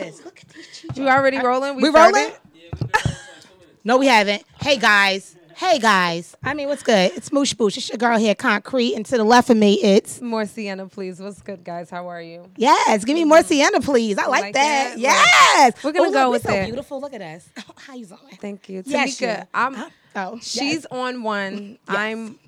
this. 0.00 0.24
Look 0.24 0.40
at 0.40 0.48
these 0.50 0.66
cheese. 0.80 0.90
You 0.96 1.08
already 1.08 1.38
rolling? 1.38 1.76
We 1.76 1.88
started? 1.90 2.16
rolling? 2.16 2.32
No, 3.84 3.98
we 3.98 4.06
haven't. 4.06 4.42
Hey 4.60 4.76
guys. 4.78 5.36
Hey 5.54 5.78
guys. 5.78 6.36
I 6.44 6.52
mean, 6.52 6.68
what's 6.68 6.82
good? 6.82 7.12
It's 7.14 7.30
Moosh 7.30 7.54
Boosh. 7.54 7.78
It's 7.78 7.88
your 7.88 7.96
girl 7.96 8.18
here, 8.18 8.34
Concrete. 8.34 8.94
And 8.94 9.06
to 9.06 9.16
the 9.16 9.24
left 9.24 9.48
of 9.48 9.56
me, 9.56 9.74
it's 9.82 10.20
More 10.20 10.44
Sienna, 10.44 10.86
please. 10.86 11.18
What's 11.20 11.40
good, 11.40 11.64
guys? 11.64 11.88
How 11.88 12.08
are 12.08 12.20
you? 12.20 12.50
yes. 12.56 13.04
Give 13.04 13.14
me 13.14 13.24
more 13.24 13.42
Sienna, 13.42 13.80
please. 13.80 14.18
I 14.18 14.26
like, 14.26 14.42
like 14.42 14.54
that. 14.54 14.96
that? 14.96 14.98
Yes. 14.98 15.82
We're 15.84 15.92
gonna 15.92 16.08
Oh, 16.08 16.12
go 16.12 16.18
look, 16.24 16.32
with 16.32 16.44
we're 16.44 16.50
so 16.50 16.56
that. 16.58 16.66
beautiful. 16.66 17.00
Look 17.00 17.14
at 17.14 17.22
us. 17.22 17.48
how 17.76 17.94
you 17.94 18.04
doing? 18.06 18.20
Thank 18.40 18.68
you. 18.68 18.82
Yes, 18.84 19.16
Tamika, 19.18 19.38
you. 19.40 19.46
I'm 19.54 19.74
Huh? 19.74 19.90
Oh, 20.16 20.38
she's 20.42 20.60
yes. 20.62 20.86
on 20.90 21.22
one. 21.22 21.56
Mm, 21.58 21.78
I'm 21.88 22.38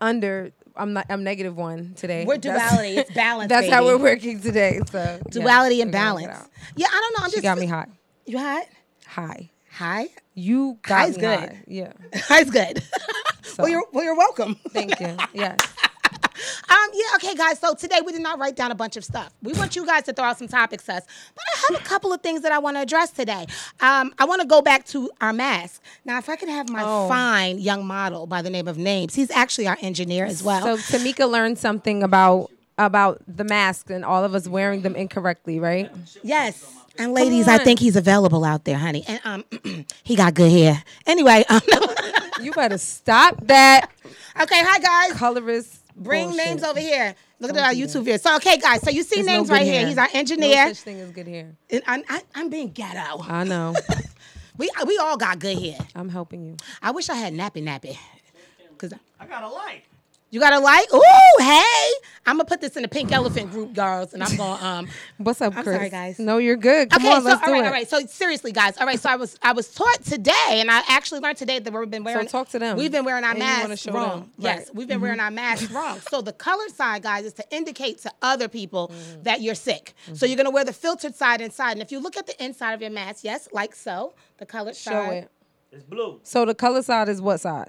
under 0.00 0.52
I'm 0.76 0.92
not 0.92 1.06
I'm 1.08 1.22
negative 1.24 1.56
one 1.56 1.94
today. 1.94 2.24
We're 2.24 2.36
That's- 2.38 2.70
duality. 2.70 2.96
It's 2.96 3.10
balance. 3.14 3.48
That's 3.48 3.68
how 3.70 3.84
we're 3.84 3.98
working 3.98 4.40
today. 4.40 4.80
So 4.90 4.98
yeah, 4.98 5.18
Duality 5.30 5.80
and 5.82 5.92
gonna 5.92 6.20
get 6.20 6.28
balance. 6.30 6.48
Yeah, 6.76 6.86
I 6.90 7.00
don't 7.00 7.12
know. 7.20 7.24
I'm 7.24 7.30
She 7.30 7.36
just 7.36 7.42
got 7.44 7.58
me 7.58 7.66
hot. 7.66 7.88
You 8.26 8.38
hot? 8.38 8.64
High. 9.06 9.50
Hi. 9.72 10.08
You 10.34 10.78
got 10.82 10.98
High's 11.00 11.16
me 11.16 11.20
good. 11.20 11.38
high. 11.38 11.62
Yeah. 11.66 11.92
High's 12.14 12.50
good. 12.50 12.82
well, 13.58 13.68
you're 13.68 13.84
well, 13.92 14.04
you're 14.04 14.16
welcome. 14.16 14.56
Thank 14.70 14.98
you. 15.00 15.16
Yes. 15.32 15.58
Um, 16.70 16.90
yeah, 16.92 17.04
okay, 17.16 17.34
guys. 17.34 17.58
So 17.58 17.74
today 17.74 18.00
we 18.04 18.12
did 18.12 18.20
not 18.22 18.38
write 18.38 18.56
down 18.56 18.70
a 18.70 18.74
bunch 18.74 18.96
of 18.96 19.04
stuff. 19.04 19.32
We 19.42 19.52
want 19.52 19.76
you 19.76 19.86
guys 19.86 20.02
to 20.04 20.12
throw 20.12 20.24
out 20.24 20.38
some 20.38 20.48
topics 20.48 20.84
to 20.86 20.94
us. 20.94 21.04
But 21.34 21.44
I 21.54 21.72
have 21.74 21.80
a 21.80 21.84
couple 21.84 22.12
of 22.12 22.20
things 22.22 22.42
that 22.42 22.52
I 22.52 22.58
want 22.58 22.76
to 22.76 22.80
address 22.82 23.10
today. 23.10 23.46
Um, 23.80 24.12
I 24.18 24.24
want 24.24 24.40
to 24.42 24.46
go 24.46 24.60
back 24.62 24.84
to 24.86 25.10
our 25.20 25.32
mask. 25.32 25.82
Now, 26.04 26.18
if 26.18 26.28
I 26.28 26.36
could 26.36 26.48
have 26.48 26.68
my 26.68 26.82
Oh. 26.84 27.08
fine 27.08 27.58
young 27.58 27.86
model 27.86 28.26
by 28.26 28.42
the 28.42 28.50
name 28.50 28.68
of 28.68 28.76
Names, 28.78 29.14
he's 29.14 29.30
actually 29.30 29.66
our 29.68 29.78
engineer 29.80 30.24
as 30.24 30.42
well. 30.42 30.62
So 30.78 30.98
Tamika 30.98 31.30
learned 31.30 31.58
something 31.58 32.02
about 32.02 32.50
about 32.76 33.22
the 33.28 33.44
masks 33.44 33.88
and 33.90 34.04
all 34.04 34.24
of 34.24 34.34
us 34.34 34.48
wearing 34.48 34.82
them 34.82 34.96
incorrectly, 34.96 35.60
right? 35.60 35.90
yes. 36.24 36.64
And 36.98 37.12
ladies, 37.12 37.46
I 37.48 37.58
think 37.58 37.78
he's 37.80 37.94
available 37.96 38.44
out 38.44 38.64
there, 38.64 38.76
honey. 38.78 39.04
And 39.06 39.20
um, 39.24 39.44
he 40.04 40.16
got 40.16 40.34
good 40.34 40.50
hair. 40.50 40.82
Anyway, 41.06 41.44
um, 41.48 41.60
You 42.40 42.52
better 42.52 42.78
stop 42.78 43.36
that 43.46 43.90
okay, 44.40 44.60
hi 44.64 44.78
guys. 44.80 45.16
colorist. 45.16 45.83
Bring 45.96 46.28
bullshit. 46.28 46.46
names 46.46 46.62
over 46.62 46.80
here. 46.80 47.14
Look 47.38 47.50
at 47.50 47.56
Don't 47.56 47.64
our 47.64 47.72
YouTube 47.72 48.04
here. 48.06 48.18
So, 48.18 48.36
okay, 48.36 48.56
guys. 48.56 48.82
So 48.82 48.90
you 48.90 49.02
see 49.02 49.16
There's 49.16 49.26
names 49.26 49.48
good 49.48 49.54
right 49.54 49.62
here. 49.62 49.86
He's 49.86 49.98
our 49.98 50.08
engineer. 50.12 50.48
No 50.48 50.52
engineer. 50.60 50.74
such 50.74 50.84
thing 50.84 51.00
as 51.00 51.10
good 51.10 51.28
hair. 51.28 51.56
And 51.70 51.82
I'm, 51.86 52.02
I, 52.08 52.22
I'm 52.34 52.48
being 52.48 52.70
ghetto. 52.70 53.22
I 53.22 53.44
know. 53.44 53.74
We 54.56 54.70
we 54.86 54.98
all 54.98 55.16
got 55.16 55.40
good 55.40 55.58
hair. 55.58 55.78
I'm 55.96 56.08
helping 56.08 56.44
you. 56.44 56.56
I 56.80 56.92
wish 56.92 57.08
I 57.08 57.16
had 57.16 57.32
nappy 57.32 57.62
nappy. 57.62 57.98
Cause 58.78 58.92
I 59.18 59.26
got 59.26 59.42
a 59.42 59.48
like. 59.48 59.84
You 60.34 60.40
gotta 60.40 60.58
like? 60.58 60.92
Ooh, 60.92 61.02
hey! 61.38 61.90
I'm 62.26 62.36
gonna 62.36 62.44
put 62.44 62.60
this 62.60 62.74
in 62.76 62.82
the 62.82 62.88
pink 62.88 63.12
elephant 63.12 63.50
group, 63.52 63.72
girls, 63.72 64.14
and 64.14 64.22
I'm 64.24 64.36
gonna 64.36 64.64
um. 64.66 64.88
What's 65.18 65.40
up, 65.40 65.56
I'm 65.56 65.62
Chris? 65.62 65.76
sorry, 65.76 65.90
guys. 65.90 66.18
No, 66.18 66.38
you're 66.38 66.56
good. 66.56 66.90
Come 66.90 67.02
okay, 67.02 67.12
on, 67.14 67.22
so 67.22 67.28
let's 67.28 67.40
all 67.42 67.46
do 67.48 67.52
right, 67.52 67.62
it. 67.62 67.66
all 67.66 67.72
right. 67.72 67.88
So 67.88 68.00
seriously, 68.06 68.50
guys, 68.50 68.76
all 68.78 68.86
right. 68.86 68.98
So 68.98 69.08
I 69.10 69.16
was 69.16 69.38
I 69.42 69.52
was 69.52 69.72
taught 69.72 70.02
today, 70.04 70.32
and 70.60 70.70
I 70.70 70.82
actually 70.88 71.20
learned 71.20 71.36
today 71.38 71.60
that 71.60 71.72
we've 71.72 71.88
been 71.90 72.02
wearing. 72.02 72.26
So 72.26 72.32
talk 72.38 72.48
to 72.50 72.58
them. 72.58 72.76
We've 72.76 72.90
been 72.90 73.04
wearing 73.04 73.22
our 73.22 73.30
And 73.30 73.38
you 73.38 73.44
wanna 73.44 73.68
masks 73.68 73.82
show 73.84 73.92
wrong. 73.92 74.20
them. 74.20 74.30
Yes, 74.38 74.56
Right. 74.58 74.66
Mm-hmm. 74.66 74.78
we've 74.78 74.88
been 74.88 75.00
wearing 75.00 75.20
our 75.20 75.30
masks 75.30 75.70
wrong. 75.70 76.00
So 76.10 76.20
the 76.20 76.32
colored 76.32 76.70
side, 76.72 77.02
guys, 77.04 77.24
is 77.26 77.32
to 77.34 77.44
indicate 77.54 77.98
to 78.02 78.10
other 78.20 78.48
people 78.48 78.88
Mm-hmm. 78.88 79.22
that 79.22 79.40
you're 79.40 79.54
sick. 79.54 79.94
So 80.14 80.26
you're 80.26 80.36
gonna 80.36 80.50
wear 80.50 80.64
the 80.64 80.72
filtered 80.72 81.14
side 81.14 81.40
inside, 81.42 81.72
and 81.72 81.82
if 81.82 81.92
you 81.92 82.00
look 82.00 82.16
at 82.16 82.26
the 82.26 82.44
inside 82.44 82.72
of 82.72 82.80
your 82.80 82.90
mask, 82.90 83.22
yes, 83.22 83.48
like 83.52 83.74
so, 83.74 84.14
the 84.38 84.46
colored 84.46 84.74
Show 84.76 84.90
side. 84.90 85.12
it. 85.12 85.30
It's 85.70 85.84
blue. 85.84 86.20
So 86.24 86.44
the 86.44 86.54
color 86.54 86.82
side 86.82 87.08
is 87.08 87.20
what 87.22 87.38
side? 87.40 87.68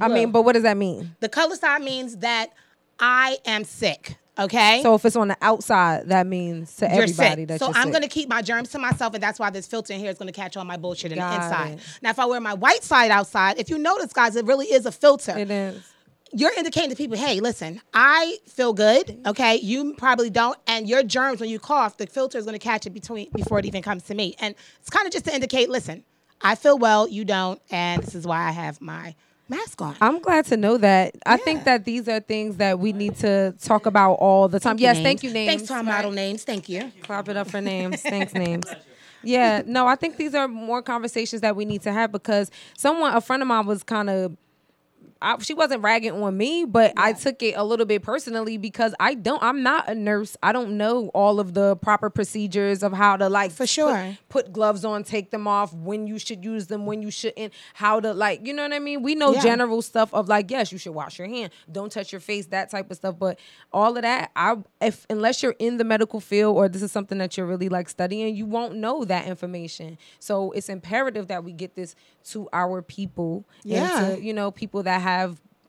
I 0.00 0.08
mean, 0.08 0.30
but 0.30 0.42
what 0.42 0.52
does 0.52 0.62
that 0.64 0.76
mean? 0.76 1.14
The 1.20 1.28
color 1.28 1.56
side 1.56 1.82
means 1.82 2.18
that 2.18 2.50
I 2.98 3.38
am 3.46 3.64
sick. 3.64 4.16
Okay. 4.38 4.80
So 4.82 4.94
if 4.94 5.04
it's 5.04 5.16
on 5.16 5.28
the 5.28 5.36
outside, 5.42 6.08
that 6.08 6.26
means 6.26 6.74
to 6.76 6.86
you're 6.86 7.02
everybody 7.02 7.42
sick. 7.42 7.48
that 7.48 7.58
so 7.58 7.66
you're 7.68 7.76
I'm 7.76 7.84
sick. 7.84 7.92
gonna 7.92 8.08
keep 8.08 8.28
my 8.28 8.40
germs 8.40 8.70
to 8.70 8.78
myself, 8.78 9.12
and 9.14 9.22
that's 9.22 9.38
why 9.38 9.50
this 9.50 9.66
filter 9.66 9.92
in 9.92 10.00
here 10.00 10.10
is 10.10 10.16
gonna 10.18 10.32
catch 10.32 10.56
all 10.56 10.64
my 10.64 10.76
bullshit 10.78 11.12
in 11.12 11.18
Got 11.18 11.30
the 11.30 11.44
inside. 11.44 11.70
it. 11.72 11.80
Now, 12.00 12.10
if 12.10 12.18
I 12.18 12.24
wear 12.24 12.40
my 12.40 12.54
white 12.54 12.82
side 12.82 13.10
outside, 13.10 13.58
if 13.58 13.68
you 13.68 13.78
notice, 13.78 14.12
guys, 14.12 14.36
it 14.36 14.46
really 14.46 14.66
is 14.66 14.86
a 14.86 14.92
filter. 14.92 15.36
It 15.36 15.50
is. 15.50 15.82
You're 16.32 16.52
indicating 16.56 16.90
to 16.90 16.96
people, 16.96 17.16
hey, 17.18 17.40
listen, 17.40 17.80
I 17.92 18.38
feel 18.46 18.72
good. 18.72 19.20
Okay, 19.26 19.56
you 19.56 19.94
probably 19.94 20.30
don't, 20.30 20.56
and 20.66 20.88
your 20.88 21.02
germs 21.02 21.40
when 21.40 21.50
you 21.50 21.58
cough, 21.58 21.96
the 21.98 22.06
filter 22.06 22.38
is 22.38 22.46
gonna 22.46 22.58
catch 22.58 22.86
it 22.86 22.90
between 22.90 23.28
before 23.32 23.58
it 23.58 23.66
even 23.66 23.82
comes 23.82 24.04
to 24.04 24.14
me, 24.14 24.36
and 24.40 24.54
it's 24.80 24.88
kind 24.90 25.06
of 25.06 25.12
just 25.12 25.24
to 25.26 25.34
indicate, 25.34 25.68
listen, 25.68 26.04
I 26.40 26.54
feel 26.54 26.78
well, 26.78 27.06
you 27.08 27.24
don't, 27.26 27.60
and 27.70 28.02
this 28.02 28.14
is 28.14 28.26
why 28.26 28.48
I 28.48 28.52
have 28.52 28.80
my 28.80 29.14
mask 29.50 29.82
on. 29.82 29.96
I'm 30.00 30.20
glad 30.20 30.46
to 30.46 30.56
know 30.56 30.78
that. 30.78 31.14
I 31.26 31.32
Yeah. 31.32 31.36
think 31.44 31.64
that 31.64 31.84
these 31.84 32.08
are 32.08 32.20
things 32.20 32.56
that 32.56 32.78
we 32.78 32.92
need 32.92 33.16
to 33.16 33.52
talk 33.62 33.84
about 33.86 34.14
all 34.14 34.48
the 34.48 34.60
time. 34.60 34.78
yes, 34.78 34.98
thank 35.00 35.22
you, 35.22 35.30
names. 35.32 35.48
Thanks 35.50 35.66
to 35.68 35.74
our 35.74 35.82
model 35.82 36.12
names. 36.12 36.44
Thank 36.44 36.68
you. 36.68 36.90
Clap 37.02 37.28
it 37.28 37.36
up 37.36 37.50
for 37.50 37.60
names. 37.60 38.00
Thanks, 38.00 38.32
names. 38.46 38.64
Yeah, 39.22 39.62
no, 39.66 39.86
I 39.86 39.96
think 39.96 40.16
these 40.16 40.34
are 40.34 40.48
more 40.48 40.80
conversations 40.80 41.42
that 41.42 41.54
we 41.54 41.64
need 41.66 41.82
to 41.82 41.92
have 41.92 42.10
because 42.10 42.50
someone, 42.78 43.12
a 43.14 43.20
friend 43.20 43.42
of 43.42 43.48
mine, 43.48 43.66
was 43.66 43.82
kind 43.82 44.08
of. 44.08 44.36
I, 45.22 45.36
she 45.38 45.52
wasn't 45.54 45.82
ragging 45.82 46.12
on 46.12 46.36
me, 46.36 46.64
but 46.64 46.94
I 46.96 47.12
took 47.12 47.42
it 47.42 47.54
a 47.56 47.62
little 47.64 47.84
bit 47.86 48.02
personally 48.02 48.56
because 48.56 48.94
I 48.98 49.14
don't. 49.14 49.42
I'm 49.42 49.62
not 49.62 49.88
a 49.88 49.94
nurse. 49.94 50.36
I 50.42 50.52
don't 50.52 50.76
know 50.78 51.08
all 51.08 51.40
of 51.40 51.52
the 51.54 51.76
proper 51.76 52.08
procedures 52.10 52.82
of 52.82 52.92
how 52.92 53.16
to 53.18 53.28
like 53.28 53.50
For 53.52 53.66
sure. 53.66 54.16
put, 54.28 54.46
put 54.46 54.52
gloves 54.52 54.84
on, 54.84 55.04
take 55.04 55.30
them 55.30 55.46
off, 55.46 55.74
when 55.74 56.06
you 56.06 56.18
should 56.18 56.42
use 56.44 56.68
them, 56.68 56.86
when 56.86 57.02
you 57.02 57.10
shouldn't, 57.10 57.52
how 57.74 58.00
to 58.00 58.14
like, 58.14 58.46
you 58.46 58.54
know 58.54 58.62
what 58.62 58.72
I 58.72 58.78
mean? 58.78 59.02
We 59.02 59.14
know 59.14 59.32
Yeah. 59.34 59.42
general 59.42 59.82
stuff 59.82 60.12
of 60.14 60.28
like, 60.28 60.50
yes, 60.50 60.72
you 60.72 60.78
should 60.78 60.94
wash 60.94 61.18
your 61.18 61.28
hand, 61.28 61.52
don't 61.70 61.92
touch 61.92 62.12
your 62.12 62.20
face, 62.20 62.46
that 62.46 62.70
type 62.70 62.90
of 62.90 62.96
stuff. 62.96 63.18
But 63.18 63.38
all 63.72 63.96
of 63.96 64.02
that, 64.02 64.30
I 64.34 64.56
if 64.80 65.06
unless 65.10 65.42
you're 65.42 65.56
in 65.58 65.76
the 65.76 65.84
medical 65.84 66.20
field 66.20 66.56
or 66.56 66.68
this 66.68 66.80
is 66.82 66.92
something 66.92 67.18
that 67.18 67.36
you're 67.36 67.46
really 67.46 67.68
like 67.68 67.88
studying, 67.90 68.34
you 68.34 68.46
won't 68.46 68.74
know 68.76 69.04
that 69.04 69.26
information. 69.26 69.98
So 70.18 70.52
it's 70.52 70.70
imperative 70.70 71.28
that 71.28 71.44
we 71.44 71.52
get 71.52 71.74
this 71.74 71.94
to 72.30 72.48
our 72.52 72.80
people, 72.80 73.44
Yeah. 73.64 74.04
and 74.06 74.16
to 74.16 74.22
you 74.24 74.32
know 74.32 74.50
people 74.50 74.82
that 74.84 75.00
have 75.02 75.09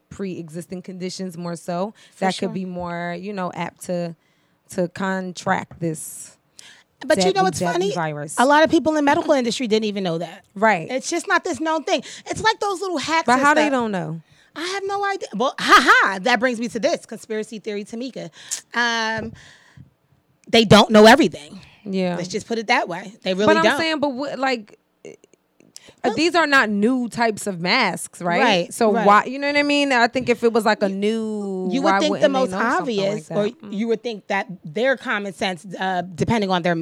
pre-existing 0.09 0.81
conditions 0.81 1.37
more 1.37 1.55
so 1.55 1.93
that 2.19 2.35
sure. 2.35 2.49
could 2.49 2.53
be 2.53 2.65
more 2.65 3.15
you 3.19 3.33
know 3.33 3.51
apt 3.53 3.83
to 3.85 4.15
to 4.69 4.87
contract 4.89 5.79
this. 5.79 6.37
But 7.05 7.17
you 7.17 7.25
know 7.25 7.31
deadly, 7.31 7.43
what's 7.43 7.59
funny? 7.59 7.93
virus. 7.93 8.35
A 8.37 8.45
lot 8.45 8.63
of 8.63 8.69
people 8.69 8.91
in 8.91 8.95
the 8.95 9.01
medical 9.01 9.33
industry 9.33 9.67
didn't 9.67 9.85
even 9.85 10.03
know 10.03 10.19
that. 10.19 10.45
Right. 10.53 10.89
It's 10.89 11.09
just 11.09 11.27
not 11.27 11.43
this 11.43 11.59
known 11.59 11.83
thing. 11.83 12.03
It's 12.27 12.43
like 12.43 12.59
those 12.59 12.79
little 12.79 12.99
hacks. 12.99 13.25
But 13.25 13.39
how 13.39 13.55
they 13.55 13.69
don't 13.69 13.91
know? 13.91 14.21
I 14.55 14.61
have 14.61 14.83
no 14.85 15.03
idea. 15.05 15.29
Well, 15.35 15.55
haha. 15.57 16.19
That 16.19 16.39
brings 16.39 16.59
me 16.59 16.67
to 16.69 16.79
this 16.79 17.07
conspiracy 17.07 17.57
theory, 17.57 17.85
Tamika. 17.85 18.29
Um, 18.73 19.33
they 20.47 20.63
don't 20.63 20.91
know 20.91 21.05
everything. 21.05 21.61
Yeah. 21.83 22.17
Let's 22.17 22.27
just 22.27 22.47
put 22.47 22.59
it 22.59 22.67
that 22.67 22.87
way. 22.87 23.13
They 23.23 23.33
really 23.33 23.47
but 23.47 23.57
I'm 23.57 23.63
don't. 23.63 23.77
saying, 23.79 23.99
but 23.99 24.09
what, 24.09 24.37
like, 24.37 24.77
these 26.15 26.35
are 26.35 26.47
not 26.47 26.69
new 26.69 27.09
types 27.09 27.47
of 27.47 27.59
masks, 27.59 28.21
right? 28.21 28.41
Right, 28.41 28.73
So 28.73 28.91
right. 28.93 29.05
why? 29.05 29.23
You 29.25 29.39
know 29.39 29.47
what 29.47 29.57
I 29.57 29.63
mean? 29.63 29.91
I 29.91 30.07
think 30.07 30.29
if 30.29 30.43
it 30.43 30.53
was 30.53 30.65
like 30.65 30.81
a 30.83 30.89
new, 30.89 31.69
you 31.71 31.81
would 31.81 31.99
think 31.99 32.19
the 32.19 32.29
most 32.29 32.53
obvious, 32.53 33.29
like 33.29 33.53
or? 33.53 33.67
Mm. 33.67 33.73
you 33.73 33.87
would 33.87 34.03
think 34.03 34.27
that 34.27 34.47
their 34.63 34.97
common 34.97 35.33
sense, 35.33 35.65
uh, 35.79 36.01
depending 36.15 36.49
on 36.49 36.61
their, 36.61 36.75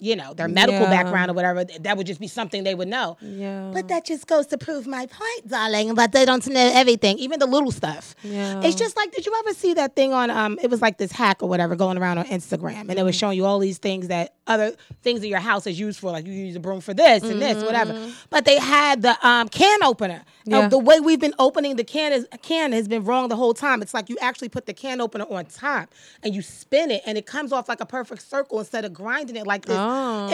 you 0.00 0.16
know, 0.16 0.34
their 0.34 0.48
medical 0.48 0.82
Yeah. 0.82 0.90
background 0.90 1.30
or 1.30 1.34
whatever, 1.34 1.64
that 1.64 1.96
would 1.96 2.06
just 2.06 2.20
be 2.20 2.26
something 2.28 2.64
they 2.64 2.74
would 2.74 2.88
know. 2.88 3.16
Yeah. 3.22 3.70
But 3.72 3.88
that 3.88 4.04
just 4.04 4.26
goes 4.26 4.46
to 4.48 4.58
prove 4.58 4.86
my 4.86 5.06
point, 5.06 5.48
darling. 5.48 5.94
But 5.94 6.12
they 6.12 6.24
don't 6.26 6.46
know 6.48 6.70
everything, 6.74 7.18
even 7.18 7.38
the 7.38 7.46
little 7.46 7.70
stuff. 7.70 8.14
Yeah. 8.22 8.60
It's 8.62 8.74
just 8.76 8.96
like, 8.96 9.12
did 9.12 9.24
you 9.24 9.32
ever 9.38 9.54
see 9.54 9.72
that 9.74 9.96
thing 9.96 10.12
on? 10.12 10.30
Um, 10.30 10.58
it 10.62 10.68
was 10.70 10.82
like 10.82 10.98
this 10.98 11.12
hack 11.12 11.42
or 11.42 11.48
whatever 11.48 11.74
going 11.76 11.96
around 11.96 12.18
on 12.18 12.26
Instagram, 12.26 12.80
and 12.80 12.90
it 12.90 12.96
Mm-hmm. 12.96 13.04
was 13.06 13.14
showing 13.16 13.36
you 13.38 13.46
all 13.46 13.58
these 13.60 13.78
things 13.78 14.08
that 14.08 14.34
other 14.46 14.72
things 15.02 15.20
that 15.20 15.28
your 15.28 15.38
house 15.38 15.66
is 15.66 15.78
used 15.80 15.98
for, 16.00 16.10
like 16.10 16.26
you 16.26 16.32
use 16.32 16.56
a 16.56 16.60
broom 16.60 16.80
for 16.80 16.92
this 16.94 17.22
and 17.22 17.40
this, 17.40 17.62
whatever. 17.64 18.10
But 18.30 18.44
they 18.44 18.58
had 18.58 19.02
the 19.02 19.16
um, 19.26 19.48
can 19.48 19.82
opener. 19.82 20.22
Now, 20.46 20.54
Mm-hmm. 20.54 20.62
Yeah. 20.64 20.68
the 20.68 20.78
way 20.78 21.00
we've 21.00 21.18
been 21.20 21.32
opening 21.38 21.76
the 21.76 21.84
can 21.84 22.12
is 22.12 22.26
can 22.42 22.72
has 22.72 22.86
been 22.86 23.02
wrong 23.04 23.28
the 23.30 23.36
whole 23.36 23.54
time. 23.54 23.80
It's 23.80 23.94
like 23.94 24.10
you 24.10 24.18
actually 24.20 24.50
put 24.50 24.66
the 24.66 24.74
can 24.74 25.00
opener 25.00 25.24
on 25.30 25.46
top 25.46 25.88
and 26.22 26.34
you 26.34 26.42
spin 26.42 26.90
it, 26.90 27.00
and 27.06 27.16
it 27.16 27.24
comes 27.24 27.50
off 27.50 27.66
like 27.66 27.80
a 27.80 27.86
perfect 27.86 28.20
circle 28.20 28.58
instead 28.58 28.84
of 28.84 28.92
grinding 28.92 29.36
it 29.36 29.46
like 29.46 29.64
this. 29.64 29.78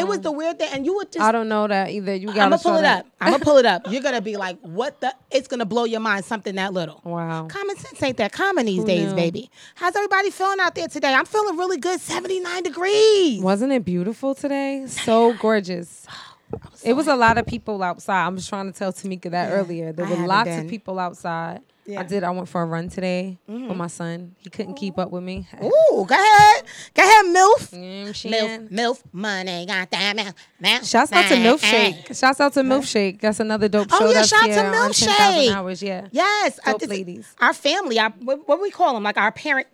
It 0.00 0.08
was 0.08 0.20
the 0.20 0.32
weird 0.32 0.58
thing, 0.58 0.68
and 0.72 0.84
you 0.84 0.96
would 0.96 1.12
just 1.12 1.20
I 1.24 1.30
don't 1.30 1.48
know 1.48 1.68
that 1.68 1.90
either. 1.90 2.12
You 2.16 2.26
gotta 2.26 2.40
I'm 2.40 2.50
gonna 2.50 2.58
pull 2.62 2.76
it 2.78 2.82
that. 2.82 3.04
up. 3.04 3.12
I'm 3.20 3.30
gonna 3.32 3.44
pull 3.44 3.58
it 3.58 3.66
up. 3.66 3.82
You're 3.88 4.02
gonna 4.02 4.20
be 4.20 4.36
like, 4.36 4.58
"What 4.62 5.00
the?" 5.00 5.14
It's 5.30 5.46
gonna 5.46 5.64
blow 5.64 5.84
your 5.84 6.00
mind. 6.00 6.24
Something 6.24 6.56
that 6.56 6.72
little. 6.72 7.00
Wow. 7.10 7.46
Common 7.46 7.76
sense 7.76 8.02
ain't 8.02 8.16
that 8.16 8.32
common 8.32 8.66
these 8.66 8.80
Who 8.80 8.86
days, 8.86 9.10
knew? 9.10 9.14
baby. 9.16 9.50
How's 9.76 9.94
everybody 9.94 10.30
feeling 10.30 10.58
out 10.60 10.74
there 10.74 10.88
today? 10.88 11.12
I'm 11.14 11.24
feeling 11.26 11.56
really 11.56 11.76
good. 11.78 12.00
79 12.00 12.62
degrees. 12.64 13.40
Wasn't 13.42 13.70
it 13.72 13.84
beautiful 13.84 13.99
today? 14.34 14.84
So 14.86 15.34
gorgeous. 15.34 16.06
It 16.82 16.94
was 16.94 17.06
a 17.06 17.14
lot 17.14 17.38
of 17.38 17.46
people 17.46 17.80
outside. 17.80 18.26
I'm 18.26 18.34
just 18.34 18.48
trying 18.48 18.72
to 18.72 18.76
tell 18.76 18.92
Tamika 18.92 19.30
that 19.30 19.52
earlier. 19.52 19.92
There 19.92 20.04
I 20.04 20.10
were 20.10 20.26
lots 20.26 20.48
been. 20.48 20.64
of 20.64 20.68
people 20.68 20.98
outside. 20.98 21.60
Yeah. 21.86 22.00
I 22.00 22.02
did. 22.04 22.24
I 22.24 22.30
went 22.30 22.48
for 22.48 22.62
a 22.62 22.64
run 22.64 22.88
today 22.88 23.38
with 23.46 23.56
mm-hmm. 23.56 23.76
my 23.76 23.86
son. 23.86 24.34
He 24.38 24.50
couldn't 24.50 24.74
keep 24.74 24.98
up 24.98 25.10
with 25.10 25.22
me. 25.22 25.46
Ooh, 25.62 26.06
go 26.06 26.14
ahead, 26.14 26.64
go 26.94 27.02
ahead, 27.02 27.24
milf. 27.26 27.72
What 27.72 28.14
Milf, 28.32 28.68
milf, 28.70 29.02
money, 29.12 29.66
got 29.66 29.90
that 29.90 30.16
milf, 30.16 30.34
milf. 30.62 30.90
Shouts 30.90 31.12
out 31.12 31.28
to. 31.28 31.34
Milf 31.34 31.60
Shake. 31.60 32.14
Shouts 32.14 32.40
out 32.40 32.52
to 32.54 32.60
Milf 32.60 32.86
Shake. 32.86 33.20
That's 33.20 33.40
another 33.40 33.68
dope 33.68 33.88
Oh, 33.92 33.98
show. 33.98 34.06
yeah, 34.08 34.12
that's 34.14 34.28
shout 34.28 34.50
out 34.50 34.72
to 34.72 34.76
Milf 34.76 34.98
10,000 34.98 35.34
Shake. 35.34 35.52
Hours, 35.54 35.82
yeah. 35.82 36.08
Yes, 36.12 36.60
Dope 36.64 36.86
ladies. 36.86 37.34
Our 37.40 37.52
family. 37.52 37.98
Our, 37.98 38.10
what, 38.10 38.46
what 38.46 38.60
we 38.60 38.70
call 38.70 38.94
them? 38.94 39.02
Like 39.02 39.16
our 39.16 39.32
parent 39.32 39.66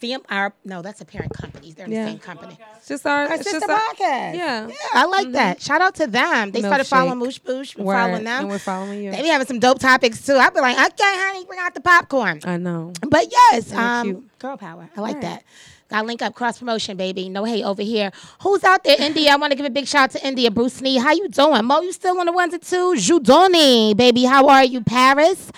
fam- 0.00 0.22
our 0.30 0.52
no, 0.64 0.82
that's 0.82 1.00
a 1.00 1.04
parent 1.04 1.32
company. 1.34 1.72
They're 1.72 1.86
in 1.86 1.92
Yeah. 1.92 2.04
the 2.04 2.10
same 2.12 2.18
company. 2.18 2.58
It's 2.76 2.88
just 2.88 3.06
our, 3.06 3.26
Our 3.26 3.34
it's 3.34 3.44
sister 3.44 3.60
just 3.60 3.70
our- 3.70 3.78
podcast. 3.78 4.34
Yeah. 4.34 4.66
Yeah, 4.68 4.74
I 4.94 5.04
like 5.06 5.32
that. 5.32 5.60
Shout 5.60 5.80
out 5.80 5.94
to 5.96 6.06
them. 6.06 6.50
They 6.52 6.60
started 6.60 6.84
following 6.86 7.18
Moosh 7.18 7.40
Boosh. 7.40 7.76
We're 7.76 7.84
Word. 7.84 7.94
following 7.94 8.24
them. 8.24 8.40
And 8.42 8.48
we're 8.48 8.58
following 8.58 9.02
you. 9.02 9.10
They 9.10 9.22
be 9.22 9.28
having 9.28 9.46
some 9.46 9.58
dope 9.58 9.78
topics 9.78 10.24
too. 10.24 10.34
I'd 10.36 10.54
be 10.54 10.60
like, 10.60 10.76
okay, 10.76 11.02
honey, 11.04 11.44
bring 11.46 11.60
out 11.60 11.74
the 11.74 11.80
popcorn. 11.80 12.40
I 12.44 12.56
know. 12.56 12.92
But 13.08 13.30
yes, 13.30 13.66
They're 13.66 13.80
um, 13.80 14.04
cute. 14.06 14.38
girl 14.38 14.56
power. 14.56 14.88
I 14.96 15.00
like 15.00 15.14
Right. 15.14 15.22
that. 15.22 15.42
Got 15.90 16.02
to 16.02 16.06
link 16.06 16.20
up 16.20 16.34
cross 16.34 16.58
promotion, 16.58 16.98
baby. 16.98 17.30
No 17.30 17.44
hate 17.44 17.64
over 17.64 17.80
here. 17.80 18.10
Who's 18.42 18.62
out 18.62 18.84
there, 18.84 18.96
India? 19.00 19.30
I 19.32 19.36
want 19.36 19.52
to 19.52 19.56
give 19.56 19.64
a 19.64 19.70
big 19.70 19.86
shout 19.86 20.02
out 20.02 20.10
to 20.20 20.26
India. 20.26 20.50
Bruce 20.50 20.82
Lee, 20.82 20.98
how 20.98 21.12
you 21.12 21.28
doing? 21.30 21.64
Mo, 21.64 21.80
you 21.80 21.92
still 21.94 22.20
on 22.20 22.26
the 22.26 22.32
ones 22.32 22.52
and 22.52 22.62
twos? 22.62 23.08
Judoni, 23.08 23.96
baby. 23.96 24.24
How 24.24 24.48
are 24.48 24.64
you, 24.64 24.82
Paris? 24.82 25.50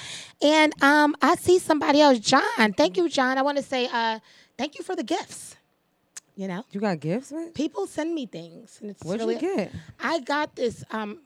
And 0.43 0.73
um, 0.83 1.15
I 1.21 1.35
see 1.37 1.59
somebody 1.59 2.01
else, 2.01 2.19
John. 2.19 2.73
Thank 2.73 2.97
you, 2.97 3.09
John. 3.09 3.37
I 3.39 3.43
want 3.43 3.59
to 3.59 3.63
say 3.63 3.89
uh, 3.93 4.21
thank 4.57 4.79
you 4.79 4.85
for 4.85 4.97
the 4.97 5.05
gifts. 5.05 5.57
You 6.37 6.49
know, 6.49 6.65
You 6.71 6.81
got 6.81 7.01
gifts, 7.01 7.33
man? 7.33 7.51
people 7.51 7.87
send 7.87 8.15
me 8.15 8.25
things, 8.25 8.79
and 8.81 8.91
it's 8.91 9.03
What'd 9.05 9.21
really. 9.21 9.35
you 9.35 9.41
get? 9.41 9.73
I 10.01 10.21
got 10.21 10.57
this 10.57 10.83
um 10.91 11.21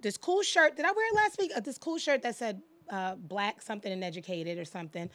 this 0.00 0.16
cool 0.16 0.42
shirt. 0.42 0.76
Did 0.76 0.84
I 0.84 0.92
wear 0.92 1.08
it 1.08 1.16
last 1.16 1.38
week? 1.38 1.50
Uh, 1.56 1.60
this 1.60 1.78
cool 1.78 1.98
shirt 1.98 2.22
that 2.22 2.36
said 2.36 2.62
uh, 2.90 3.16
black 3.16 3.60
something 3.60 3.90
and 3.92 4.04
educated 4.04 4.58
or 4.58 4.64
something. 4.64 5.10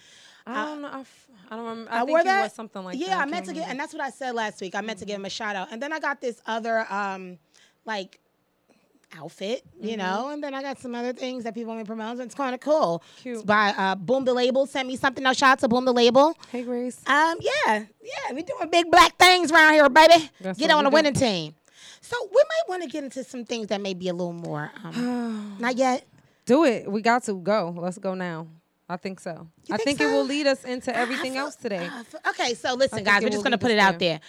I 0.46 0.66
don't 0.66 0.82
know. 0.82 0.90
I, 0.90 1.00
f- 1.00 1.28
I 1.50 1.56
don't 1.56 1.66
remember. 1.66 1.92
I, 1.92 1.96
I, 1.96 2.00
think 2.00 2.10
wore 2.10 2.24
that. 2.26 2.54
something 2.54 2.84
like 2.84 3.00
yeah, 3.00 3.08
that. 3.08 3.22
I 3.22 3.26
meant 3.26 3.46
to 3.46 3.54
get, 3.54 3.70
and 3.70 3.80
that's 3.80 3.94
what 3.94 4.02
I 4.02 4.10
said 4.10 4.36
last 4.36 4.60
week. 4.60 4.76
I 4.76 4.82
meant 4.82 5.00
to 5.00 5.06
give 5.06 5.16
him 5.16 5.26
a 5.26 5.30
shout 5.30 5.56
out, 5.56 5.70
and 5.72 5.82
then 5.82 5.94
I 5.94 6.00
got 6.00 6.20
this 6.20 6.42
other 6.46 6.86
um 6.92 7.38
like 7.86 8.20
outfit, 9.18 9.64
Mm-hmm. 9.78 9.88
you 9.88 9.98
know, 9.98 10.30
and 10.30 10.44
then 10.44 10.54
I 10.54 10.62
got 10.62 10.80
some 10.80 10.96
other 10.96 11.14
things 11.14 11.44
that 11.44 11.54
people 11.54 11.70
want 11.70 11.80
me 11.80 11.84
to 11.84 11.88
promote. 11.88 12.12
And 12.14 12.22
it's 12.22 12.36
kind 12.36 12.54
of 12.54 12.62
cool. 12.62 13.04
Cute. 13.18 13.36
It's 13.38 13.44
by 13.44 13.74
uh, 13.78 13.96
Boom 13.96 14.26
the 14.26 14.34
Label. 14.34 14.66
Sent 14.66 14.88
me 14.88 14.96
something. 14.96 15.24
Now 15.24 15.34
shout 15.34 15.52
out 15.54 15.60
to 15.60 15.68
Boom 15.68 15.86
the 15.86 15.94
Label. 15.94 16.36
Hey, 16.50 16.64
Grace. 16.64 16.98
Um, 17.08 17.38
yeah, 17.42 17.86
yeah, 18.02 18.32
we're 18.32 18.44
doing 18.44 18.70
big 18.72 18.90
black 18.92 19.18
things 19.18 19.52
around 19.52 19.74
here, 19.74 19.90
baby. 19.90 20.30
That's 20.42 20.58
get 20.60 20.72
on 20.72 20.84
the 20.84 20.90
do. 20.90 20.94
winning 20.94 21.14
team. 21.14 21.56
So 22.02 22.16
we 22.22 22.36
might 22.36 22.70
want 22.70 22.84
to 22.84 22.90
get 22.90 23.04
into 23.04 23.24
some 23.24 23.46
things 23.46 23.68
that 23.68 23.80
may 23.82 23.94
be 23.94 24.10
a 24.10 24.14
little 24.14 24.34
more. 24.34 24.72
Um, 24.84 25.56
not 25.60 25.78
yet. 25.78 26.06
Do 26.46 26.66
it. 26.66 26.92
We 26.92 27.02
got 27.02 27.24
to 27.24 27.34
go. 27.36 27.74
Let's 27.78 27.98
go 27.98 28.14
now. 28.14 28.48
I 28.90 28.98
think 28.98 29.22
so. 29.22 29.48
You 29.66 29.76
I 29.76 29.78
think 29.78 29.98
think, 29.98 30.02
it 30.02 30.14
will 30.14 30.26
lead 30.26 30.46
us 30.46 30.66
into 30.66 30.96
everything 30.96 31.34
feel- 31.34 31.44
else 31.46 31.56
today. 31.56 31.90
Feel- 32.10 32.20
okay, 32.30 32.54
so 32.54 32.74
listen, 32.76 33.04
guys, 33.04 33.24
we're 33.24 33.30
just 33.30 33.44
gonna 33.44 33.58
put 33.58 33.72
it 33.72 33.80
out 33.80 33.98
there. 33.98 34.20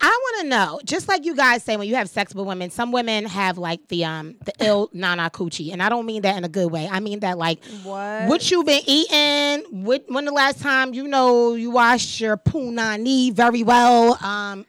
I 0.00 0.08
want 0.08 0.42
to 0.42 0.48
know, 0.48 0.80
just 0.84 1.08
like 1.08 1.24
you 1.24 1.34
guys 1.34 1.62
say, 1.62 1.76
when 1.76 1.88
you 1.88 1.94
have 1.94 2.08
sex 2.10 2.34
with 2.34 2.46
women, 2.46 2.70
some 2.70 2.92
women 2.92 3.24
have 3.24 3.56
like 3.56 3.88
the 3.88 4.04
um 4.04 4.36
the 4.44 4.52
ill 4.60 4.90
nana 4.94 5.30
coochie, 5.30 5.72
and 5.72 5.82
I 5.82 5.88
don't 5.88 6.04
mean 6.06 6.22
that 6.22 6.36
in 6.36 6.44
a 6.44 6.48
good 6.48 6.70
way. 6.70 6.86
I 6.90 7.00
mean 7.00 7.20
that 7.20 7.38
like 7.38 7.64
What? 7.82 8.28
what 8.28 8.50
you 8.50 8.62
been 8.62 8.82
eating. 8.86 9.84
What 9.84 10.04
when 10.08 10.24
the 10.26 10.32
last 10.32 10.60
time 10.60 10.92
you 10.92 11.08
know 11.08 11.54
you 11.54 11.70
washed 11.70 12.20
your 12.20 12.36
punani 12.36 13.32
very 13.32 13.62
well. 13.62 14.22
Um, 14.22 14.66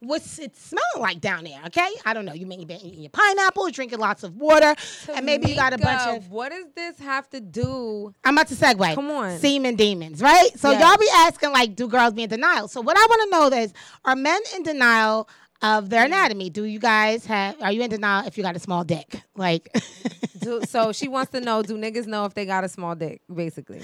what's 0.00 0.38
it 0.38 0.56
smelling 0.56 1.00
like 1.00 1.20
down 1.20 1.44
there? 1.44 1.60
Okay, 1.66 1.88
I 2.04 2.14
don't 2.14 2.24
know. 2.24 2.32
You 2.32 2.46
may 2.46 2.64
be 2.64 2.74
eating 2.74 3.02
your 3.02 3.10
pineapple, 3.10 3.70
drinking 3.70 3.98
lots 3.98 4.22
of 4.22 4.36
water, 4.36 4.74
and 5.12 5.26
maybe 5.26 5.50
you 5.50 5.56
got 5.56 5.72
a 5.72 5.78
bunch 5.78 6.16
of. 6.16 6.30
What 6.30 6.50
does 6.50 6.66
this 6.74 6.98
have 7.00 7.28
to 7.30 7.40
do? 7.40 8.14
I'm 8.24 8.34
about 8.34 8.48
to 8.48 8.54
segue. 8.54 8.94
Come 8.94 9.10
on. 9.10 9.38
Semen 9.38 9.76
demons, 9.76 10.22
right? 10.22 10.50
So 10.56 10.70
Yes. 10.70 10.80
y'all 10.80 10.96
be 10.96 11.08
asking 11.12 11.52
like, 11.52 11.74
do 11.74 11.88
girls 11.88 12.14
be 12.14 12.22
in 12.22 12.28
denial? 12.28 12.68
So 12.68 12.80
what 12.80 12.96
I 12.96 13.06
want 13.08 13.22
to 13.22 13.30
know 13.30 13.58
is, 13.58 13.72
are 14.04 14.16
men 14.16 14.40
in 14.54 14.62
denial 14.62 15.28
of 15.62 15.90
their 15.90 16.02
mm. 16.02 16.06
anatomy? 16.06 16.50
Do 16.50 16.64
you 16.64 16.78
guys 16.78 17.26
have? 17.26 17.60
Are 17.60 17.72
you 17.72 17.82
in 17.82 17.90
denial 17.90 18.26
if 18.26 18.36
you 18.36 18.44
got 18.44 18.56
a 18.56 18.60
small 18.60 18.84
dick? 18.84 19.22
Like, 19.38 19.72
do 20.40 20.62
so 20.66 20.90
she 20.90 21.06
wants 21.06 21.30
to 21.30 21.40
know: 21.40 21.62
Do 21.62 21.78
niggas 21.78 22.08
know 22.08 22.24
if 22.24 22.34
they 22.34 22.44
got 22.44 22.64
a 22.64 22.68
small 22.68 22.96
dick? 22.96 23.22
Basically, 23.32 23.80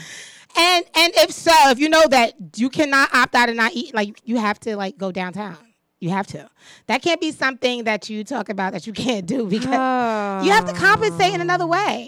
and 0.57 0.85
and 0.97 1.13
if 1.15 1.31
so, 1.31 1.53
if 1.71 1.79
you 1.79 1.89
know 1.89 2.05
that 2.09 2.35
you 2.57 2.69
cannot 2.69 3.15
opt 3.15 3.37
out 3.37 3.49
and 3.49 3.57
not 3.57 3.73
eat, 3.73 3.95
like 3.95 4.21
you 4.25 4.39
have 4.39 4.59
to 4.61 4.75
like 4.75 4.99
go 4.99 5.13
downtown. 5.13 5.57
You 6.05 6.11
have 6.11 6.27
to. 6.29 6.51
That 6.87 7.01
can't 7.01 7.19
be 7.19 7.33
something 7.33 7.85
that 7.85 8.11
you 8.11 8.25
talk 8.25 8.51
about 8.51 8.75
that 8.75 8.87
you 8.87 8.93
can't 8.93 9.25
do 9.25 9.47
because 9.47 10.45
you 10.45 10.53
have 10.53 10.67
to 10.67 10.73
oh. 10.73 10.75
compensate 10.75 11.33
in 11.33 11.41
another 11.41 11.67
way. 11.67 12.07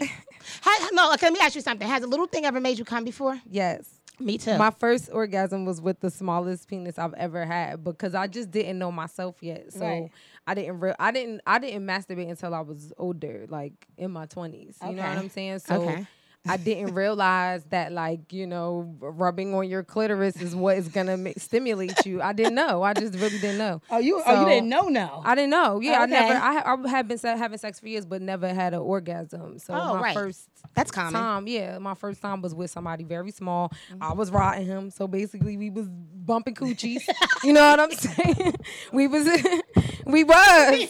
Ha- 0.63 0.91
no, 0.93 1.13
okay, 1.15 1.27
let 1.27 1.33
me 1.33 1.41
ask 1.41 1.55
you 1.55 1.63
something. 1.63 1.89
Has 1.89 2.03
a 2.03 2.07
little 2.07 2.27
thing 2.27 2.45
ever 2.45 2.61
made 2.61 2.79
you 2.79 2.85
come 2.85 3.05
before? 3.05 3.41
yes. 3.51 3.89
Me 4.19 4.39
too. 4.39 4.57
My 4.57 4.71
first 4.71 5.11
orgasm 5.13 5.67
was 5.67 5.81
with 5.81 6.01
the 6.01 6.11
smallest 6.11 6.69
penis 6.69 6.99
I've 6.99 7.13
ever 7.15 7.45
had 7.45 7.85
because 7.85 8.15
I 8.15 8.27
just 8.27 8.51
didn't 8.51 8.79
know 8.79 8.91
myself 8.91 9.37
yet. 9.43 9.73
So 9.73 9.81
Right. 9.81 10.11
I 10.47 10.55
didn't 10.55 10.81
re- 10.81 10.95
I 10.99 11.11
didn't 11.11 11.41
I 11.47 11.59
didn't 11.59 11.87
masturbate 11.87 12.31
until 12.31 12.55
I 12.55 12.61
was 12.61 12.93
older, 12.97 13.47
like 13.49 13.87
in 13.99 14.11
my 14.11 14.25
twenties. 14.27 14.79
You 14.83 14.93
know 14.93 15.03
what 15.03 15.19
I'm 15.19 15.29
saying? 15.29 15.59
So 15.59 15.83
Okay. 15.83 16.07
I 16.49 16.57
didn't 16.57 16.95
realize 16.95 17.65
that 17.71 17.93
like, 17.93 18.33
you 18.33 18.47
know, 18.47 18.95
rubbing 19.01 19.55
on 19.55 19.69
your 19.69 19.83
clitoris 19.83 20.37
is 20.41 20.55
what 20.55 20.77
is 20.77 20.89
gonna 20.89 21.17
ma- 21.17 21.31
stimulate 21.37 22.05
you. 22.07 22.23
I 22.23 22.33
didn't 22.33 22.55
know. 22.55 22.83
I 22.83 22.93
just 22.95 23.15
really 23.15 23.39
didn't 23.39 23.59
know. 23.59 23.81
oh, 23.91 23.99
you 23.99 24.23
oh, 24.25 24.47
So- 24.47 24.61
know 24.61 24.89
no. 24.89 25.23
I 25.25 25.35
didn't 25.35 25.51
know. 25.51 25.81
Yeah, 25.81 26.01
I 26.01 26.07
never. 26.07 26.35
I, 26.35 26.53
ha- 26.61 26.77
I 26.85 26.89
had 26.89 27.09
been 27.09 27.19
having 27.19 27.59
sex 27.59 27.81
for 27.81 27.89
years, 27.89 28.07
but 28.07 28.23
never 28.23 28.53
had 28.53 28.75
an 28.75 28.81
orgasm. 28.81 29.59
So 29.59 29.75
Oh, 29.75 29.95
my 29.97 30.01
right. 30.01 30.15
first 30.15 30.49
That's 30.75 30.91
common. 30.91 31.13
time, 31.15 31.47
yeah, 31.49 31.79
my 31.79 31.95
first 31.95 32.21
time 32.23 32.43
was 32.43 32.55
with 32.55 32.71
somebody 32.71 33.05
very 33.05 33.31
small. 33.31 33.73
I 34.01 34.13
was 34.13 34.31
riding 34.31 34.67
him, 34.67 34.91
so 34.91 35.07
basically 35.09 35.57
we 35.57 35.71
was 35.71 35.89
bumping 35.89 36.55
coochies. 36.55 37.03
you 37.45 37.53
know 37.53 37.69
what 37.71 37.81
I'm 37.81 37.91
saying? 37.93 38.55
we 38.93 39.07
was, 39.07 39.27
we 40.07 40.25
was, 40.25 40.89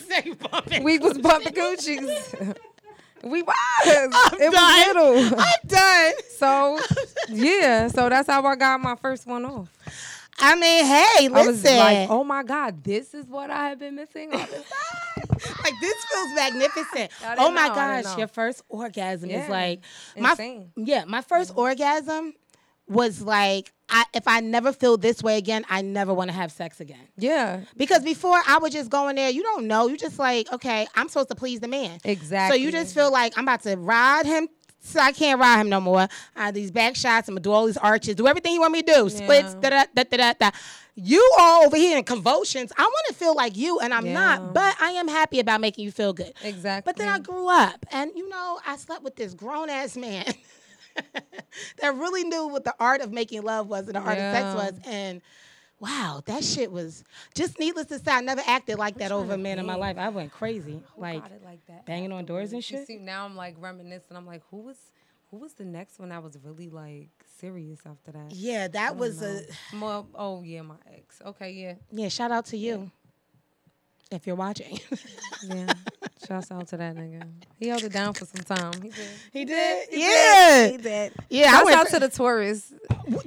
we 0.83 0.99
was 0.99 1.19
bumping 1.19 1.53
coochies. 1.55 2.57
We 3.27 3.43
was. 3.43 3.55
it 3.87 4.53
was 4.53 4.95
little. 4.95 5.41
I'm 5.41 5.67
done. 5.67 6.13
So 6.37 6.79
yeah, 7.31 7.89
so 7.89 8.11
that's 8.11 8.29
how 8.29 8.45
I 8.45 8.57
got 8.57 8.79
my 8.79 8.95
first 8.95 9.27
one 9.27 9.47
off. 9.47 9.71
I 10.39 10.55
mean, 10.55 10.85
hey, 10.85 11.29
I 11.29 11.29
was 11.33 11.63
listen. 11.65 11.79
like, 11.79 12.11
oh 12.11 12.25
my 12.25 12.43
god, 12.43 12.85
this 12.85 13.15
is 13.15 13.25
what 13.27 13.51
I 13.51 13.71
have 13.71 13.79
been 13.79 13.95
missing 13.95 14.35
all 14.35 14.39
this 14.39 14.65
like 15.65 15.75
this 15.81 16.05
feels 16.05 16.35
magnificent. 16.35 17.11
Oh 17.39 17.51
my 17.51 17.69
know, 17.69 17.75
gosh, 17.75 18.19
your 18.19 18.29
first 18.29 18.63
orgasm 18.69 19.31
is 19.31 19.47
Yeah. 19.47 19.51
like 19.51 19.81
my 20.17 20.31
Insane. 20.33 20.73
yeah. 20.77 21.05
My 21.07 21.23
1st 21.23 21.51
mm-hmm. 21.51 21.59
orgasm 21.59 22.35
was 22.89 23.23
like, 23.23 23.73
I 23.89 24.05
if 24.15 24.27
I 24.27 24.41
never 24.41 24.73
feel 24.73 24.97
this 24.97 25.23
way 25.23 25.37
again, 25.39 25.65
I 25.69 25.83
never 25.83 26.13
want 26.13 26.29
to 26.31 26.35
have 26.37 26.51
sex 26.53 26.81
again. 26.81 27.09
Yeah, 27.17 27.61
Because 27.77 28.03
before 28.03 28.41
I 28.47 28.59
would 28.59 28.73
just 28.73 28.91
go 28.91 29.09
in 29.09 29.17
there, 29.17 29.31
you 29.31 29.43
don't 29.43 29.67
know. 29.67 29.87
You 29.89 29.97
just 29.97 30.19
like, 30.19 30.53
okay, 30.53 30.87
I'm 30.95 31.09
supposed 31.09 31.29
to 31.29 31.35
please 31.35 31.61
the 31.61 31.69
man. 31.69 31.99
Exactly. 32.05 32.59
So 32.59 32.63
you 32.65 32.73
just 32.73 32.95
feel 32.95 33.11
like 33.13 33.37
I'm 33.37 33.45
about 33.45 33.63
to 33.63 33.77
ride 33.77 34.27
him. 34.27 34.49
So 34.81 35.01
I 35.01 35.11
can't 35.11 35.41
ride 35.41 35.61
him 35.61 35.69
no 35.69 35.81
more. 35.81 36.07
I 36.37 36.51
these 36.53 36.71
back 36.71 36.95
shots. 36.95 37.29
I'm 37.29 37.35
gonna 37.35 37.43
do 37.43 37.51
all 37.53 37.67
these 37.67 37.77
arches, 37.77 38.15
do 38.15 38.29
everything 38.29 38.55
you 38.55 38.61
want 38.61 38.73
me 38.73 38.83
to 38.83 38.93
do. 38.95 39.09
Splits, 39.09 39.55
da 39.55 39.71
da 39.71 39.85
da 39.95 40.03
da 40.05 40.17
da 40.17 40.33
da. 40.39 40.51
You 40.95 41.21
are 41.39 41.65
over 41.65 41.77
here 41.77 41.99
in 41.99 42.05
convulsions. 42.05 42.73
I 42.79 42.83
want 42.83 43.07
to 43.09 43.15
feel 43.15 43.35
like 43.35 43.57
you, 43.57 43.81
and 43.81 43.93
I'm 43.93 44.07
Yeah. 44.07 44.15
not. 44.15 44.55
But 44.55 44.77
I 44.81 44.93
am 44.93 45.09
happy 45.09 45.41
about 45.41 45.61
making 45.61 45.85
you 45.85 45.91
feel 45.93 46.13
good. 46.13 46.33
exactly. 46.43 46.89
But 46.91 46.97
then 46.99 47.09
I 47.09 47.19
grew 47.19 47.49
up, 47.51 47.85
and 47.93 48.13
you 48.15 48.29
know, 48.29 48.59
I 48.67 48.77
slept 48.77 49.03
with 49.03 49.17
this 49.17 49.35
grown 49.35 49.69
ass 49.71 49.97
man 49.97 50.25
that 51.81 51.95
really 51.95 52.25
knew 52.25 52.47
what 52.49 52.65
the 52.65 52.75
art 52.79 53.01
of 53.01 53.13
making 53.13 53.43
love 53.43 53.69
was 53.69 53.87
and 53.87 53.97
the 53.97 54.01
art 54.01 54.19
of 54.19 54.35
sex 54.35 54.55
was. 54.55 54.73
And 54.87 55.23
wow, 55.81 56.23
that 56.27 56.45
shit 56.45 56.71
was 56.73 57.05
just 57.35 57.59
needless 57.59 57.87
to 57.87 57.99
say, 57.99 58.13
I 58.13 58.21
never 58.21 58.43
acted 58.47 58.79
like 58.79 58.99
that 58.99 59.13
over 59.13 59.35
a 59.35 59.39
man 59.39 59.59
in 59.59 59.67
my 59.67 59.75
life. 59.75 59.99
I 59.99 60.09
went 60.09 60.33
crazy, 60.33 60.83
oh, 60.85 61.01
like 61.01 61.25
it 61.27 61.43
like 61.45 61.65
that. 61.67 61.87
banging 61.87 62.13
on 62.13 62.25
doors 62.25 62.53
and 62.53 62.59
You 62.59 62.79
shit. 62.79 62.87
see, 62.87 62.97
now 62.97 63.25
I'm 63.25 63.37
like 63.37 63.57
reminiscing. 63.59 64.17
I'm 64.17 64.27
like, 64.27 64.43
who 64.51 64.59
was, 64.59 64.77
who 65.31 65.39
was 65.39 65.55
the 65.55 65.65
next 65.65 65.99
one 65.99 66.13
I 66.13 66.19
was 66.19 66.39
really 66.43 66.71
like 66.71 67.09
serious 67.39 67.81
after 67.85 68.13
that? 68.13 68.33
Yeah, 68.33 68.69
that 68.69 68.97
was 68.97 69.23
a 69.23 69.43
Well, 69.79 70.09
oh 70.15 70.43
yeah, 70.43 70.63
my 70.63 70.77
ex. 70.95 71.21
Okay, 71.25 71.53
yeah, 71.53 71.75
yeah. 71.91 72.09
Shout 72.09 72.31
out 72.31 72.47
to 72.47 72.57
you 72.57 72.91
if 74.11 74.27
you're 74.27 74.37
watching. 74.37 74.79
yeah. 75.49 75.73
Shouts 76.27 76.51
out 76.51 76.67
to 76.69 76.77
that 76.77 76.97
nigga. 76.97 77.23
He 77.59 77.69
held 77.69 77.83
it 77.85 77.93
down 77.93 78.15
for 78.15 78.25
some 78.25 78.43
time. 78.45 78.83
He 78.83 78.89
did. 78.91 79.09
he 79.33 79.45
did, 79.45 79.89
He 79.91 80.01
yeah, 80.01 80.69
He 80.69 80.77
did. 80.79 81.13
yeah. 81.31 81.47
I 81.47 81.51
Shouts 81.51 81.71
out 81.75 81.87
for- 81.89 81.93
to 81.95 82.01
the 82.01 82.09
tourists. 82.09 82.73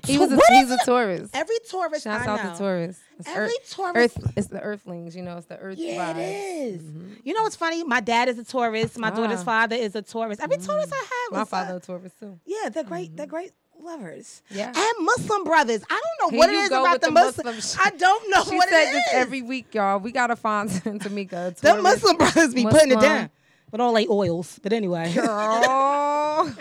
He 0.05 0.17
was 0.17 0.31
a, 0.31 0.35
what 0.35 0.51
he's 0.53 0.71
a 0.71 0.77
Taurus. 0.85 1.29
Every 1.33 1.57
Taurus 1.69 2.03
Shouts 2.03 2.27
I 2.27 2.31
out 2.31 2.59
know. 2.59 2.65
to. 2.65 2.73
It's 2.89 2.99
Every 3.27 3.45
earth, 3.45 3.69
Taurus- 3.71 3.95
Earth, 4.17 4.33
it's 4.35 4.47
the 4.47 4.59
Earthlings. 4.61 5.15
You 5.15 5.21
know, 5.23 5.37
it's 5.37 5.45
the 5.47 5.57
Earth 5.57 5.77
Yeah, 5.77 6.13
vibes. 6.13 6.17
it 6.17 6.73
is. 6.75 6.83
You 7.23 7.33
know 7.33 7.43
what's 7.43 7.55
funny? 7.55 7.83
My 7.83 7.99
dad 8.01 8.27
is 8.29 8.39
a 8.39 8.43
Taurus. 8.43 8.97
My 8.97 9.09
daughter's 9.09 9.41
Ah. 9.41 9.43
father 9.43 9.75
is 9.75 9.95
a 9.95 10.01
Taurus. 10.01 10.39
Every 10.39 10.57
Taurus 10.57 10.89
I 10.91 10.95
had 10.95 11.31
was 11.31 11.35
My 11.37 11.41
uh, 11.41 11.45
father 11.45 11.75
a 11.75 11.79
Taurus 11.79 12.13
too. 12.19 12.39
Yeah, 12.45 12.69
they're 12.69 12.83
great. 12.83 13.15
They're 13.15 13.27
great 13.27 13.51
lovers. 13.79 14.41
Yeah. 14.51 14.67
And 14.75 15.05
Muslim 15.05 15.43
brothers. 15.43 15.81
I 15.89 16.01
don't 16.19 16.19
know 16.21 16.29
Here 16.31 16.39
what 16.39 16.49
it 16.49 16.53
is 16.53 16.67
about 16.71 17.01
the 17.01 17.11
Muslim. 17.11 17.55
Muslim 17.55 17.81
I 17.85 17.89
don't 17.97 18.29
know 18.29 18.43
She 18.43 18.55
what 18.57 18.69
said 18.69 18.89
it 18.89 18.93
this 18.93 19.05
is. 19.07 19.13
every 19.13 19.41
week, 19.41 19.73
y'all. 19.75 19.99
We 19.99 20.11
gotta 20.11 20.35
find 20.35 20.69
Tamika. 20.71 21.55
the. 21.57 21.81
Muslim 21.81 22.17
brothers 22.17 22.53
be 22.53 22.63
putting 22.65 22.91
it 22.91 22.99
down 22.99 23.29
with 23.71 23.81
all 23.81 23.93
they 23.93 24.07
oils. 24.07 24.59
But 24.61 24.73
anyway, 24.73 25.13
Girl. 25.13 25.25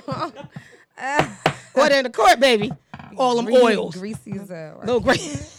order 1.75 1.95
in 1.95 2.05
the 2.05 2.11
court, 2.13 2.41
baby. 2.41 2.73
All 3.17 3.37
them 3.37 3.47
Greasy- 3.47 3.63
oils. 3.63 3.97
Greasy 3.97 4.33
as 4.33 4.49
hell. 4.49 4.83
No 4.85 5.01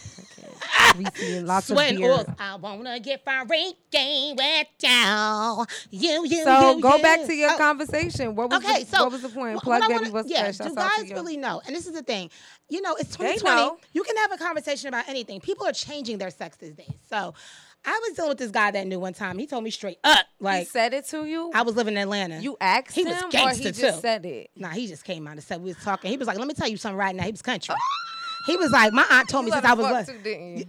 seeing 1.16 1.46
lots 1.46 1.70
of 1.70 1.78
beer. 1.78 2.24
I 2.40 2.56
wanna 2.56 3.00
get 3.00 3.24
freaky 3.24 4.34
with 4.38 4.68
you. 4.82 5.66
You, 5.92 6.26
you, 6.26 6.44
So 6.44 6.76
you, 6.76 6.82
go 6.82 6.96
you. 6.98 7.02
back 7.04 7.26
to 7.26 7.34
your 7.34 7.52
Oh, 7.52 7.58
conversation. 7.58 8.36
What 8.36 8.50
was 8.52 8.64
Okay, 8.64 8.84
the, 8.84 8.90
so 8.98 9.04
what 9.04 9.12
was 9.14 9.22
the 9.22 9.30
point? 9.30 9.60
Plug 9.62 9.82
wanna- 9.90 10.12
was 10.12 10.28
yeah. 10.30 10.44
fresh. 10.44 10.58
Do 10.58 10.64
Shouts 10.66 10.78
out 10.78 10.92
to 10.98 11.02
guys 11.04 11.12
really 11.12 11.38
know? 11.38 11.62
And 11.66 11.76
this 11.76 11.88
is 11.88 11.94
the 11.94 12.04
thing. 12.04 12.30
You 12.70 12.82
know, 12.82 12.96
it's 12.96 13.16
They 13.18 13.34
2020. 13.36 13.56
know. 13.56 13.78
You 13.94 14.04
can 14.04 14.16
have 14.18 14.32
a 14.32 14.38
conversation 14.38 14.88
about 14.90 15.10
anything. 15.10 15.40
People 15.42 15.66
are 15.68 15.72
changing 15.74 16.18
their 16.18 16.30
sex 16.30 16.58
these 16.58 16.74
days. 16.74 16.88
So 17.10 17.34
I 17.86 18.00
was 18.08 18.16
dealing 18.16 18.30
with 18.30 18.38
this 18.38 18.52
guy 18.52 18.72
that 18.72 18.86
knew 18.88 19.00
one 19.00 19.14
time. 19.14 19.38
He 19.38 19.48
told 19.48 19.64
me 19.64 19.72
straight 19.72 20.00
up, 20.04 20.26
like 20.40 20.60
He 20.60 20.66
said 20.66 20.94
it 20.94 21.06
to 21.08 21.26
you. 21.26 21.50
I 21.54 21.62
was 21.62 21.76
living 21.76 21.94
in 21.96 22.02
Atlanta. 22.04 22.40
you 22.42 22.58
asked 22.60 22.92
He 22.92 23.04
was 23.06 23.16
him, 23.16 23.26
or 23.34 23.50
he 23.52 23.64
just 23.64 23.80
too. 23.80 23.92
said 24.02 24.26
it. 24.26 24.52
Nah, 24.56 24.70
he 24.70 24.86
just 24.88 25.04
came 25.06 25.26
out 25.28 25.34
and 25.34 25.44
said 25.44 25.62
we 25.62 25.70
was 25.70 25.78
talking. 25.84 26.12
He 26.12 26.18
was 26.18 26.28
like, 26.28 26.38
"Let 26.38 26.48
me 26.48 26.54
tell 26.54 26.68
you 26.68 26.76
something 26.78 26.98
right 26.98 27.16
now." 27.16 27.24
He 27.24 27.32
was 27.32 27.42
country. 27.42 27.74
he 28.46 28.58
was 28.58 28.72
like, 28.72 28.94
"My 28.94 29.06
aunt 29.10 29.30
told 29.30 29.46
me 29.46 29.52
since 29.52 29.66
I 29.66 29.74
was 29.74 29.86
fuck 29.86 29.96
little." 29.98 30.14
too, 30.16 30.24
didn't 30.24 30.58
you? 30.58 30.66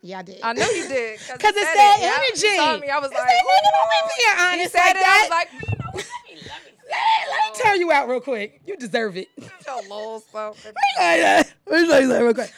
Yeah, 0.00 0.20
I 0.20 0.22
did. 0.22 0.40
I 0.42 0.52
know 0.52 0.68
you 0.70 0.88
did. 0.88 1.18
Cause 1.18 1.28
it, 1.40 1.40
said 1.40 1.96
it. 1.98 2.04
Energy. 2.04 2.46
He 2.48 2.56
told 2.56 2.80
me. 2.80 2.88
I 2.88 2.98
was 2.98 3.10
It's 3.10 3.18
like, 3.18 3.28
that 3.28 3.44
nigga 3.44 3.70
don't 3.74 3.90
be 3.90 4.14
being 4.16 4.36
He 4.36 4.60
honest 4.60 4.72
said 4.72 4.84
like 4.84 4.96
it. 4.96 5.00
that. 5.00 5.18
I 5.18 5.22
was 5.22 5.30
like, 5.30 5.48
let 5.52 5.94
me, 5.94 6.02
let 6.34 6.64
me, 6.64 7.64
let, 7.64 7.74
me 7.74 7.80
you 7.80 7.92
out 7.92 8.08
real 8.08 8.20
quick. 8.20 8.60
You 8.64 8.76
deserve 8.76 9.16
it. 9.16 9.28
your 9.66 9.82
little 9.82 10.20
stuff. 10.20 10.64
Like 10.64 10.74
that. 10.96 11.52
Let 11.66 11.82
me 11.82 12.06
that 12.06 12.22
real 12.22 12.34
quick. 12.34 12.52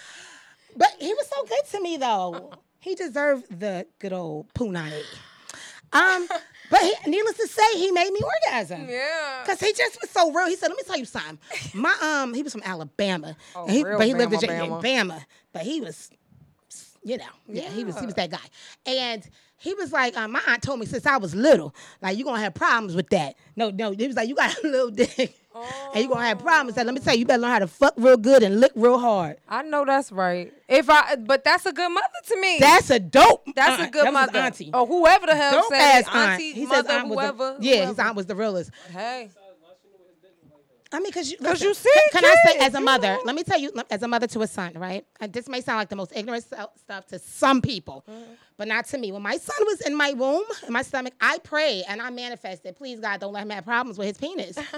But 0.76 0.88
he 0.98 1.12
was 1.14 1.26
so 1.34 1.44
good 1.44 1.64
to 1.70 1.80
me 1.80 1.96
though. 1.96 2.52
He 2.80 2.94
deserved 2.94 3.58
the 3.58 3.86
good 3.98 4.12
old 4.12 4.52
punani. 4.54 5.02
Um, 5.92 6.28
but 6.70 6.80
he, 6.80 6.94
needless 7.10 7.36
to 7.36 7.46
say, 7.48 7.62
he 7.78 7.90
made 7.90 8.10
me 8.12 8.20
orgasm. 8.22 8.86
Yeah. 8.88 9.42
Cause 9.44 9.60
he 9.60 9.72
just 9.72 10.00
was 10.00 10.10
so 10.10 10.32
real. 10.32 10.46
He 10.46 10.56
said, 10.56 10.68
"Let 10.68 10.76
me 10.76 10.82
tell 10.86 10.96
you 10.98 11.04
something. 11.04 11.38
My 11.74 11.94
um, 12.00 12.32
he 12.34 12.42
was 12.42 12.52
from 12.52 12.62
Alabama, 12.64 13.36
Oh, 13.54 13.66
he, 13.68 13.82
but 13.82 14.06
he 14.06 14.14
lived 14.14 14.32
in 14.32 14.40
Bama, 14.40 14.82
Bama. 14.82 15.24
But 15.52 15.62
he 15.62 15.80
was, 15.80 16.10
you 17.02 17.18
know, 17.18 17.24
yeah, 17.48 17.68
he 17.68 17.84
was 17.84 17.98
he 17.98 18.06
was 18.06 18.14
that 18.14 18.30
guy. 18.30 18.38
And 18.86 19.28
he 19.58 19.74
was 19.74 19.92
like, 19.92 20.16
um, 20.16 20.32
my 20.32 20.40
aunt 20.46 20.62
told 20.62 20.80
me 20.80 20.86
since 20.86 21.04
I 21.04 21.18
was 21.18 21.34
little, 21.34 21.74
like 22.00 22.16
you 22.16 22.24
gonna 22.24 22.40
have 22.40 22.54
problems 22.54 22.94
with 22.94 23.10
that. 23.10 23.34
No, 23.56 23.70
no, 23.70 23.90
he 23.90 24.06
was 24.06 24.16
like, 24.16 24.28
you 24.28 24.34
got 24.34 24.56
a 24.64 24.66
little 24.66 24.90
dick, 24.92 25.34
and 25.94 26.02
you 26.02 26.08
gonna 26.08 26.26
have 26.26 26.38
problems. 26.38 26.76
Let 26.76 26.86
me 26.94 27.00
tell 27.00 27.14
you, 27.14 27.20
you 27.20 27.26
better 27.26 27.42
learn 27.42 27.50
how 27.50 27.58
to 27.60 27.66
fuck 27.66 27.94
real 27.96 28.16
good 28.16 28.42
and 28.42 28.60
lick 28.60 28.72
real 28.74 28.98
hard. 28.98 29.36
I 29.48 29.62
know 29.62 29.84
that's 29.84 30.12
right. 30.12 30.52
If 30.68 30.88
I, 30.88 31.16
but 31.16 31.42
that's 31.44 31.66
a 31.66 31.72
good 31.72 31.88
mother 31.90 32.06
to 32.28 32.40
me. 32.40 32.58
That's 32.60 32.90
a 32.90 32.98
dope. 33.00 33.44
That's 33.54 33.80
a 33.80 33.84
aunt. 33.84 33.92
good 33.92 34.06
that 34.06 34.12
mother. 34.12 34.38
auntie. 34.38 34.70
Or 34.72 34.86
whoever 34.86 35.26
the 35.26 35.34
hell 35.36 35.52
dope 35.62 35.72
said. 35.72 36.02
Auntie, 36.12 36.52
He 36.52 36.66
says 36.66 36.84
mother, 36.84 37.00
the- 37.02 37.14
whoever. 37.14 37.56
yeah, 37.60 37.86
his 37.86 37.98
aunt 37.98 38.14
was 38.16 38.26
the 38.26 38.36
realest. 38.36 38.70
Hey. 38.92 39.30
I 40.92 40.98
mean, 40.98 41.06
because 41.06 41.30
you, 41.30 41.38
'Cause 41.38 41.62
you 41.62 41.72
see 41.72 41.88
Can, 42.10 42.20
can 42.22 42.24
I 42.24 42.34
say, 42.50 42.58
as 42.66 42.74
a 42.74 42.80
mother, 42.80 43.16
let 43.24 43.36
me 43.36 43.44
tell 43.44 43.60
you, 43.60 43.70
as 43.92 44.02
a 44.02 44.08
mother 44.08 44.26
to 44.26 44.42
a 44.42 44.46
son, 44.48 44.72
right? 44.74 45.06
And 45.20 45.32
this 45.32 45.48
may 45.48 45.60
sound 45.60 45.78
like 45.78 45.88
the 45.88 45.94
most 45.94 46.12
ignorant 46.16 46.42
stuff 46.44 47.06
to 47.10 47.18
some 47.20 47.62
people, 47.62 48.02
Mm-hmm. 48.10 48.32
but 48.56 48.66
not 48.66 48.86
to 48.86 48.98
me. 48.98 49.12
When 49.12 49.22
my 49.22 49.36
son 49.36 49.56
was 49.66 49.80
in 49.82 49.94
my 49.94 50.14
womb, 50.14 50.42
in 50.66 50.72
my 50.72 50.82
stomach, 50.82 51.12
I 51.20 51.38
prayed 51.38 51.84
and 51.86 52.02
I 52.02 52.10
manifested, 52.10 52.74
please 52.74 52.98
God, 52.98 53.20
don't 53.20 53.32
let 53.32 53.44
him 53.44 53.50
have 53.50 53.64
problems 53.64 53.98
with 53.98 54.08
his 54.08 54.18
penis. 54.18 54.58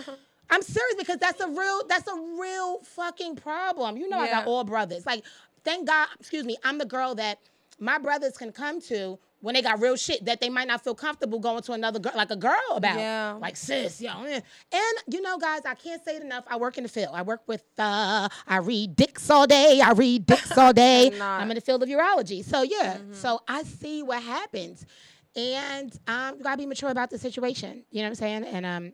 I'm 0.52 0.62
serious 0.62 0.94
because 0.98 1.16
that's 1.18 1.40
a 1.40 1.48
real, 1.48 1.82
that's 1.88 2.06
a 2.08 2.14
real 2.38 2.78
fucking 2.84 3.36
problem. 3.36 3.96
You 3.96 4.08
know, 4.08 4.18
I 4.18 4.26
got 4.30 4.46
all 4.46 4.64
brothers. 4.64 5.06
Like, 5.06 5.24
thank 5.64 5.86
God, 5.88 6.08
excuse 6.20 6.44
me, 6.44 6.56
I'm 6.62 6.78
the 6.78 6.84
girl 6.86 7.14
that 7.16 7.38
my 7.80 7.98
brothers 7.98 8.36
can 8.36 8.52
come 8.52 8.80
to 8.82 9.18
when 9.40 9.54
they 9.54 9.62
got 9.62 9.80
real 9.80 9.96
shit 9.96 10.24
that 10.26 10.40
they 10.40 10.48
might 10.48 10.68
not 10.68 10.84
feel 10.84 10.94
comfortable 10.94 11.40
going 11.40 11.62
to 11.62 11.72
another 11.72 11.98
girl, 11.98 12.12
like 12.14 12.30
a 12.30 12.36
girl 12.36 12.60
about. 12.76 12.96
Yeah. 12.96 13.32
Like 13.40 13.56
sis, 13.56 14.00
yo. 14.00 14.22
eh. 14.24 14.40
And 14.72 14.98
you 15.14 15.20
know, 15.20 15.36
guys, 15.36 15.62
I 15.66 15.74
can't 15.74 16.04
say 16.04 16.14
it 16.16 16.22
enough. 16.22 16.44
I 16.46 16.58
work 16.58 16.76
in 16.78 16.84
the 16.84 16.88
field. 16.88 17.10
I 17.12 17.22
work 17.22 17.40
with 17.48 17.64
uh 17.76 18.28
I 18.46 18.58
read 18.58 18.94
dicks 18.94 19.28
all 19.30 19.48
day. 19.48 19.80
I 19.82 19.92
read 19.92 20.26
dicks 20.26 20.56
all 20.56 20.72
day. 20.72 21.10
I'm 21.40 21.50
in 21.50 21.56
the 21.56 21.60
field 21.60 21.82
of 21.82 21.88
urology. 21.88 22.44
So 22.44 22.62
yeah. 22.62 22.98
So 23.10 23.40
I 23.48 23.64
see 23.64 24.04
what 24.04 24.22
happens. 24.22 24.86
And 25.34 25.98
um 26.06 26.36
you 26.38 26.44
gotta 26.44 26.58
be 26.58 26.66
mature 26.66 26.90
about 26.90 27.10
the 27.10 27.18
situation. 27.18 27.82
You 27.90 28.02
know 28.02 28.08
what 28.08 28.10
I'm 28.10 28.14
saying? 28.16 28.44
And 28.44 28.64
um 28.66 28.92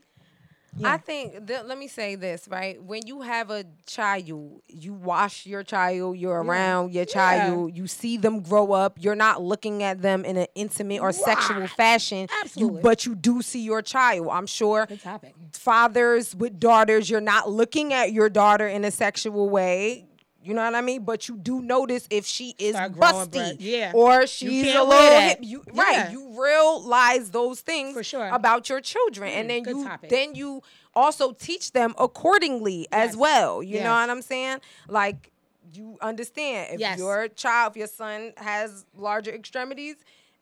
I 0.84 0.96
think 0.98 1.46
that, 1.48 1.66
let 1.66 1.78
me 1.78 1.88
say 1.88 2.14
this 2.14 2.46
right? 2.48 2.82
When 2.82 3.06
you 3.06 3.22
have 3.22 3.50
a 3.50 3.64
child 3.86 4.24
you 4.26 4.92
wash 4.92 5.46
your 5.46 5.62
child 5.62 6.16
you're 6.16 6.42
around 6.42 6.92
your 6.92 7.04
child 7.04 7.76
you 7.76 7.86
see 7.86 8.16
them 8.16 8.40
grow 8.40 8.72
up 8.72 8.96
you're 9.00 9.14
not 9.14 9.42
looking 9.42 9.82
at 9.82 10.02
them 10.02 10.24
in 10.24 10.36
an 10.36 10.46
intimate 10.54 11.00
or 11.00 11.12
sexual 11.12 11.66
fashion 11.66 12.28
Absolutely. 12.42 12.76
you 12.76 12.82
but 12.82 13.06
you 13.06 13.14
do 13.14 13.42
see 13.42 13.62
your 13.62 13.82
child. 13.82 14.28
I'm 14.30 14.46
sure 14.46 14.86
Good 14.86 15.02
topic. 15.02 15.34
fathers 15.52 16.34
with 16.34 16.58
daughters 16.60 17.10
you're 17.10 17.20
not 17.20 17.50
looking 17.50 17.92
at 17.92 18.12
your 18.12 18.28
daughter 18.28 18.66
in 18.68 18.84
a 18.84 18.90
sexual 18.90 19.48
way 19.50 20.07
you 20.48 20.54
know 20.54 20.64
what 20.64 20.74
I 20.74 20.80
mean? 20.80 21.04
But 21.04 21.28
you 21.28 21.36
do 21.36 21.60
notice 21.60 22.06
if 22.10 22.24
she 22.26 22.54
is 22.58 22.74
busty. 22.74 23.56
Yeah. 23.60 23.92
or 23.94 24.26
she's 24.26 24.74
a 24.74 24.82
little 24.82 25.20
hip. 25.20 25.38
You, 25.42 25.62
Yeah. 25.72 25.82
Right? 25.82 26.10
You 26.10 26.40
realize 26.42 27.30
those 27.30 27.60
things 27.60 27.92
For 27.94 28.02
sure. 28.02 28.28
about 28.28 28.68
your 28.68 28.80
children, 28.80 29.30
and 29.30 29.50
then 29.50 29.64
you 29.66 29.84
topic. 29.84 30.10
then 30.10 30.34
you 30.34 30.62
also 30.94 31.32
teach 31.32 31.72
them 31.72 31.94
accordingly 31.98 32.88
as 32.90 33.16
well. 33.16 33.62
You 33.62 33.80
know 33.80 33.90
what 33.92 34.10
I'm 34.10 34.22
saying? 34.22 34.58
Like 34.88 35.30
you 35.74 35.98
understand 36.00 36.74
if 36.74 36.80
Yes. 36.80 36.98
your 36.98 37.28
child, 37.28 37.72
if 37.72 37.76
your 37.76 37.86
son 37.86 38.32
has 38.38 38.86
larger 38.96 39.30
extremities, 39.30 39.96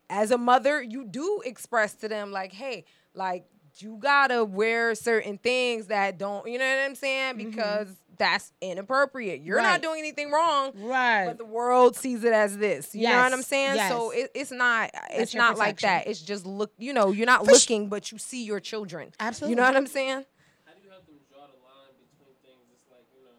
as 0.09 0.31
a 0.31 0.37
mother, 0.37 0.81
you 0.81 1.03
do 1.03 1.41
express 1.45 1.93
to 1.95 2.07
them 2.07 2.31
like, 2.31 2.53
hey, 2.53 2.85
like 3.13 3.43
you 3.79 3.97
gotta 3.99 4.43
wear 4.45 4.95
certain 4.95 5.37
things 5.37 5.87
that 5.87 6.17
don't, 6.17 6.47
you 6.49 6.57
know 6.57 6.65
what 6.65 6.85
I'm 6.85 6.95
saying? 6.95 7.37
Because 7.37 7.89
that's 8.17 8.51
inappropriate. 8.61 9.41
You're 9.41 9.57
Mm-hmm. 9.57 9.65
Right. 9.65 9.71
not 9.73 9.81
doing 9.81 9.99
anything 9.99 10.31
wrong. 10.31 10.71
Right. 10.75 11.25
But 11.27 11.37
the 11.37 11.45
world 11.45 11.95
sees 11.95 12.23
it 12.23 12.33
as 12.33 12.57
this. 12.57 12.93
You 12.95 13.07
know 13.07 13.17
what 13.23 13.31
I'm 13.33 13.39
Yes, 13.39 13.47
saying? 13.47 13.89
So 13.89 14.11
it, 14.11 14.31
it's 14.35 14.51
not 14.51 14.91
it's 15.11 15.33
your 15.33 15.43
not 15.43 15.57
like 15.57 15.79
that. 15.81 16.07
It's 16.07 16.21
just 16.21 16.45
look, 16.45 16.71
you 16.77 16.93
know, 16.93 17.11
you're 17.11 17.25
not 17.25 17.45
For 17.45 17.51
sh- 17.51 17.69
looking, 17.69 17.89
but 17.89 18.11
you 18.11 18.17
see 18.17 18.43
your 18.43 18.59
children. 18.59 19.11
Absolutely. 19.19 19.51
You 19.51 19.55
know 19.57 19.63
what 19.63 19.75
I'm 19.77 19.87
saying? 19.87 20.25
How 20.65 20.73
do 20.73 20.81
you 20.83 20.89
have 20.91 21.05
them 21.05 21.17
draw 21.31 21.45
the 21.47 21.57
line 21.63 21.93
between 21.99 22.35
things? 22.43 22.65
It's 22.73 22.85
like 22.91 23.05
you 23.15 23.23
know, 23.25 23.37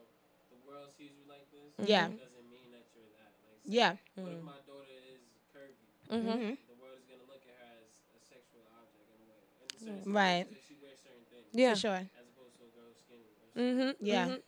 the 0.50 0.60
world 0.68 0.88
sees 0.96 1.10
you 1.16 1.24
like 1.28 1.46
this. 1.50 1.88
Yeah. 1.88 2.08
Doesn't 2.08 2.48
mean 2.50 2.70
that 2.72 2.86
you're 2.94 3.10
that. 3.18 3.30
Like, 3.46 3.62
Yeah. 3.64 3.92
What 4.16 4.32
if 4.32 4.42
my 4.42 4.58
daughter 4.66 4.98
is 5.12 5.22
curvy? 5.54 5.78
Mm-hmm. 6.10 6.54
The 6.66 6.76
world 6.78 6.96
is 6.98 7.06
gonna 7.10 7.26
look 7.28 7.42
at 7.46 7.56
her 7.58 7.72
as 7.82 7.90
a 8.14 8.20
sexual 8.26 8.64
object 8.78 9.06
in 9.10 9.18
a 9.20 9.26
way. 9.28 9.42
In 9.82 10.06
a 10.06 10.14
Right. 10.14 10.46
sense, 10.48 10.62
She 10.66 10.74
wears 10.82 10.98
certain 11.02 11.24
things. 11.30 11.50
Yeah. 11.52 11.74
For 11.74 11.80
sure. 11.82 12.02
As 12.02 12.26
opposed 12.32 12.54
to 12.58 12.62
a 12.66 12.72
girl 12.74 12.92
skinny. 12.94 13.28
or 13.34 13.92
Mm-hmm. 13.94 14.38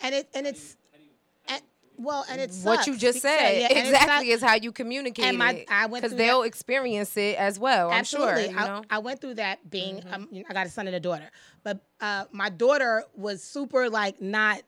Yeah. 0.00 0.06
And 0.06 0.14
it 0.16 0.28
and 0.34 0.46
it's 0.46 0.76
How 0.92 0.98
do 0.98 1.04
you? 1.04 1.10
and, 1.48 1.62
well, 1.98 2.24
and 2.30 2.40
it's 2.40 2.64
What 2.64 2.86
you 2.86 2.96
just 2.96 3.20
said 3.20 3.70
exactly 3.70 4.30
is 4.30 4.42
how 4.42 4.54
you 4.54 4.72
communicate 4.72 5.24
And 5.26 5.38
my- 5.38 5.52
it. 5.52 5.66
I 5.70 5.86
went 5.86 6.02
because 6.02 6.16
they'll 6.16 6.40
that- 6.40 6.46
experience 6.48 7.16
it 7.16 7.36
as 7.36 7.58
well. 7.58 7.90
I'm 7.90 8.00
Absolutely. 8.00 8.44
sure. 8.44 8.52
You 8.52 8.58
I, 8.58 8.66
know? 8.66 8.82
I 8.90 8.98
went 8.98 9.20
through 9.20 9.34
that 9.34 9.68
being, 9.70 10.02
um, 10.10 10.28
you 10.32 10.40
know, 10.40 10.46
I 10.50 10.54
got 10.54 10.66
a 10.66 10.70
son 10.70 10.86
and 10.86 10.96
a 10.96 11.00
daughter, 11.00 11.30
but 11.62 11.80
uh, 12.00 12.24
my 12.32 12.48
daughter 12.48 13.04
was 13.14 13.42
super 13.44 13.88
like 13.90 14.20
not 14.20 14.62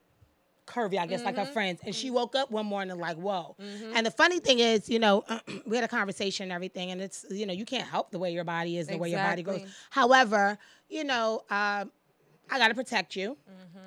curvy, 0.67 0.99
I 0.99 1.07
guess, 1.07 1.23
like 1.23 1.37
her 1.37 1.45
friends. 1.45 1.81
And 1.85 1.95
she 1.95 2.11
woke 2.11 2.35
up 2.35 2.51
one 2.51 2.65
morning 2.67 2.97
like, 2.99 3.17
whoa. 3.19 3.55
And 3.95 4.07
the 4.07 4.11
funny 4.11 4.39
thing 4.41 4.61
is, 4.61 4.89
you 4.89 4.99
know, 4.99 5.23
we 5.67 5.77
had 5.77 5.85
a 5.85 5.89
conversation 5.89 6.45
and 6.45 6.53
everything, 6.53 6.91
and 6.91 7.01
it's, 7.03 7.27
you 7.31 7.45
know, 7.47 7.53
you 7.53 7.65
can't 7.67 7.87
help 7.87 8.11
the 8.11 8.19
way 8.19 8.33
your 8.33 8.45
body 8.45 8.79
is, 8.79 8.87
the 8.87 8.97
way 8.97 9.11
your 9.11 9.19
body 9.21 9.43
goes. 9.43 9.61
However, 9.91 10.57
you 10.89 11.05
know, 11.05 11.43
um, 11.51 11.91
I 12.51 12.59
got 12.59 12.69
to 12.69 12.75
protect 12.75 13.15
you. 13.17 13.37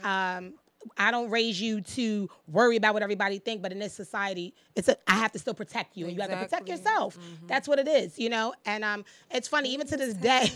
Um, 0.03 0.53
I 0.97 1.11
don't 1.11 1.29
raise 1.29 1.59
you 1.61 1.81
to 1.81 2.29
worry 2.47 2.75
about 2.77 2.93
what 2.93 3.03
everybody 3.03 3.39
think, 3.39 3.61
but 3.61 3.71
in 3.71 3.79
this 3.79 3.93
society, 3.93 4.53
it's 4.75 4.87
a 4.87 4.97
I 5.07 5.15
have 5.15 5.31
to 5.33 5.39
still 5.39 5.53
protect 5.53 5.97
you, 5.97 6.05
and 6.05 6.15
you 6.15 6.21
have 6.21 6.29
to 6.29 6.35
protect 6.37 6.67
Exactly. 6.69 6.91
yourself. 6.91 7.17
That's 7.47 7.67
what 7.67 7.79
it 7.79 7.87
is, 7.87 8.17
you 8.19 8.29
know. 8.29 8.53
And 8.65 8.83
um, 8.83 9.05
it's 9.31 9.47
funny 9.47 9.73
even 9.73 9.87
to 9.87 9.97
this 9.97 10.13
day, 10.13 10.51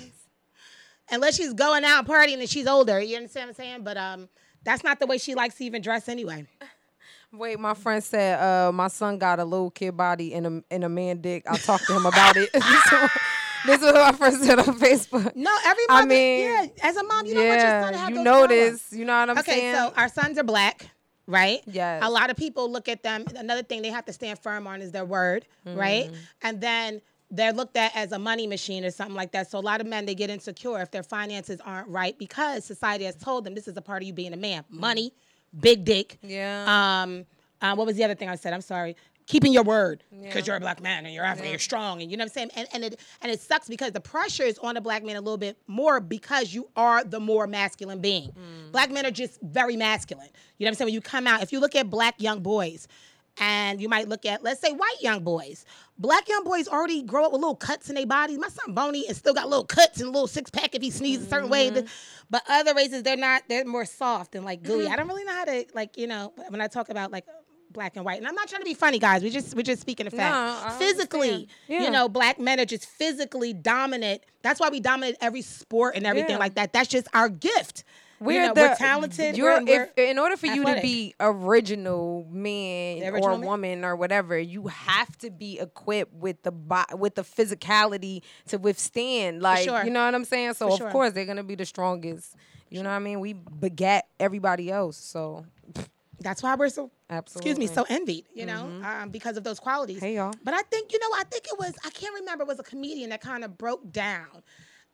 unless 1.11 1.35
she's 1.35 1.53
going 1.53 1.83
out 1.83 2.05
partying 2.07 2.39
and 2.39 2.49
she's 2.49 2.67
older, 2.67 2.99
you 2.99 3.17
understand 3.17 3.49
what 3.49 3.59
I'm 3.59 3.65
saying? 3.65 3.83
But 3.83 3.97
um, 3.97 4.29
that's 4.63 4.83
not 4.83 4.99
the 4.99 5.07
way 5.07 5.17
she 5.17 5.35
likes 5.35 5.55
to 5.55 5.65
even 5.65 5.81
dress 5.81 6.07
anyway. 6.09 6.45
Wait, 7.33 7.57
my 7.57 7.73
friend 7.73 8.03
said 8.03 8.39
uh, 8.41 8.73
my 8.73 8.89
son 8.89 9.17
got 9.17 9.39
a 9.39 9.45
little 9.45 9.71
kid 9.71 9.95
body 9.95 10.33
and 10.33 10.45
a 10.47 10.63
and 10.69 10.83
a 10.83 10.89
man 10.89 11.21
dick. 11.21 11.43
I'll 11.47 11.57
talk 11.57 11.81
to 11.85 11.95
him 11.95 12.05
about 12.05 12.35
it. 12.35 12.49
this, 13.65 13.81
is 13.81 13.81
what, 13.81 13.81
this 13.81 13.81
is 13.81 13.93
what 13.93 13.95
my 13.95 14.11
friend 14.13 14.37
said 14.37 14.59
on 14.59 14.79
Facebook. 14.79 15.35
No, 15.35 15.55
every 15.65 15.83
I 15.89 16.05
mean, 16.05 16.45
yeah, 16.45 16.65
as 16.83 16.97
a 16.97 17.03
mom, 17.03 17.25
you 17.25 17.35
don't 17.35 17.47
want 17.47 17.61
your 17.61 17.69
son 17.69 17.93
to 17.93 17.99
have 17.99 18.09
you 18.09 18.15
those 18.15 18.25
notice. 18.25 18.57
problems. 18.57 18.93
You 18.93 19.05
know 19.05 19.19
what 19.19 19.29
I'm 19.29 19.37
okay, 19.39 19.51
saying? 19.51 19.75
Okay, 19.75 19.87
so 19.89 19.93
our 19.95 20.09
sons 20.09 20.37
are 20.37 20.43
black, 20.43 20.87
right? 21.27 21.61
Yes. 21.65 22.03
A 22.05 22.09
lot 22.09 22.29
of 22.29 22.37
people 22.37 22.71
look 22.71 22.89
at 22.89 23.03
them. 23.03 23.25
Another 23.35 23.63
thing 23.63 23.81
they 23.81 23.89
have 23.89 24.05
to 24.05 24.13
stand 24.13 24.39
firm 24.39 24.67
on 24.67 24.81
is 24.81 24.91
their 24.91 25.05
word, 25.05 25.45
right? 25.65 26.11
Mm. 26.11 26.15
And 26.43 26.61
then 26.61 27.01
they're 27.29 27.53
looked 27.53 27.77
at 27.77 27.95
as 27.95 28.11
a 28.11 28.19
money 28.19 28.45
machine 28.45 28.83
or 28.83 28.91
something 28.91 29.15
like 29.15 29.31
that. 29.31 29.49
So 29.49 29.57
a 29.57 29.61
lot 29.61 29.79
of 29.79 29.87
men 29.87 30.05
they 30.05 30.15
get 30.15 30.29
insecure 30.29 30.81
if 30.81 30.91
their 30.91 31.03
finances 31.03 31.61
aren't 31.63 31.87
right 31.87 32.17
because 32.17 32.65
society 32.65 33.05
has 33.05 33.15
told 33.15 33.45
them 33.45 33.55
this 33.55 33.67
is 33.67 33.77
a 33.77 33.81
part 33.81 34.01
of 34.01 34.07
you 34.07 34.13
being 34.13 34.33
a 34.33 34.37
man: 34.37 34.65
money, 34.69 35.13
big 35.59 35.85
dick. 35.85 36.17
Yeah. 36.21 37.01
Um. 37.03 37.25
uh, 37.61 37.75
what 37.75 37.85
was 37.87 37.95
the 37.95 38.03
other 38.03 38.15
thing 38.15 38.27
I 38.27 38.35
said? 38.35 38.53
I'm 38.53 38.61
sorry. 38.61 38.95
Keeping 39.31 39.53
your 39.53 39.63
word 39.63 40.03
because 40.21 40.45
you're 40.45 40.57
a 40.57 40.59
black 40.59 40.81
man 40.81 41.05
and 41.05 41.15
you're 41.15 41.23
African, 41.23 41.49
you're 41.51 41.59
strong, 41.59 42.01
and 42.01 42.11
you 42.11 42.17
know 42.17 42.23
what 42.23 42.31
I'm 42.31 42.33
saying. 42.33 42.51
And 42.57 42.67
and 42.73 42.83
it 42.83 42.99
and 43.21 43.31
it 43.31 43.39
sucks 43.39 43.69
because 43.69 43.91
the 43.93 44.01
pressure 44.01 44.43
is 44.43 44.57
on 44.59 44.75
the 44.75 44.81
black 44.81 45.03
man 45.03 45.15
a 45.15 45.21
little 45.21 45.37
bit 45.37 45.57
more 45.67 46.01
because 46.01 46.53
you 46.53 46.67
are 46.75 47.03
the 47.03 47.19
more 47.19 47.47
masculine 47.47 48.01
being. 48.01 48.33
Black 48.71 48.91
men 48.91 49.05
are 49.05 49.11
just 49.11 49.39
very 49.41 49.77
masculine. 49.77 50.27
You 50.57 50.65
know 50.65 50.67
what 50.67 50.71
I'm 50.71 50.75
saying? 50.75 50.87
When 50.87 50.93
you 50.93 51.01
come 51.01 51.27
out, 51.27 51.41
if 51.41 51.53
you 51.53 51.59
look 51.61 51.75
at 51.75 51.89
black 51.89 52.15
young 52.21 52.41
boys, 52.41 52.87
And 53.37 53.81
you 53.81 53.87
might 53.87 54.09
look 54.09 54.25
at, 54.25 54.43
let's 54.43 54.59
say, 54.59 54.71
white 54.73 55.01
young 55.01 55.23
boys. 55.23 55.65
Black 55.97 56.27
young 56.27 56.43
boys 56.43 56.67
already 56.67 57.01
grow 57.01 57.25
up 57.25 57.31
with 57.31 57.41
little 57.41 57.55
cuts 57.55 57.89
in 57.89 57.95
their 57.95 58.05
bodies. 58.05 58.37
My 58.37 58.49
son 58.49 58.73
Boney 58.73 58.99
is 59.01 59.17
still 59.17 59.33
got 59.33 59.47
little 59.47 59.65
cuts 59.65 59.99
and 59.99 60.09
a 60.09 60.11
little 60.11 60.27
six 60.27 60.49
pack 60.51 60.75
if 60.75 60.81
he 60.81 60.91
sneezes 60.91 61.27
a 61.27 61.29
certain 61.29 61.49
way. 61.49 61.69
Mm-hmm. 61.69 61.85
But 62.29 62.43
other 62.49 62.73
races, 62.73 63.03
they're 63.03 63.15
not. 63.17 63.43
They're 63.47 63.65
more 63.65 63.85
soft 63.85 64.35
and 64.35 64.43
like 64.43 64.63
gooey. 64.63 64.83
Mm-hmm. 64.83 64.93
I 64.93 64.95
don't 64.97 65.07
really 65.07 65.23
know 65.23 65.33
how 65.33 65.45
to 65.45 65.65
like 65.73 65.97
you 65.97 66.07
know 66.07 66.33
when 66.49 66.59
I 66.59 66.67
talk 66.67 66.89
about 66.89 67.11
like 67.11 67.25
black 67.73 67.95
and 67.95 68.05
white. 68.05 68.17
And 68.17 68.27
I'm 68.27 68.35
not 68.35 68.47
trying 68.47 68.61
to 68.61 68.65
be 68.65 68.73
funny, 68.73 68.99
guys. 68.99 69.23
We 69.23 69.29
just 69.29 69.55
we're 69.55 69.61
just 69.63 69.81
speaking 69.81 70.07
of 70.07 70.13
fact. 70.13 70.33
I 70.35 70.77
physically. 70.77 71.47
Yeah. 71.67 71.83
you 71.83 71.91
know, 71.91 72.09
black 72.09 72.39
men 72.39 72.59
are 72.59 72.65
just 72.65 72.85
physically 72.85 73.53
dominant. 73.53 74.23
That's 74.41 74.59
why 74.59 74.69
we 74.69 74.79
dominate 74.79 75.15
every 75.21 75.41
sport 75.41 75.95
and 75.95 76.05
everything 76.05 76.31
Yeah. 76.31 76.37
like 76.37 76.55
that. 76.55 76.73
That's 76.73 76.89
just 76.89 77.07
our 77.13 77.29
gift. 77.29 77.83
We're, 78.19 78.41
you 78.41 78.47
know, 78.49 78.53
the, 78.53 78.61
we're 78.61 78.75
talented. 78.75 79.35
You're, 79.35 79.59
we're, 79.61 79.65
we're, 79.65 79.83
if, 79.97 80.09
in 80.09 80.19
order 80.19 80.37
for 80.37 80.45
you 80.45 80.63
to 80.63 80.79
be 80.79 81.15
original 81.19 82.27
man 82.29 83.01
original 83.01 83.25
or 83.25 83.37
man? 83.39 83.47
woman 83.47 83.83
or 83.85 83.95
whatever, 83.95 84.37
you 84.37 84.67
have 84.67 85.17
to 85.19 85.31
be 85.31 85.59
equipped 85.59 86.13
with 86.13 86.43
the 86.43 86.51
bo- 86.51 86.83
with 86.93 87.15
the 87.15 87.23
physicality 87.23 88.21
to 88.49 88.57
withstand. 88.57 89.41
Like 89.41 89.67
sure. 89.67 89.83
you 89.83 89.89
know 89.89 90.05
what 90.05 90.13
I'm 90.13 90.25
saying. 90.25 90.53
So 90.53 90.67
For 90.67 90.73
of 90.73 90.77
sure. 90.77 90.91
course 90.91 91.13
they're 91.13 91.25
gonna 91.25 91.43
be 91.43 91.55
the 91.55 91.65
strongest. 91.65 92.35
You 92.69 92.83
know 92.83 92.89
what 92.89 92.95
I 92.95 92.99
mean? 92.99 93.21
We 93.21 93.33
begat 93.33 94.05
everybody 94.19 94.69
else. 94.71 94.97
So 94.97 95.45
that's 96.21 96.41
why 96.43 96.55
we're 96.55 96.69
so 96.69 96.91
absolutely. 97.09 97.51
excuse 97.51 97.69
me, 97.69 97.73
so 97.73 97.85
envied, 97.89 98.25
you 98.33 98.45
know, 98.45 98.71
um, 98.83 99.09
because 99.09 99.37
of 99.37 99.43
those 99.43 99.59
qualities. 99.59 99.99
Hey, 99.99 100.15
y'all. 100.15 100.33
But 100.43 100.53
I 100.53 100.61
think, 100.63 100.93
you 100.93 100.99
know, 100.99 101.09
I 101.15 101.23
think 101.25 101.45
it 101.47 101.57
was, 101.59 101.73
I 101.85 101.89
can't 101.89 102.13
remember, 102.15 102.43
it 102.43 102.47
was 102.47 102.59
a 102.59 102.63
comedian 102.63 103.09
that 103.09 103.21
kind 103.21 103.43
of 103.43 103.57
broke 103.57 103.91
down 103.91 104.43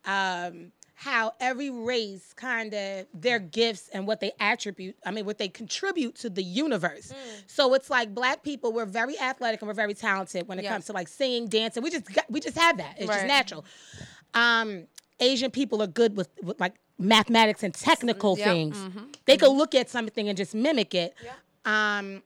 um, 0.04 0.72
how 0.94 1.32
every 1.38 1.70
race 1.70 2.32
kind 2.34 2.74
of 2.74 3.06
their 3.14 3.38
gifts 3.38 3.88
and 3.92 4.06
what 4.06 4.20
they 4.20 4.32
attribute, 4.40 4.96
I 5.06 5.10
mean, 5.12 5.26
what 5.26 5.38
they 5.38 5.48
contribute 5.48 6.16
to 6.16 6.30
the 6.30 6.42
universe. 6.42 7.12
So 7.46 7.74
it's 7.74 7.88
like 7.88 8.14
black 8.14 8.42
people, 8.42 8.72
we're 8.72 8.84
very 8.84 9.18
athletic 9.18 9.60
and 9.62 9.68
we're 9.68 9.74
very 9.74 9.94
talented 9.94 10.48
when 10.48 10.58
it 10.58 10.64
Yeah. 10.64 10.72
comes 10.72 10.86
to 10.86 10.92
like 10.92 11.06
singing, 11.08 11.46
dancing. 11.48 11.82
We 11.82 11.90
just 11.90 12.12
got, 12.12 12.24
we 12.30 12.40
just 12.40 12.58
have 12.58 12.78
that. 12.78 12.96
It's 12.98 13.06
just 13.06 13.26
natural. 13.26 13.64
Um, 14.34 14.86
Asian 15.20 15.50
people 15.50 15.82
are 15.82 15.86
good 15.88 16.16
with, 16.16 16.30
with 16.42 16.60
like 16.60 16.74
mathematics 16.98 17.62
and 17.62 17.72
technical 17.74 18.36
Yep, 18.36 18.46
things. 18.46 18.76
Mm-hmm. 18.76 18.98
They 19.24 19.36
could 19.36 19.50
mm-hmm. 19.50 19.58
look 19.58 19.74
at 19.74 19.88
something 19.88 20.28
and 20.28 20.36
just 20.36 20.54
mimic 20.54 20.94
it. 20.94 21.14
Um, 21.64 22.22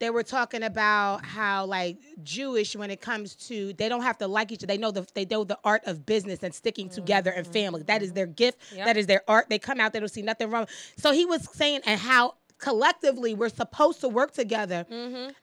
they 0.00 0.08
were 0.08 0.22
talking 0.22 0.62
about 0.62 1.24
how 1.24 1.66
like 1.66 1.98
Jewish 2.22 2.74
when 2.74 2.90
it 2.90 3.02
comes 3.02 3.34
to 3.48 3.74
they 3.74 3.88
don't 3.88 4.02
have 4.02 4.16
to 4.18 4.26
like 4.26 4.50
each 4.50 4.60
other. 4.60 4.68
They 4.68 4.78
know 4.78 4.90
the 4.90 5.06
they 5.14 5.26
know 5.26 5.44
the 5.44 5.58
art 5.62 5.82
of 5.84 6.06
business 6.06 6.42
and 6.42 6.54
sticking 6.54 6.86
mm-hmm. 6.86 6.94
together 6.94 7.30
and 7.30 7.46
family. 7.46 7.82
That 7.82 8.02
is 8.02 8.14
their 8.14 8.26
gift. 8.26 8.58
Yep. 8.74 8.86
That 8.86 8.96
is 8.96 9.06
their 9.06 9.22
art. 9.28 9.50
They 9.50 9.58
come 9.58 9.78
out, 9.78 9.92
they 9.92 10.00
don't 10.00 10.08
see 10.08 10.22
nothing 10.22 10.50
wrong. 10.50 10.66
So 10.96 11.12
he 11.12 11.26
was 11.26 11.46
saying 11.52 11.82
and 11.84 12.00
how 12.00 12.34
collectively 12.60 13.34
we're 13.34 13.48
supposed 13.48 14.00
to 14.00 14.08
work 14.08 14.32
together 14.32 14.86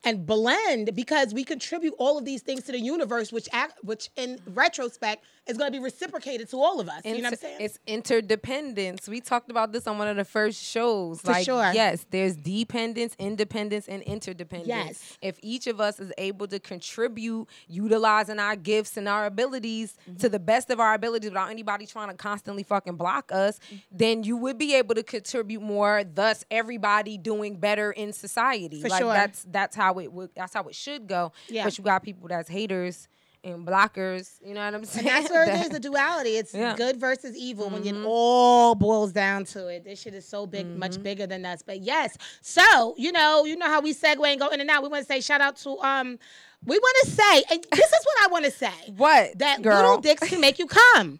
and 0.03 0.25
blend 0.25 0.93
because 0.95 1.33
we 1.33 1.43
contribute 1.43 1.93
all 1.97 2.17
of 2.17 2.25
these 2.25 2.41
things 2.41 2.63
to 2.65 2.71
the 2.71 2.79
universe, 2.79 3.31
which 3.31 3.49
act, 3.51 3.83
which 3.83 4.09
in 4.15 4.39
retrospect 4.53 5.23
is 5.47 5.57
going 5.57 5.71
to 5.71 5.77
be 5.77 5.83
reciprocated 5.83 6.49
to 6.49 6.57
all 6.57 6.79
of 6.79 6.89
us. 6.89 7.01
you 7.05 7.15
know 7.15 7.23
what 7.23 7.33
I'm 7.33 7.35
saying? 7.37 7.57
It's 7.61 7.79
interdependence. 7.87 9.07
We 9.07 9.21
talked 9.21 9.49
about 9.49 9.71
this 9.71 9.87
on 9.87 9.97
one 9.97 10.07
of 10.07 10.17
the 10.17 10.25
first 10.25 10.61
shows. 10.61 11.21
For 11.21 11.31
like, 11.31 11.45
sure. 11.45 11.71
yes, 11.73 12.05
there's 12.11 12.35
dependence, 12.35 13.15
independence, 13.17 13.87
and 13.87 14.01
interdependence. 14.03 14.67
Yes. 14.67 15.17
If 15.21 15.39
each 15.41 15.67
of 15.67 15.79
us 15.79 15.99
is 15.99 16.11
able 16.17 16.47
to 16.47 16.59
contribute, 16.59 17.47
utilizing 17.67 18.39
our 18.39 18.55
gifts 18.55 18.97
and 18.97 19.07
our 19.07 19.25
abilities 19.25 19.95
Mm-hmm. 20.07 20.17
to 20.17 20.29
the 20.29 20.39
best 20.39 20.69
of 20.69 20.79
our 20.79 20.93
abilities 20.93 21.29
without 21.31 21.49
anybody 21.49 21.85
trying 21.85 22.09
to 22.09 22.13
constantly 22.13 22.63
fucking 22.63 22.95
block 22.95 23.31
us, 23.31 23.59
then 23.91 24.23
you 24.23 24.35
would 24.37 24.57
be 24.57 24.75
able 24.75 24.95
to 24.95 25.03
contribute 25.03 25.61
more. 25.61 26.03
Thus, 26.03 26.43
everybody 26.51 27.06
doing 27.15 27.57
better 27.59 27.91
in 27.91 28.11
society. 28.11 28.81
For 28.81 28.89
like 28.89 29.01
sure. 29.03 29.13
that's 29.13 29.45
that's 29.49 29.75
how 29.75 29.99
it 29.99 30.11
would. 30.11 30.31
That's 30.35 30.55
how 30.55 30.63
it 30.63 30.73
should 30.73 31.05
go. 31.07 31.31
Yeah. 31.47 31.63
But 31.63 31.77
you 31.77 31.83
got 31.83 32.01
people 32.01 32.27
that's 32.27 32.49
haters. 32.49 33.07
And 33.43 33.65
blockers, 33.65 34.31
you 34.43 34.53
know 34.55 34.65
what 34.65 34.73
I'm 34.73 34.83
saying? 34.83 35.07
And 35.07 35.15
that's 35.23 35.31
where 35.31 35.43
it 35.43 35.45
That- 35.45 35.61
is 35.67 35.69
the 35.69 35.79
duality. 35.79 36.31
It's 36.31 36.53
Yeah. 36.53 36.69
Mm-hmm. 36.69 36.77
good 36.77 36.99
versus 36.99 37.37
evil 37.37 37.69
when 37.69 37.85
it 37.85 37.95
all 38.03 38.73
boils 38.75 39.13
down 39.13 39.45
to 39.45 39.67
it. 39.67 39.85
This 39.85 40.01
shit 40.01 40.15
is 40.15 40.27
so 40.27 40.45
big, 40.47 40.65
much 40.65 41.01
bigger 41.01 41.27
than 41.27 41.45
us. 41.45 41.61
But 41.61 41.81
yes, 41.81 42.17
so 42.41 42.95
you 42.97 43.11
know, 43.11 43.45
you 43.45 43.55
know 43.55 43.67
how 43.67 43.79
we 43.79 43.93
segue 43.93 44.25
and 44.27 44.39
go 44.39 44.47
in 44.49 44.59
and 44.59 44.69
out. 44.69 44.81
We 44.83 44.89
want 44.89 45.03
to 45.03 45.13
say 45.13 45.21
shout 45.21 45.39
out 45.39 45.55
to 45.57 45.77
um, 45.79 46.17
we 46.65 46.77
want 46.77 46.97
to 47.05 47.11
say, 47.11 47.43
and 47.51 47.63
this 47.71 47.85
is 47.91 48.05
what 48.05 48.23
I 48.25 48.27
want 48.31 48.45
to 48.45 48.51
say. 48.51 48.71
What, 48.97 49.37
that 49.39 49.61
girl? 49.61 49.75
little 49.75 50.01
dicks 50.01 50.27
can 50.27 50.41
make 50.41 50.57
you 50.59 50.65
come. 50.67 51.19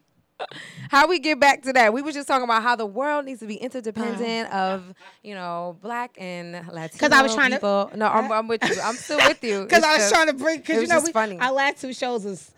How 0.90 1.08
we 1.08 1.20
get 1.20 1.40
back 1.40 1.64
to 1.64 1.74
that? 1.74 1.94
We 1.94 2.02
were 2.02 2.12
just 2.12 2.28
talking 2.28 2.44
about 2.44 2.62
how 2.64 2.76
the 2.76 2.86
world 2.86 3.26
needs 3.26 3.40
to 3.40 3.48
be 3.48 3.56
interdependent 3.56 4.52
of, 4.54 4.94
you 5.24 5.34
know, 5.36 5.78
black 5.82 6.16
and 6.20 6.54
Latino 6.72 7.00
'Cause 7.00 7.12
I 7.12 7.22
was 7.22 7.34
trying 7.34 7.52
to- 7.52 7.58
people. 7.58 7.92
No, 7.96 8.08
I'm, 8.08 8.32
I'm 8.32 8.48
with 8.48 8.64
you. 8.68 8.76
I'm 8.84 8.96
still 8.96 9.18
with 9.18 9.44
you. 9.44 9.62
Because 9.68 9.84
I 9.84 9.90
was 9.94 9.98
just 10.00 10.14
trying 10.14 10.28
to 10.28 10.34
bring, 10.34 10.60
because 10.60 10.82
you 10.82 10.88
know, 10.88 11.02
we, 11.02 11.12
funny. 11.12 11.40
our 11.40 11.52
last 11.52 11.82
two 11.82 11.94
shows 11.94 12.24
was 12.26 12.52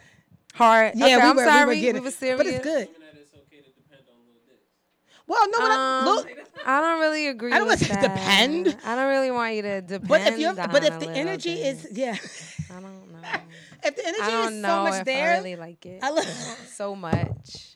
hard. 0.54 0.94
yeah, 0.96 1.06
okay, 1.06 1.16
we 1.18 1.22
I'm 1.22 1.36
were, 1.36 1.44
sorry. 1.46 1.66
we 1.66 1.76
were 1.76 1.82
getting, 1.82 2.02
we 2.02 2.08
were 2.08 2.12
serious. 2.12 2.38
but 2.38 2.48
it's 2.48 2.64
good. 2.64 2.88
That 2.88 3.16
it's 3.16 3.34
okay 3.34 3.58
to 3.62 3.72
depend 3.72 4.04
on 4.10 4.18
little 4.28 4.42
dicks. 4.48 5.26
Well, 5.28 5.50
no, 5.50 5.58
but 5.60 5.72
Um, 5.72 6.06
look, 6.06 6.28
I 6.66 6.82
don't 6.82 7.00
really 7.00 7.28
agree. 7.28 7.52
I 7.54 7.60
don't 7.60 7.68
wanna 7.68 7.78
depend. 7.78 8.78
I 8.86 8.96
don't 8.96 9.08
really 9.10 9.32
want 9.32 9.56
you 9.56 9.62
to 9.64 9.82
depend. 9.82 10.08
but 10.10 10.22
if 10.22 10.38
you're, 10.38 10.54
but 10.54 10.84
if 10.84 11.00
the 11.00 11.10
energy 11.12 11.56
thing. 11.56 11.66
is, 11.66 11.88
yeah, 11.94 12.18
I 12.70 12.74
don't 12.82 12.84
know. 13.14 13.20
if 13.84 13.96
the 13.96 14.06
energy 14.06 14.56
is 14.56 14.62
so 14.62 14.84
much 14.84 15.06
there, 15.06 15.32
I 15.34 15.38
really 15.38 15.56
like 15.56 15.86
it 15.86 16.00
I 16.04 16.12
look, 16.12 16.26
so 16.74 16.96
much. 16.96 17.69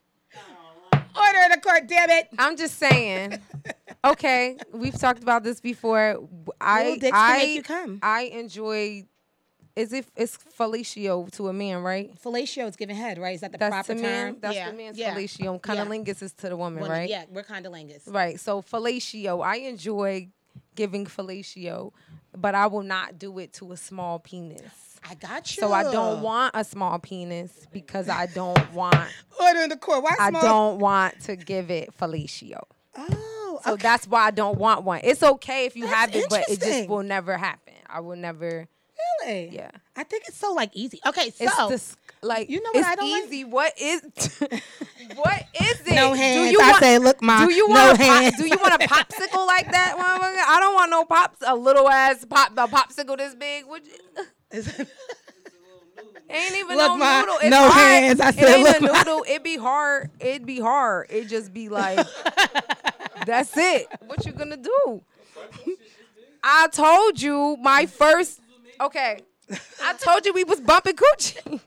Order 1.16 1.40
in 1.46 1.52
the 1.52 1.60
court, 1.62 1.88
damn 1.88 2.10
it. 2.10 2.30
I'm 2.38 2.58
just 2.58 2.78
saying. 2.78 3.40
Okay, 4.06 4.58
we've 4.74 5.00
talked 5.00 5.24
about 5.24 5.44
this 5.44 5.62
before. 5.62 6.28
I 6.60 6.84
Little 6.84 7.00
dicks 7.00 7.18
I 7.18 7.38
make 7.38 7.50
you 7.56 7.64
come. 7.64 8.00
I 8.04 8.24
enjoy. 8.24 9.06
Is 9.78 9.94
it 9.94 10.06
it's 10.18 10.38
fellatio 10.60 11.32
to 11.32 11.48
a 11.48 11.54
man, 11.54 11.82
right? 11.84 12.14
Fellatio 12.22 12.68
is 12.68 12.76
giving 12.76 12.98
head, 12.98 13.18
right? 13.18 13.34
Is 13.34 13.42
that 13.42 13.54
the 13.54 13.58
That's 13.58 13.72
proper 13.72 13.94
the 13.94 14.02
term? 14.02 14.12
man. 14.12 14.38
That's 14.42 14.56
yeah. 14.56 14.72
the 14.72 14.78
man's 14.78 14.98
yeah. 14.98 15.16
fellatio. 15.16 15.54
Yeah. 15.54 15.58
Cunnilingus 15.60 16.22
is 16.22 16.34
to 16.34 16.50
the 16.50 16.58
woman, 16.58 16.82
Women, 16.82 16.98
right? 16.98 17.10
Yeah, 17.10 17.24
we're 17.30 17.44
condolingus. 17.44 18.02
Right. 18.06 18.38
So 18.40 18.62
fellatio, 18.62 19.42
I 19.44 19.58
enjoy 19.58 20.28
giving 20.76 21.06
fellatio, 21.06 21.94
but 22.38 22.56
I 22.56 22.68
will 22.68 22.84
not 22.84 23.18
do 23.18 23.40
it 23.40 23.54
to 23.54 23.72
a 23.72 23.78
small 23.78 24.20
penis. 24.20 24.93
I 25.10 25.16
got 25.16 25.56
you. 25.56 25.62
So 25.62 25.72
I 25.74 25.84
don't 25.84 26.22
want 26.22 26.52
a 26.56 26.64
small 26.64 26.98
penis 27.00 27.52
because 27.72 28.10
I 28.10 28.26
don't 28.28 28.74
want 28.74 28.96
order 29.40 29.62
in 29.62 29.70
the 29.70 29.78
court. 29.78 30.04
Why 30.04 30.16
I 30.20 30.30
small? 30.30 30.42
don't 30.42 30.80
want 30.80 31.20
to 31.22 31.36
give 31.36 31.70
it 31.72 31.94
fellatio. 31.98 32.62
Oh, 32.98 33.60
So 33.66 33.74
okay. 33.74 33.82
that's 33.84 34.08
why 34.08 34.26
I 34.28 34.32
don't 34.32 34.58
want 34.58 34.84
one. 34.84 35.02
It's 35.04 35.24
okay 35.24 35.66
if 35.66 35.76
you 35.76 35.84
That's 35.86 35.96
have 35.96 36.16
it, 36.16 36.26
but 36.30 36.46
it 36.50 36.60
just 36.62 36.88
will 36.90 37.04
never 37.04 37.38
happen. 37.38 37.74
I 37.88 38.00
will 38.00 38.16
never. 38.16 38.68
really. 39.26 39.50
Yeah. 39.50 39.72
I 39.96 40.04
think 40.04 40.24
it's 40.28 40.38
so 40.38 40.54
like 40.54 40.72
easy. 40.74 41.00
Okay, 41.06 41.30
so 41.32 41.46
It's 41.46 41.68
dis- 41.70 41.98
like 42.22 42.50
you 42.50 42.62
know 42.62 42.70
what 42.72 42.80
it's 42.80 42.88
I 42.88 42.96
don't 42.96 43.12
like? 43.12 43.24
easy. 43.26 43.44
What 43.44 43.74
is 43.80 44.02
what 45.16 45.44
is 45.60 45.82
it? 45.86 45.96
No 45.96 46.10
Do 46.14 46.20
hands. 46.20 46.52
you 46.52 46.60
I 46.62 46.70
want, 46.72 46.84
say, 46.84 46.98
look, 47.00 47.22
ma, 47.22 47.46
Do 47.46 47.54
you 47.54 47.68
no 47.68 47.74
want 47.88 48.00
a 48.00 48.04
hands. 48.04 48.38
do 48.38 48.46
you 48.46 48.58
want 48.60 48.82
a 48.82 48.88
popsicle 48.88 49.46
like 49.46 49.70
that? 49.72 49.96
I 50.48 50.60
don't 50.60 50.74
want 50.74 50.90
no 50.92 51.04
pops. 51.06 51.40
A 51.46 51.56
little 51.56 51.88
ass 51.90 52.26
pop 52.26 52.52
a 52.58 52.68
popsicle 52.68 53.18
this 53.18 53.36
big. 53.36 53.66
Would 53.68 53.86
you? 53.86 53.94
Ain't 56.30 56.56
even 56.56 56.78
Look, 56.78 56.88
no 56.92 56.98
ma, 56.98 57.20
noodle. 57.22 57.36
It's 57.42 57.50
no 57.50 57.70
hard. 57.70 57.74
hands. 57.74 58.20
I 58.20 58.30
it 58.30 58.36
said, 58.36 58.46
ain't 58.56 58.64
look, 58.64 58.78
a 58.92 58.98
noodle. 58.98 59.26
It 59.28 59.44
be 59.44 59.58
hard. 59.58 60.10
It 60.20 60.46
be 60.46 60.60
hard. 60.60 61.08
It 61.10 61.28
just 61.28 61.54
be 61.54 61.70
like, 61.70 62.06
that's 63.26 63.56
it. 63.56 63.88
What 64.06 64.26
you 64.26 64.32
gonna 64.32 64.58
do? 64.58 65.02
I 66.44 66.68
told 66.72 67.22
you 67.22 67.58
my 67.62 67.86
first. 67.86 68.40
Okay, 68.82 69.20
I 69.84 69.94
told 69.94 70.26
you 70.26 70.34
we 70.34 70.44
was 70.44 70.60
bumping 70.60 70.96
coochies. 70.96 71.60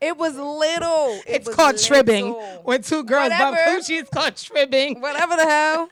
It 0.00 0.16
was 0.16 0.36
little. 0.36 1.14
It 1.16 1.24
it's 1.26 1.46
was 1.46 1.56
called 1.56 1.76
tribbing. 1.78 2.26
little. 2.26 2.60
When 2.64 2.82
two 2.82 3.04
girls 3.04 3.30
bump 3.30 3.58
coochies, 3.58 4.00
it's 4.02 4.10
called 4.10 4.36
tribbing. 4.36 5.00
Whatever 5.00 5.36
the 5.36 5.44
hell. 5.44 5.90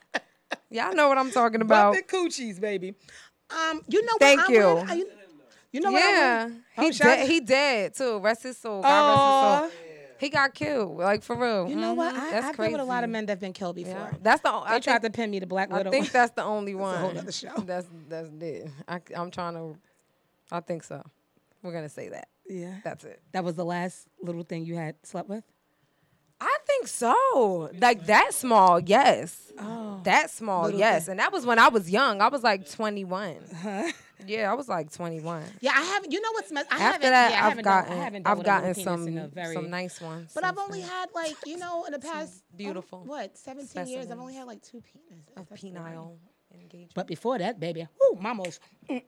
Y'all 0.71 0.95
know 0.95 1.09
what 1.09 1.19
I'm 1.19 1.31
talking 1.33 1.61
about. 1.61 1.95
Bumping 1.95 2.09
coochies, 2.09 2.61
baby. 2.61 2.95
Um, 3.51 3.83
you 3.89 4.05
know 4.05 4.13
Thank 4.19 4.41
what? 4.49 4.91
I 4.91 4.95
you. 4.95 5.07
I- 5.77 5.79
you 5.79 5.85
know 5.85 5.93
what? 5.93 6.03
I 6.03 6.11
Yeah, 6.11 6.45
want? 6.45 6.55
he 6.77 6.87
Oh, 6.87 6.91
shout 6.93 7.07
dead. 7.19 7.29
He 7.29 7.41
dead 7.41 7.95
too. 7.95 8.19
Rest 8.19 8.43
his 8.45 8.57
soul. 8.59 8.83
God 8.83 9.61
rest 9.61 9.73
his 9.73 9.81
soul. 9.81 9.81
He 10.19 10.31
got 10.31 10.55
killed. 10.55 10.97
Like 10.97 11.23
for 11.23 11.37
real. 11.37 11.69
You 11.69 11.77
know 11.77 11.93
what? 11.95 12.15
Mhm. 12.15 12.19
I, 12.19 12.31
That's 12.31 12.47
I've 12.47 12.57
crazy. 12.57 12.73
been 12.73 12.81
with 12.81 12.89
a 12.89 12.91
lot 12.91 13.05
of 13.05 13.11
men 13.11 13.27
that've 13.27 13.39
been 13.41 13.53
killed 13.53 13.77
before. 13.77 13.93
Yeah. 13.93 14.19
That's 14.23 14.41
the. 14.41 14.51
They 14.51 14.57
I 14.77 14.81
tried 14.81 15.03
think, 15.03 15.13
to 15.15 15.19
pin 15.21 15.31
me 15.31 15.41
to 15.41 15.47
Black 15.47 15.71
Widow. 15.71 15.91
I 15.91 15.93
think 15.93 16.11
that's 16.11 16.33
the 16.33 16.43
only 16.57 16.75
one. 16.75 16.95
a 16.95 16.99
whole 16.99 17.13
nother 17.13 17.33
show. 17.33 17.53
That's 17.59 17.87
that's 18.09 18.31
it. 18.41 18.71
I, 18.89 19.01
I'm 19.15 19.31
trying 19.31 19.55
to. 19.55 19.77
I 20.51 20.61
think 20.61 20.85
so. 20.85 21.03
We're 21.63 21.73
gonna 21.73 21.89
say 21.91 22.09
that. 22.09 22.29
yeah. 22.49 22.77
That's 22.85 23.05
it. 23.05 23.21
That 23.33 23.45
was 23.45 23.57
the 23.57 23.65
last 23.65 24.07
little 24.23 24.43
thing 24.45 24.65
you 24.65 24.77
had 24.77 24.95
slept 25.03 25.29
with. 25.29 25.45
I 26.41 26.57
think 26.67 26.87
so. 26.87 27.71
Like 27.81 28.07
that 28.07 28.33
small, 28.35 28.79
yes. 28.79 29.53
Oh. 29.59 30.01
That 30.05 30.31
small, 30.31 30.65
Little 30.65 30.79
yes. 30.81 31.07
thing. 31.07 31.13
And 31.13 31.21
that 31.21 31.33
was 31.33 31.47
when 31.47 31.59
I 31.59 31.69
was 31.69 31.91
young. 31.91 32.21
I 32.21 32.29
was 32.29 32.43
like 32.43 32.71
21. 32.71 33.37
Yeah, 34.27 34.51
I 34.51 34.55
was 34.55 34.69
like 34.69 34.93
21. 34.93 35.43
Yeah, 35.61 35.73
I 35.75 35.83
haven't. 35.83 36.13
You 36.13 36.21
know 36.21 36.33
what's 36.33 36.51
mess? 36.53 36.67
I 36.71 36.75
After 36.75 36.85
haven't, 36.85 37.01
that, 37.11 37.31
yeah, 37.31 37.37
I 37.37 37.39
I've 37.39 37.49
haven't 37.51 37.65
done- 37.65 37.85
gotten 37.85 37.99
I 37.99 38.03
haven't 38.05 38.23
done 38.23 38.33
I've 38.33 38.41
a 38.41 38.45
gotten 38.45 38.75
some 38.75 39.19
a 39.19 39.29
very, 39.29 39.55
some 39.55 39.71
nice 39.71 40.01
ones. 40.01 40.33
But 40.35 40.45
I've 40.45 40.59
only 40.59 40.81
had 40.81 41.07
like 41.15 41.35
you 41.45 41.59
know 41.59 41.85
in 41.85 41.93
the 41.93 41.99
past 41.99 42.43
oh, 42.43 42.57
beautiful 42.57 43.05
what 43.05 43.37
seventeen 43.37 43.87
years 43.87 44.11
I've 44.11 44.19
only 44.19 44.35
had 44.35 44.47
like 44.47 44.63
two 44.63 44.79
penises. 44.79 45.37
of 45.37 45.49
That's 45.49 45.63
penile. 45.63 46.17
engagement. 46.55 46.93
But 46.95 47.07
before 47.07 47.39
that, 47.39 47.61
baby, 47.61 47.87
whoo, 48.01 48.19
mama's. 48.21 48.59
It's 48.89 49.07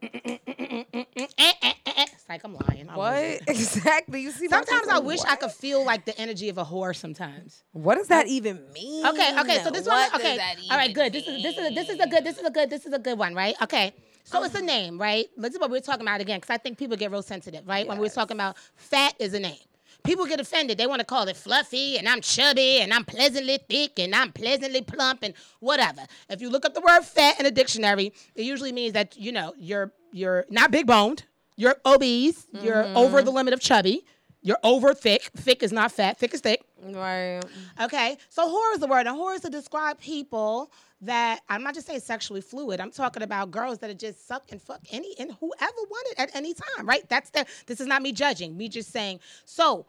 like 2.29 2.43
I'm 2.45 2.55
lying. 2.55 2.89
I 2.91 2.97
What 2.97 3.25
exactly? 3.49 4.21
You 4.21 4.31
see? 4.31 4.49
Sometimes 4.49 4.89
I 4.89 4.99
wish 4.99 5.21
I 5.25 5.37
could 5.37 5.53
feel 5.53 5.85
like 5.85 6.05
the 6.05 6.19
energy 6.21 6.49
of 6.49 6.59
a 6.59 6.65
whore. 6.65 6.95
Sometimes. 6.95 7.63
What 7.73 7.97
does 7.97 8.09
that 8.09 8.27
even 8.29 8.61
mean? 8.73 9.07
Okay, 9.07 9.41
okay. 9.41 9.63
So 9.63 9.71
this 9.71 9.87
What 9.87 10.13
one, 10.13 10.21
okay. 10.21 10.39
All 10.71 10.77
right, 10.77 10.95
good. 10.95 11.13
This 11.13 11.27
is 11.27 11.43
this 11.43 11.57
is 11.59 11.75
this 11.75 11.89
is 11.89 12.01
a 12.01 12.07
good 12.07 12.25
this 12.25 12.39
is 12.39 12.45
a 12.45 12.51
good 12.51 12.71
this 12.71 12.87
is 12.87 12.93
a 12.93 12.99
good 12.99 13.19
one, 13.19 13.35
right? 13.35 13.55
Okay. 13.63 13.95
So 14.29 14.41
oh. 14.41 14.45
it's 14.45 14.55
a 14.55 14.61
name, 14.61 15.01
right? 15.01 15.27
This 15.39 15.55
is 15.55 15.61
what 15.61 15.71
we 15.71 15.79
are 15.79 15.81
talking 15.81 16.03
about 16.03 16.21
again, 16.21 16.39
because 16.39 16.53
I 16.53 16.59
think 16.59 16.77
people 16.77 16.99
get 16.99 17.11
real 17.11 17.23
sensitive, 17.23 17.67
right? 17.67 17.89
When 17.89 17.97
we 17.97 18.03
were 18.03 18.07
Yes. 18.07 18.15
talking 18.15 18.37
about 18.37 18.57
fat 18.77 19.15
is 19.19 19.33
a 19.33 19.41
name. 19.41 19.57
People 20.05 20.27
get 20.27 20.39
offended. 20.39 20.77
They 20.77 20.87
want 20.87 21.01
to 21.01 21.07
call 21.07 21.27
it 21.29 21.37
fluffy, 21.37 21.97
and 21.97 22.07
I'm 22.07 22.21
chubby, 22.21 22.81
and 22.81 22.93
I'm 22.93 23.05
pleasantly 23.07 23.59
thick, 23.69 23.99
and 23.99 24.15
I'm 24.15 24.33
pleasantly 24.33 24.83
plump, 24.83 25.21
and 25.23 25.33
whatever. 25.61 26.03
If 26.29 26.43
you 26.43 26.51
look 26.51 26.67
up 26.67 26.75
the 26.75 26.83
word 26.83 27.03
fat 27.03 27.41
in 27.41 27.47
a 27.47 27.51
dictionary, 27.51 28.13
it 28.35 28.43
usually 28.43 28.71
means 28.71 28.93
that 28.93 29.17
you 29.17 29.33
know 29.33 29.55
you're 29.59 29.93
you're 30.13 30.45
not 30.51 30.71
big 30.71 30.87
boned, 30.87 31.25
you're 31.57 31.77
obese, 31.87 32.47
you're 32.53 32.85
mm-hmm. 32.85 32.97
over 32.99 33.23
the 33.23 33.31
limit 33.31 33.55
of 33.55 33.61
chubby, 33.61 34.05
you're 34.43 34.59
over 34.63 34.95
thick. 34.95 35.23
Thick 35.37 35.63
is 35.63 35.73
not 35.73 35.93
fat. 35.93 36.19
Thick 36.19 36.33
is 36.35 36.41
thick. 36.41 36.63
Right. 36.83 37.41
Okay, 37.81 38.17
so 38.29 38.49
whore 38.49 38.75
is 38.75 38.81
the 38.81 38.87
word, 38.87 39.07
and 39.07 39.17
whore 39.17 39.35
is 39.35 39.41
to 39.43 39.51
describe 39.51 39.99
people 39.99 40.71
that 41.01 41.41
I'm 41.49 41.63
not 41.63 41.75
just 41.75 41.87
saying 41.87 42.01
sexually 42.01 42.41
fluid. 42.41 42.81
I'm 42.81 42.91
talking 42.91 43.23
about 43.23 43.51
girls 43.51 43.79
that 43.79 43.91
are 43.91 43.95
just 43.95 44.27
suck 44.27 44.45
and 44.51 44.61
fuck 44.61 44.81
any 44.91 45.15
and 45.19 45.33
whoever 45.33 45.73
wanted 45.91 46.15
at 46.19 46.35
any 46.35 46.55
time, 46.55 46.87
right? 46.87 47.09
That's 47.09 47.31
the. 47.31 47.47
This 47.67 47.81
is 47.81 47.87
not 47.87 48.03
me 48.03 48.13
judging. 48.13 48.57
Me 48.57 48.69
just 48.69 48.91
saying. 48.91 49.21
So, 49.45 49.87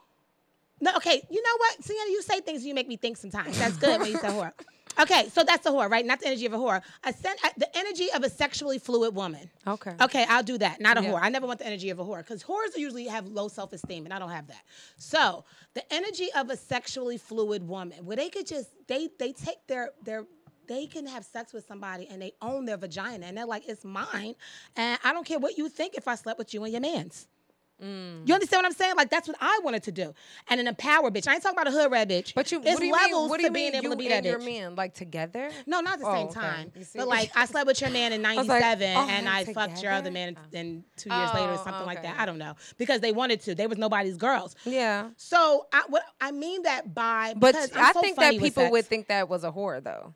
no, 0.82 0.96
okay. 0.96 1.22
You 1.30 1.42
know 1.42 1.58
what, 1.58 1.84
Sienna? 1.84 2.10
You 2.10 2.22
say 2.22 2.42
things 2.42 2.66
you 2.66 2.74
make 2.74 2.88
me 2.88 2.98
think 2.98 3.18
sometimes. 3.18 3.58
That's 3.60 3.78
good 3.78 4.00
when 4.00 4.12
you 4.12 4.18
say 4.18 4.30
whore. 4.30 4.54
Okay, 5.00 5.30
so 5.30 5.44
that's 5.44 5.64
the 5.64 5.70
whore, 5.72 5.90
right? 5.90 6.06
Not 6.06 6.20
the 6.20 6.28
energy 6.28 6.46
of 6.46 6.54
a 6.54 6.58
whore. 6.58 6.82
A 7.06 7.14
sen- 7.14 7.36
uh, 7.44 7.50
the 7.58 7.78
energy 7.78 8.12
of 8.14 8.24
a 8.24 8.30
sexually 8.30 8.80
fluid 8.80 9.16
woman. 9.16 9.50
Okay. 9.66 9.94
Okay, 10.02 10.26
I'll 10.28 10.44
do 10.44 10.58
that. 10.58 10.82
Not 10.82 10.98
a 10.98 11.02
Yeah. 11.02 11.12
whore. 11.14 11.20
I 11.22 11.30
never 11.30 11.48
want 11.48 11.60
the 11.60 11.68
energy 11.68 11.90
of 11.90 12.00
a 12.00 12.04
whore 12.04 12.18
because 12.20 12.44
whores 12.44 12.76
usually 12.76 13.06
have 13.06 13.28
low 13.28 13.48
self 13.48 13.72
esteem, 13.72 14.06
and 14.06 14.14
I 14.14 14.20
don't 14.20 14.32
have 14.32 14.48
that. 14.48 14.62
So 14.98 15.46
the 15.74 15.84
energy 15.94 16.28
of 16.34 16.50
a 16.50 16.58
sexually 16.58 17.18
fluid 17.18 17.68
woman, 17.68 18.06
where 18.06 18.18
they 18.18 18.30
could 18.30 18.46
just 18.48 18.70
they 18.88 19.10
they 19.20 19.32
take 19.32 19.66
their 19.68 19.92
their 20.04 20.26
they 20.68 20.86
can 20.86 21.08
have 21.08 21.26
sex 21.26 21.52
with 21.54 21.66
somebody 21.66 22.08
and 22.12 22.22
they 22.22 22.34
own 22.42 22.66
their 22.66 22.78
vagina 22.78 23.26
and 23.26 23.36
they're 23.38 23.46
like 23.46 23.68
it's 23.68 23.86
mine, 23.86 24.36
and 24.76 25.00
I 25.04 25.14
don't 25.14 25.26
care 25.26 25.40
what 25.40 25.58
you 25.58 25.70
think 25.70 25.96
if 25.96 26.08
I 26.08 26.16
slept 26.16 26.38
with 26.40 26.54
you 26.54 26.64
and 26.64 26.74
your 26.74 26.82
man's. 26.82 27.28
Mm. 27.84 28.28
You 28.28 28.34
understand 28.34 28.60
what 28.60 28.66
I'm 28.66 28.74
saying? 28.74 28.96
Like 28.98 29.10
that's 29.10 29.28
what 29.28 29.38
I 29.40 29.60
wanted 29.64 29.84
to 29.84 29.92
do, 29.92 30.14
and 30.50 30.60
an 30.60 30.68
empower 30.68 31.12
bitch. 31.12 31.28
I 31.28 31.34
ain't 31.36 31.44
talking 31.44 31.58
about 31.58 31.68
a 31.68 31.72
hood 31.72 31.92
red 31.92 32.10
bitch. 32.10 32.34
But 32.34 32.52
you, 32.52 32.60
it's 32.60 32.72
what 32.74 32.80
do 32.80 32.86
you 32.86 32.92
levels 32.92 33.12
mean? 33.22 33.30
What 33.30 33.38
do 33.38 33.42
to 33.44 33.48
you 33.48 33.54
being 33.54 33.72
mean? 33.74 33.76
able 33.76 33.84
you 33.84 33.90
to 33.92 33.96
be 33.98 34.08
that 34.10 34.26
your 34.26 34.40
bitch. 34.40 34.46
man 34.46 34.76
like 34.76 34.94
together? 34.94 35.50
No, 35.66 35.80
not 35.80 35.94
at 35.94 36.00
the 36.00 36.08
Oh, 36.08 36.14
same 36.14 36.28
okay. 36.28 36.40
time. 36.40 36.72
But 36.96 37.08
like 37.08 37.32
I 37.36 37.46
slept 37.46 37.68
with 37.68 37.80
your 37.82 37.90
man 37.90 38.12
in 38.14 38.22
was 38.36 38.48
like, 38.48 38.62
'97, 38.62 38.98
oh, 38.98 39.08
and 39.10 39.30
I 39.30 39.46
fucked 39.46 39.82
your 39.82 39.92
other 39.94 40.10
together? 40.10 40.12
man 40.12 40.38
oh. 40.38 40.58
in 40.58 40.84
two 40.98 41.10
years 41.10 41.34
later 41.34 41.52
or 41.52 41.58
Oh, 41.60 41.64
something 41.64 41.86
like 41.86 42.04
that. 42.04 42.20
I 42.20 42.26
don't 42.26 42.38
know 42.38 42.56
because 42.78 43.00
they 43.02 43.12
wanted 43.12 43.42
to. 43.42 43.56
They 43.56 43.68
was 43.68 43.78
nobody's 43.78 44.18
girls. 44.18 44.56
Yeah. 44.66 45.10
So 45.18 45.68
I 45.72 45.84
what 45.88 46.04
I 46.20 46.32
mean 46.32 46.64
that 46.64 46.94
by 46.94 47.34
But 47.38 47.56
I 47.76 47.94
so 47.94 48.02
think 48.02 48.18
that 48.18 48.38
people 48.38 48.70
would 48.72 48.86
think 48.86 49.08
that 49.08 49.30
was 49.30 49.44
a 49.44 49.52
whore 49.52 49.82
though. 49.84 50.14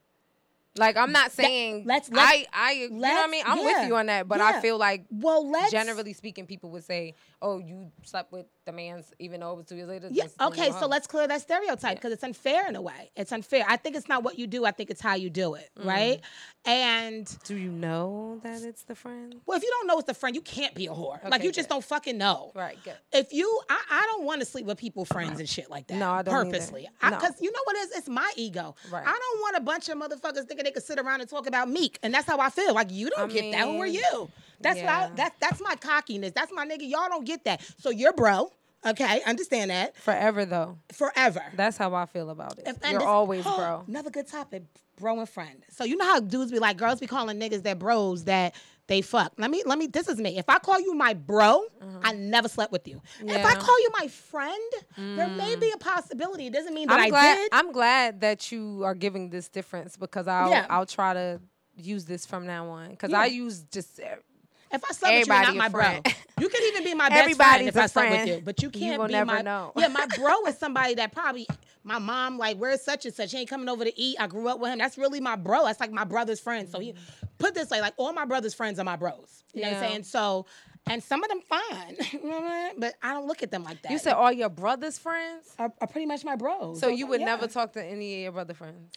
Like 0.75 0.97
I'm 0.97 1.11
not 1.11 1.31
saying 1.31 1.83
let's- 1.85 2.09
let's- 2.09 2.31
I 2.31 2.45
I 2.51 2.71
you 2.73 2.89
know 2.89 2.97
what 3.07 3.27
I 3.27 3.31
mean 3.31 3.43
I'm 3.45 3.59
yeah, 3.59 3.63
with 3.81 3.87
you 3.87 3.95
on 3.95 4.07
that, 4.07 4.27
but 4.27 4.39
yeah. 4.39 4.47
I 4.57 4.61
feel 4.61 4.77
like 4.77 5.05
Well, 5.11 5.51
generally 5.69 6.13
speaking, 6.13 6.47
people 6.47 6.71
would 6.71 6.83
say, 6.83 7.13
"Oh, 7.41 7.59
you 7.59 7.91
slept 8.03 8.31
with 8.31 8.47
the 8.65 8.71
man's 8.71 9.11
even 9.19 9.39
though 9.41 9.51
it 9.53 9.57
was 9.57 9.65
two 9.65 9.75
years 9.75 9.89
later." 9.89 10.07
Yeah. 10.11 10.25
Okay. 10.41 10.69
So 10.71 10.79
alone." 10.79 10.89
let's 10.91 11.07
clear 11.07 11.27
that 11.27 11.41
stereotype 11.41 11.95
because 11.97 12.11
it's 12.13 12.23
unfair 12.23 12.67
in 12.67 12.75
a 12.75 12.81
way. 12.81 13.11
It's 13.15 13.31
unfair. 13.31 13.65
I 13.67 13.77
think 13.77 13.95
it's 13.95 14.07
not 14.07 14.23
what 14.23 14.37
you 14.39 14.47
do. 14.47 14.65
I 14.65 14.71
think 14.71 14.89
it's 14.89 15.01
how 15.01 15.15
you 15.15 15.29
do 15.29 15.55
it. 15.55 15.69
Mm. 15.79 15.85
Right. 15.85 16.21
And 16.65 17.27
Do 17.43 17.55
you 17.57 17.69
know 17.71 18.39
that 18.43 18.61
it's 18.61 18.83
the 18.83 18.95
friend? 18.95 19.35
well, 19.45 19.57
if 19.57 19.63
you 19.63 19.69
don't 19.69 19.87
know 19.87 19.97
it's 19.97 20.07
the 20.07 20.13
friend, 20.13 20.33
you 20.35 20.41
can't 20.41 20.73
be 20.73 20.85
a 20.87 20.91
whore. 20.91 21.21
like 21.23 21.33
Okay, 21.35 21.43
you 21.45 21.51
just 21.51 21.67
don't 21.67 21.83
fucking 21.83 22.17
know. 22.17 22.51
Right. 22.55 22.77
Good. 22.83 22.95
if 23.11 23.33
you 23.33 23.59
I, 23.69 23.81
I 23.91 24.01
don't 24.13 24.23
want 24.23 24.39
to 24.41 24.45
sleep 24.45 24.65
with 24.65 24.77
people 24.77 25.03
friends 25.05 25.39
and 25.39 25.49
shit 25.49 25.69
like 25.69 25.87
that 25.87 25.97
No, 25.97 26.11
I 26.11 26.21
don't 26.21 26.33
either. 26.35 26.45
purposely 26.51 26.87
No. 27.01 27.09
because 27.09 27.33
you 27.41 27.51
know 27.51 27.59
what 27.65 27.75
it 27.75 27.79
is 27.79 27.91
it's 27.97 28.07
my 28.09 28.31
ego 28.37 28.75
Right. 28.91 29.03
i 29.05 29.11
don't 29.11 29.39
want 29.41 29.57
a 29.57 29.61
bunch 29.61 29.89
of 29.89 29.97
motherfuckers 29.97 30.47
thinking 30.47 30.63
they 30.63 30.71
could 30.71 30.83
sit 30.83 30.99
around 30.99 31.21
and 31.21 31.29
talk 31.29 31.47
about 31.47 31.69
meek 31.69 31.99
and 32.03 32.13
that's 32.13 32.27
how 32.27 32.39
i 32.39 32.49
feel 32.49 32.73
like 32.73 32.91
you 32.91 33.09
don't 33.09 33.29
I 33.31 33.33
get 33.33 33.51
that 33.51 33.67
who 33.67 33.79
are 33.79 33.87
you 33.87 34.29
that's 34.63 34.79
what 34.79 34.89
I, 34.89 35.01
yeah. 35.01 35.09
that's 35.15 35.35
that's 35.39 35.61
my 35.61 35.75
cockiness 35.75 36.31
that's 36.33 36.51
my 36.53 36.65
nigga 36.65 36.89
y'all 36.89 37.09
don't 37.09 37.25
get 37.25 37.43
that 37.45 37.61
so 37.77 37.89
you're 37.89 38.13
bro 38.13 38.49
okay 38.85 39.21
understand 39.25 39.69
that 39.71 39.95
Forever 39.97 40.45
though. 40.45 40.77
forever 40.91 41.43
That's 41.55 41.77
how 41.77 41.93
I 41.93 42.05
feel 42.05 42.29
about 42.29 42.57
it. 42.59 42.67
If- 42.67 42.77
You're 42.89 42.99
this- 42.99 43.07
always 43.07 43.43
bro. 43.43 43.83
Another 43.87 44.09
good 44.09 44.27
topic, 44.27 44.63
bro 44.99 45.19
and 45.19 45.29
friend. 45.29 45.63
So 45.69 45.83
you 45.85 45.95
know 45.95 46.05
how 46.05 46.19
dudes 46.19 46.51
be 46.51 46.59
like, 46.59 46.77
girls 46.77 46.99
be 46.99 47.07
calling 47.07 47.39
niggas 47.39 47.63
their 47.63 47.75
bros 47.75 48.25
that 48.25 48.55
they 48.87 49.01
fuck. 49.01 49.31
Let 49.37 49.49
me, 49.49 49.63
let 49.65 49.77
me. 49.79 49.87
This 49.87 50.09
is 50.09 50.17
me. 50.19 50.37
If 50.37 50.49
I 50.49 50.59
call 50.59 50.77
you 50.81 50.93
my 50.93 51.13
bro, 51.13 51.63
I 52.03 52.11
never 52.11 52.49
slept 52.49 52.73
with 52.73 52.85
you. 52.85 53.01
If 53.21 53.21
I 53.21 53.23
Mm-hmm. 53.23 53.29
Yeah. 53.29 53.53
Mm. 53.55 53.59
call 53.59 53.79
you 53.81 53.89
my 54.01 54.07
friend, 54.09 54.71
there 54.97 55.29
may 55.29 55.55
be 55.55 55.71
a 55.71 55.77
possibility. 55.77 56.47
It 56.47 56.53
doesn't 56.53 56.73
mean 56.73 56.89
that 56.89 56.95
I'm 56.99 57.05
I 57.05 57.09
glad. 57.09 57.35
did. 57.35 57.49
I'm 57.53 57.71
glad 57.71 58.19
that 58.21 58.51
you 58.51 58.81
are 58.83 58.93
giving 58.95 59.29
this 59.29 59.47
difference 59.47 59.95
because 59.95 60.27
I'll 60.27 60.49
Yeah. 60.49 60.65
I'll 60.69 60.85
try 60.85 61.13
to 61.13 61.39
use 61.77 62.03
this 62.03 62.25
from 62.25 62.45
now 62.45 62.67
on 62.67 62.89
because 62.89 63.11
Yeah. 63.11 63.21
I 63.21 63.25
use 63.27 63.61
just 63.71 64.01
if 64.73 64.83
I 64.83 64.93
slept 64.93 65.13
with 65.15 65.27
you, 65.27 65.33
you're 65.33 65.43
not 65.43 65.55
my 65.55 65.69
bro. 65.69 66.01
You 66.39 66.49
can 66.49 66.63
even 66.69 66.83
be 66.83 66.93
my 66.95 67.09
best 67.09 67.35
friend 67.37 67.67
if 67.67 67.77
I 67.77 67.85
slept 67.85 68.09
with 68.09 68.19
friend. 68.21 68.29
you, 68.29 68.41
but 68.43 68.61
you 68.61 68.69
You 68.73 68.79
can't 68.79 68.99
will 68.99 69.07
be 69.07 69.13
never 69.13 69.27
my. 69.27 69.41
know. 69.43 69.71
Yeah, 69.77 69.87
my 69.87 70.07
bro 70.17 70.45
is 70.47 70.57
somebody 70.57 70.95
that 70.95 71.13
probably 71.13 71.47
my 71.83 71.99
mom 71.99 72.37
like. 72.39 72.57
Where's 72.57 72.81
such 72.81 73.05
and 73.05 73.13
such? 73.13 73.31
He 73.31 73.37
ain't 73.37 73.49
coming 73.49 73.69
over 73.69 73.85
to 73.85 73.97
eat. 73.99 74.17
I 74.19 74.27
grew 74.27 74.47
up 74.49 74.59
with 74.59 74.71
him. 74.71 74.79
That's 74.79 74.97
really 74.97 75.21
my 75.21 75.35
bro. 75.35 75.63
That's 75.65 75.79
like 75.79 75.91
my 75.91 76.03
brother's 76.03 76.39
friend. 76.39 76.67
So 76.67 76.79
he 76.79 76.93
mm. 76.93 76.97
put 77.37 77.53
this 77.53 77.69
way, 77.69 77.81
like 77.81 77.93
all 77.97 78.11
my 78.13 78.25
brother's 78.25 78.55
friends 78.55 78.79
are 78.79 78.83
my 78.83 78.95
bros. 78.95 79.43
You 79.53 79.61
know 79.61 79.69
what 79.69 79.77
I'm 79.77 79.89
saying? 79.89 80.03
So. 80.03 80.45
And 80.85 81.01
some 81.01 81.23
of 81.23 81.29
them 81.29 81.39
fine, 81.39 81.95
You 82.11 82.29
know 82.29 82.41
what 82.41 82.43
I 82.43 82.67
mean? 82.71 82.79
but 82.79 82.95
I 83.01 83.13
don't 83.13 83.25
look 83.25 83.41
at 83.41 83.51
them 83.51 83.63
like 83.63 83.81
that. 83.83 83.91
you 83.93 83.97
said 83.97 84.15
all 84.15 84.33
your 84.33 84.49
brother's 84.49 84.97
friends. 84.97 85.55
are, 85.57 85.71
are 85.79 85.87
pretty 85.87 86.07
much 86.07 86.25
my 86.25 86.35
bros. 86.35 86.81
So 86.81 86.89
Those 86.89 86.99
you 86.99 87.07
would 87.07 87.21
yeah. 87.21 87.27
never 87.27 87.47
talk 87.47 87.71
to 87.73 87.81
any 87.81 88.15
of 88.15 88.21
your 88.23 88.31
brother 88.33 88.53
friends. 88.53 88.91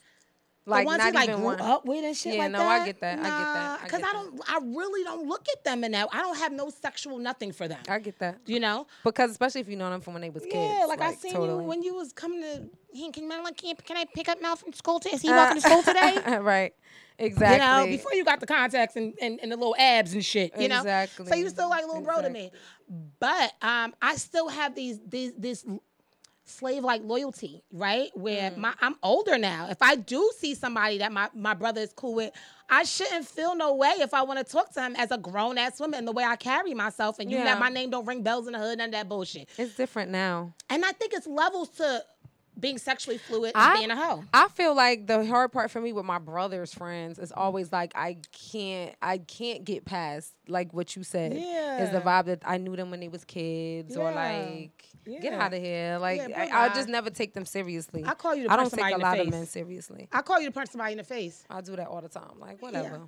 The 0.66 0.70
Like 0.72 0.86
ones 0.86 0.98
not 0.98 1.12
he 1.12 1.12
like 1.12 1.32
grew 1.36 1.44
one. 1.44 1.60
up 1.60 1.84
with 1.86 2.04
and 2.04 2.16
shit 2.16 2.34
Yeah, 2.34 2.42
like 2.42 2.50
no, 2.50 2.58
that. 2.58 2.64
Yeah, 2.64 2.76
no, 2.76 2.82
I 2.82 2.86
get 2.86 3.00
that. 3.00 3.18
I 3.18 3.22
get 3.22 3.28
that. 3.28 3.80
I 3.80 3.84
Because 3.84 4.00
get 4.00 4.08
I 4.08 4.12
don't, 4.12 4.40
I 4.48 4.58
really 4.64 5.04
don't 5.04 5.28
look 5.28 5.46
at 5.48 5.62
them 5.62 5.84
in 5.84 5.92
that. 5.92 6.08
I 6.12 6.22
don't 6.22 6.36
have 6.38 6.52
no 6.52 6.70
sexual 6.70 7.18
nothing 7.18 7.52
for 7.52 7.68
them. 7.68 7.78
I 7.88 8.00
get 8.00 8.18
that 8.18 8.40
you 8.46 8.58
know? 8.58 8.88
because 9.04 9.30
especially 9.30 9.60
if 9.60 9.68
you 9.68 9.76
know 9.76 9.88
them 9.90 10.00
from 10.00 10.14
when 10.14 10.22
they 10.22 10.30
was 10.30 10.42
kids. 10.42 10.54
Yeah, 10.56 10.86
like, 10.86 11.00
I 11.00 11.14
seen 11.14 11.34
totally. 11.34 11.62
you 11.62 11.68
when 11.68 11.82
you 11.84 11.94
was 11.94 12.12
coming 12.12 12.42
to. 12.42 12.68
Can, 13.12 13.28
like, 13.28 13.56
can, 13.58 13.76
can 13.76 13.96
I 13.96 14.06
pick 14.12 14.28
up 14.28 14.40
Mel 14.42 14.56
from 14.56 14.72
school? 14.72 14.98
Today? 14.98 15.14
Is 15.16 15.22
he 15.22 15.28
walking 15.30 15.60
to 15.60 15.68
school 15.68 15.82
today? 15.82 16.38
right. 16.40 16.74
Exactly. 17.18 17.54
You 17.54 17.58
know, 17.58 17.96
before 17.96 18.14
you 18.14 18.24
got 18.24 18.40
the 18.40 18.46
contacts 18.46 18.96
and, 18.96 19.14
and, 19.20 19.38
and 19.42 19.52
the 19.52 19.56
little 19.56 19.76
abs 19.78 20.14
and 20.14 20.24
shit, 20.24 20.52
you 20.58 20.68
know. 20.68 20.78
Exactly. 20.78 21.16
So 21.16 21.22
Exactly. 21.22 21.40
you 21.42 21.48
still 21.50 21.68
like 21.68 21.84
a 21.84 21.86
little 21.86 22.02
bro 22.02 22.22
to 22.22 22.30
me, 22.30 22.50
but 23.20 23.52
um, 23.62 23.94
I 24.02 24.16
still 24.16 24.48
have 24.48 24.74
these 24.74 24.98
these 25.06 25.32
this 25.36 25.64
slave 26.48 26.84
like 26.84 27.02
loyalty, 27.04 27.62
right? 27.72 28.10
Where 28.14 28.50
Mm. 28.52 28.56
my 28.58 28.74
I'm 28.80 28.94
older 29.02 29.36
now. 29.36 29.68
If 29.68 29.82
I 29.82 29.96
do 29.96 30.30
see 30.38 30.54
somebody 30.54 30.98
that 30.98 31.12
my 31.12 31.28
my 31.34 31.54
brother 31.54 31.80
is 31.80 31.92
cool 31.92 32.14
with, 32.14 32.32
I 32.70 32.84
shouldn't 32.84 33.26
feel 33.26 33.54
no 33.56 33.74
way 33.74 33.94
if 33.98 34.14
I 34.14 34.22
want 34.22 34.38
to 34.38 34.44
talk 34.44 34.72
to 34.74 34.80
him 34.82 34.94
as 34.96 35.10
a 35.10 35.18
grown 35.18 35.58
ass 35.58 35.78
woman 35.80 36.04
the 36.04 36.12
way 36.12 36.24
I 36.24 36.36
carry 36.36 36.72
myself, 36.74 37.18
and 37.18 37.30
you 37.30 37.38
Yeah. 37.38 37.44
that 37.44 37.58
my 37.58 37.68
name 37.68 37.90
don't 37.90 38.06
ring 38.06 38.22
bells 38.22 38.46
in 38.46 38.52
the 38.52 38.58
hood, 38.58 38.78
none 38.78 38.88
of 38.88 38.92
that 38.92 39.08
bullshit. 39.08 39.48
it's 39.58 39.74
different 39.74 40.10
now. 40.10 40.54
And 40.70 40.84
I 40.84 40.92
think 40.92 41.12
it's 41.14 41.26
levels 41.26 41.68
to 41.78 42.04
being 42.58 42.78
sexually 42.78 43.18
fluid 43.18 43.52
and 43.54 43.62
I- 43.62 43.76
being 43.76 43.90
a 43.90 43.96
hoe. 43.96 44.24
I 44.32 44.48
feel 44.48 44.74
like 44.74 45.06
the 45.06 45.26
hard 45.26 45.52
part 45.52 45.70
for 45.70 45.78
me 45.78 45.92
with 45.92 46.06
my 46.06 46.16
brother's 46.18 46.72
friends 46.72 47.18
is 47.18 47.30
always 47.30 47.70
like 47.70 47.92
I 47.94 48.16
can't 48.32 48.94
I 49.02 49.18
can't 49.18 49.62
get 49.62 49.84
past 49.84 50.32
like 50.48 50.72
what 50.72 50.96
you 50.96 51.02
said 51.02 51.34
Yeah. 51.34 51.82
is 51.84 51.90
the 51.90 52.00
vibe 52.00 52.24
that 52.26 52.42
I 52.46 52.56
knew 52.56 52.74
them 52.74 52.90
when 52.90 53.00
they 53.00 53.08
was 53.08 53.24
kids 53.26 53.94
or 53.96 54.10
Yeah. 55.06 55.20
get 55.20 55.32
out 55.34 55.54
of 55.54 55.62
here 55.62 55.98
like 56.00 56.18
Yeah, 56.18 56.40
I, 56.42 56.46
poor 56.48 56.56
I'll 56.56 56.74
just 56.74 56.88
never 56.88 57.10
take 57.10 57.32
them 57.34 57.44
seriously. 57.44 58.04
I 58.06 58.14
call 58.14 58.34
you 58.34 58.44
to 58.48 58.52
I 58.52 58.56
don't 58.56 58.70
take 58.72 58.94
a 58.94 58.98
lot 58.98 59.18
of 59.18 59.30
men 59.30 59.46
seriously. 59.46 60.08
I 60.12 60.22
call 60.22 60.40
you 60.40 60.46
to 60.46 60.52
punch 60.52 60.70
somebody 60.70 60.92
in 60.92 60.98
the 60.98 61.04
face. 61.04 61.44
I 61.48 61.60
do 61.60 61.76
that 61.76 61.86
all 61.88 62.00
the 62.00 62.08
time. 62.08 62.38
Like 62.38 62.60
whatever. 62.60 63.02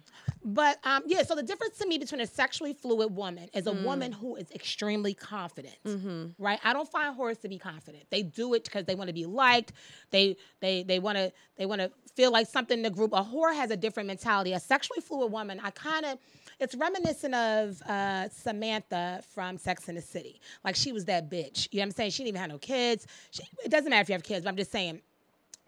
But 0.45 0.79
um, 0.85 1.03
yeah, 1.07 1.23
so 1.23 1.35
the 1.35 1.43
difference 1.43 1.79
to 1.79 1.87
me 1.87 1.99
between 1.99 2.21
a 2.21 2.27
sexually 2.27 2.73
fluid 2.73 3.15
woman 3.15 3.49
is 3.53 3.67
a 3.67 3.73
Mm. 3.73 3.85
woman 3.85 4.13
who 4.13 4.37
is 4.37 4.51
extremely 4.53 5.15
confident, 5.15 5.77
Mm-hmm. 5.85 6.43
right? 6.43 6.59
I 6.65 6.73
don't 6.73 6.89
find 6.91 7.17
whores 7.19 7.41
to 7.43 7.49
be 7.49 7.59
confident. 7.59 8.05
They 8.11 8.23
do 8.23 8.55
it 8.55 8.65
because 8.65 8.85
they 8.85 8.95
want 8.95 9.09
to 9.09 9.15
be 9.15 9.27
liked. 9.27 9.73
They 10.11 10.37
they 10.61 10.83
they 10.85 10.99
want 10.99 11.19
to 11.19 11.33
they 11.57 11.67
want 11.67 11.81
to 11.81 11.91
feel 12.15 12.33
like 12.33 12.47
something 12.49 12.79
in 12.79 12.83
the 12.83 12.91
group. 12.91 13.13
A 13.13 13.23
whore 13.23 13.55
has 13.55 13.71
a 13.71 13.77
different 13.77 14.07
mentality. 14.07 14.53
A 14.53 14.61
sexually 14.61 15.01
fluid 15.01 15.31
woman, 15.31 15.61
I 15.63 15.71
kind 15.71 16.05
of, 16.07 16.19
it's 16.61 16.75
reminiscent 16.75 17.35
of 17.35 17.81
uh, 17.83 18.29
Samantha 18.29 19.23
from 19.35 19.59
Sex 19.59 19.89
in 19.89 19.95
the 19.95 20.03
City. 20.03 20.41
Like 20.65 20.77
she 20.77 20.93
was 20.93 21.05
that 21.07 21.31
bitch. 21.31 21.69
You 21.71 21.79
know 21.79 21.83
what 21.83 21.87
I'm 21.87 21.91
saying? 21.93 22.11
She 22.11 22.25
didn't 22.25 22.29
even 22.29 22.41
have 22.41 22.51
no 22.51 22.59
kids. 22.59 23.07
She, 23.31 23.43
it 23.65 23.71
doesn't 23.71 23.91
matter 23.91 24.03
if 24.03 24.09
you 24.09 24.15
have 24.15 24.23
kids, 24.23 24.45
but 24.45 24.51
I'm 24.51 24.57
just 24.57 24.73
saying 24.73 25.01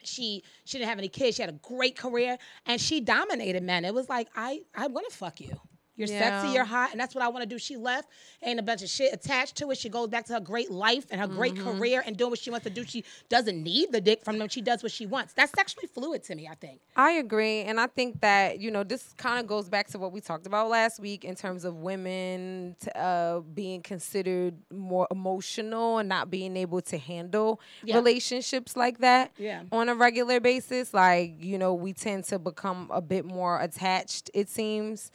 she 0.02 0.42
she 0.64 0.78
didn't 0.78 0.88
have 0.88 0.98
any 0.98 1.08
kids. 1.08 1.36
She 1.36 1.42
had 1.42 1.50
a 1.50 1.58
great 1.58 1.96
career 1.96 2.38
and 2.66 2.80
she 2.80 3.00
dominated 3.00 3.62
men. 3.62 3.84
It 3.84 3.94
was 3.94 4.08
like 4.08 4.28
I 4.34 4.62
I 4.74 4.86
want 4.88 5.08
to 5.10 5.16
fuck 5.16 5.40
you. 5.40 5.60
You're 6.00 6.08
Yeah. 6.08 6.40
sexy, 6.40 6.54
you're 6.54 6.64
hot, 6.64 6.90
and 6.92 7.00
that's 7.00 7.14
what 7.14 7.22
I 7.22 7.28
want 7.28 7.42
to 7.42 7.46
do. 7.48 7.58
She 7.58 7.76
left, 7.76 8.08
ain't 8.42 8.58
a 8.58 8.62
bunch 8.62 8.82
of 8.82 8.88
shit 8.88 9.12
attached 9.12 9.56
to 9.56 9.70
it. 9.70 9.78
She 9.78 9.88
goes 9.88 10.08
back 10.08 10.24
to 10.26 10.32
her 10.32 10.40
great 10.40 10.70
life 10.70 11.06
and 11.10 11.20
her 11.20 11.26
great 11.28 11.54
Mm-hmm. 11.54 11.78
career 11.78 12.02
and 12.06 12.16
doing 12.16 12.30
what 12.30 12.38
she 12.38 12.50
wants 12.50 12.64
to 12.64 12.70
do. 12.70 12.84
She 12.84 13.04
doesn't 13.28 13.62
need 13.62 13.92
the 13.92 14.00
dick 14.00 14.24
from 14.24 14.38
them. 14.38 14.48
She 14.48 14.62
does 14.62 14.82
what 14.82 14.92
she 14.92 15.04
wants. 15.06 15.34
That's 15.34 15.52
sexually 15.52 15.86
fluid 15.88 16.22
to 16.24 16.34
me, 16.34 16.48
I 16.50 16.54
think. 16.54 16.80
I 16.96 17.12
agree, 17.12 17.60
and 17.62 17.78
I 17.80 17.86
think 17.86 18.20
that 18.22 18.58
you 18.60 18.70
know 18.70 18.82
this 18.82 19.12
kind 19.18 19.38
of 19.38 19.46
goes 19.46 19.68
back 19.68 19.88
to 19.88 19.98
what 19.98 20.12
we 20.12 20.20
talked 20.20 20.46
about 20.46 20.68
last 20.70 20.98
week 21.00 21.24
in 21.24 21.34
terms 21.36 21.64
of 21.64 21.76
women 21.76 22.76
t- 22.80 22.90
uh, 22.94 23.40
being 23.40 23.82
considered 23.82 24.54
more 24.72 25.06
emotional 25.10 25.98
and 25.98 26.08
not 26.08 26.30
being 26.30 26.56
able 26.56 26.80
to 26.82 26.96
handle 26.98 27.60
Yeah. 27.84 27.96
relationships 27.96 28.76
like 28.76 28.98
that 28.98 29.32
Yeah. 29.38 29.62
on 29.72 29.88
a 29.88 29.94
regular 29.94 30.40
basis. 30.40 30.94
Like 30.94 31.34
you 31.42 31.58
know, 31.58 31.74
we 31.74 31.92
tend 31.92 32.24
to 32.24 32.38
become 32.38 32.88
a 32.92 33.00
bit 33.02 33.24
more 33.24 33.60
attached. 33.60 34.30
It 34.34 34.48
seems 34.48 35.10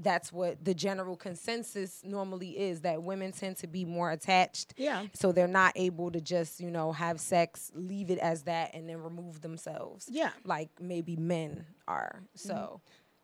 that's 0.00 0.32
what 0.32 0.64
the 0.64 0.74
general 0.74 1.16
consensus 1.16 2.00
normally 2.04 2.50
is 2.58 2.82
that 2.82 3.02
women 3.02 3.32
tend 3.32 3.56
to 3.58 3.66
be 3.66 3.84
more 3.84 4.10
attached. 4.10 4.74
Yeah. 4.76 5.06
So 5.12 5.32
they're 5.32 5.48
not 5.48 5.72
able 5.76 6.10
to 6.12 6.20
just, 6.20 6.60
you 6.60 6.70
know, 6.70 6.92
have 6.92 7.20
sex, 7.20 7.70
leave 7.74 8.10
it 8.10 8.18
as 8.18 8.44
that, 8.44 8.74
and 8.74 8.88
then 8.88 9.02
remove 9.02 9.40
themselves. 9.40 10.08
Yeah. 10.10 10.30
Like 10.44 10.70
maybe 10.80 11.16
men 11.16 11.66
are. 11.86 12.20
Mm-hmm. 12.22 12.48
So, 12.48 12.80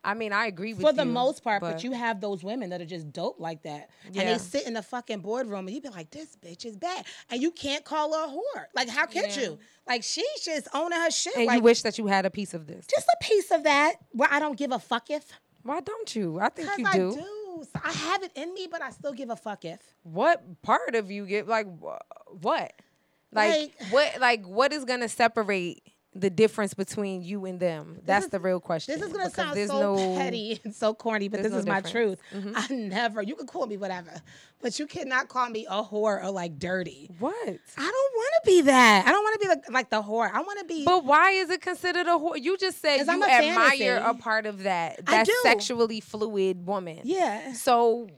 I 0.06 0.12
mean, 0.12 0.34
I 0.34 0.46
agree 0.46 0.74
with 0.74 0.82
you. 0.82 0.88
For 0.88 0.92
the 0.92 1.06
most 1.06 1.42
part, 1.42 1.62
but, 1.62 1.82
you 1.82 1.92
have 1.92 2.20
those 2.20 2.44
women 2.44 2.70
that 2.70 2.82
are 2.82 2.86
just 2.86 3.10
dope 3.10 3.40
like 3.40 3.62
that. 3.62 3.88
And 4.04 4.14
they 4.14 4.36
sit 4.36 4.66
in 4.66 4.74
the 4.74 4.82
fucking 4.82 5.20
boardroom 5.20 5.66
and 5.66 5.74
you 5.74 5.80
be 5.80 5.88
like, 5.88 6.10
this 6.10 6.36
bitch 6.44 6.66
is 6.66 6.76
bad. 6.76 7.06
And 7.30 7.40
you 7.40 7.50
can't 7.50 7.84
call 7.84 8.12
her 8.12 8.24
a 8.26 8.28
whore. 8.28 8.64
Like, 8.74 8.90
how 8.90 9.06
could 9.06 9.34
Yeah. 9.34 9.40
you? 9.40 9.58
Like, 9.86 10.02
she's 10.02 10.40
just 10.44 10.68
owning 10.74 10.98
her 10.98 11.10
shit. 11.10 11.36
And 11.36 11.46
like, 11.46 11.56
you 11.56 11.62
wish 11.62 11.82
that 11.82 11.96
you 11.96 12.06
had 12.06 12.26
a 12.26 12.30
piece 12.30 12.52
of 12.52 12.66
this. 12.66 12.86
just 12.86 13.06
a 13.06 13.16
piece 13.24 13.50
of 13.50 13.64
that 13.64 13.94
where 14.12 14.28
I 14.30 14.40
don't 14.40 14.58
give 14.58 14.72
a 14.72 14.78
fuck 14.78 15.08
if. 15.10 15.26
Why 15.64 15.80
don't 15.80 16.14
you? 16.14 16.38
I 16.40 16.48
think 16.50 16.68
you 16.78 16.84
I 16.86 16.92
do. 16.92 17.12
do. 17.14 17.64
So 17.64 17.80
I 17.82 17.92
have 17.92 18.22
it 18.22 18.32
in 18.36 18.52
me, 18.54 18.68
but 18.70 18.82
I 18.82 18.90
still 18.90 19.12
give 19.12 19.30
a 19.30 19.36
fuck 19.36 19.64
if. 19.64 19.80
What 20.02 20.60
part 20.62 20.94
of 20.94 21.10
you 21.10 21.26
get 21.26 21.48
like 21.48 21.66
wh- 21.80 21.98
what? 22.44 22.72
Like, 23.32 23.72
Like- 23.80 23.90
what? 23.90 24.20
Like 24.20 24.46
what 24.46 24.72
is 24.72 24.84
gonna 24.84 25.08
separate 25.08 25.82
the 26.14 26.30
difference 26.30 26.74
between 26.74 27.22
you 27.22 27.44
and 27.44 27.58
them? 27.58 27.98
That's 28.04 28.26
is- 28.26 28.30
the 28.30 28.40
real 28.40 28.60
question. 28.60 28.98
This 28.98 29.06
is 29.08 29.12
gonna 29.12 29.30
sound 29.30 29.58
so 29.68 29.96
no- 29.96 30.16
petty 30.16 30.60
and 30.64 30.74
so 30.74 30.94
corny, 30.94 31.28
but 31.28 31.42
this 31.42 31.52
no 31.52 31.58
is 31.58 31.66
my 31.66 31.80
difference. 31.80 32.20
Mm-hmm. 32.32 32.52
truth. 32.52 32.70
I 32.70 32.74
never, 32.74 33.22
you 33.22 33.34
can 33.34 33.46
call 33.46 33.66
me 33.66 33.76
whatever, 33.76 34.12
but 34.62 34.78
you 34.78 34.86
cannot 34.86 35.28
call 35.28 35.48
me 35.50 35.66
a 35.68 35.82
whore 35.82 36.22
or 36.22 36.30
like 36.30 36.58
dirty. 36.58 37.10
What? 37.18 37.34
I 37.36 37.50
don't 37.82 38.12
want 38.14 38.32
to 38.44 38.46
be 38.46 38.60
that. 38.62 39.04
I 39.06 39.10
don't 39.12 39.22
want 39.22 39.40
to 39.42 39.48
be 39.48 39.54
the, 39.54 39.72
like 39.72 39.90
the 39.90 40.02
whore. 40.02 40.30
I 40.32 40.40
want 40.40 40.58
to 40.60 40.64
be. 40.66 40.84
But 40.84 41.04
why 41.04 41.30
is 41.32 41.50
it 41.50 41.60
considered 41.60 42.06
a 42.06 42.10
whore? 42.18 42.40
You 42.40 42.56
just 42.56 42.80
said 42.80 42.98
you 43.06 43.10
admire 43.24 43.28
fantasy. 43.40 43.86
a 43.86 44.14
part 44.14 44.46
of 44.46 44.62
that. 44.62 45.00
I 45.06 45.24
That 45.24 45.28
sexually 45.42 46.00
fluid 46.00 46.66
woman. 46.66 47.00
yeah. 47.04 47.52
So 47.54 48.08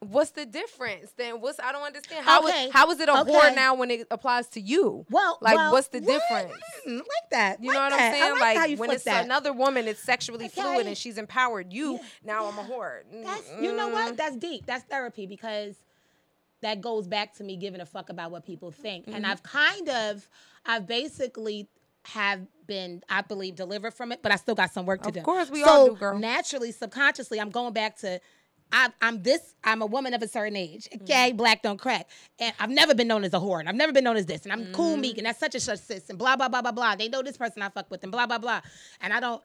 what's 0.00 0.30
the 0.30 0.46
difference 0.46 1.12
then? 1.16 1.40
What's 1.40 1.60
I 1.60 1.72
don't 1.72 1.82
understand. 1.82 2.24
How 2.24 2.46
is- 2.46 2.50
Okay. 2.54 2.70
how 2.70 2.90
is 2.90 3.00
it 3.00 3.08
a 3.08 3.20
Okay. 3.20 3.32
whore 3.32 3.54
now 3.54 3.74
when 3.74 3.90
it 3.90 4.06
applies 4.10 4.48
to 4.48 4.60
you? 4.60 5.04
Well, 5.10 5.38
like 5.40 5.56
well, 5.56 5.72
what's 5.72 5.88
the 5.88 6.00
what? 6.00 6.06
difference? 6.08 6.54
Mm, 6.86 6.98
like 6.98 7.30
that. 7.30 7.62
You 7.62 7.72
know 7.72 7.80
what 7.80 7.90
that. 7.90 8.00
I'm 8.00 8.12
saying? 8.12 8.40
Like, 8.40 8.70
you 8.70 8.76
when 8.78 8.90
it's 8.90 9.04
that. 9.04 9.24
another 9.24 9.52
woman, 9.52 9.86
it's 9.86 10.00
sexually 10.02 10.48
fluid 10.48 10.86
and 10.86 10.96
she's 10.96 11.18
empowered 11.18 11.72
you. 11.72 12.00
Now 12.24 12.46
I'm 12.46 12.58
a 12.58 12.62
whore. 12.64 13.02
That's 13.12 13.50
you 13.60 13.74
know 13.76 13.88
what? 13.88 14.16
That's 14.16 14.36
deep. 14.36 14.66
That's 14.66 14.84
therapy 14.84 15.26
because 15.26 15.76
that 16.62 16.80
goes 16.80 17.06
back 17.06 17.34
to 17.34 17.44
me 17.44 17.56
giving 17.56 17.80
a 17.80 17.86
fuck 17.86 18.08
about 18.10 18.30
what 18.30 18.44
people 18.44 18.70
think. 18.70 19.06
Mm-hmm. 19.06 19.16
And 19.16 19.26
I've 19.26 19.42
kind 19.42 19.88
of, 19.88 20.28
I've 20.66 20.86
basically 20.86 21.68
have 22.04 22.40
been, 22.66 23.02
I 23.08 23.22
believe, 23.22 23.56
delivered 23.56 23.92
from 23.92 24.12
it, 24.12 24.20
but 24.22 24.32
I 24.32 24.36
still 24.36 24.54
got 24.54 24.70
some 24.72 24.86
work 24.86 25.02
to 25.02 25.08
Of 25.08 25.14
do. 25.14 25.20
Of 25.20 25.26
course 25.26 25.50
we 25.50 25.62
so 25.62 25.68
all 25.68 25.86
do, 25.88 25.96
girl. 25.96 26.18
Naturally, 26.18 26.72
subconsciously, 26.72 27.40
I'm 27.40 27.50
going 27.50 27.72
back 27.72 27.96
to. 27.98 28.20
I, 28.72 28.88
I'm 29.02 29.22
this. 29.22 29.54
I'm 29.64 29.82
a 29.82 29.86
woman 29.86 30.14
of 30.14 30.22
a 30.22 30.28
certain 30.28 30.56
age. 30.56 30.88
Mm-hmm. 30.92 31.04
Okay, 31.04 31.32
black 31.32 31.62
don't 31.62 31.78
crack, 31.78 32.08
and 32.38 32.54
I've 32.58 32.70
never 32.70 32.94
been 32.94 33.08
known 33.08 33.24
as 33.24 33.34
a 33.34 33.38
whore, 33.38 33.60
and 33.60 33.68
I've 33.68 33.74
never 33.74 33.92
been 33.92 34.04
known 34.04 34.16
as 34.16 34.26
this, 34.26 34.42
and 34.44 34.52
I'm 34.52 34.72
cool, 34.72 34.92
Mm-hmm. 34.92 35.00
meek, 35.00 35.18
and 35.18 35.26
that's 35.26 35.38
such 35.40 35.54
a 35.54 35.60
such 35.60 35.80
sis, 35.80 36.08
and 36.10 36.18
blah 36.18 36.36
blah 36.36 36.48
blah 36.48 36.62
blah 36.62 36.72
blah. 36.72 36.96
They 36.96 37.08
know 37.08 37.22
this 37.22 37.36
person 37.36 37.62
I 37.62 37.68
fuck 37.68 37.90
with, 37.90 38.02
and 38.02 38.12
blah 38.12 38.26
blah 38.26 38.38
blah, 38.38 38.60
and 39.00 39.12
I 39.12 39.20
don't. 39.20 39.42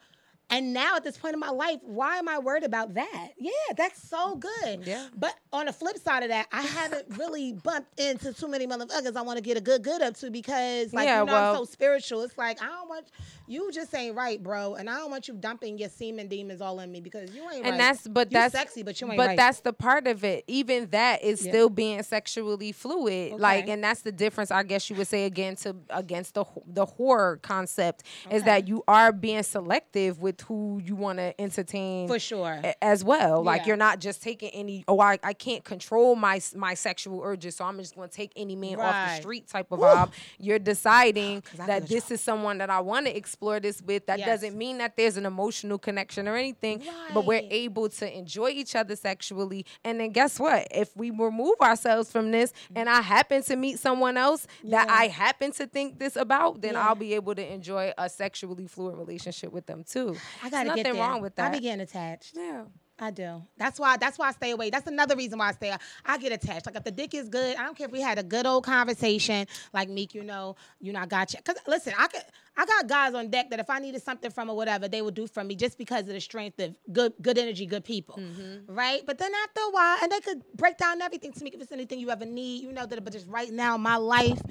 And 0.50 0.74
now 0.74 0.96
at 0.98 1.04
this 1.04 1.18
point 1.18 1.34
in 1.34 1.40
my 1.40 1.50
life, 1.50 1.80
why 1.82 2.18
am 2.18 2.30
I 2.30 2.38
worried 2.38 2.64
about 2.64 2.94
that? 2.94 3.30
Yeah, 3.38 3.52
that's 3.76 4.08
so 4.08 4.36
good. 4.36 4.86
Yeah. 4.86 5.08
But 5.16 5.34
on 5.52 5.66
the 5.66 5.74
flip 5.74 5.98
side 5.98 6.22
of 6.24 6.30
that, 6.30 6.48
I 6.52 6.62
haven't 6.62 7.06
really 7.18 7.54
bumped 7.54 8.00
into 8.00 8.32
too 8.32 8.48
many 8.48 8.68
motherfuckers 8.68 9.16
I 9.16 9.22
want 9.24 9.38
to 9.38 9.42
get 9.44 9.58
a 9.58 9.62
good 9.62 9.84
good 9.84 10.02
up 10.02 10.16
to 10.18 10.30
because 10.30 10.94
like 10.94 11.06
Yeah, 11.08 11.22
you 11.22 11.26
know 11.26 11.34
well- 11.34 11.52
I'm 11.52 11.58
so 11.58 11.66
spiritual. 11.66 12.22
It's 12.22 12.38
like 12.38 12.62
I 12.62 12.68
don't 12.68 12.88
want 12.88 13.08
you 13.48 13.72
just 13.72 13.94
ain't 13.96 14.16
right, 14.16 14.42
bro. 14.42 14.76
And 14.76 14.90
I 14.90 14.98
don't 14.98 15.12
want 15.12 15.28
you 15.28 15.34
dumping 15.36 15.78
your 15.78 15.90
semen 15.90 16.28
demons 16.28 16.62
all 16.62 16.80
in 16.80 16.92
me 16.92 17.00
because 17.02 17.34
you 17.36 17.42
ain't 17.44 17.64
right. 17.64 17.66
and 17.66 17.80
that's 17.80 18.08
but 18.08 18.32
You 18.32 18.40
that's 18.40 18.54
sexy, 18.54 18.84
but 18.84 19.00
you 19.02 19.08
ain't 19.08 19.18
but 19.18 19.28
right. 19.28 19.38
that's 19.38 19.62
the 19.62 19.74
part 19.74 20.08
of 20.08 20.24
it. 20.24 20.44
Even 20.48 20.90
that 20.92 21.24
is 21.24 21.44
Yeah. 21.44 21.52
still 21.52 21.70
being 21.70 22.02
sexually 22.04 22.72
fluid. 22.72 23.40
Like, 23.40 23.68
and 23.68 23.84
that's 23.84 24.02
the 24.02 24.12
difference. 24.12 24.52
I 24.52 24.64
guess 24.64 24.90
you 24.90 24.96
would 24.96 25.08
say 25.08 25.26
again 25.26 25.56
to 25.58 25.76
against 25.90 26.36
the 26.36 26.46
the 26.68 26.86
horror 26.86 27.38
concept 27.38 28.04
is 28.30 28.44
that 28.44 28.68
you 28.68 28.84
are 28.88 29.12
being 29.12 29.44
selective 29.44 30.20
with 30.20 30.35
who 30.42 30.82
you 30.84 30.96
want 30.96 31.20
to 31.20 31.40
entertain 31.40 32.08
For 32.08 32.20
sure. 32.20 32.60
a- 32.64 32.84
as 32.84 33.04
well. 33.04 33.44
Like 33.44 33.62
Yeah. 33.62 33.68
you're 33.68 33.78
not 33.78 34.00
just 34.00 34.22
taking 34.22 34.50
any. 34.50 34.84
Oh, 34.88 35.00
I, 35.00 35.18
I 35.24 35.34
can't 35.34 35.64
control 35.64 36.16
my 36.16 36.40
my 36.56 36.74
sexual 36.74 37.22
urges, 37.24 37.56
so 37.58 37.66
I'm 37.66 37.78
just 37.80 37.96
going 37.96 38.10
to 38.10 38.16
take 38.16 38.32
any 38.36 38.56
man 38.56 38.80
off 38.80 39.10
the 39.10 39.22
street 39.22 39.48
type 39.48 39.72
of 39.72 39.80
vibe. 39.80 40.12
You're 40.40 40.60
deciding 40.60 41.44
that 41.58 41.88
this 41.88 42.12
is 42.12 42.22
someone 42.22 42.58
that 42.60 42.70
I 42.70 42.80
want 42.82 43.06
to 43.08 43.16
explore 43.16 43.60
this 43.60 43.82
with. 43.82 44.06
That 44.08 44.20
Yes. 44.20 44.28
doesn't 44.28 44.58
mean 44.58 44.78
that 44.80 44.96
there's 44.98 45.18
an 45.18 45.26
emotional 45.26 45.78
connection 45.78 46.28
or 46.28 46.36
anything, 46.36 46.84
but 47.14 47.26
we're 47.26 47.42
able 47.50 47.90
to 47.90 48.18
enjoy 48.18 48.50
each 48.50 48.76
other 48.76 48.96
sexually. 48.96 49.66
And 49.84 50.00
then 50.00 50.12
guess 50.12 50.40
what? 50.40 50.68
If 50.72 50.96
we 50.96 51.12
remove 51.12 51.56
ourselves 51.62 52.12
from 52.12 52.32
this, 52.32 52.54
and 52.76 52.90
I 52.90 53.02
happen 53.02 53.42
to 53.44 53.56
meet 53.56 53.80
someone 53.80 54.18
else 54.18 54.48
that 54.66 54.90
I 54.90 55.08
happen 55.08 55.52
to 55.54 55.68
think 55.68 56.00
this 56.00 56.16
about, 56.16 56.62
then 56.62 56.74
Yeah. 56.74 56.88
I'll 56.88 56.96
be 56.96 57.14
able 57.14 57.36
to 57.36 57.54
enjoy 57.54 57.94
a 57.98 58.10
sexually 58.10 58.68
fluid 58.68 58.98
relationship 58.98 59.52
with 59.52 59.66
them 59.66 59.84
too. 59.84 60.16
I 60.44 60.50
gotta 60.50 60.66
There's 60.70 60.76
get 60.78 60.84
nothing 60.84 61.00
there. 61.00 61.10
wrong 61.10 61.22
with 61.22 61.36
that. 61.36 61.52
I 61.52 61.56
be 61.56 61.62
getting 61.62 61.82
attached. 61.82 62.34
yeah. 62.36 62.64
I 62.98 63.12
do. 63.12 63.44
That's 63.58 63.78
why. 63.78 63.98
That's 63.98 64.18
why 64.18 64.30
I 64.30 64.32
stay 64.32 64.52
away. 64.52 64.70
That's 64.70 64.88
another 64.88 65.18
reason 65.18 65.38
why 65.38 65.50
I 65.50 65.52
stay. 65.52 65.76
I 66.06 66.18
get 66.18 66.32
attached. 66.32 66.66
Like 66.66 66.78
if 66.78 66.86
the 66.86 66.92
dick 66.92 67.14
is 67.14 67.28
good, 67.28 67.58
I 67.58 67.64
don't 67.66 67.78
care 67.78 67.88
if 67.88 67.92
we 67.92 68.00
had 68.00 68.18
a 68.18 68.24
good 68.24 68.46
old 68.46 68.64
conversation. 68.64 69.48
Like 69.74 69.90
Meek, 69.90 70.14
you 70.16 70.24
know, 70.24 70.56
you 70.80 70.94
know, 70.94 71.02
I 71.02 71.06
got 71.06 71.34
you. 71.34 71.42
Cause 71.44 71.58
listen, 71.68 71.92
I 72.00 72.08
could. 72.08 72.22
I 72.56 72.66
got 72.66 72.88
guys 72.88 73.14
on 73.14 73.30
deck 73.30 73.50
that 73.50 73.60
if 73.60 73.70
I 73.70 73.80
needed 73.80 74.02
something 74.02 74.32
from 74.32 74.50
or 74.50 74.56
whatever, 74.56 74.88
they 74.88 75.02
would 75.02 75.14
do 75.14 75.28
for 75.28 75.44
me 75.44 75.56
just 75.58 75.78
because 75.78 76.04
of 76.08 76.14
the 76.14 76.22
strength 76.22 76.58
of 76.62 76.74
good, 76.94 77.12
good 77.22 77.38
energy, 77.38 77.66
good 77.66 77.84
people, 77.84 78.16
Mm-hmm. 78.18 78.74
right? 78.74 79.02
But 79.06 79.18
then 79.18 79.34
after 79.44 79.60
a 79.60 79.72
while, 79.72 79.98
and 80.02 80.10
they 80.10 80.22
could 80.22 80.42
break 80.56 80.78
down 80.78 81.02
everything 81.02 81.34
to 81.34 81.44
me 81.44 81.52
if 81.54 81.62
it's 81.62 81.74
anything 81.74 82.00
you 82.00 82.12
ever 82.12 82.26
need, 82.26 82.64
you 82.64 82.72
know 82.72 82.86
that. 82.86 83.04
But 83.04 83.12
just 83.12 83.28
right 83.28 83.52
now, 83.52 83.76
my 83.76 83.98
life, 83.98 84.42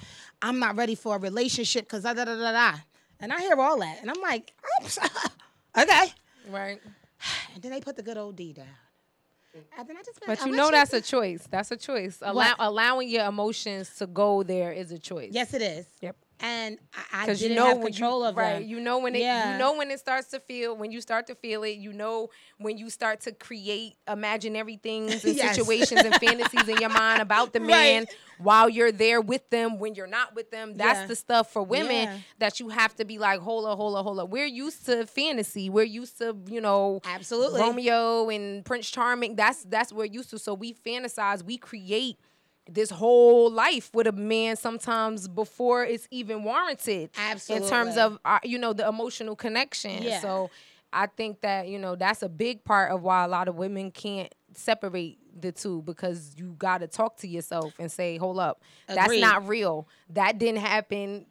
I'm 0.42 0.58
not 0.58 0.76
ready 0.76 0.96
for 0.96 1.16
a 1.16 1.18
relationship 1.18 1.84
because 1.86 2.02
da 2.02 2.12
da 2.12 2.26
da 2.26 2.36
da 2.36 2.52
da. 2.52 2.78
And 3.20 3.32
I 3.32 3.40
hear 3.40 3.58
all 3.58 3.78
that, 3.80 4.00
and 4.02 4.10
I'm 4.10 4.20
like, 4.20 4.52
okay. 5.76 6.12
Right. 6.50 6.80
And 7.54 7.62
then 7.62 7.72
they 7.72 7.80
put 7.80 7.96
the 7.96 8.02
good 8.02 8.16
old 8.16 8.36
D 8.36 8.52
down. 8.52 8.66
And 9.78 9.88
then 9.88 9.96
I 9.96 10.02
just 10.02 10.20
But 10.26 10.44
you 10.44 10.52
know 10.52 10.70
that's 10.70 10.92
a 10.92 11.00
choice. 11.00 11.46
That's 11.48 11.70
a 11.70 11.76
choice. 11.76 12.18
Allow, 12.22 12.54
allowing 12.58 13.08
your 13.08 13.26
emotions 13.26 13.94
to 13.98 14.06
go 14.06 14.42
there 14.42 14.72
is 14.72 14.90
a 14.90 14.98
choice. 14.98 15.30
Yes, 15.32 15.54
it 15.54 15.62
is. 15.62 15.86
Yep. 16.00 16.16
And 16.46 16.78
I, 17.12 17.22
I 17.22 17.26
didn't 17.26 17.40
you 17.50 17.54
know 17.56 17.66
have 17.68 17.80
control 17.80 18.20
you, 18.20 18.28
of 18.28 18.36
right. 18.36 18.58
them. 18.60 18.68
You 18.68 18.78
know 18.78 18.98
when 18.98 19.14
it. 19.16 19.20
Yeah. 19.20 19.52
You 19.52 19.58
know 19.58 19.76
when 19.78 19.90
it 19.90 19.98
starts 19.98 20.28
to 20.32 20.40
feel. 20.40 20.76
When 20.76 20.92
you 20.92 21.00
start 21.00 21.26
to 21.28 21.34
feel 21.34 21.62
it. 21.62 21.78
You 21.78 21.92
know 21.94 22.28
when 22.58 22.76
you 22.76 22.90
start 22.90 23.20
to 23.22 23.32
create 23.32 23.94
imaginary 24.06 24.76
things 24.76 25.24
and 25.24 25.34
Yes. 25.36 25.56
situations 25.56 26.02
and 26.04 26.14
fantasies 26.16 26.68
in 26.68 26.76
your 26.76 26.90
mind 27.04 27.22
about 27.22 27.54
the 27.54 27.60
man 27.60 28.02
Right. 28.04 28.16
while 28.38 28.68
you're 28.68 28.92
there 28.92 29.22
with 29.22 29.48
them. 29.48 29.78
When 29.78 29.94
you're 29.94 30.06
not 30.06 30.34
with 30.34 30.50
them, 30.50 30.74
that's 30.76 31.00
Yeah. 31.00 31.06
the 31.06 31.16
stuff 31.16 31.50
for 31.50 31.62
women 31.62 32.04
Yeah. 32.08 32.18
that 32.40 32.60
you 32.60 32.68
have 32.68 32.94
to 32.96 33.06
be 33.06 33.16
like, 33.18 33.40
hold 33.40 33.64
up, 33.64 33.78
hold 33.78 33.96
up, 33.96 34.04
hold 34.04 34.18
up. 34.18 34.28
We're 34.28 34.44
used 34.44 34.84
to 34.86 35.06
fantasy. 35.06 35.70
We're 35.70 35.84
used 35.84 36.18
to 36.18 36.36
you 36.50 36.60
know 36.60 37.00
Absolutely. 37.06 37.60
Romeo 37.62 38.28
and 38.28 38.64
Prince 38.66 38.90
Charming. 38.90 39.34
That's 39.36 39.64
that's 39.64 39.92
what 39.92 39.98
we're 40.00 40.12
used 40.12 40.28
to. 40.30 40.38
So 40.38 40.52
we 40.52 40.74
fantasize. 40.74 41.42
We 41.42 41.56
create 41.56 42.18
this 42.68 42.90
whole 42.90 43.50
life 43.50 43.90
with 43.92 44.06
a 44.06 44.12
man 44.12 44.56
sometimes 44.56 45.28
before 45.28 45.84
it's 45.84 46.08
even 46.10 46.44
warranted 46.44 47.10
Absolutely. 47.18 47.66
in 47.66 47.70
terms 47.70 47.96
of 47.96 48.18
uh, 48.24 48.38
you 48.42 48.58
know 48.58 48.72
the 48.72 48.86
emotional 48.88 49.36
connection 49.36 50.02
Yeah. 50.02 50.20
so 50.20 50.50
i 50.92 51.06
think 51.06 51.40
that 51.42 51.68
you 51.68 51.78
know 51.78 51.94
that's 51.94 52.22
a 52.22 52.28
big 52.28 52.64
part 52.64 52.90
of 52.90 53.02
why 53.02 53.24
a 53.24 53.28
lot 53.28 53.48
of 53.48 53.56
women 53.56 53.90
can't 53.90 54.34
separate 54.54 55.18
the 55.38 55.52
two 55.52 55.82
because 55.82 56.32
you 56.38 56.54
got 56.56 56.78
to 56.78 56.86
talk 56.86 57.16
to 57.18 57.28
yourself 57.28 57.74
and 57.78 57.90
say 57.92 58.16
hold 58.16 58.38
up 58.38 58.62
that's 58.86 59.08
not 59.20 59.46
real 59.48 59.86
that 60.10 60.38
didn't 60.38 60.60
happen 60.60 61.26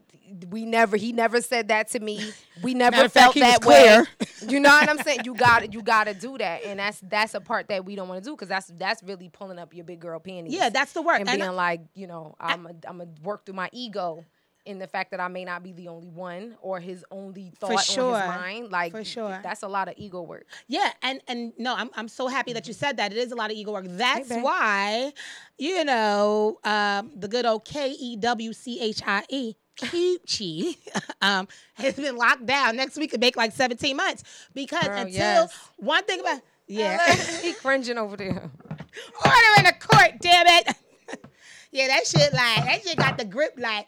we 0.50 0.66
never 0.66 0.96
he 0.98 1.12
never 1.12 1.42
said 1.42 1.68
that 1.68 1.90
to 1.90 2.00
me 2.00 2.32
we 2.62 2.74
never 2.74 3.10
fact, 3.10 3.14
felt 3.14 3.36
was 3.36 3.42
that 3.44 3.66
way 3.66 4.04
you 4.48 4.60
know 4.60 4.70
what 4.70 4.90
i'm 4.90 4.98
saying 5.00 5.20
you 5.26 5.36
got 5.36 5.74
you 5.74 5.82
got 5.82 6.06
to 6.06 6.14
do 6.14 6.38
that 6.38 6.64
and 6.64 6.80
that's 6.80 7.00
that's 7.02 7.34
a 7.34 7.42
part 7.42 7.68
that 7.68 7.84
we 7.86 7.96
don't 7.96 8.08
want 8.08 8.24
to 8.24 8.30
do 8.30 8.34
because 8.36 8.48
that's 8.50 8.68
that's 8.78 9.04
really 9.04 9.30
pulling 9.30 9.60
up 9.60 9.74
your 9.74 9.86
big 9.86 10.00
girl 10.00 10.20
panties 10.20 10.54
Yeah, 10.54 10.70
that's 10.70 10.94
the 10.94 11.02
work. 11.02 11.20
and 11.20 11.30
And 11.30 11.38
being 11.40 11.50
I- 11.50 11.54
like, 11.54 11.82
you 11.94 12.08
know, 12.08 12.36
I'm 12.40 12.66
a, 12.68 12.72
I'm 12.88 13.02
a 13.02 13.08
work 13.24 13.46
through 13.46 13.56
my 13.56 13.70
ego 13.74 14.24
in 14.66 14.80
the 14.80 14.88
fact 14.88 15.12
that 15.12 15.20
I 15.20 15.28
may 15.28 15.44
not 15.44 15.62
be 15.62 15.74
the 15.74 15.90
only 15.90 16.10
one 16.10 16.56
or 16.62 16.80
his 16.80 17.04
only 17.12 17.52
thought 17.60 17.84
For 17.86 18.02
on 18.02 18.14
his 18.22 18.28
mind. 18.30 18.72
Like 18.72 18.92
For 18.94 19.04
sure. 19.04 19.40
that's 19.44 19.62
a 19.62 19.68
lot 19.68 19.90
of 19.90 19.96
ego 19.98 20.22
work. 20.22 20.46
Yeah, 20.68 20.90
and 21.02 21.20
and 21.28 21.52
no, 21.58 21.76
I'm 21.76 21.90
I'm 21.96 22.08
so 22.08 22.28
happy 22.28 22.54
that 22.54 22.66
you 22.68 22.74
said 22.74 22.96
that. 22.98 23.12
It 23.12 23.18
is 23.18 23.32
a 23.34 23.36
lot 23.36 23.52
of 23.52 23.58
ego 23.58 23.74
work. 23.74 23.86
That's 23.90 24.30
babe. 24.30 24.42
why, 24.44 25.12
you 25.58 25.84
know, 25.84 26.60
um, 26.64 27.12
the 27.16 27.28
good 27.28 27.46
old 27.46 27.66
K 27.66 27.92
E 27.92 28.16
W 28.16 28.54
C 28.54 28.80
H 28.80 29.02
I 29.06 29.24
E. 29.30 29.56
Coochie 29.78 30.78
um, 31.22 31.48
has 31.76 31.96
been 31.96 32.16
locked 32.18 32.46
down. 32.46 32.76
Next 32.76 32.98
week 32.98 33.12
could 33.12 33.22
make 33.22 33.36
like 33.36 33.52
17 33.52 33.96
months 33.96 34.24
because 34.54 34.88
Girl, 34.88 34.98
until 34.98 35.14
yes. 35.14 35.70
one 35.78 36.04
thing 36.04 36.20
about 36.20 36.42
yeah, 36.68 37.14
he 37.42 37.54
cringing 37.54 37.98
over 37.98 38.16
there. 38.16 38.30
order 38.30 39.48
in 39.60 39.66
the 39.66 39.74
court, 39.80 40.12
damn 40.20 40.48
it. 40.48 40.76
yeah, 41.72 41.88
that 41.88 42.08
shit 42.08 42.34
like 42.34 42.66
that 42.66 42.82
shit 42.84 42.98
got 42.98 43.18
the 43.18 43.26
grip 43.26 43.54
like 43.58 43.88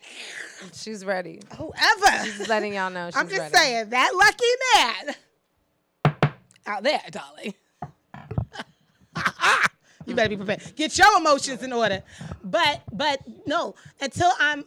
She's 0.73 1.05
ready. 1.05 1.39
whoever. 1.57 2.25
Just 2.25 2.49
letting 2.49 2.73
y'all 2.73 2.89
know. 2.91 3.07
She's 3.07 3.15
I'm 3.15 3.29
just 3.29 3.39
ready. 3.39 3.55
saying 3.55 3.89
that 3.89 4.11
lucky 4.13 4.45
man 4.75 5.15
out 6.67 6.83
there, 6.83 7.01
darling. 7.11 7.53
you 10.05 10.15
better 10.15 10.29
be 10.29 10.37
prepared. 10.37 10.75
Get 10.75 10.97
your 10.97 11.17
emotions 11.17 11.63
in 11.63 11.71
order. 11.71 12.03
But 12.43 12.81
but 12.91 13.21
no, 13.45 13.75
until 14.01 14.31
I'm, 14.39 14.65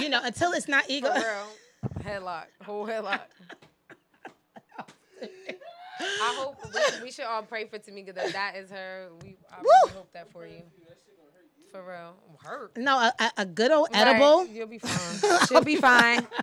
you 0.00 0.08
know, 0.08 0.20
until 0.22 0.52
it's 0.52 0.68
not 0.68 0.84
ego. 0.88 1.12
Headlock. 2.00 2.46
Whole 2.62 2.86
headlock. 2.86 3.20
I 6.00 6.34
hope 6.36 6.56
we, 6.72 7.04
we 7.04 7.10
should 7.10 7.24
all 7.26 7.42
pray 7.42 7.66
for 7.66 7.78
Tamika 7.78 8.14
that 8.14 8.32
that 8.32 8.56
is 8.56 8.70
her. 8.70 9.08
We 9.22 9.36
I 9.50 9.60
really 9.62 9.92
hope 9.94 10.12
that 10.12 10.32
for 10.32 10.46
you. 10.46 10.62
For 11.74 11.82
real. 11.82 12.14
Hurt. 12.44 12.76
No, 12.76 12.98
a, 12.98 13.30
a- 13.38 13.44
good 13.46 13.72
old 13.72 13.88
Right, 13.92 14.06
edible. 14.06 14.46
You'll 14.46 14.68
be 14.68 14.78
fine. 14.78 15.40
She'll 15.48 15.62
be 15.64 15.74
fine. 15.76 16.24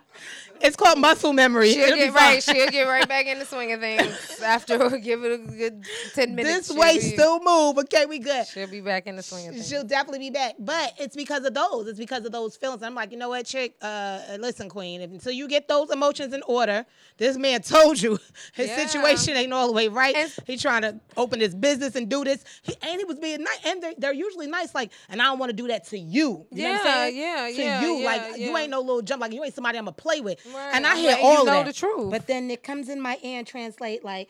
It's 0.64 0.76
called 0.76 1.00
muscle 1.00 1.34
memory. 1.34 1.74
She'll 1.74 1.86
It'll 1.88 1.98
get 1.98 2.14
right. 2.14 2.44
She'll 2.44 2.68
get 2.70 2.84
right 2.84 3.08
back 3.10 3.26
in 3.26 3.40
the 3.40 3.46
swing 3.52 3.72
of 3.72 3.80
things 3.80 4.40
after 4.46 4.78
we'll 4.78 4.92
give 5.00 5.24
it 5.24 5.32
a 5.32 5.38
good 5.40 5.84
ten 6.14 6.36
minutes. 6.36 6.68
This 6.68 6.78
way 6.78 7.00
still 7.00 7.40
move. 7.44 7.80
Okay, 7.80 8.06
we 8.06 8.20
good. 8.20 8.46
She'll 8.46 8.68
be 8.68 8.82
back 8.82 9.08
in 9.08 9.16
the 9.16 9.24
swing 9.24 9.48
of 9.48 9.56
things. 9.56 9.68
She'll 9.68 9.84
definitely 9.84 10.20
be 10.20 10.30
back, 10.30 10.54
but 10.60 10.94
it's 11.00 11.16
because 11.16 11.46
of 11.46 11.56
those. 11.56 11.88
It's 11.88 11.98
because 11.98 12.26
of 12.26 12.32
those 12.32 12.58
feelings. 12.58 12.84
I'm 12.84 12.94
like, 12.94 13.12
you 13.12 13.18
know 13.18 13.30
what, 13.30 13.48
chick? 13.48 13.74
Uh, 13.82 14.20
listen, 14.40 14.70
queen. 14.70 15.02
If, 15.02 15.10
until 15.10 15.32
you 15.32 15.48
get 15.48 15.68
those 15.68 15.90
emotions 15.90 16.32
in 16.32 16.44
order, 16.44 16.86
this 17.18 17.38
man 17.38 17.64
told 17.64 18.00
you 18.00 18.20
his 18.54 18.68
Yeah. 18.70 18.86
situation 18.86 19.36
ain't 19.36 19.54
all 19.54 19.66
the 19.66 19.74
way 19.74 19.88
right. 19.88 20.16
And- 20.16 20.32
he 20.46 20.58
trying 20.58 20.84
to 20.84 21.00
open 21.18 21.40
his 21.40 21.56
business 21.56 21.96
and 21.96 22.08
do 22.08 22.24
this. 22.24 22.44
He 22.62 22.76
and 22.84 23.00
he 23.00 23.06
was 23.06 23.18
being 23.18 23.42
nice, 23.44 23.60
and 23.66 23.82
they're, 23.82 23.94
they're 23.98 24.14
usually 24.14 24.46
nice. 24.48 24.76
Like, 24.76 24.92
and 25.10 25.21
I 25.22 25.26
don't 25.26 25.40
want 25.40 25.50
to 25.52 25.56
do 25.56 25.68
that 25.68 25.86
to 25.90 25.98
you. 25.98 26.46
You 26.52 26.64
know 26.64 26.72
what 26.74 26.80
I'm 26.82 26.86
Yeah, 26.86 26.94
saying? 26.94 27.18
yeah, 27.18 27.56
to 27.56 27.62
yeah, 27.62 27.82
you. 27.82 27.98
yeah, 28.00 28.06
like, 28.06 28.38
you 28.40 28.58
ain't 28.58 28.70
no 28.72 28.80
little 28.82 29.02
jump. 29.02 29.22
Like, 29.22 29.34
you 29.34 29.44
ain't 29.44 29.54
somebody 29.54 29.78
I'm 29.78 29.86
gonna 29.86 29.94
play 29.94 30.22
with. 30.22 30.40
Right, 30.54 30.72
And 30.74 30.86
I 30.86 30.96
hear 30.98 31.18
you 31.18 31.24
all 31.24 31.46
know 31.46 31.52
that. 31.52 31.66
the 31.66 31.74
truth. 31.74 32.10
But 32.12 32.28
then 32.28 32.50
it 32.52 32.64
comes 32.64 32.90
in 32.90 33.00
my 33.02 33.18
ear 33.24 33.40
and 33.40 33.48
translate 33.48 34.04
like. 34.04 34.30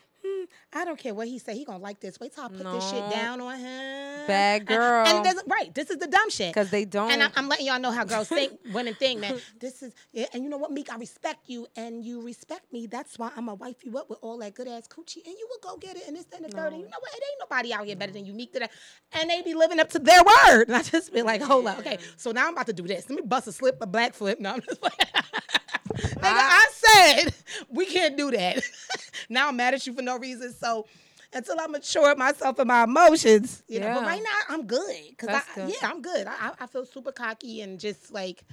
I 0.74 0.86
don't 0.86 0.98
care 0.98 1.14
what 1.14 1.28
he 1.28 1.40
say. 1.40 1.56
He 1.56 1.66
gonna 1.66 1.80
like 1.80 2.00
this. 2.00 2.20
Wait 2.20 2.34
till 2.34 2.44
I 2.44 2.48
put 2.48 2.64
this 2.64 2.90
shit 2.90 3.12
down 3.12 3.42
on 3.42 3.58
him. 3.58 4.28
Bad 4.28 4.66
girl. 4.66 5.06
And, 5.06 5.24
doesn't, 5.24 5.48
right. 5.48 5.74
This 5.74 5.90
is 5.90 5.98
the 5.98 6.08
dumb 6.08 6.30
shit. 6.30 6.54
Because 6.54 6.70
they 6.70 6.86
don't. 6.86 7.12
And 7.12 7.24
I, 7.24 7.30
I'm 7.36 7.48
letting 7.50 7.66
y'all 7.66 7.80
know 7.80 7.92
how 7.92 8.04
girls 8.04 8.28
think, 8.28 8.60
women 8.74 8.94
think, 8.96 9.20
man. 9.20 9.40
This 9.60 9.84
is, 9.84 9.94
yeah, 10.14 10.26
and 10.34 10.44
you 10.44 10.50
know 10.50 10.58
what, 10.58 10.72
Meek? 10.72 10.92
I 10.92 10.98
respect 10.98 11.50
you, 11.50 11.68
and 11.76 12.04
you 12.04 12.22
respect 12.22 12.72
me. 12.72 12.88
That's 12.88 13.18
why 13.18 13.30
I'm 13.36 13.46
gonna 13.46 13.56
wife 13.56 13.84
you 13.84 13.98
up 13.98 14.10
with 14.10 14.20
all 14.22 14.38
that 14.40 14.54
good 14.54 14.68
ass 14.68 14.88
coochie, 14.88 15.26
and 15.26 15.36
you 15.38 15.48
will 15.50 15.60
go 15.72 15.78
get 15.78 15.98
it, 15.98 16.04
and 16.08 16.16
this, 16.16 16.26
that, 16.26 16.42
and 16.42 16.52
the 16.52 16.56
third. 16.56 16.74
And 16.74 16.82
you 16.82 16.88
know 16.88 16.98
what? 17.00 17.12
It 17.12 17.24
ain't 17.24 17.40
nobody 17.40 17.74
out 17.74 17.86
here 17.86 17.96
better 17.96 18.14
than 18.14 18.26
Unique 18.26 18.54
to 18.54 18.60
that. 18.60 18.72
And 19.14 19.30
they 19.30 19.42
be 19.42 19.54
living 19.54 19.80
up 19.80 19.90
to 19.92 20.00
their 20.00 20.22
word. 20.22 20.66
And 20.72 20.76
I 20.78 20.84
just 20.84 21.12
be 21.14 21.22
like, 21.22 21.42
hold 21.42 21.68
up, 21.68 21.80
okay. 21.80 21.98
So 22.16 22.32
now 22.32 22.48
I'm 22.48 22.54
about 22.54 22.68
to 22.68 22.74
do 22.74 22.88
this. 22.88 23.10
Let 23.10 23.18
me 23.18 23.24
bust 23.26 23.48
a 23.48 23.52
slip, 23.52 23.78
a 23.82 23.88
black 23.88 24.14
flip. 24.14 24.40
No, 24.40 24.54
I'm 24.54 24.62
just 24.62 24.82
Nigga, 25.98 26.22
I 26.24 26.68
said 26.72 27.34
we 27.70 27.86
can't 27.86 28.18
do 28.18 28.32
that. 28.32 28.62
now 29.30 29.50
I'm 29.50 29.56
mad 29.58 29.74
at 29.74 29.86
you 29.88 29.94
for 29.94 30.02
no 30.02 30.18
reason. 30.18 30.54
So 30.54 30.86
until 31.34 31.60
I 31.60 31.68
mature 31.68 32.16
myself 32.16 32.60
and 32.60 32.68
my 32.68 32.84
emotions, 32.84 33.64
you 33.68 33.80
know. 33.80 33.94
But 33.96 34.04
right 34.04 34.22
now 34.24 34.56
I'm 34.56 34.66
good. 34.68 35.18
Cause 35.18 35.28
That's 35.28 35.50
I, 35.52 35.56
good. 35.56 35.70
yeah, 35.82 35.90
I'm 35.90 36.02
good. 36.02 36.28
I, 36.28 36.32
I- 36.32 36.54
I 36.62 36.68
feel 36.68 36.86
super 36.86 37.12
cocky 37.12 37.62
and 37.62 37.80
just 37.80 38.12
like, 38.12 38.44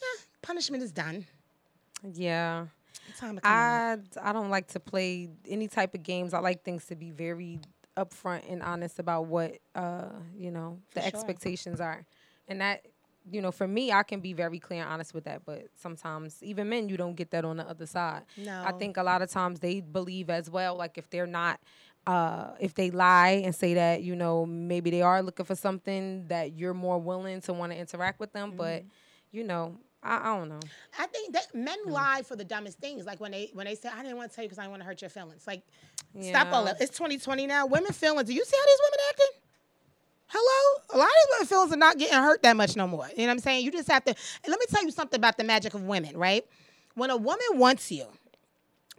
yeah, 0.00 0.22
punishment 0.42 0.82
is 0.82 0.92
done. 0.92 1.26
yeah. 2.14 2.66
Time 3.18 3.36
to 3.36 3.40
come 3.40 3.52
on. 3.52 3.58
I 3.58 3.98
I 4.20 4.32
don't 4.32 4.50
like 4.50 4.66
to 4.68 4.80
play 4.80 5.28
any 5.48 5.68
type 5.68 5.94
of 5.94 6.02
games. 6.02 6.34
I 6.34 6.40
like 6.40 6.64
things 6.64 6.86
to 6.86 6.96
be 6.96 7.10
very 7.12 7.60
upfront 7.96 8.50
and 8.50 8.62
honest 8.62 8.98
about 8.98 9.26
what 9.26 9.58
uh 9.76 10.08
you 10.36 10.50
know 10.50 10.80
the 10.94 11.00
sure. 11.00 11.06
expectations 11.08 11.80
are, 11.80 12.04
and 12.48 12.60
that 12.60 12.84
you 13.30 13.40
know 13.42 13.50
for 13.50 13.66
me 13.66 13.90
I 13.92 14.02
can 14.02 14.20
be 14.20 14.32
very 14.32 14.58
clear 14.58 14.82
and 14.82 14.90
honest 14.90 15.14
with 15.14 15.24
that. 15.24 15.42
But 15.44 15.66
sometimes 15.76 16.42
even 16.42 16.68
men 16.68 16.88
you 16.88 16.96
don't 16.96 17.14
get 17.16 17.30
that 17.32 17.44
on 17.44 17.56
the 17.56 17.68
other 17.68 17.86
side. 17.86 18.22
No. 18.36 18.62
I 18.64 18.72
think 18.72 18.96
a 18.96 19.02
lot 19.02 19.22
of 19.22 19.30
times 19.30 19.60
they 19.60 19.80
believe 19.80 20.30
as 20.30 20.48
well. 20.50 20.76
Like 20.76 20.98
if 20.98 21.08
they're 21.10 21.26
not. 21.26 21.60
Uh, 22.06 22.52
if 22.60 22.72
they 22.74 22.92
lie 22.92 23.42
and 23.44 23.52
say 23.52 23.74
that 23.74 24.00
you 24.04 24.14
know 24.14 24.46
maybe 24.46 24.90
they 24.90 25.02
are 25.02 25.20
looking 25.24 25.44
for 25.44 25.56
something 25.56 26.24
that 26.28 26.52
you're 26.56 26.72
more 26.72 27.00
willing 27.00 27.40
to 27.40 27.52
want 27.52 27.72
to 27.72 27.76
interact 27.78 28.20
with 28.20 28.32
them, 28.32 28.52
but 28.56 28.82
Mm-hmm. 28.82 28.88
you 29.32 29.42
know 29.42 29.76
I, 30.04 30.18
I 30.30 30.36
don't 30.38 30.48
know. 30.48 30.60
I 31.00 31.06
think 31.08 31.32
that 31.32 31.52
men 31.52 31.78
lie 31.86 32.22
for 32.24 32.36
the 32.36 32.44
dumbest 32.44 32.78
things. 32.78 33.06
Like 33.06 33.18
when 33.20 33.32
they 33.32 33.50
when 33.54 33.66
they 33.66 33.74
say, 33.74 33.88
"I 33.92 34.02
didn't 34.04 34.18
want 34.18 34.30
to 34.30 34.36
tell 34.36 34.44
you 34.44 34.48
because 34.48 34.60
I 34.64 34.68
want 34.68 34.82
to 34.82 34.86
hurt 34.86 35.02
your 35.02 35.08
feelings." 35.10 35.48
Like, 35.48 35.62
stop 36.20 36.52
all 36.52 36.64
Yeah. 36.64 36.74
that. 36.74 36.80
It's 36.82 36.96
2020 36.96 37.44
now. 37.48 37.66
Women 37.66 37.92
feelings. 37.92 38.28
Do 38.28 38.34
you 38.34 38.44
see 38.44 38.56
how 38.56 38.66
these 38.66 38.78
women 38.84 38.98
acting? 39.10 39.35
Hello, 40.28 40.82
a 40.92 40.98
lot 40.98 41.08
of 41.40 41.48
feelings 41.48 41.72
are 41.72 41.76
not 41.76 41.98
getting 41.98 42.18
hurt 42.18 42.42
that 42.42 42.56
much 42.56 42.74
no 42.74 42.88
more. 42.88 43.06
You 43.10 43.22
know 43.22 43.26
what 43.26 43.32
I'm 43.34 43.38
saying? 43.38 43.64
You 43.64 43.70
just 43.70 43.90
have 43.90 44.04
to. 44.04 44.14
Let 44.46 44.58
me 44.58 44.66
tell 44.68 44.82
you 44.82 44.90
something 44.90 45.18
about 45.18 45.38
the 45.38 45.44
magic 45.44 45.74
of 45.74 45.82
women, 45.82 46.16
right? 46.16 46.44
When 46.94 47.10
a 47.10 47.16
woman 47.16 47.46
wants 47.54 47.92
you, 47.92 48.06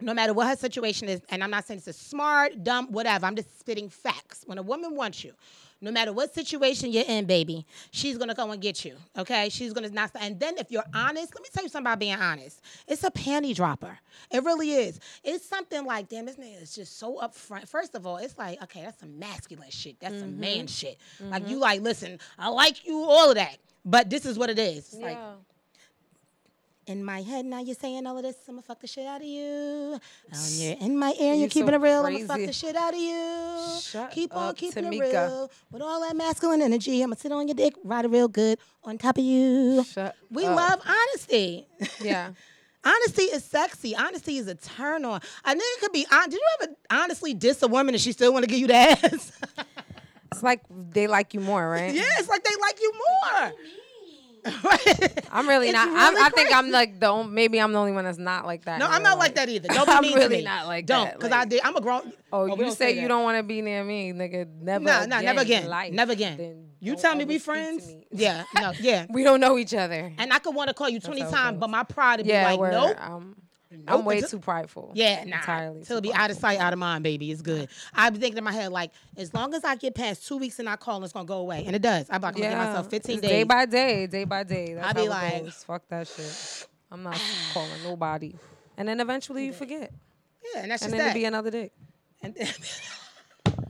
no 0.00 0.14
matter 0.14 0.32
what 0.32 0.46
her 0.46 0.56
situation 0.56 1.08
is, 1.08 1.20
and 1.28 1.44
I'm 1.44 1.50
not 1.50 1.66
saying 1.66 1.80
this 1.80 1.88
is 1.88 1.96
smart, 1.96 2.62
dumb, 2.64 2.92
whatever. 2.92 3.26
I'm 3.26 3.36
just 3.36 3.58
spitting 3.58 3.90
facts. 3.90 4.44
When 4.46 4.56
a 4.56 4.62
woman 4.62 4.94
wants 4.94 5.22
you, 5.22 5.34
no 5.80 5.90
matter 5.90 6.12
what 6.12 6.34
situation 6.34 6.90
you're 6.90 7.04
in, 7.06 7.24
baby, 7.24 7.66
she's 7.90 8.18
gonna 8.18 8.34
go 8.34 8.50
and 8.50 8.60
get 8.60 8.84
you. 8.84 8.96
Okay, 9.16 9.48
she's 9.48 9.72
gonna 9.72 9.88
not. 9.90 10.10
And 10.20 10.38
then 10.38 10.58
if 10.58 10.70
you're 10.70 10.84
honest, 10.94 11.34
let 11.34 11.42
me 11.42 11.48
tell 11.52 11.62
you 11.62 11.68
something 11.68 11.86
about 11.86 11.98
being 11.98 12.14
honest. 12.14 12.60
It's 12.86 13.04
a 13.04 13.10
panty 13.10 13.54
dropper. 13.54 13.98
It 14.30 14.42
really 14.44 14.72
is. 14.72 14.98
It's 15.22 15.46
something 15.46 15.84
like, 15.84 16.08
damn, 16.08 16.26
this 16.26 16.36
nigga 16.36 16.62
is 16.62 16.74
just 16.74 16.98
so 16.98 17.18
upfront. 17.22 17.68
First 17.68 17.94
of 17.94 18.06
all, 18.06 18.16
it's 18.16 18.36
like, 18.36 18.62
okay, 18.64 18.82
that's 18.82 19.00
some 19.00 19.18
masculine 19.18 19.70
shit. 19.70 20.00
That's 20.00 20.18
some 20.18 20.40
man 20.40 20.58
mm-hmm. 20.58 20.66
shit. 20.66 20.98
Like 21.20 21.42
mm-hmm. 21.42 21.52
you 21.52 21.58
like, 21.58 21.80
listen, 21.82 22.18
I 22.38 22.48
like 22.48 22.86
you, 22.86 23.02
all 23.02 23.28
of 23.30 23.36
that. 23.36 23.58
But 23.84 24.10
this 24.10 24.26
is 24.26 24.38
what 24.38 24.50
it 24.50 24.58
is. 24.58 24.78
It's 24.78 24.96
like 24.96 25.18
in 26.88 27.04
my 27.04 27.20
head 27.22 27.44
now 27.44 27.60
you're 27.60 27.74
saying 27.74 28.06
all 28.06 28.16
of 28.16 28.22
this 28.22 28.36
i'ma 28.48 28.60
fuck 28.60 28.80
the 28.80 28.86
shit 28.86 29.06
out 29.06 29.20
of 29.20 29.26
you 29.26 29.98
you're 30.56 30.76
in 30.80 30.98
my 30.98 31.12
ear 31.20 31.34
you're 31.34 31.42
You 31.44 31.48
keeping 31.48 31.68
so 31.70 31.74
it 31.76 31.80
real 31.80 32.04
i'ma 32.06 32.18
fuck 32.20 32.28
crazy. 32.36 32.46
the 32.46 32.52
shit 32.52 32.76
out 32.76 32.94
of 32.94 33.00
you. 33.00 33.78
Shut 33.80 34.10
keep 34.10 34.34
on 34.34 34.48
up, 34.50 34.56
keeping 34.56 34.84
it 34.84 34.92
Tamika. 34.92 35.12
real. 35.28 35.50
With 35.70 35.82
all 35.82 36.00
that 36.02 36.16
masculine 36.16 36.62
energy 36.62 37.02
i'ma 37.02 37.14
sit 37.16 37.32
on 37.32 37.46
your 37.48 37.54
dick 37.54 37.74
ride 37.84 38.04
it 38.04 38.08
real 38.08 38.28
good 38.28 38.58
on 38.84 38.98
top 38.98 39.18
of 39.18 39.24
you. 39.24 39.84
Shut 39.84 40.16
we 40.30 40.44
up. 40.46 40.56
love 40.56 40.80
honesty. 40.86 41.66
Yeah. 42.02 42.30
honesty 42.84 43.22
is 43.24 43.44
sexy. 43.44 43.94
Honesty 43.96 44.38
is 44.38 44.46
a 44.48 44.54
turn 44.54 45.04
on. 45.04 45.20
A 45.44 45.54
nigga 45.54 45.80
could 45.80 45.92
be 45.92 46.06
on 46.10 46.30
did 46.30 46.34
you 46.40 46.46
ever 46.62 46.72
honestly 46.90 47.34
diss 47.34 47.62
a 47.62 47.68
woman 47.68 47.94
and 47.94 48.00
she 48.00 48.12
still 48.12 48.32
want 48.32 48.44
to 48.44 48.48
give 48.48 48.58
you 48.60 48.66
the 48.68 48.74
ass? 48.74 49.32
It's 50.30 50.42
like 50.42 50.60
they 50.70 51.06
like 51.06 51.32
you 51.34 51.40
more, 51.40 51.68
right? 51.68 51.92
yeah 51.92 52.02
it's 52.18 52.28
like 52.28 52.44
they 52.44 52.54
like 52.60 52.78
you 52.80 52.92
more 52.92 53.52
I'm 55.32 55.48
really 55.48 55.68
It's 55.68 55.74
not. 55.74 55.88
I'm, 55.88 56.16
I 56.22 56.30
think 56.30 56.54
I'm 56.54 56.70
like 56.70 57.00
the 57.00 57.08
on- 57.08 57.34
maybe 57.34 57.60
I'm 57.60 57.72
the 57.72 57.78
only 57.78 57.92
one 57.92 58.04
that's 58.04 58.18
not 58.18 58.46
like 58.46 58.64
that. 58.64 58.78
No, 58.78 58.86
I'm 58.86 59.02
not 59.02 59.18
like 59.18 59.30
life. 59.30 59.34
that 59.36 59.48
either. 59.48 59.68
Don't 59.72 59.86
be 59.86 59.92
I'm 59.92 60.02
mean 60.02 60.14
really 60.14 60.28
to 60.28 60.36
me. 60.38 60.44
not 60.44 60.66
like 60.66 60.86
Don't, 60.86 61.04
that, 61.04 61.14
because 61.14 61.30
like- 61.30 61.40
I 61.40 61.44
did. 61.44 61.60
I'm 61.64 61.76
a 61.76 61.80
grown. 61.80 62.12
Oh, 62.32 62.40
oh 62.40 62.44
we 62.44 62.50
you 62.52 62.56
don't 62.56 62.76
say 62.76 63.00
you 63.00 63.08
don't 63.08 63.22
want 63.22 63.38
to 63.38 63.42
be 63.42 63.62
near 63.62 63.82
me, 63.82 64.12
nigga. 64.12 64.46
Never. 64.60 64.84
No, 64.84 64.98
again 64.98 65.08
no, 65.08 65.20
never 65.20 65.40
again. 65.40 65.66
life. 65.68 65.92
Never 65.92 66.12
again. 66.12 66.68
You 66.80 66.92
don't 66.92 67.00
tell 67.00 67.14
me 67.16 67.24
we 67.24 67.38
friends. 67.38 67.86
me. 67.86 68.06
Yeah, 68.10 68.44
no, 68.54 68.72
yeah. 68.80 69.06
we 69.10 69.24
don't 69.24 69.40
know 69.40 69.58
each 69.58 69.74
other. 69.74 70.12
And 70.16 70.32
I 70.32 70.38
could 70.38 70.54
want 70.54 70.68
to 70.68 70.74
call 70.74 70.88
you 70.88 71.00
20 71.00 71.22
times, 71.22 71.58
but 71.58 71.68
my 71.70 71.82
pride 71.82 72.20
would 72.20 72.26
be 72.26 72.32
yeah, 72.32 72.52
like, 72.52 72.72
nope. 72.72 73.34
Nope, 73.70 73.84
I'm 73.88 74.04
way 74.04 74.20
too 74.22 74.38
prideful. 74.38 74.92
Yeah, 74.94 75.24
nah. 75.24 75.36
entirely. 75.36 75.84
Till 75.84 76.00
be 76.00 76.12
out 76.12 76.30
of 76.30 76.38
sight, 76.38 76.58
out 76.58 76.72
of 76.72 76.78
mind, 76.78 77.04
baby. 77.04 77.30
It's 77.30 77.42
good. 77.42 77.68
I've 77.94 78.14
been 78.14 78.22
thinking 78.22 78.38
in 78.38 78.44
my 78.44 78.52
head, 78.52 78.72
like, 78.72 78.92
as 79.16 79.34
long 79.34 79.52
as 79.52 79.62
I 79.62 79.76
get 79.76 79.94
past 79.94 80.26
two 80.26 80.38
weeks 80.38 80.58
and 80.58 80.64
not 80.66 80.80
calling, 80.80 81.04
it's 81.04 81.12
gonna 81.12 81.26
go 81.26 81.38
away. 81.38 81.64
And 81.66 81.76
it 81.76 81.82
does. 81.82 82.06
I'm 82.08 82.16
about 82.16 82.34
to 82.36 82.40
give 82.40 82.52
myself 82.52 82.88
15 82.88 83.14
it's 83.16 83.22
days. 83.22 83.30
Day 83.30 83.42
by 83.44 83.66
day, 83.66 84.06
day 84.06 84.24
by 84.24 84.42
day. 84.42 84.72
That's 84.74 84.88
I 84.88 84.92
be 84.94 85.08
like- 85.08 85.44
goes. 85.44 85.64
fuck 85.64 85.82
that 85.88 86.08
shit. 86.08 86.66
I'm 86.90 87.02
not 87.02 87.20
calling 87.52 87.70
nobody. 87.84 88.34
And 88.78 88.88
then 88.88 89.00
eventually 89.00 89.44
you 89.46 89.52
forget. 89.52 89.92
yeah, 90.54 90.62
and 90.62 90.70
that's 90.70 90.82
just. 90.82 90.92
And 90.92 90.92
just 90.92 90.92
then 90.92 90.98
that. 90.98 91.10
it'll 91.10 91.14
be 91.20 91.24
another 91.26 91.50
day. 91.50 91.70
And- 92.22 92.36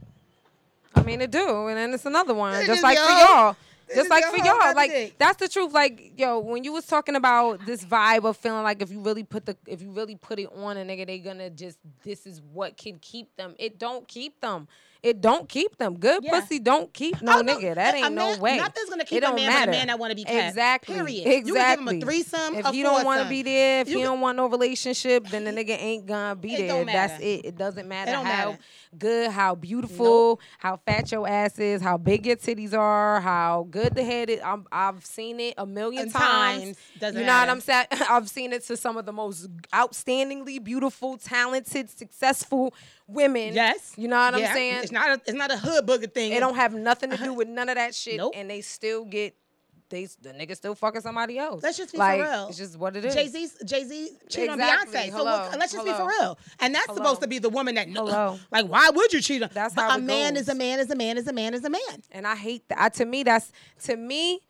I 0.94 1.02
mean, 1.02 1.20
it 1.20 1.30
do, 1.30 1.66
and 1.68 1.76
then 1.76 1.94
it's 1.94 2.06
another 2.06 2.34
one, 2.34 2.64
just 2.66 2.82
like 2.82 2.98
for 2.98 3.04
y'all. 3.10 3.56
Just 3.94 4.10
like 4.10 4.24
for 4.24 4.36
y'all, 4.38 4.74
like 4.74 5.14
that's 5.18 5.36
the 5.38 5.48
truth. 5.48 5.72
Like 5.72 6.12
yo, 6.16 6.38
when 6.38 6.64
you 6.64 6.72
was 6.72 6.86
talking 6.86 7.16
about 7.16 7.64
this 7.66 7.84
vibe 7.84 8.24
of 8.24 8.36
feeling 8.36 8.62
like 8.62 8.82
if 8.82 8.90
you 8.90 9.00
really 9.00 9.24
put 9.24 9.46
the 9.46 9.56
if 9.66 9.82
you 9.82 9.90
really 9.90 10.16
put 10.16 10.38
it 10.38 10.48
on 10.54 10.76
a 10.76 10.84
nigga, 10.84 11.06
they 11.06 11.18
gonna 11.18 11.50
just 11.50 11.78
this 12.02 12.26
is 12.26 12.40
what 12.40 12.76
can 12.76 12.98
keep 13.00 13.36
them. 13.36 13.54
It 13.58 13.78
don't 13.78 14.06
keep 14.06 14.40
them. 14.40 14.68
It 15.02 15.20
don't 15.20 15.48
keep 15.48 15.76
them. 15.78 15.96
Good 15.98 16.24
Yeah. 16.24 16.40
pussy 16.40 16.58
don't 16.58 16.92
keep 16.92 17.22
no 17.22 17.38
Oh, 17.38 17.40
no, 17.40 17.56
nigga. 17.56 17.76
That 17.76 17.94
a 17.94 17.98
ain't 17.98 18.14
no 18.14 18.36
way. 18.38 18.56
nothing's 18.56 18.90
gonna 18.90 19.02
It 19.02 19.08
keep 19.08 19.18
a 19.18 19.20
don't 19.20 19.36
man 19.36 19.46
with 19.46 19.54
a 19.54 19.58
matter. 19.60 19.70
man 19.70 19.86
that 19.86 19.98
wanna 19.98 20.14
be 20.16 20.24
kept. 20.24 20.48
Exactly. 20.48 20.94
Period. 20.96 21.46
You 21.46 21.54
can 21.54 21.78
give 21.78 21.78
him 21.80 21.88
a 21.88 22.00
threesome, 22.04 22.54
If 22.56 22.66
a 22.66 22.74
you 22.76 22.82
don't 22.82 23.04
want 23.04 23.22
to 23.22 23.28
be 23.28 23.42
there, 23.42 23.82
if 23.82 23.88
You 23.88 24.00
you, 24.00 24.04
don't 24.04 24.20
want 24.20 24.36
no 24.36 24.46
relationship, 24.46 25.26
then 25.28 25.44
the 25.44 25.50
nigga 25.64 25.80
ain't 25.80 26.06
gonna 26.06 26.34
be 26.34 26.54
It 26.54 26.66
there. 26.68 26.84
That's 26.84 27.22
it. 27.22 27.44
It 27.44 27.56
doesn't 27.56 27.86
matter 27.86 28.10
don't 28.12 28.24
how 28.26 28.50
matter. 28.52 28.58
good, 28.98 29.30
how 29.30 29.54
beautiful, 29.54 30.40
how 30.58 30.78
fat 30.84 31.12
your 31.12 31.28
ass 31.28 31.58
is, 31.60 31.80
how 31.80 31.96
big 31.96 32.26
your 32.26 32.36
titties 32.36 32.74
are, 32.74 33.20
how 33.20 33.68
good 33.70 33.94
the 33.94 34.02
head 34.02 34.30
is. 34.30 34.40
I'm, 34.44 34.66
I've 34.72 35.04
seen 35.04 35.38
it 35.38 35.54
a 35.58 35.64
million 35.66 36.10
times. 36.10 36.62
times. 36.64 36.76
Doesn't 36.98 37.20
you 37.20 37.26
know 37.26 37.38
what. 37.38 37.48
I'm 37.48 37.60
saying? 37.60 37.86
I've 38.10 38.28
seen 38.28 38.52
it 38.52 38.64
to 38.64 38.76
some 38.76 38.96
of 38.96 39.06
the 39.06 39.12
most 39.12 39.46
outstandingly 39.72 40.62
beautiful, 40.62 41.16
talented, 41.18 41.88
successful 41.90 42.74
women. 43.08 43.54
Yes. 43.54 43.92
You 43.96 44.06
know 44.08 44.16
what 44.18 44.38
Yeah. 44.38 44.48
I'm 44.48 44.54
saying? 44.54 44.76
It's 44.82 44.92
not 44.92 45.08
a 45.10 45.20
it's 45.26 45.32
not 45.32 45.50
a 45.50 45.56
hood 45.56 45.86
booger 45.86 46.12
thing. 46.12 46.30
They 46.30 46.38
don't 46.40 46.54
have 46.56 46.72
nothing 46.74 47.10
to 47.10 47.16
do 47.16 47.32
with 47.34 47.48
none 47.48 47.68
of 47.68 47.74
that 47.74 47.94
shit, 47.94 48.18
Nope. 48.18 48.34
and 48.36 48.48
they 48.48 48.60
still 48.60 49.04
get 49.04 49.34
they 49.90 50.04
the 50.20 50.34
nigga 50.34 50.54
still 50.54 50.74
fucking 50.74 51.00
somebody 51.00 51.38
else. 51.38 51.62
Let's 51.62 51.78
just 51.78 51.92
be 51.92 51.98
like, 51.98 52.20
for 52.20 52.26
real. 52.30 52.48
It's 52.48 52.58
just 52.58 52.78
what 52.78 52.94
it 52.94 53.06
is. 53.06 53.14
Jay 53.14 53.26
Z, 53.26 53.48
Jay 53.64 53.84
Z 53.84 54.10
cheated 54.28 54.50
Exactly. 54.50 54.98
on 54.98 55.04
Beyonce. 55.06 55.10
So 55.10 55.16
Hello. 55.16 55.48
what- 55.48 55.58
let's 55.58 55.72
just 55.72 55.86
be 55.86 55.92
for 55.94 56.06
real. 56.06 56.38
And 56.60 56.74
that's 56.74 56.84
Hello. 56.88 56.96
supposed 56.98 57.22
to 57.22 57.26
be 57.26 57.38
the 57.38 57.48
woman 57.48 57.74
that. 57.76 57.88
Hello. 57.88 58.38
Like, 58.52 58.66
why 58.66 58.90
would 58.90 59.12
you 59.14 59.22
cheat 59.22 59.42
on? 59.42 59.48
That's 59.50 59.74
but 59.74 59.88
how 59.90 59.96
a 59.96 59.98
man 59.98 60.34
goes. 60.34 60.42
is 60.42 60.48
a 60.50 60.54
man 60.54 60.78
is 60.78 60.90
a 60.90 60.94
man 60.94 61.16
is 61.16 61.26
a 61.26 61.32
man 61.32 61.54
is 61.54 61.64
a 61.64 61.70
man. 61.70 61.80
and 62.12 62.26
I 62.26 62.36
hate 62.36 62.68
that. 62.68 62.78
I, 62.78 62.88
to 62.90 63.06
me, 63.06 63.22
that's 63.22 63.50
to 63.84 63.96
me 63.96 64.42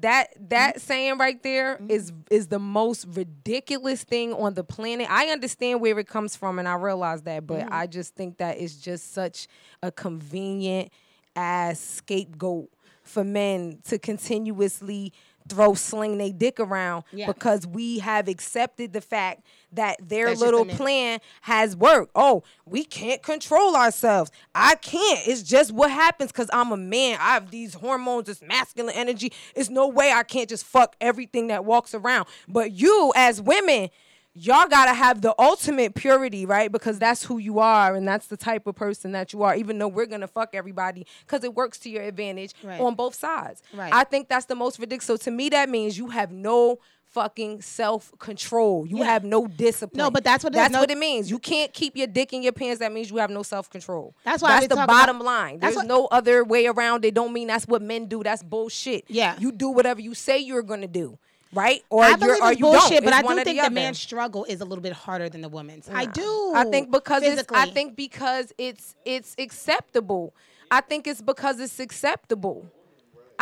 that 0.00 0.28
that 0.48 0.76
mm-hmm. 0.76 0.80
saying 0.80 1.18
right 1.18 1.42
there 1.42 1.74
mm-hmm. 1.74 1.90
is 1.90 2.12
is 2.30 2.48
the 2.48 2.58
most 2.58 3.06
ridiculous 3.10 4.04
thing 4.04 4.32
on 4.32 4.54
the 4.54 4.64
planet. 4.64 5.06
I 5.10 5.26
understand 5.26 5.80
where 5.80 5.98
it 5.98 6.08
comes 6.08 6.34
from, 6.34 6.58
and 6.58 6.66
I 6.66 6.74
realize 6.74 7.22
that, 7.22 7.46
but 7.46 7.60
mm-hmm. 7.60 7.74
I 7.74 7.86
just 7.86 8.14
think 8.14 8.38
that 8.38 8.58
it's 8.58 8.76
just 8.76 9.12
such 9.12 9.48
a 9.82 9.90
convenient 9.92 10.90
ass 11.36 11.78
scapegoat 11.78 12.70
for 13.02 13.24
men 13.24 13.78
to 13.84 13.98
continuously 13.98 15.12
throw 15.48 15.74
sling 15.74 16.18
they 16.18 16.30
dick 16.30 16.60
around 16.60 17.04
Yeah. 17.12 17.26
because 17.26 17.66
we 17.66 17.98
have 17.98 18.28
accepted 18.28 18.92
the 18.92 19.00
fact 19.00 19.44
that 19.72 19.96
their 20.06 20.26
That's 20.26 20.40
little 20.40 20.64
plan 20.64 21.20
has 21.42 21.74
worked. 21.76 22.12
Oh, 22.14 22.42
we 22.66 22.84
can't 22.84 23.22
control 23.22 23.74
ourselves. 23.74 24.30
I 24.54 24.74
can't. 24.76 25.26
It's 25.26 25.42
just 25.42 25.72
what 25.72 25.90
happens 25.90 26.30
because 26.32 26.50
I'm 26.52 26.72
a 26.72 26.76
man. 26.76 27.18
I 27.20 27.34
have 27.34 27.50
these 27.50 27.74
hormones, 27.74 28.26
this 28.26 28.42
masculine 28.42 28.94
energy. 28.94 29.32
It's 29.56 29.70
no 29.70 29.88
way 29.88 30.12
I 30.12 30.22
can't 30.22 30.48
just 30.48 30.64
fuck 30.64 30.94
everything 31.00 31.46
that 31.48 31.64
walks 31.64 31.94
around. 31.94 32.26
But 32.48 32.72
you, 32.72 33.12
as 33.16 33.40
women, 33.40 33.88
y'all 34.34 34.66
gotta 34.68 34.94
have 34.94 35.20
the 35.20 35.34
ultimate 35.38 35.94
purity, 35.94 36.46
right? 36.46 36.72
Because 36.72 36.98
that's 36.98 37.24
who 37.24 37.38
you 37.38 37.58
are 37.58 37.94
and 37.94 38.06
that's 38.08 38.26
the 38.28 38.36
type 38.36 38.66
of 38.66 38.74
person 38.74 39.12
that 39.12 39.32
you 39.32 39.42
are, 39.42 39.54
even 39.54 39.78
though 39.78 39.88
we're 39.88 40.06
gonna 40.06 40.26
fuck 40.28 40.50
everybody 40.54 41.06
because 41.26 41.44
it 41.44 41.54
works 41.54 41.78
to 41.80 41.90
your 41.90 42.02
advantage 42.02 42.54
Right. 42.62 42.80
on 42.80 42.94
both 42.94 43.14
sides. 43.14 43.62
Right. 43.74 43.92
I 43.92 44.04
think 44.04 44.28
that's 44.28 44.46
the 44.46 44.54
most 44.54 44.78
ridiculous. 44.78 45.06
So 45.06 45.16
to 45.18 45.30
me, 45.30 45.48
that 45.50 45.68
means 45.68 45.98
you 45.98 46.08
have 46.08 46.32
no 46.32 46.78
fucking 47.12 47.60
self 47.62 48.12
control. 48.18 48.86
You 48.86 48.98
Yeah. 48.98 49.04
have 49.04 49.24
no 49.24 49.46
discipline. 49.46 49.98
No, 49.98 50.10
but 50.10 50.24
that's 50.24 50.42
what 50.42 50.52
that's 50.52 50.72
No- 50.72 50.80
what 50.80 50.90
it 50.90 50.98
means. 50.98 51.30
You 51.30 51.38
can't 51.38 51.72
keep 51.72 51.96
your 51.96 52.06
dick 52.06 52.32
in 52.32 52.42
your 52.42 52.52
pants. 52.52 52.80
That 52.80 52.92
means 52.92 53.10
you 53.10 53.18
have 53.18 53.30
no 53.30 53.42
self 53.42 53.70
control. 53.70 54.14
That's 54.24 54.42
why 54.42 54.60
That's 54.60 54.68
the 54.68 54.76
bottom 54.76 55.16
about- 55.16 55.24
line. 55.26 55.58
There's 55.60 55.76
what- 55.76 55.86
no 55.86 56.06
other 56.06 56.42
way 56.44 56.66
around 56.66 57.04
it. 57.04 57.14
Don't 57.14 57.32
mean 57.32 57.48
that's 57.48 57.66
what 57.66 57.82
men 57.82 58.06
do. 58.06 58.22
That's 58.22 58.42
bullshit. 58.42 59.04
Yeah. 59.08 59.36
You 59.38 59.52
do 59.52 59.68
whatever 59.68 60.00
you 60.00 60.14
say 60.14 60.38
you're 60.38 60.62
gonna 60.62 60.88
do. 60.88 61.18
Right? 61.54 61.84
Or 61.90 62.02
I 62.02 62.08
you're 62.08 62.16
believe 62.16 62.40
or 62.42 62.50
it's 62.52 62.60
you 62.60 62.64
bullshit, 62.66 63.04
but 63.04 63.08
It's 63.08 63.16
I 63.18 63.20
do 63.20 63.44
think 63.44 63.58
the 63.60 63.64
the 63.68 63.70
man's 63.70 63.98
struggle 64.00 64.44
is 64.44 64.62
a 64.62 64.64
little 64.64 64.80
bit 64.80 64.94
harder 64.94 65.28
than 65.28 65.42
the 65.42 65.50
woman's. 65.50 65.86
I 65.92 66.06
do. 66.06 66.52
I 66.54 66.64
think 66.64 66.90
because 66.90 67.22
it's 67.22 67.44
I 67.52 67.68
think 67.68 67.94
because 67.94 68.54
it's 68.56 68.94
it's 69.04 69.34
acceptable. 69.38 70.32
I 70.70 70.80
think 70.80 71.06
it's 71.06 71.20
because 71.20 71.60
it's 71.60 71.78
acceptable. 71.78 72.64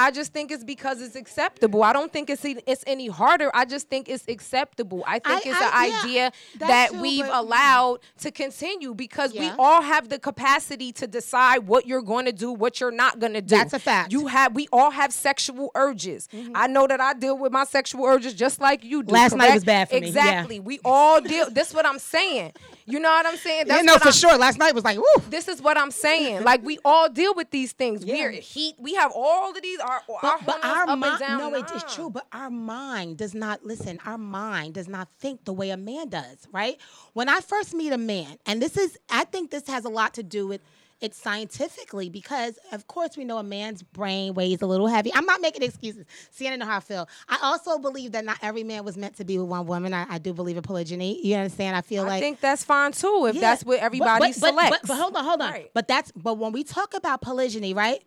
I 0.01 0.11
just 0.11 0.33
think 0.33 0.51
it's 0.51 0.65
because 0.65 1.03
it's 1.03 1.15
acceptable. 1.15 1.83
I 1.83 1.93
don't 1.93 2.11
think 2.11 2.31
it's 2.31 2.43
it's 2.45 2.83
any 2.87 3.09
harder. 3.09 3.51
I 3.53 3.67
just 3.67 3.91
think 3.91 4.09
it's 4.09 4.27
acceptable. 4.29 5.05
I 5.07 5.19
think 5.19 5.47
I- 5.47 5.51
it's 5.51 5.61
I- 5.61 5.85
an 5.85 5.91
yeah, 5.91 6.01
idea 6.03 6.33
that 6.59 6.91
too, 6.91 7.01
we've 7.03 7.25
mm-hmm. 7.25 7.35
allowed 7.35 7.99
to 8.21 8.31
continue 8.31 8.95
because 8.95 9.35
we 9.35 9.51
all 9.59 9.83
have 9.83 10.09
the 10.09 10.19
capacity 10.19 10.91
to 10.93 11.07
decide 11.07 11.67
what 11.67 11.87
you're 11.87 12.01
going 12.01 12.25
to 12.25 12.33
do, 12.33 12.51
what 12.51 12.81
you're 12.81 12.91
not 12.91 13.19
going 13.19 13.35
to 13.35 13.43
do. 13.43 13.57
That's 13.57 13.75
a 13.75 13.79
fact. 13.79 14.11
You 14.11 14.27
have 14.29 14.55
we 14.55 14.69
all 14.73 14.91
have 14.91 15.13
sexual 15.13 15.71
urges. 15.75 16.29
Mm-hmm. 16.33 16.53
I 16.55 16.67
know 16.67 16.87
that 16.87 17.01
I 17.01 17.13
deal 17.13 17.37
with 17.37 17.53
my 17.53 17.65
sexual 17.65 18.07
urges 18.07 18.33
just 18.33 18.59
like 18.59 18.83
you 18.83 19.03
do. 19.03 19.13
Last 19.13 19.37
night 19.37 19.53
was 19.53 19.65
bad 19.65 19.91
for 19.91 19.97
me, 19.97 20.01
yeah. 20.01 20.09
Exactly. 20.09 20.61
We 20.61 20.81
all 20.83 21.21
deal. 21.21 21.51
This 21.51 21.75
what 21.75 21.85
I'm 21.85 21.99
saying. 21.99 22.53
You 22.87 22.99
know 22.99 23.11
what 23.11 23.27
I'm 23.27 23.37
saying? 23.37 23.67
That's 23.69 23.85
know 23.85 23.95
what 23.95 24.03
for 24.03 24.09
I'm, 24.09 24.15
sure. 24.15 24.37
Last 24.37 24.59
night 24.59 24.75
was 24.75 24.85
like, 24.85 24.97
woo. 24.97 25.05
this 25.29 25.47
is 25.47 25.63
what 25.63 25.79
I'm 25.79 25.91
saying. 25.91 26.43
Like 26.43 26.65
we 26.65 26.79
all 26.85 27.09
deal 27.09 27.35
with 27.35 27.51
these 27.51 27.73
things. 27.73 28.05
Yeah. 28.11 28.15
We're 28.25 28.31
heat. 28.33 28.75
We 28.79 28.95
have 28.95 29.13
all 29.15 29.51
of 29.51 29.63
these. 29.63 29.79
Our, 29.91 30.03
our 30.23 30.39
But, 30.39 30.47
but 30.47 30.65
our 30.65 30.83
up 30.85 30.89
and 30.91 31.01
mind, 31.01 31.21
no, 31.21 31.55
it 31.55 31.71
is 31.75 31.85
true. 31.95 32.11
But 32.11 32.27
our 32.33 32.51
mind 32.51 33.17
does 33.19 33.35
not 33.35 33.65
listen. 33.65 33.99
Our 34.07 34.19
mind 34.19 34.75
does 34.75 34.89
not 34.89 35.09
think 35.19 35.45
the 35.45 35.53
way 35.53 35.71
a 35.71 35.77
man 35.77 36.09
does. 36.09 36.47
Right? 36.53 36.79
When 37.13 37.29
I 37.29 37.41
first 37.41 37.75
meet 37.75 37.93
a 37.93 37.99
man, 37.99 38.39
and 38.47 38.61
this 38.63 38.77
is, 38.77 38.99
I 39.09 39.25
think 39.25 39.51
this 39.51 39.67
has 39.69 39.85
a 39.85 39.89
lot 39.91 40.15
to 40.15 40.23
do 40.23 40.47
with 40.47 40.61
it 41.01 41.15
scientifically 41.15 42.11
because, 42.11 42.59
of 42.73 42.87
course, 42.87 43.17
we 43.17 43.25
know 43.25 43.39
a 43.39 43.43
man's 43.43 43.83
brain 43.83 44.35
weighs 44.35 44.61
a 44.61 44.67
little 44.67 44.87
heavy. 44.87 45.11
I'm 45.15 45.25
not 45.25 45.41
making 45.41 45.63
excuses. 45.63 46.05
See, 46.31 46.47
I 46.47 46.57
know 46.57 46.67
how 46.67 46.77
I 46.77 46.81
feel. 46.81 47.09
I 47.27 47.39
also 47.43 47.79
believe 47.79 48.13
that 48.13 48.23
not 48.23 48.37
every 48.43 48.65
man 48.65 48.85
was 48.85 48.99
meant 48.99 49.17
to 49.17 49.25
be 49.25 49.39
with 49.39 49.49
one 49.49 49.67
woman. 49.67 49.95
I, 49.95 50.05
I 50.11 50.19
do 50.19 50.35
believe 50.35 50.59
in 50.59 50.63
polygyny. 50.63 51.27
You 51.27 51.37
understand? 51.37 51.75
I 51.75 51.81
feel 51.81 52.05
I 52.05 52.09
like 52.09 52.17
I 52.19 52.21
think 52.21 52.41
that's 52.41 52.65
fine 52.65 52.93
too. 52.93 53.27
If 53.31 53.37
Yeah. 53.37 53.41
that's 53.41 53.65
what 53.65 53.79
But- 53.79 53.85
everybody 53.85 54.21
but, 54.33 54.41
but, 54.41 54.49
selects. 54.51 54.79
But, 54.83 54.89
but 54.89 54.97
hold 54.99 55.17
on, 55.17 55.25
hold 55.25 55.41
on. 55.41 55.51
Right. 55.51 55.71
But 55.73 55.89
that's 55.89 56.13
but 56.13 56.37
when 56.37 56.53
we 56.53 56.65
talk 56.65 56.93
about 56.93 57.23
polygyny, 57.23 57.73
right? 57.73 58.03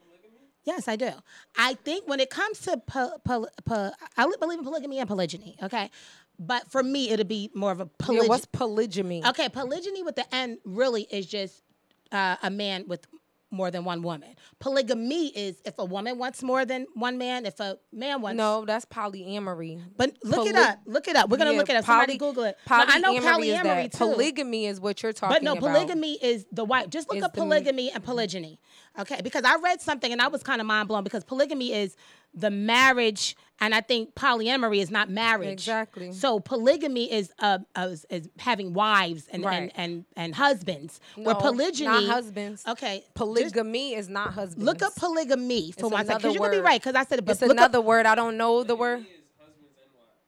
Yes, 0.66 0.88
I 0.88 0.96
do. 0.96 1.12
I 1.58 1.74
think 1.74 2.08
when 2.08 2.20
it 2.20 2.30
comes 2.30 2.60
to 2.62 2.78
po, 2.78 3.18
po, 3.26 3.48
po, 3.66 3.92
I 4.18 4.32
believe 4.40 4.60
in 4.60 4.66
polygamy 4.66 5.00
and 5.00 5.08
polygyny. 5.08 5.58
Okay, 5.62 5.90
but 6.40 6.70
for 6.72 6.82
me, 6.82 7.10
it'll 7.12 7.26
be 7.26 7.52
more 7.54 7.72
of 7.72 7.80
a 7.82 7.84
yeah, 7.84 8.06
polygyny. 8.06 8.30
what's 8.30 8.46
polygamy? 8.46 9.26
okay, 9.26 9.50
polygyny 9.50 10.04
with 10.04 10.16
the 10.16 10.34
N 10.34 10.60
really 10.64 11.04
is 11.12 11.26
just 11.26 11.64
uh, 12.12 12.38
a 12.42 12.50
man 12.50 12.86
with 12.88 13.06
more 13.54 13.72
than 13.72 13.86
one 13.86 14.02
woman. 14.02 14.36
Polygamy 14.60 15.28
is 15.28 15.62
if 15.64 15.78
a 15.78 15.86
woman 15.86 16.18
wants 16.18 16.42
more 16.44 16.66
than 16.66 16.88
one 16.96 17.18
man, 17.18 17.46
if 17.46 17.60
a 17.60 17.78
man 17.94 18.22
wants 18.22 18.38
No, 18.38 18.66
that's 18.66 18.86
polyamory. 18.86 19.82
But 19.96 20.18
look 20.24 20.48
it 20.48 20.56
up. 20.56 20.80
Look 20.86 21.08
it 21.08 21.16
up. 21.16 21.30
We're 21.30 21.38
gonna 21.38 21.52
Yeah, 21.52 21.58
look 21.60 21.70
it 21.70 21.76
up. 21.76 21.86
poly- 21.86 21.94
Somebody 22.00 22.18
Google 22.18 22.44
it. 22.44 22.58
No, 22.70 22.76
I 22.88 23.00
know 23.00 23.14
polyamory 23.20 23.86
is 23.86 23.92
too. 23.92 23.98
Polygamy 24.00 24.66
is 24.66 24.80
what 24.82 25.02
you're 25.04 25.14
talking 25.14 25.38
about. 25.38 25.40
But 25.40 25.44
no, 25.44 25.52
about. 25.54 25.74
polygamy 25.80 26.14
is 26.22 26.46
the 26.52 26.66
wife. 26.66 26.90
Just 26.90 27.08
look 27.10 27.18
Is 27.18 27.24
up 27.24 27.34
polygamy 27.34 27.92
and 27.92 28.04
polygyny. 28.04 28.60
Okay, 29.00 29.22
because 29.24 29.44
I 29.44 29.56
read 29.58 29.82
something 29.82 30.12
and 30.12 30.22
I 30.22 30.28
was 30.28 30.44
kind 30.44 30.62
of 30.62 30.68
mind 30.68 30.88
blown 30.88 31.04
because 31.04 31.24
polygamy 31.24 31.74
is 31.74 31.96
the 32.36 32.50
marriage, 32.50 33.36
and 33.60 33.76
I 33.76 33.82
think 33.82 34.16
polyamory 34.16 34.80
is 34.80 34.90
not 34.90 35.10
marriage. 35.10 35.52
Exactly. 35.54 36.12
So 36.12 36.40
polygamy 36.40 37.12
is 37.12 37.32
uh, 37.40 37.60
uh 37.76 37.90
is, 37.92 38.06
is 38.10 38.30
having 38.40 38.74
wives 38.74 39.28
and, 39.32 39.44
Right. 39.46 39.56
and 39.56 39.72
and 39.76 40.06
and 40.16 40.36
husbands. 40.36 41.00
where 41.16 41.36
polygyny, 41.36 41.86
not 41.86 42.04
husbands. 42.06 42.64
Okay, 42.68 43.00
just 43.02 43.14
Polygamy 43.14 43.94
is 43.94 44.10
not 44.10 44.34
husband. 44.34 44.66
look 44.66 44.82
up 44.82 44.96
polygamy 44.96 45.72
for 45.74 45.80
It's 45.80 45.82
one 45.84 45.92
second. 45.92 46.10
another 46.10 46.18
Because 46.20 46.34
you 46.36 46.40
could 46.42 46.52
be 46.52 46.60
right. 46.60 46.82
Because 46.82 46.96
I 46.96 47.04
said 47.06 47.20
it, 47.20 47.26
but 47.26 47.34
It's 47.34 47.42
look 47.42 47.52
another 47.52 47.80
up, 47.80 47.86
word. 47.86 48.06
I 48.08 48.16
don't 48.16 48.36
know 48.38 48.64
the 48.64 48.76
word. 48.76 49.06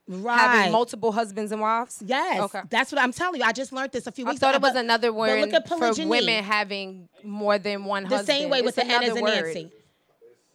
right. 0.08 0.39
Having 0.39 0.72
multiple 0.72 1.12
husbands 1.12 1.51
and 1.51 1.60
wives. 1.62 2.03
Yes, 2.06 2.39
Okay. 2.41 2.62
that's 2.70 2.91
what 2.91 3.01
I'm 3.01 3.12
telling 3.12 3.41
you. 3.41 3.47
I 3.47 3.51
just 3.51 3.74
learned 3.74 3.91
this 3.91 4.06
a 4.06 4.12
few 4.12 4.26
weeks 4.26 4.38
ago. 4.38 4.47
I 4.47 4.51
thought 4.51 4.58
ago. 4.58 4.66
it 4.68 4.70
was 4.70 4.74
but- 4.74 4.84
another 4.86 5.12
word 5.12 5.41
look 5.41 5.53
at 5.53 5.68
for 5.68 5.91
women 6.08 6.43
having 6.43 7.10
more 7.24 7.58
than 7.58 7.86
one 7.86 8.03
the 8.03 8.10
husband. 8.10 8.28
The 8.28 8.32
same 8.32 8.49
way 8.51 8.62
with 8.62 8.78
It's 8.78 8.88
the 8.88 8.93
N 8.93 9.03
as 9.03 9.10
another 9.10 9.18
in 9.18 9.24
word. 9.24 9.45
Nancy. 9.45 9.72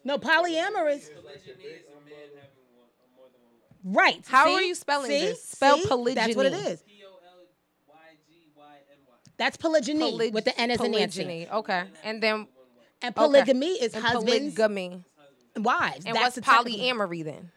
No, 0.05 0.19
polyamorous. 0.19 1.09
Polygyny 1.13 1.65
is 1.65 1.85
a 1.87 2.01
man 2.05 2.31
having 2.37 2.67
one, 2.75 2.89
more 3.17 3.27
than 3.33 3.41
one 3.43 3.95
wife. 3.95 4.17
Right. 4.17 4.25
How 4.27 4.47
See? 4.47 4.55
are 4.55 4.63
you 4.63 4.75
spelling 4.75 5.11
See? 5.11 5.21
this? 5.21 5.45
Spell 5.45 5.77
See? 5.77 6.15
That's 6.15 6.35
what 6.37 6.47
it 6.47 6.53
polygyny. 6.53 6.77
P 6.87 7.03
O 7.05 7.09
L 7.09 7.43
Y 7.89 7.95
G 8.27 8.35
Y 8.57 8.63
N 8.93 8.99
Y. 9.07 9.15
That's 9.37 9.57
polygyny 9.57 10.13
Polyg- 10.13 10.33
with 10.33 10.45
the 10.45 10.59
N 10.61 10.71
as 10.71 10.81
in 10.81 10.91
Nancy. 10.93 11.47
Okay, 11.53 11.83
and 12.03 12.23
then 12.23 12.47
And 13.03 13.15
okay. 13.17 13.25
polygamy 13.27 13.67
is 13.73 13.95
And 13.95 14.05
husbands 14.05 14.55
polygamy. 14.55 15.05
and 15.55 15.65
wives. 15.65 16.05
And 16.07 16.17
That's 16.17 16.37
what's 16.37 16.47
polyamory 16.49 17.25
then? 17.25 17.51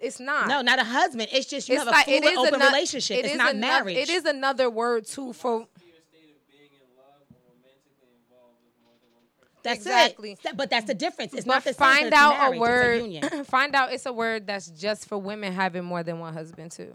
It's 0.00 0.20
not. 0.20 0.46
No, 0.48 0.62
not 0.62 0.78
a 0.78 0.84
husband. 0.84 1.28
It's 1.32 1.46
just 1.46 1.68
you 1.68 1.74
it's 1.74 1.80
have 1.84 1.88
a 1.88 1.90
like 1.90 2.04
full 2.06 2.14
it 2.14 2.24
is 2.24 2.38
open 2.38 2.54
ano- 2.54 2.66
relationship. 2.66 3.18
it 3.18 3.24
It's 3.24 3.32
is 3.32 3.38
not 3.38 3.50
ano- 3.50 3.60
marriage. 3.60 3.96
It 3.96 4.08
is 4.08 4.24
another 4.24 4.70
word 4.70 5.04
too 5.04 5.32
for 5.32 5.66
Pure 5.66 5.66
state 6.08 6.30
of 6.30 6.46
being 6.48 6.70
in 6.72 6.86
love 6.96 7.26
or 7.28 7.42
romantically 7.50 8.14
involved 8.22 8.62
with 8.62 8.72
more 8.86 8.94
than 9.02 9.10
one 9.12 9.26
person. 9.34 9.49
That's 9.62 9.78
Exactly. 9.78 10.32
it. 10.32 10.56
But 10.56 10.70
that's 10.70 10.86
the 10.86 10.94
difference. 10.94 11.34
It's 11.34 11.46
but 11.46 11.54
not 11.54 11.64
the 11.64 11.74
find 11.74 12.12
out 12.14 12.52
a 12.54 12.58
word. 12.58 13.02
A 13.22 13.44
find 13.44 13.74
out 13.74 13.92
it's 13.92 14.06
a 14.06 14.12
word 14.12 14.46
that's 14.46 14.68
just 14.68 15.06
for 15.06 15.18
women 15.18 15.52
having 15.52 15.84
more 15.84 16.02
than 16.02 16.18
one 16.18 16.32
husband 16.32 16.72
too. 16.72 16.94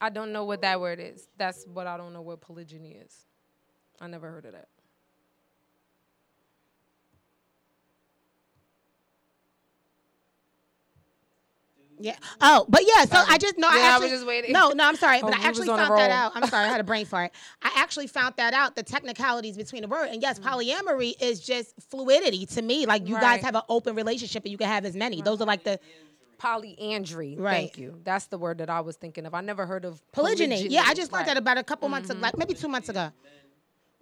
I 0.00 0.08
don't 0.08 0.32
know 0.32 0.44
what 0.44 0.62
that 0.62 0.80
word 0.80 0.98
is. 1.00 1.28
That's 1.36 1.66
what 1.66 1.86
I 1.86 1.96
don't 1.96 2.12
know 2.12 2.22
what 2.22 2.40
polygyny 2.40 2.92
is. 2.92 3.26
I 4.00 4.06
never 4.06 4.30
heard 4.30 4.46
of 4.46 4.52
that. 4.52 4.68
Yeah. 12.00 12.16
Oh, 12.40 12.64
but 12.68 12.82
yeah. 12.86 13.04
So 13.04 13.16
I 13.16 13.34
um, 13.34 13.38
just 13.38 13.58
no. 13.58 13.68
I 13.68 13.76
Yeah, 13.76 13.82
I 13.82 13.84
was 13.84 13.94
actually 13.94 14.10
just 14.10 14.26
waiting. 14.26 14.52
no, 14.52 14.70
no. 14.70 14.84
I'm 14.86 14.96
sorry, 14.96 15.20
but 15.22 15.34
Oh, 15.34 15.38
I 15.38 15.46
actually 15.46 15.68
was 15.68 15.78
on 15.78 15.80
a 15.80 15.86
found 15.86 16.00
that 16.00 16.10
out. 16.10 16.32
I'm 16.34 16.48
sorry, 16.48 16.64
I 16.64 16.68
had 16.68 16.80
a 16.80 16.84
brain 16.84 17.06
fart. 17.06 17.32
I 17.62 17.70
actually 17.76 18.06
found 18.06 18.34
that 18.36 18.54
out. 18.54 18.74
The 18.74 18.82
technicalities 18.82 19.56
between 19.56 19.82
the 19.82 19.88
word, 19.88 20.08
and 20.10 20.22
yes, 20.22 20.38
mm. 20.38 20.44
polyamory 20.44 21.14
is 21.20 21.40
just 21.40 21.74
fluidity 21.90 22.46
to 22.46 22.62
me. 22.62 22.86
Like 22.86 23.06
you 23.06 23.14
guys 23.14 23.42
have 23.42 23.54
an 23.54 23.62
open 23.68 23.94
relationship, 23.94 24.44
and 24.44 24.52
you 24.52 24.58
can 24.58 24.68
have 24.68 24.84
as 24.84 24.96
many. 24.96 25.22
Those 25.22 25.40
are 25.40 25.46
like 25.46 25.64
the 25.64 25.78
Polyandry. 26.40 27.36
Right. 27.38 27.52
Thank 27.52 27.78
you. 27.78 28.00
That's 28.02 28.26
the 28.26 28.38
word 28.38 28.58
that 28.58 28.70
I 28.70 28.80
was 28.80 28.96
thinking 28.96 29.26
of. 29.26 29.34
I 29.34 29.42
never 29.42 29.66
heard 29.66 29.84
of 29.84 30.00
polygyny. 30.12 30.68
Yeah, 30.68 30.84
I 30.86 30.94
just 30.94 31.12
learned 31.12 31.26
Right. 31.26 31.34
that 31.34 31.36
about 31.36 31.58
a 31.58 31.62
couple 31.62 31.88
months 31.90 32.08
ago, 32.08 32.16
mm-hmm. 32.16 32.24
like 32.24 32.38
maybe 32.38 32.54
two 32.54 32.68
months 32.68 32.88
ago. 32.88 33.10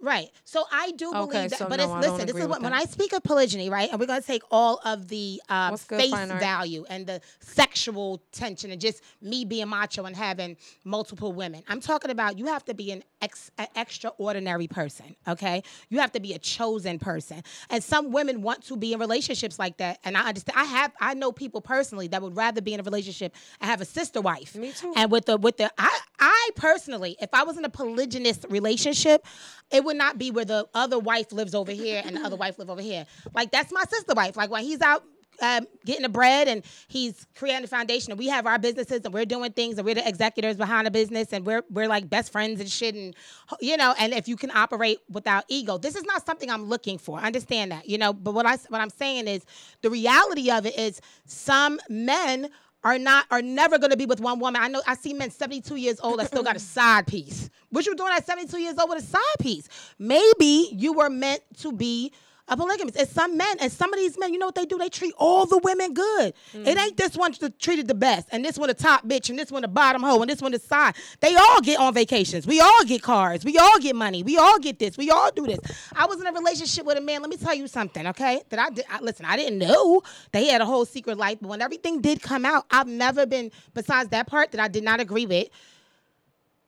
Right. 0.01 0.29
So 0.45 0.63
I 0.71 0.91
do 0.91 1.11
believe 1.11 1.27
Okay, 1.29 1.47
that. 1.49 1.59
so 1.59 1.67
but 1.67 1.77
no, 1.77 1.97
it's 1.97 2.07
listen. 2.07 2.25
This 2.27 2.35
is 2.37 2.47
what 2.47 2.61
when. 2.61 2.71
I 2.73 2.85
speak 2.85 3.11
of 3.13 3.21
polygyny, 3.21 3.69
right? 3.69 3.89
And 3.91 3.99
we're 3.99 4.05
gonna 4.05 4.21
take 4.21 4.43
all 4.49 4.79
of 4.85 5.09
the 5.09 5.41
uh, 5.49 5.75
face 5.75 6.11
value 6.13 6.85
and 6.89 7.05
the 7.05 7.19
sexual 7.41 8.21
tension 8.31 8.71
and 8.71 8.79
just 8.79 9.01
me 9.21 9.43
being 9.43 9.67
macho 9.67 10.05
and 10.05 10.15
having 10.15 10.55
multiple 10.85 11.33
women. 11.33 11.63
I'm 11.67 11.81
talking 11.81 12.11
about 12.11 12.37
you 12.37 12.45
have 12.45 12.63
to 12.65 12.73
be 12.73 12.91
an 12.91 13.03
ex, 13.21 13.51
an 13.57 13.67
extraordinary 13.75 14.67
person. 14.67 15.15
Okay. 15.27 15.63
You 15.89 15.99
have 15.99 16.13
to 16.13 16.21
be 16.21 16.33
a 16.33 16.39
chosen 16.39 16.97
person. 16.97 17.43
And 17.69 17.83
some 17.83 18.11
women 18.13 18.41
want 18.41 18.63
to 18.67 18.77
be 18.77 18.93
in 18.93 18.99
relationships 18.99 19.59
like 19.59 19.77
that. 19.77 19.99
And 20.05 20.15
I 20.15 20.27
understand. 20.29 20.57
I 20.57 20.63
have. 20.63 20.93
I 21.01 21.13
know 21.13 21.31
people 21.33 21.59
personally 21.59 22.07
that 22.07 22.21
would 22.21 22.37
rather 22.37 22.61
be 22.61 22.73
in 22.73 22.79
a 22.79 22.83
relationship 22.83 23.35
and 23.59 23.69
have 23.69 23.81
a 23.81 23.85
sister 23.85 24.21
wife. 24.21 24.55
Me 24.55 24.71
too. 24.71 24.93
And 24.95 25.11
with 25.11 25.25
the 25.25 25.35
with 25.35 25.57
the 25.57 25.69
I 25.77 25.99
I 26.19 26.49
personally, 26.55 27.17
if 27.21 27.33
I 27.33 27.43
was 27.43 27.57
in 27.57 27.65
a 27.65 27.69
polygynous 27.69 28.49
relationship, 28.49 29.25
it 29.71 29.83
would 29.83 29.88
not 29.97 30.17
be 30.17 30.31
where 30.31 30.45
the 30.45 30.67
other 30.73 30.99
wife 30.99 31.31
lives 31.31 31.55
over 31.55 31.71
here 31.71 32.01
and 32.05 32.15
the 32.15 32.21
other 32.21 32.35
wife 32.35 32.59
live 32.59 32.69
over 32.69 32.81
here. 32.81 33.05
Like 33.33 33.51
that's 33.51 33.71
my 33.71 33.83
sister 33.89 34.13
wife. 34.15 34.35
Like 34.37 34.49
when 34.49 34.63
he's 34.63 34.81
out 34.81 35.03
um, 35.41 35.67
getting 35.85 36.03
the 36.03 36.09
bread 36.09 36.47
and 36.47 36.63
he's 36.87 37.25
creating 37.35 37.61
the 37.61 37.67
foundation 37.67 38.11
and 38.11 38.19
we 38.19 38.27
have 38.27 38.45
our 38.45 38.59
businesses 38.59 39.01
and 39.03 39.13
we're 39.13 39.25
doing 39.25 39.51
things 39.51 39.77
and 39.77 39.85
we're 39.85 39.95
the 39.95 40.07
executors 40.07 40.57
behind 40.57 40.87
the 40.87 40.91
business 40.91 41.31
and 41.33 41.45
we're 41.45 41.63
we're 41.69 41.87
like 41.87 42.09
best 42.09 42.31
friends 42.31 42.59
and 42.59 42.69
shit 42.69 42.95
and 42.95 43.15
you 43.61 43.77
know 43.77 43.93
and 43.99 44.13
if 44.13 44.27
you 44.27 44.35
can 44.35 44.51
operate 44.51 44.99
without 45.09 45.45
ego 45.47 45.77
this 45.77 45.95
is 45.95 46.03
not 46.05 46.25
something 46.25 46.49
i'm 46.49 46.65
looking 46.65 46.97
for 46.97 47.19
understand 47.19 47.71
that 47.71 47.87
you 47.87 47.97
know 47.97 48.13
but 48.13 48.33
what 48.33 48.45
i 48.45 48.57
what 48.67 48.81
i'm 48.81 48.89
saying 48.89 49.27
is 49.27 49.45
the 49.81 49.89
reality 49.89 50.51
of 50.51 50.65
it 50.65 50.77
is 50.77 51.01
some 51.25 51.79
men 51.89 52.49
are 52.83 52.97
not 52.97 53.25
are 53.31 53.41
never 53.41 53.77
going 53.77 53.91
to 53.91 53.97
be 53.97 54.05
with 54.05 54.19
one 54.19 54.39
woman. 54.39 54.61
I 54.61 54.67
know 54.67 54.81
I 54.87 54.95
see 54.95 55.13
men 55.13 55.31
72 55.31 55.75
years 55.75 55.99
old 56.01 56.19
that 56.19 56.27
still 56.27 56.43
got 56.43 56.55
a 56.55 56.59
side 56.77 57.07
piece. 57.07 57.49
What 57.69 57.85
you 57.85 57.95
doing 57.95 58.11
at 58.13 58.25
72 58.25 58.57
years 58.59 58.77
old 58.77 58.89
with 58.89 59.03
a 59.03 59.05
side 59.05 59.19
piece? 59.39 59.67
Maybe 59.99 60.69
you 60.71 60.93
were 60.93 61.09
meant 61.09 61.41
to 61.59 61.71
be 61.71 62.11
a 62.49 62.57
polygamist. 62.57 62.99
It's 62.99 63.11
some 63.11 63.37
men 63.37 63.57
and 63.59 63.71
some 63.71 63.93
of 63.93 63.99
these 63.99 64.17
men, 64.17 64.33
you 64.33 64.39
know 64.39 64.47
what 64.47 64.55
they 64.55 64.65
do? 64.65 64.77
They 64.77 64.89
treat 64.89 65.13
all 65.17 65.45
the 65.45 65.59
women 65.59 65.93
good. 65.93 66.33
It 66.53 66.65
mm. 66.65 66.77
ain't 66.77 66.97
this 66.97 67.15
one 67.15 67.33
that 67.39 67.59
treated 67.59 67.87
the 67.87 67.93
best, 67.93 68.27
and 68.31 68.43
this 68.43 68.57
one 68.57 68.67
the 68.67 68.73
top 68.73 69.07
bitch, 69.07 69.29
and 69.29 69.37
this 69.37 69.51
one 69.51 69.61
the 69.61 69.67
bottom 69.67 70.01
hoe, 70.01 70.21
and 70.21 70.29
this 70.29 70.41
one 70.41 70.51
the 70.51 70.59
side. 70.59 70.95
They 71.19 71.35
all 71.35 71.61
get 71.61 71.79
on 71.79 71.93
vacations. 71.93 72.47
We 72.47 72.59
all 72.59 72.83
get 72.85 73.01
cars. 73.01 73.45
We 73.45 73.57
all 73.57 73.79
get 73.79 73.95
money. 73.95 74.23
We 74.23 74.37
all 74.37 74.59
get 74.59 74.79
this. 74.79 74.97
We 74.97 75.11
all 75.11 75.31
do 75.31 75.45
this. 75.45 75.59
I 75.93 76.05
was 76.05 76.19
in 76.19 76.27
a 76.27 76.31
relationship 76.31 76.85
with 76.85 76.97
a 76.97 77.01
man. 77.01 77.21
Let 77.21 77.29
me 77.29 77.37
tell 77.37 77.55
you 77.55 77.67
something, 77.67 78.07
okay? 78.07 78.41
That 78.49 78.59
I 78.59 78.69
did. 78.71 78.85
I, 78.89 78.99
listen, 78.99 79.25
I 79.25 79.37
didn't 79.37 79.59
know 79.59 80.01
that 80.31 80.39
he 80.39 80.49
had 80.49 80.61
a 80.61 80.65
whole 80.65 80.85
secret 80.85 81.17
life, 81.17 81.37
but 81.41 81.49
when 81.49 81.61
everything 81.61 82.01
did 82.01 82.21
come 82.21 82.45
out, 82.45 82.65
I've 82.71 82.87
never 82.87 83.25
been. 83.25 83.51
Besides 83.73 84.09
that 84.09 84.27
part 84.27 84.51
that 84.51 84.61
I 84.61 84.67
did 84.67 84.83
not 84.83 84.99
agree 84.99 85.25
with, 85.25 85.49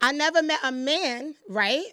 I 0.01 0.11
never 0.11 0.41
met 0.41 0.59
a 0.63 0.71
man, 0.71 1.35
right, 1.47 1.83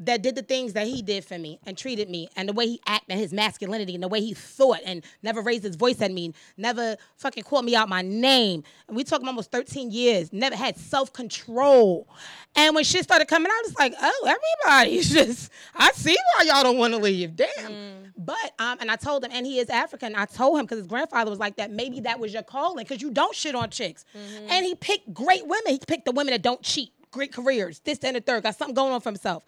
that 0.00 0.22
did 0.22 0.36
the 0.36 0.42
things 0.42 0.74
that 0.74 0.86
he 0.86 1.02
did 1.02 1.24
for 1.24 1.38
me 1.38 1.58
and 1.66 1.76
treated 1.76 2.08
me 2.08 2.28
and 2.36 2.48
the 2.48 2.52
way 2.52 2.66
he 2.66 2.80
acted 2.86 3.12
and 3.12 3.20
his 3.20 3.32
masculinity 3.32 3.94
and 3.94 4.02
the 4.02 4.08
way 4.08 4.20
he 4.20 4.34
thought 4.34 4.80
and 4.84 5.04
never 5.22 5.40
raised 5.40 5.64
his 5.64 5.76
voice 5.76 6.00
at 6.00 6.12
me, 6.12 6.32
never 6.56 6.96
fucking 7.16 7.42
called 7.42 7.64
me 7.64 7.74
out 7.74 7.88
my 7.88 8.02
name. 8.02 8.62
And 8.86 8.96
we 8.96 9.04
talking 9.04 9.26
almost 9.26 9.50
13 9.50 9.90
years, 9.90 10.32
never 10.32 10.54
had 10.56 10.76
self-control. 10.76 12.08
And 12.54 12.74
when 12.74 12.84
shit 12.84 13.04
started 13.04 13.28
coming 13.28 13.50
out, 13.50 13.68
it's 13.68 13.78
like, 13.78 13.94
oh, 14.00 14.36
everybody's 14.66 15.10
just, 15.12 15.50
I 15.74 15.90
see 15.92 16.16
why 16.36 16.44
y'all 16.44 16.62
don't 16.62 16.78
want 16.78 16.94
to 16.94 17.00
leave. 17.00 17.36
Damn. 17.36 18.12
But 18.16 18.52
um, 18.58 18.78
and 18.80 18.90
I 18.90 18.96
told 18.96 19.24
him, 19.24 19.30
and 19.32 19.46
he 19.46 19.58
is 19.58 19.70
African. 19.70 20.14
I 20.16 20.24
told 20.24 20.58
him 20.58 20.64
because 20.66 20.78
his 20.78 20.86
grandfather 20.88 21.30
was 21.30 21.38
like 21.38 21.56
that. 21.56 21.70
Maybe 21.70 22.00
that 22.00 22.18
was 22.18 22.32
your 22.32 22.42
calling 22.42 22.84
because 22.84 23.00
you 23.00 23.10
don't 23.12 23.34
shit 23.34 23.54
on 23.54 23.70
chicks. 23.70 24.04
And 24.48 24.64
he 24.66 24.74
picked 24.74 25.12
great 25.14 25.46
women. 25.46 25.72
He 25.72 25.78
picked 25.78 26.04
the 26.04 26.12
women 26.12 26.32
that 26.32 26.42
don't 26.42 26.60
cheat, 26.62 26.90
great 27.12 27.32
careers, 27.32 27.80
this, 27.80 27.98
that, 27.98 28.08
and 28.08 28.16
the 28.16 28.20
third. 28.20 28.42
Got 28.42 28.56
something 28.56 28.74
going 28.74 28.92
on 28.92 29.00
for 29.00 29.10
himself. 29.10 29.44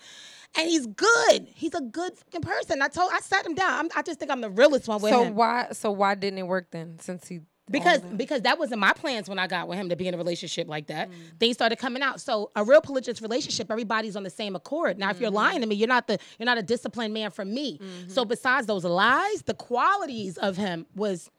And 0.58 0.68
he's 0.68 0.86
good. 0.86 1.46
He's 1.54 1.74
a 1.74 1.80
good 1.80 2.12
fucking 2.16 2.40
person. 2.42 2.82
I 2.82 2.88
told, 2.88 3.10
I 3.12 3.20
sat 3.20 3.46
him 3.46 3.54
down. 3.54 3.72
I'm, 3.72 3.88
I 3.94 4.02
just 4.02 4.18
think 4.18 4.30
I'm 4.32 4.40
the 4.40 4.50
realest 4.50 4.88
one 4.88 5.00
with 5.00 5.10
So 5.12 5.24
him. 5.24 5.34
why 5.36 5.68
so 5.72 5.90
why 5.92 6.14
didn't 6.16 6.38
it 6.40 6.46
work 6.46 6.70
then? 6.72 6.98
Since 6.98 7.28
he 7.28 7.40
Because 7.70 8.00
that? 8.00 8.18
because 8.18 8.42
that 8.42 8.58
wasn't 8.58 8.80
my 8.80 8.92
plans 8.92 9.28
when 9.28 9.38
I 9.38 9.46
got 9.46 9.68
with 9.68 9.78
him 9.78 9.88
to 9.90 9.96
be 9.96 10.08
in 10.08 10.14
a 10.14 10.16
relationship 10.18 10.66
like 10.68 10.88
that. 10.88 11.08
Mm. 11.08 11.14
Things 11.38 11.54
started 11.54 11.76
coming 11.78 12.02
out. 12.02 12.20
So 12.20 12.50
a 12.56 12.64
real 12.64 12.80
polygamous 12.80 13.22
relationship, 13.22 13.70
everybody's 13.70 14.16
on 14.16 14.24
the 14.24 14.30
same 14.30 14.56
accord. 14.56 14.98
Now, 14.98 15.10
if 15.10 15.16
Mm-hmm. 15.16 15.22
you're 15.22 15.30
lying 15.30 15.60
to 15.60 15.66
me, 15.68 15.76
you're 15.76 15.86
not 15.86 16.08
the 16.08 16.18
you're 16.38 16.46
not 16.46 16.58
a 16.58 16.62
disciplined 16.62 17.14
man 17.14 17.30
for 17.30 17.44
me. 17.44 17.78
Mm-hmm. 17.78 18.08
So 18.10 18.24
besides 18.24 18.66
those 18.66 18.84
lies, 18.84 19.42
the 19.42 19.54
qualities 19.54 20.36
of 20.36 20.56
him 20.56 20.84
was. 20.96 21.30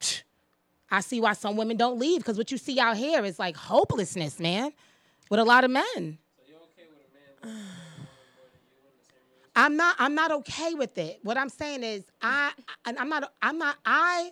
I 0.90 1.00
see 1.00 1.20
why 1.20 1.34
some 1.34 1.56
women 1.56 1.76
don't 1.76 1.98
leave 1.98 2.20
because 2.20 2.38
what 2.38 2.50
you 2.50 2.56
see 2.56 2.80
out 2.80 2.96
here 2.96 3.22
is 3.24 3.38
like 3.38 3.56
hopelessness, 3.56 4.40
man, 4.40 4.72
with 5.30 5.38
a 5.38 5.44
lot 5.44 5.62
of 5.64 5.70
men. 5.70 5.84
So 5.84 6.42
you're 6.48 6.56
okay 6.56 6.86
with 6.88 6.98
a 6.98 7.12
man 7.12 7.28
living 7.44 7.44
with 7.44 7.44
one 7.44 8.34
more 8.36 8.48
than 8.50 8.62
you 8.72 8.80
in 8.80 8.96
the 8.96 9.04
same 9.04 9.20
relationship? 9.28 9.47
I'm 9.58 9.76
not 9.76 9.96
I'm 9.98 10.14
not 10.14 10.30
okay 10.30 10.74
with 10.74 10.96
it. 10.98 11.18
What 11.24 11.36
I'm 11.36 11.48
saying 11.48 11.82
is 11.82 12.04
I 12.22 12.52
and 12.86 12.96
I'm 12.96 13.08
not 13.08 13.32
I'm 13.42 13.58
not 13.58 13.76
I 13.84 14.30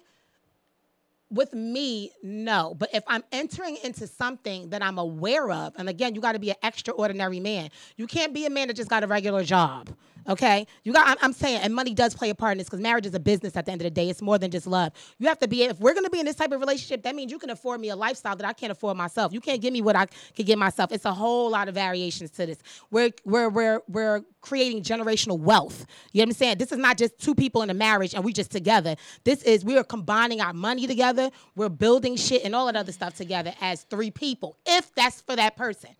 with 1.31 1.53
me 1.53 2.13
no, 2.23 2.77
but 2.79 2.95
if 2.95 3.03
I'm 3.09 3.25
entering 3.33 3.77
into 3.83 4.07
something 4.07 4.71
that 4.71 4.83
I'm 4.83 4.99
aware 4.99 5.51
of, 5.51 5.75
and 5.77 5.89
again, 5.89 6.15
you 6.15 6.21
got 6.21 6.33
to 6.33 6.39
be 6.39 6.51
an 6.51 6.57
extraordinary 6.63 7.41
man. 7.41 7.71
You 7.97 8.07
can't 8.07 8.33
be 8.33 8.47
a 8.47 8.51
man 8.51 8.69
that 8.69 8.75
just 8.75 8.89
got 8.89 9.03
a 9.03 9.09
regular 9.09 9.43
job. 9.43 9.91
Okay, 10.29 10.67
you 10.83 10.93
got. 10.93 11.07
I'm, 11.07 11.17
I'm 11.23 11.33
saying, 11.33 11.61
and 11.63 11.75
money 11.75 11.95
does 11.95 12.15
play 12.15 12.31
a 12.31 12.35
part 12.35 12.53
in 12.53 12.59
this 12.59 12.67
because 12.67 12.81
marriage 12.81 13.07
is 13.07 13.15
a 13.15 13.21
business. 13.21 13.57
At 13.57 13.67
the 13.67 13.73
end 13.73 13.81
of 13.81 13.85
the 13.85 13.91
day, 13.91 14.09
it's 14.11 14.21
more 14.21 14.39
than 14.39 14.51
just 14.51 14.67
love. 14.67 14.93
You 15.19 15.29
have 15.29 15.39
to 15.39 15.49
be. 15.49 15.63
If 15.63 15.79
we're 15.79 15.95
gonna 15.95 16.11
be 16.11 16.19
in 16.19 16.27
this 16.27 16.35
type 16.35 16.51
of 16.51 16.61
relationship, 16.61 17.05
that 17.05 17.15
means 17.15 17.31
you 17.31 17.39
can 17.39 17.51
afford 17.51 17.81
me 17.81 17.91
a 17.91 17.97
lifestyle 17.97 18.35
that 18.35 18.47
I 18.47 18.53
can't 18.53 18.73
afford 18.73 18.97
myself. 18.97 19.33
You 19.33 19.41
can't 19.41 19.61
give 19.61 19.73
me 19.73 19.83
what 19.83 19.95
I 19.95 20.07
can 20.35 20.45
give 20.45 20.59
myself. 20.59 20.91
It's 20.91 21.05
a 21.05 21.13
whole 21.15 21.51
lot 21.51 21.69
of 21.69 21.75
variations 21.75 22.31
to 22.33 22.47
this. 22.47 22.59
We're 22.91 23.11
we're 23.25 23.49
we're 23.49 23.81
we're 23.89 24.23
creating 24.41 24.83
generational 24.83 25.39
wealth. 25.39 25.87
You 26.13 26.21
know 26.21 26.25
what 26.25 26.29
I'm 26.29 26.35
saying? 26.35 26.59
This 26.59 26.73
is 26.73 26.79
not 26.79 26.99
just 26.99 27.19
two 27.19 27.35
people 27.35 27.63
in 27.63 27.71
a 27.71 27.75
marriage 27.75 28.15
and 28.15 28.25
we 28.25 28.33
just 28.33 28.51
together. 28.51 28.97
This 29.25 29.43
is 29.43 29.65
we 29.65 29.79
are 29.79 29.85
combining 29.85 30.41
our 30.41 30.53
money 30.53 30.87
together. 30.89 31.31
We're 31.55 31.69
building 31.69 32.17
shit 32.17 32.45
and 32.45 32.55
all 32.55 32.67
that 32.67 32.77
other 32.77 32.93
stuff 32.93 33.15
together 33.15 33.55
as 33.61 33.83
three 33.83 34.11
people. 34.11 34.57
If 34.67 34.93
that's 34.95 35.21
for 35.21 35.37
that 35.37 35.57
person. 35.57 35.91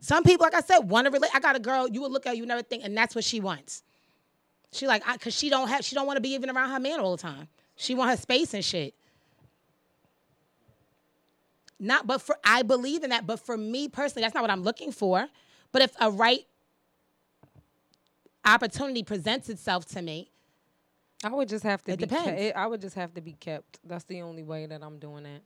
Some 0.00 0.24
people, 0.24 0.44
like 0.44 0.54
I 0.54 0.60
said, 0.60 0.78
want 0.80 1.04
to 1.06 1.10
relate. 1.10 1.30
I 1.34 1.40
got 1.40 1.56
a 1.56 1.60
girl, 1.60 1.86
you 1.88 2.00
would 2.02 2.10
look 2.12 2.26
at 2.26 2.36
you 2.36 2.46
never 2.46 2.62
think, 2.62 2.84
and 2.84 2.96
that's 2.96 3.14
what 3.14 3.24
she 3.24 3.38
wants. 3.40 3.82
She 4.72 4.86
like, 4.86 5.02
I, 5.06 5.16
cause 5.18 5.34
she 5.34 5.50
don't 5.50 5.68
have, 5.68 5.84
she 5.84 5.94
don't 5.94 6.06
want 6.06 6.16
to 6.16 6.20
be 6.20 6.30
even 6.34 6.48
around 6.48 6.70
her 6.70 6.80
man 6.80 7.00
all 7.00 7.16
the 7.16 7.22
time. 7.22 7.48
She 7.76 7.94
want 7.94 8.10
her 8.10 8.16
space 8.16 8.54
and 8.54 8.64
shit. 8.64 8.94
Not, 11.78 12.06
but 12.06 12.20
for 12.22 12.36
I 12.44 12.62
believe 12.62 13.04
in 13.04 13.10
that. 13.10 13.26
But 13.26 13.40
for 13.40 13.56
me 13.56 13.88
personally, 13.88 14.22
that's 14.22 14.34
not 14.34 14.42
what 14.42 14.50
I'm 14.50 14.62
looking 14.62 14.92
for. 14.92 15.26
But 15.72 15.82
if 15.82 15.92
a 16.00 16.10
right 16.10 16.46
opportunity 18.44 19.02
presents 19.02 19.48
itself 19.48 19.86
to 19.86 20.02
me, 20.02 20.30
I 21.24 21.28
would 21.30 21.48
just 21.48 21.64
have 21.64 21.82
to 21.84 21.92
It 21.92 21.98
be 21.98 22.06
depends. 22.06 22.26
kept. 22.30 22.56
I 22.56 22.66
would 22.66 22.80
just 22.80 22.96
have 22.96 23.14
to 23.14 23.20
be 23.20 23.32
kept. 23.32 23.78
That's 23.84 24.04
the 24.04 24.22
only 24.22 24.42
way 24.42 24.66
that 24.66 24.82
I'm 24.82 24.98
doing 24.98 25.26
it. 25.26 25.42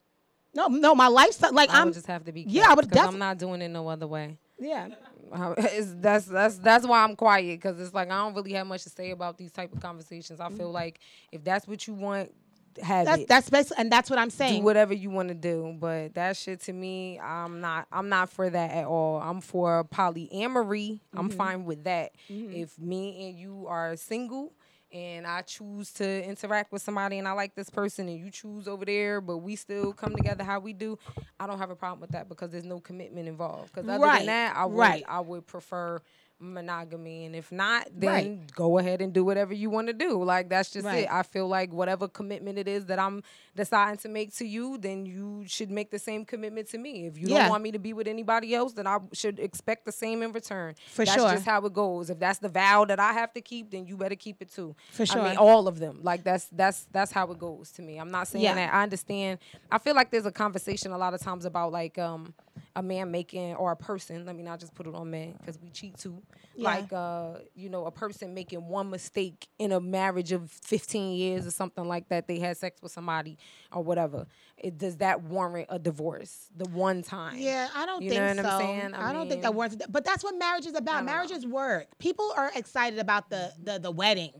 no, 0.54 0.66
no, 0.68 0.94
my 0.94 1.08
lifestyle, 1.08 1.52
like 1.52 1.70
I 1.70 1.80
I'm, 1.80 1.86
would 1.86 1.94
just 1.94 2.06
have 2.06 2.24
to 2.24 2.32
be 2.32 2.42
kept. 2.44 2.54
yeah, 2.54 2.66
I 2.70 2.74
would 2.74 2.90
def- 2.90 3.06
I'm 3.06 3.18
not 3.18 3.38
doing 3.38 3.60
it 3.62 3.68
no 3.68 3.88
other 3.88 4.06
way. 4.06 4.38
Yeah. 4.58 4.88
It's, 5.56 5.92
that's 5.96 6.26
that's 6.26 6.58
that's 6.58 6.86
why 6.86 7.02
I'm 7.02 7.16
quiet 7.16 7.60
because 7.60 7.80
it's 7.80 7.92
like 7.92 8.08
I 8.08 8.18
don't 8.22 8.34
really 8.34 8.52
have 8.52 8.66
much 8.68 8.84
to 8.84 8.90
say 8.90 9.10
about 9.10 9.36
these 9.36 9.50
type 9.50 9.72
of 9.72 9.80
conversations. 9.80 10.38
I 10.38 10.48
feel 10.50 10.70
like 10.70 11.00
if 11.32 11.42
that's 11.42 11.66
what 11.66 11.86
you 11.88 11.94
want, 11.94 12.32
have 12.80 13.06
That's 13.06 13.22
it. 13.22 13.28
that's 13.28 13.50
basically, 13.50 13.80
and 13.80 13.90
that's 13.90 14.10
what 14.10 14.18
I'm 14.18 14.30
saying. 14.30 14.60
do 14.60 14.64
whatever 14.64 14.94
you 14.94 15.10
want 15.10 15.28
to 15.28 15.34
do. 15.34 15.76
But 15.80 16.14
that 16.14 16.36
shit 16.36 16.60
to 16.62 16.72
me, 16.72 17.18
I'm 17.18 17.60
not. 17.60 17.86
I'm 17.90 18.08
not 18.08 18.30
for 18.30 18.48
that 18.48 18.70
at 18.70 18.84
all. 18.86 19.20
I'm 19.20 19.40
for 19.40 19.84
polyamory. 19.84 21.00
I'm 21.16 21.28
Mm-hmm. 21.28 21.36
fine 21.36 21.64
with 21.64 21.84
that. 21.84 22.12
If 22.28 22.78
me 22.78 23.28
and 23.30 23.38
you 23.38 23.66
are 23.68 23.96
single. 23.96 24.52
And 24.94 25.26
I 25.26 25.42
choose 25.42 25.92
to 25.94 26.24
interact 26.24 26.72
with 26.72 26.82
somebody, 26.82 27.18
and 27.18 27.28
I 27.28 27.32
like 27.32 27.56
this 27.56 27.68
person, 27.70 28.08
and 28.08 28.18
you 28.18 28.30
choose 28.30 28.68
over 28.68 28.84
there, 28.86 29.20
but 29.20 29.38
we 29.38 29.56
still 29.56 29.92
come 29.92 30.16
together 30.16 30.44
how 30.44 30.60
we 30.60 30.72
do. 30.72 30.98
I 31.40 31.46
don't 31.48 31.58
have 31.58 31.70
a 31.70 31.76
problem 31.76 32.00
with 32.00 32.12
that 32.12 32.28
because 32.28 32.50
there's 32.52 32.64
no 32.64 32.80
commitment 32.80 33.28
involved. 33.28 33.72
Because 33.74 33.88
other 33.88 33.98
Right, 34.04 34.18
than 34.18 34.26
that, 34.26 34.56
I 34.56 34.66
would 34.66 34.78
right. 34.78 35.04
I 35.08 35.20
would 35.20 35.46
prefer 35.46 36.00
monogamy 36.40 37.24
and 37.24 37.34
if 37.36 37.50
not 37.52 37.88
then 37.94 38.10
Right. 38.10 38.52
go 38.54 38.78
ahead 38.78 39.00
and 39.00 39.12
do 39.12 39.24
whatever 39.24 39.52
you 39.54 39.70
want 39.70 39.86
to 39.88 39.92
do. 39.92 40.22
Like 40.22 40.48
that's 40.48 40.70
just 40.70 40.84
Right. 40.86 41.04
it 41.04 41.08
i 41.12 41.22
feel 41.22 41.48
like 41.48 41.72
whatever 41.72 42.06
commitment 42.08 42.58
it 42.58 42.68
is 42.68 42.86
that 42.86 42.98
i'm 42.98 43.22
deciding 43.56 43.98
to 43.98 44.08
make 44.08 44.34
to 44.36 44.44
you 44.44 44.76
then 44.78 45.06
you 45.06 45.44
should 45.46 45.70
make 45.70 45.90
the 45.90 45.98
same 45.98 46.24
commitment 46.24 46.68
to 46.70 46.78
me. 46.78 47.06
If 47.06 47.18
you 47.18 47.28
Yeah. 47.28 47.40
don't 47.40 47.50
want 47.50 47.62
me 47.62 47.72
to 47.72 47.78
be 47.78 47.92
with 47.92 48.06
anybody 48.08 48.54
else 48.54 48.72
then 48.72 48.86
i 48.86 48.98
should 49.12 49.38
expect 49.38 49.84
the 49.84 49.92
same 49.92 50.22
in 50.22 50.32
return. 50.32 50.74
For 50.88 51.04
that's 51.04 51.16
sure. 51.16 51.30
just 51.32 51.44
how 51.46 51.64
it 51.64 51.72
goes. 51.72 52.10
If 52.10 52.18
that's 52.18 52.38
the 52.40 52.48
vow 52.48 52.84
that 52.86 53.00
i 53.00 53.12
have 53.12 53.32
to 53.34 53.40
keep 53.40 53.70
then 53.70 53.86
you 53.86 53.96
better 53.96 54.16
keep 54.16 54.42
it 54.42 54.50
too. 54.52 54.74
For 54.92 55.06
sure 55.06 55.22
i 55.22 55.28
mean 55.28 55.36
all 55.38 55.68
of 55.68 55.78
them. 55.78 56.00
Like 56.02 56.24
that's 56.24 56.46
that's 56.52 56.86
that's 56.92 57.12
how 57.12 57.30
it 57.30 57.38
goes 57.38 57.70
to 57.72 57.82
me. 57.82 57.98
I'm 57.98 58.10
not 58.10 58.28
saying 58.28 58.44
Yeah. 58.44 58.54
that. 58.54 58.74
I 58.74 58.82
understand. 58.82 59.38
I 59.70 59.78
feel 59.78 59.94
like 59.94 60.10
there's 60.10 60.26
a 60.26 60.32
conversation 60.32 60.92
a 60.92 60.98
lot 60.98 61.14
of 61.14 61.20
times 61.20 61.44
about 61.44 61.72
like 61.72 61.98
um 61.98 62.34
a 62.76 62.82
man 62.82 63.10
making 63.10 63.54
or 63.54 63.72
a 63.72 63.76
person 63.76 64.24
let 64.26 64.34
me 64.36 64.42
not 64.42 64.60
just 64.60 64.74
put 64.74 64.86
it 64.86 64.94
on 64.94 65.10
men 65.10 65.34
because 65.38 65.58
we 65.60 65.70
cheat 65.70 65.96
too 65.96 66.22
Yeah. 66.54 66.64
like 66.70 66.92
uh 66.92 67.38
you 67.54 67.68
know 67.68 67.86
a 67.86 67.90
person 67.90 68.34
making 68.34 68.66
one 68.68 68.90
mistake 68.90 69.46
in 69.58 69.72
a 69.72 69.80
marriage 69.80 70.32
of 70.32 70.50
15 70.50 71.14
years 71.16 71.46
or 71.46 71.50
something 71.50 71.84
like 71.86 72.08
that 72.08 72.26
they 72.28 72.38
had 72.38 72.56
sex 72.56 72.80
with 72.82 72.92
somebody 72.92 73.38
or 73.72 73.82
whatever 73.82 74.26
it 74.56 74.78
does 74.78 74.96
that 74.98 75.22
warrant 75.22 75.66
a 75.70 75.78
divorce 75.78 76.48
the 76.56 76.68
one 76.70 77.02
time 77.02 77.36
Yeah, 77.38 77.68
I 77.74 77.86
don't 77.86 78.02
You 78.02 78.10
think 78.10 78.36
know 78.36 78.42
so. 78.42 78.48
I'm 78.48 78.60
saying? 78.60 78.94
I, 78.94 79.10
I 79.10 79.12
don't 79.12 79.28
think 79.28 79.42
that 79.42 79.54
warrants. 79.54 79.76
But 79.88 80.04
that's 80.04 80.22
what 80.22 80.36
marriage 80.38 80.66
is 80.66 80.74
about. 80.74 80.96
don't 80.98 81.04
Marriage 81.06 81.30
know. 81.30 81.36
is 81.36 81.46
work. 81.46 81.86
People 81.98 82.32
are 82.36 82.50
excited 82.54 82.98
about 82.98 83.30
the 83.30 83.52
the 83.62 83.78
the 83.78 83.90
wedding. 83.90 84.32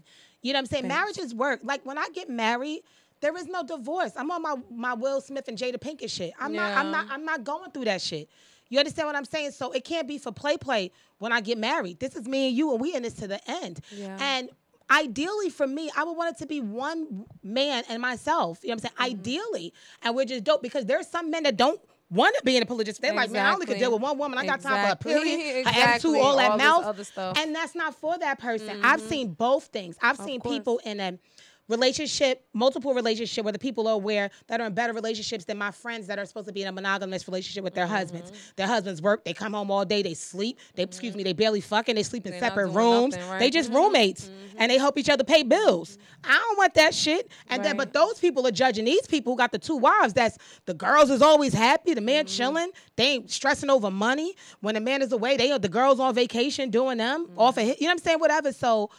You 0.42 0.52
know 0.52 0.58
what 0.58 0.60
I'm 0.60 0.66
saying? 0.66 0.88
Marriage 0.88 1.18
is 1.18 1.34
work. 1.34 1.60
Like 1.62 1.84
when 1.84 1.98
I 1.98 2.06
get 2.14 2.28
married, 2.28 2.82
there 3.24 3.34
is 3.38 3.46
no 3.46 3.62
divorce. 3.62 4.12
I'm 4.16 4.30
on 4.30 4.42
my 4.42 4.56
my 4.70 4.92
Will 4.92 5.18
Smith 5.22 5.48
and 5.48 5.56
Jada 5.56 5.78
Pinkett 5.78 6.10
shit. 6.10 6.34
I'm 6.38 6.52
not 6.52 6.76
I'm 6.76 6.90
not 6.90 7.06
I'm 7.08 7.24
not 7.24 7.42
going 7.42 7.70
through 7.70 7.86
that 7.86 8.02
shit. 8.02 8.28
You 8.68 8.78
understand 8.78 9.06
what 9.06 9.16
I'm 9.16 9.24
saying? 9.24 9.52
So 9.52 9.70
it 9.72 9.82
can't 9.82 10.06
be 10.06 10.18
for 10.18 10.30
play 10.30 10.58
play 10.58 10.90
when 11.18 11.32
I 11.32 11.40
get 11.40 11.56
married. 11.56 12.00
This 12.00 12.16
is 12.16 12.28
me 12.28 12.48
and 12.48 12.56
you 12.56 12.72
and 12.72 12.80
we 12.80 12.94
in 12.94 13.02
this 13.02 13.14
to 13.14 13.26
the 13.26 13.40
end. 13.50 13.80
Yeah. 13.90 14.18
And 14.20 14.50
ideally 14.90 15.48
for 15.48 15.66
me, 15.66 15.90
I 15.96 16.04
would 16.04 16.18
want 16.18 16.36
it 16.36 16.38
to 16.40 16.46
be 16.46 16.60
one 16.60 17.24
man 17.42 17.84
and 17.88 18.02
myself. 18.02 18.60
You 18.62 18.68
know 18.68 18.74
what 18.74 18.84
I'm 18.84 18.90
saying? 19.06 19.12
Mm-hmm. 19.12 19.20
Ideally. 19.20 19.74
And 20.02 20.14
we're 20.14 20.26
just 20.26 20.44
dope 20.44 20.60
because 20.60 20.84
there's 20.84 21.06
some 21.06 21.30
men 21.30 21.44
that 21.44 21.56
don't 21.56 21.80
want 22.10 22.36
to 22.36 22.44
be 22.44 22.56
in 22.56 22.62
a 22.62 22.66
polygamous. 22.66 22.98
They're 22.98 23.14
like, 23.14 23.30
man, 23.30 23.46
I 23.46 23.54
only 23.54 23.66
could 23.66 23.78
deal 23.78 23.92
with 23.92 24.02
one 24.02 24.18
woman. 24.18 24.38
I 24.38 24.44
got 24.44 24.60
time 24.60 24.86
for 24.86 24.92
a 24.92 24.96
period, 24.96 25.40
an 25.66 25.68
attitude, 25.68 25.76
Exactly. 25.76 26.20
all 26.20 26.36
that 26.36 26.60
All 26.60 26.92
this 26.92 27.16
mouth. 27.16 27.38
And 27.38 27.54
that's 27.54 27.74
not 27.74 27.94
for 27.94 28.18
that 28.18 28.38
person. 28.38 28.80
I've 28.82 29.00
seen 29.00 29.32
both 29.32 29.64
things. 29.66 29.96
I've 30.02 30.18
seen 30.18 30.40
course. 30.40 30.54
people 30.54 30.80
in 30.84 31.00
a 31.00 31.18
relationship, 31.68 32.44
multiple 32.52 32.94
relationship, 32.94 33.44
where 33.44 33.52
the 33.52 33.58
people 33.58 33.88
are 33.88 33.94
aware 33.94 34.30
that 34.48 34.60
are 34.60 34.66
in 34.66 34.74
better 34.74 34.92
relationships 34.92 35.44
than 35.44 35.56
my 35.58 35.70
friends 35.70 36.06
that 36.06 36.18
are 36.18 36.26
supposed 36.26 36.46
to 36.46 36.52
be 36.52 36.62
in 36.62 36.68
a 36.68 36.72
monogamous 36.72 37.26
relationship 37.26 37.64
with 37.64 37.74
their 37.74 37.84
Mm-hmm. 37.84 37.94
husbands. 37.94 38.32
Their 38.56 38.66
husbands 38.66 39.02
work, 39.02 39.24
they 39.24 39.34
come 39.34 39.52
home 39.52 39.70
all 39.70 39.84
day, 39.84 40.02
they 40.02 40.14
sleep, 40.14 40.58
they 40.74 40.82
excuse 40.82 41.14
me, 41.16 41.22
they 41.22 41.32
barely 41.32 41.60
fucking, 41.60 41.94
they 41.94 42.02
sleep 42.02 42.24
in 42.26 42.32
They're 42.32 42.40
separate 42.40 42.68
rooms. 42.68 43.14
nothing, 43.14 43.30
right? 43.30 43.38
They 43.38 43.50
just 43.50 43.70
Mhm. 43.70 43.74
roommates 43.74 44.30
and 44.56 44.70
they 44.70 44.78
help 44.78 44.96
each 44.98 45.08
other 45.10 45.24
pay 45.24 45.42
bills. 45.42 45.98
I 46.22 46.32
don't 46.32 46.56
want 46.58 46.74
that 46.74 46.94
shit. 46.94 47.28
And 47.48 47.64
then 47.64 47.76
but 47.76 47.92
those 47.92 48.18
people 48.18 48.46
are 48.46 48.50
judging 48.50 48.84
these 48.84 49.06
people 49.06 49.32
who 49.32 49.36
got 49.36 49.52
the 49.52 49.58
two 49.58 49.76
wives. 49.76 50.14
That's 50.14 50.38
the 50.66 50.74
girls 50.74 51.10
is 51.10 51.22
always 51.22 51.52
happy, 51.54 51.94
the 51.94 52.00
man 52.00 52.24
Mm-hmm. 52.24 52.36
chilling, 52.36 52.70
they 52.96 53.04
ain't 53.14 53.30
stressing 53.30 53.68
over 53.70 53.90
money. 53.90 54.34
When 54.60 54.74
the 54.74 54.80
man 54.80 55.02
is 55.02 55.12
away, 55.12 55.36
they 55.36 55.56
the 55.58 55.68
girls 55.68 56.00
on 56.00 56.14
vacation 56.14 56.70
doing 56.70 56.98
them 56.98 57.26
Mm-hmm. 57.26 57.38
off 57.38 57.56
of 57.58 57.64
you 57.64 57.70
know 57.72 57.76
what 57.80 57.90
I'm 57.92 57.98
saying? 57.98 58.18
Whatever. 58.20 58.52
So 58.52 58.90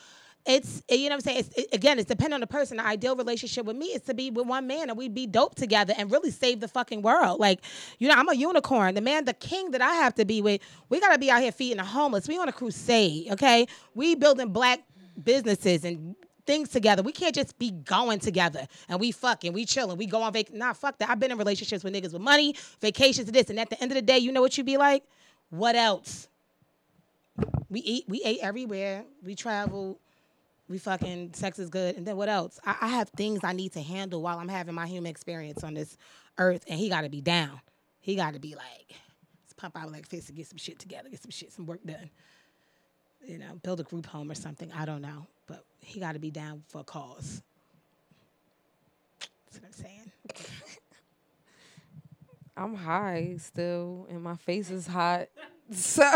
it's 0.46 0.84
you 0.90 1.10
know 1.10 1.10
what 1.10 1.14
I'm 1.14 1.22
saying. 1.22 1.40
It's, 1.40 1.58
it, 1.58 1.68
again, 1.74 1.98
it's 1.98 2.08
dependent 2.08 2.36
on 2.36 2.42
the 2.42 2.48
person. 2.48 2.78
The 2.78 2.86
ideal 2.86 3.16
relationship 3.16 3.66
with 3.66 3.76
me 3.76 3.88
is 3.88 4.02
to 4.04 4.14
be 4.14 4.30
with 4.30 4.48
one 4.48 4.68
man 4.68 4.90
and 4.90 4.98
we 4.98 5.10
be 5.10 5.26
dope 5.28 5.56
together 5.56 5.94
and 5.98 6.12
really 6.12 6.32
save 6.32 6.60
the 6.60 6.68
fucking 6.68 7.02
world. 7.02 7.40
Like 7.40 7.62
you 8.00 8.08
know, 8.08 8.16
I'm 8.16 8.30
a 8.30 8.36
unicorn. 8.36 8.96
The 8.96 9.02
man, 9.02 9.26
the 9.26 9.34
king 9.34 9.72
that 9.72 9.82
I 9.82 9.96
have 9.96 10.16
to 10.16 10.26
be 10.26 10.42
with. 10.42 10.62
We 10.90 11.00
gotta 11.00 11.18
be 11.18 11.32
out 11.32 11.42
here 11.42 11.52
feeding 11.52 11.78
the 11.78 11.84
homeless. 11.84 12.28
We 12.28 12.38
on 12.38 12.48
a 12.48 12.54
crusade. 12.54 13.32
Okay, 13.32 13.68
we 13.96 14.16
building 14.16 14.50
black 14.50 14.82
businesses 15.24 15.84
and 15.84 16.16
things 16.46 16.70
together. 16.70 17.02
We 17.02 17.12
can't 17.12 17.34
just 17.34 17.58
be 17.58 17.72
going 17.72 18.20
together 18.20 18.68
and 18.88 19.00
we 19.00 19.12
fucking, 19.12 19.54
we 19.54 19.66
chilling, 19.66 19.98
we 19.98 20.06
go 20.06 20.22
on 20.22 20.34
vacation. 20.34 20.60
Nah, 20.60 20.74
fuck 20.74 20.98
that. 21.00 21.10
I've 21.10 21.20
been 21.20 21.32
in 21.32 21.38
relationships 21.38 21.84
with 21.84 21.94
niggas 21.94 22.14
with 22.14 22.22
money, 22.22 22.56
vacations, 22.82 23.32
this. 23.32 23.50
And 23.50 23.60
at 23.60 23.70
the 23.70 23.82
end 23.82 23.92
of 23.92 23.96
the 23.96 24.02
day, 24.02 24.20
you 24.20 24.32
know 24.32 24.42
what 24.42 24.58
you 24.58 24.64
be 24.64 24.78
like? 24.78 25.04
What 25.50 25.76
else? 25.76 26.28
We 27.70 27.80
eat, 27.82 28.06
we 28.08 28.22
ate 28.24 28.40
everywhere. 28.42 29.04
We 29.24 29.36
traveled. 29.36 29.98
We 30.68 30.80
fucking 30.80 31.34
sex 31.34 31.60
is 31.60 31.70
good. 31.70 31.96
And 31.96 32.08
then 32.08 32.18
what 32.18 32.30
else? 32.30 32.60
I, 32.66 32.76
I 32.82 32.88
have 32.88 33.10
things 33.10 33.42
I 33.44 33.54
need 33.54 33.74
to 33.74 33.82
handle 33.82 34.22
while 34.22 34.40
I'm 34.40 34.48
having 34.48 34.74
my 34.74 34.88
human 34.88 35.10
experience 35.10 35.64
on 35.64 35.76
this 35.76 35.98
earth, 36.38 36.64
and 36.68 36.80
he 36.80 36.90
got 36.90 37.02
to 37.02 37.10
be 37.10 37.22
down. 37.22 37.62
He 38.00 38.16
got 38.16 38.34
to 38.34 38.40
be 38.40 38.56
like, 38.56 38.90
let's 39.44 39.54
pump 39.56 39.78
out 39.78 39.92
like 39.92 40.08
fist 40.08 40.30
and 40.30 40.38
get 40.38 40.48
some 40.48 40.58
shit 40.58 40.80
together, 40.80 41.10
get 41.10 41.22
some 41.22 41.32
shit, 41.32 41.52
some 41.52 41.66
work 41.66 41.84
done. 41.86 42.10
You 43.26 43.38
know, 43.38 43.60
build 43.64 43.80
a 43.80 43.84
group 43.84 44.06
home 44.06 44.30
or 44.30 44.36
something. 44.36 44.72
I 44.72 44.86
don't 44.86 45.02
know, 45.02 45.28
but 45.48 45.64
he 45.80 46.00
got 46.00 46.14
to 46.14 46.20
be 46.20 46.32
down 46.32 46.64
for 46.68 46.82
a 46.82 46.84
cause. 46.84 47.42
That's 49.46 49.60
what 49.60 49.68
I'm 49.68 49.74
saying. 49.74 50.12
I'm 52.58 52.76
high 52.76 53.36
still, 53.40 54.08
and 54.10 54.24
my 54.24 54.36
face 54.36 54.72
is 54.72 54.88
hot. 54.88 55.28
So 55.72 56.08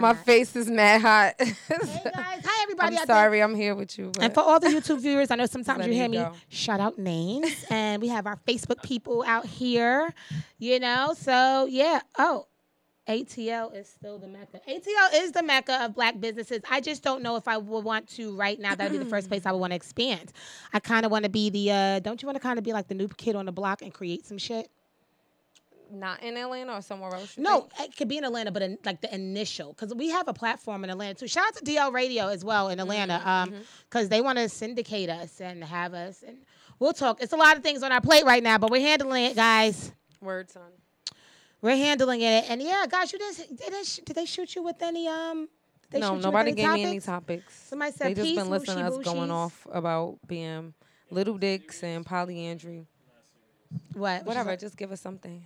my 0.00 0.14
face 0.14 0.56
is 0.56 0.68
mad 0.68 1.00
hot. 1.00 1.34
Hey 1.38 1.54
guys, 1.70 2.44
hi 2.44 2.62
everybody. 2.64 2.96
I'm 2.96 3.06
there. 3.06 3.06
sorry, 3.06 3.40
I'm 3.40 3.54
here 3.54 3.74
with 3.76 3.96
you. 3.96 4.10
And 4.20 4.34
for 4.34 4.40
all 4.40 4.58
the 4.58 4.68
YouTube 4.68 5.00
viewers, 5.00 5.30
I 5.30 5.36
know 5.36 5.46
sometimes 5.46 5.86
you 5.86 5.92
hear 5.92 6.08
me 6.08 6.18
me 6.18 6.24
go. 6.24 6.32
shout 6.48 6.80
out 6.80 6.98
names, 6.98 7.64
and 7.70 8.02
we 8.02 8.08
have 8.08 8.26
our 8.26 8.36
Facebook 8.46 8.82
people 8.82 9.22
out 9.26 9.46
here, 9.46 10.12
you 10.58 10.80
know. 10.80 11.14
So 11.16 11.66
yeah. 11.70 12.00
Oh, 12.18 12.48
ATL 13.08 13.72
is 13.76 13.88
still 13.88 14.18
the 14.18 14.26
mecca. 14.26 14.60
ATL 14.68 15.22
is 15.22 15.30
the 15.30 15.44
mecca 15.44 15.84
of 15.84 15.94
black 15.94 16.18
businesses. 16.18 16.60
I 16.68 16.80
just 16.80 17.04
don't 17.04 17.22
know 17.22 17.36
if 17.36 17.46
I 17.46 17.56
would 17.58 17.84
want 17.84 18.08
to 18.16 18.36
right 18.36 18.58
now. 18.58 18.74
That 18.74 18.90
would 18.90 18.98
be 18.98 19.04
the 19.04 19.08
first 19.08 19.28
place 19.30 19.46
I 19.46 19.52
would 19.52 19.58
want 19.60 19.70
to 19.70 19.76
expand. 19.76 20.32
I 20.72 20.80
kind 20.80 21.06
of 21.06 21.12
want 21.12 21.22
to 21.22 21.30
be 21.30 21.50
the. 21.50 21.70
uh 21.70 21.98
Don't 22.00 22.20
you 22.20 22.26
want 22.26 22.34
to 22.34 22.40
kind 22.42 22.58
of 22.58 22.64
be 22.64 22.72
like 22.72 22.88
the 22.88 22.94
new 22.96 23.06
kid 23.06 23.36
on 23.36 23.46
the 23.46 23.52
block 23.52 23.80
and 23.82 23.94
create 23.94 24.26
some 24.26 24.38
shit? 24.38 24.68
Not 25.90 26.22
in 26.22 26.36
Atlanta 26.36 26.74
or 26.74 26.82
somewhere 26.82 27.14
else. 27.14 27.36
No, 27.38 27.68
think? 27.76 27.90
it 27.90 27.96
could 27.96 28.08
be 28.08 28.18
in 28.18 28.24
Atlanta, 28.24 28.50
but 28.50 28.62
in, 28.62 28.78
like 28.84 29.00
the 29.00 29.14
initial, 29.14 29.72
because 29.72 29.94
we 29.94 30.10
have 30.10 30.28
a 30.28 30.32
platform 30.32 30.84
in 30.84 30.90
Atlanta 30.90 31.14
too. 31.14 31.28
Shout 31.28 31.48
out 31.48 31.56
to 31.56 31.64
DL 31.64 31.92
Radio 31.92 32.28
as 32.28 32.44
well 32.44 32.68
in 32.68 32.80
Atlanta, 32.80 33.20
um, 33.24 33.54
because 33.88 34.08
they 34.08 34.20
want 34.20 34.38
to 34.38 34.48
syndicate 34.48 35.10
us 35.10 35.40
and 35.40 35.62
have 35.62 35.94
us, 35.94 36.22
and 36.26 36.38
we'll 36.78 36.92
talk. 36.92 37.22
It's 37.22 37.32
a 37.32 37.36
lot 37.36 37.56
of 37.56 37.62
things 37.62 37.82
on 37.82 37.92
our 37.92 38.00
plate 38.00 38.24
right 38.24 38.42
now, 38.42 38.58
but 38.58 38.70
we're 38.70 38.80
handling 38.80 39.24
it, 39.24 39.36
guys. 39.36 39.92
word 40.20 40.50
son. 40.50 40.62
We're 41.62 41.76
handling 41.76 42.20
it, 42.20 42.44
and 42.50 42.60
yeah, 42.62 42.84
guys, 42.88 43.12
you 43.12 43.18
didn't, 43.18 43.56
did 43.56 43.72
they, 43.72 44.02
did 44.04 44.16
they 44.16 44.26
shoot 44.26 44.54
you 44.54 44.62
with 44.62 44.82
any 44.82 45.08
um? 45.08 45.48
they 45.90 46.00
No, 46.00 46.16
nobody 46.16 46.52
gave 46.52 46.72
me 46.72 46.84
any 46.84 47.00
topics? 47.00 47.06
topics. 47.06 47.54
Somebody 47.68 47.92
said 47.92 48.08
they 48.08 48.14
just 48.14 48.26
peace, 48.26 48.38
been 48.38 48.50
listening 48.50 48.84
to 48.84 48.92
us 48.92 49.04
going 49.04 49.30
off 49.30 49.66
about 49.72 50.18
being 50.26 50.74
little 51.10 51.38
dicks 51.38 51.82
and 51.82 52.04
polyandry. 52.04 52.86
What? 53.94 54.24
Whatever, 54.26 54.56
just 54.56 54.76
give 54.76 54.92
us 54.92 55.00
something. 55.00 55.42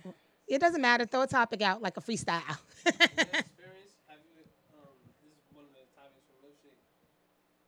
It 0.51 0.59
doesn't 0.59 0.81
matter. 0.81 1.05
Throw 1.05 1.21
a 1.23 1.27
topic 1.27 1.61
out 1.61 1.81
like 1.81 1.95
a 1.95 2.01
freestyle. 2.01 2.43
experience? 2.83 3.95
Have 4.11 4.19
you? 4.27 4.43
Um, 4.75 4.91
this 5.23 5.31
is 5.31 5.47
one 5.55 5.63
of 5.63 5.71
the 5.71 5.87
topics 5.95 6.27
from 6.27 6.43
Milkshake. 6.43 6.75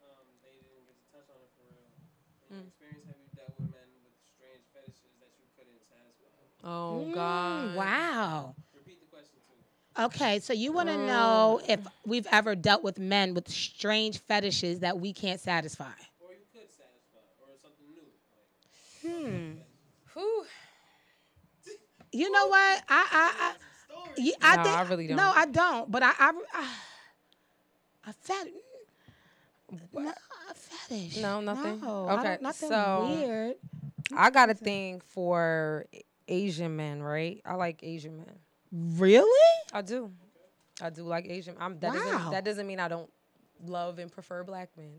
Um, 0.04 0.28
they 0.44 0.60
didn't 0.60 0.84
get 0.84 1.00
to 1.00 1.06
touch 1.16 1.32
on 1.32 1.40
it 1.40 1.48
for 1.56 1.64
real. 1.72 1.96
In 2.52 2.68
experience, 2.68 3.08
have 3.08 3.16
you 3.24 3.32
dealt 3.40 3.56
with 3.56 3.72
men 3.72 3.88
with 4.04 4.20
strange 4.36 4.68
fetishes 4.76 5.16
that 5.24 5.32
you 5.40 5.48
couldn't 5.56 5.80
satisfy? 5.88 6.68
Oh 6.68 7.08
Mm, 7.08 7.16
God. 7.16 7.76
wow. 7.80 8.56
Repeat 8.76 9.00
the 9.00 9.08
question 9.08 9.40
too. 9.48 10.04
Okay, 10.04 10.44
so 10.44 10.52
you 10.52 10.74
want 10.76 10.90
to 10.92 10.98
know 11.08 11.62
if 11.70 11.80
we've 12.04 12.28
ever 12.36 12.52
dealt 12.54 12.84
with 12.84 13.00
men 13.00 13.34
with 13.34 13.48
strange 13.48 14.20
fetishes 14.20 14.80
that 14.84 15.00
we 15.00 15.14
can't 15.16 15.40
satisfy. 15.40 15.96
Or 16.20 16.36
you 16.36 16.44
could 16.52 16.68
satisfy, 16.68 17.24
or 17.48 17.56
something 17.64 17.88
new. 17.96 18.04
Like, 18.36 19.64
Whew. 20.14 20.44
You 22.14 22.32
know 22.32 22.48
what? 22.48 22.84
I 22.88 23.08
I 23.12 23.32
I, 23.40 23.54
yeah, 24.18 24.34
I, 24.42 24.56
No, 24.58 24.64
think, 24.64 24.76
I 24.78 24.82
really 24.84 25.08
don't. 25.08 25.18
No, 25.18 25.32
I 25.36 25.46
don't. 25.46 25.92
But 25.92 26.04
I 26.04 26.12
I 26.20 26.32
I, 26.54 26.68
I 28.08 28.12
fet. 28.12 28.48
No, 29.94 30.12
fetish. 30.56 31.18
No, 31.18 31.42
nothing? 31.42 31.82
No, 31.82 32.10
Okay, 32.12 32.38
nothing 32.42 32.70
so- 32.70 33.08
weird. 33.10 33.56
I 34.16 34.30
got 34.30 34.50
a 34.50 34.54
thing 34.54 35.02
for 35.08 35.86
Asian 36.28 36.76
men, 36.76 37.02
right? 37.02 37.42
I 37.46 37.56
like 37.56 37.80
Asian 37.82 38.18
men. 38.18 38.30
Really? 38.72 39.50
I 39.74 39.82
do. 39.82 40.12
I 40.82 40.90
do 40.90 41.04
like 41.04 41.26
Asian. 41.28 41.56
I'm, 41.60 41.80
that 41.80 41.94
Wow. 41.94 42.00
doesn't 42.04 42.32
that 42.32 42.46
doesn't 42.46 42.68
mean 42.68 42.80
I 42.80 42.88
don't 42.90 43.10
love 43.66 43.98
and 44.00 44.12
prefer 44.12 44.44
black 44.44 44.70
men, 44.78 44.92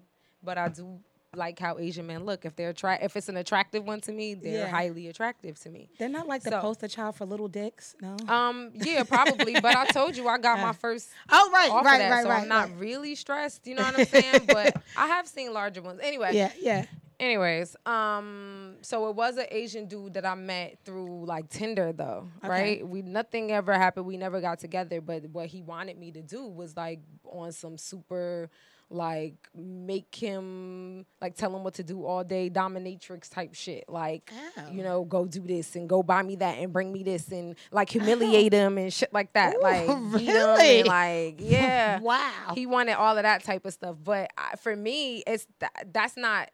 but 0.43 0.59
I 0.59 0.69
do 0.69 0.99
like 1.37 1.59
how 1.59 1.79
Asian 1.79 2.07
men 2.07 2.25
look. 2.25 2.45
If 2.45 2.57
they're 2.57 2.71
attra- 2.71 2.99
if 3.03 3.17
it's 3.17 3.29
an 3.29 3.37
attractive 3.37 3.85
one 3.85 4.01
to 4.03 4.13
me, 4.13 4.35
they're 4.35 4.61
Yeah. 4.67 4.69
highly 4.69 5.09
attractive 5.09 5.59
to 5.61 5.71
me. 5.71 5.89
They're 5.99 6.09
not 6.09 6.27
like 6.27 6.43
the 6.43 6.51
So- 6.51 6.61
poster 6.61 6.89
child 6.89 7.17
for 7.17 7.27
little 7.27 7.49
dicks. 7.49 7.95
No. 8.01 8.17
Um, 8.29 8.71
yeah, 8.75 9.03
probably. 9.05 9.55
but 9.61 9.77
I 9.77 9.87
told 9.87 10.17
you 10.17 10.29
I 10.29 10.39
got 10.39 10.59
my 10.61 10.73
first 10.85 11.09
oh 11.31 11.51
right, 11.53 11.71
right, 11.71 11.99
that, 11.99 12.11
right, 12.11 12.23
so 12.23 12.29
right. 12.29 12.43
I'm 12.43 12.49
not 12.49 12.69
right. 12.71 12.79
really 12.79 13.15
stressed. 13.15 13.67
You 13.67 13.75
know 13.77 13.83
what 13.83 13.99
I'm 13.99 14.05
saying? 14.07 14.43
but 14.47 14.77
I 14.97 15.07
have 15.09 15.27
seen 15.29 15.53
larger 15.53 15.83
ones. 15.83 16.01
Anyway, 16.03 16.31
Yeah, 16.35 16.53
yeah. 16.61 16.87
Anyways, 17.21 17.77
um, 17.87 18.75
so 18.83 19.09
it 19.09 19.15
was 19.15 19.37
an 19.37 19.47
Asian 19.51 19.87
dude 19.87 20.15
that 20.15 20.27
I 20.27 20.35
met 20.35 20.79
through 20.85 21.25
like 21.27 21.49
Tinder 21.49 21.93
though, 21.93 22.29
Okay. 22.39 22.49
right? 22.49 22.89
We 22.89 23.03
nothing 23.03 23.53
ever 23.53 23.73
happened. 23.75 24.05
We 24.07 24.17
never 24.17 24.41
got 24.41 24.59
together, 24.59 25.01
but 25.01 25.25
what 25.31 25.47
he 25.47 25.63
wanted 25.63 25.97
me 25.97 26.11
to 26.11 26.23
do 26.23 26.45
was 26.49 26.77
like 26.77 27.01
on 27.25 27.53
some 27.53 27.79
super 27.79 28.51
like 28.91 29.35
make 29.55 30.15
him 30.15 31.07
like 31.21 31.35
tell 31.35 31.55
him 31.55 31.65
what 31.65 31.75
to 31.75 31.83
do 31.83 32.05
all 32.05 32.23
day 32.23 32.51
dominatrix 32.51 33.29
type 33.29 33.55
shit 33.55 33.85
like 33.89 34.31
Oh. 34.57 34.71
you 34.71 34.83
know 34.83 35.05
go 35.05 35.27
do 35.27 35.41
this 35.41 35.75
and 35.75 35.89
go 35.89 36.03
buy 36.03 36.23
me 36.23 36.37
that 36.37 36.59
and 36.59 36.73
bring 36.73 36.93
me 36.93 37.03
this 37.03 37.29
and 37.33 37.57
like 37.73 37.91
humiliate 37.91 38.53
him 38.53 38.79
and 38.79 38.93
shit 38.93 39.13
like 39.13 39.33
that 39.33 39.57
Ooh, 39.57 39.63
like 39.63 39.89
really? 39.89 40.83
like 40.85 41.37
yeah 41.39 41.99
Wow. 42.01 42.53
he 42.55 42.67
wanted 42.67 42.93
all 42.93 43.17
of 43.17 43.23
that 43.23 43.43
type 43.43 43.65
of 43.65 43.73
stuff 43.73 43.97
but 44.03 44.31
I, 44.39 44.57
for 44.57 44.77
me 44.77 45.23
it's 45.27 45.47
that 45.61 45.89
that's 45.93 46.17
not 46.17 46.51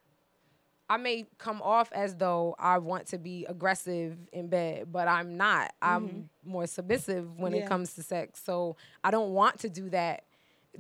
I 0.89 0.97
may 0.97 1.25
come 1.39 1.63
off 1.63 1.93
as 1.93 2.17
though 2.17 2.57
I 2.59 2.79
want 2.79 3.07
to 3.09 3.19
be 3.19 3.47
aggressive 3.49 4.17
in 4.33 4.49
bed, 4.49 4.91
but 4.91 5.07
I'm 5.07 5.37
not. 5.37 5.73
I'm 5.81 6.09
mm-hmm. 6.09 6.51
more 6.51 6.67
submissive 6.67 7.39
when 7.39 7.53
Yeah. 7.55 7.61
it 7.61 7.69
comes 7.69 7.95
to 7.95 8.03
sex. 8.03 8.43
So 8.45 8.75
I 9.05 9.13
don't 9.13 9.31
want 9.31 9.61
to 9.61 9.69
do 9.71 9.89
that 9.91 10.25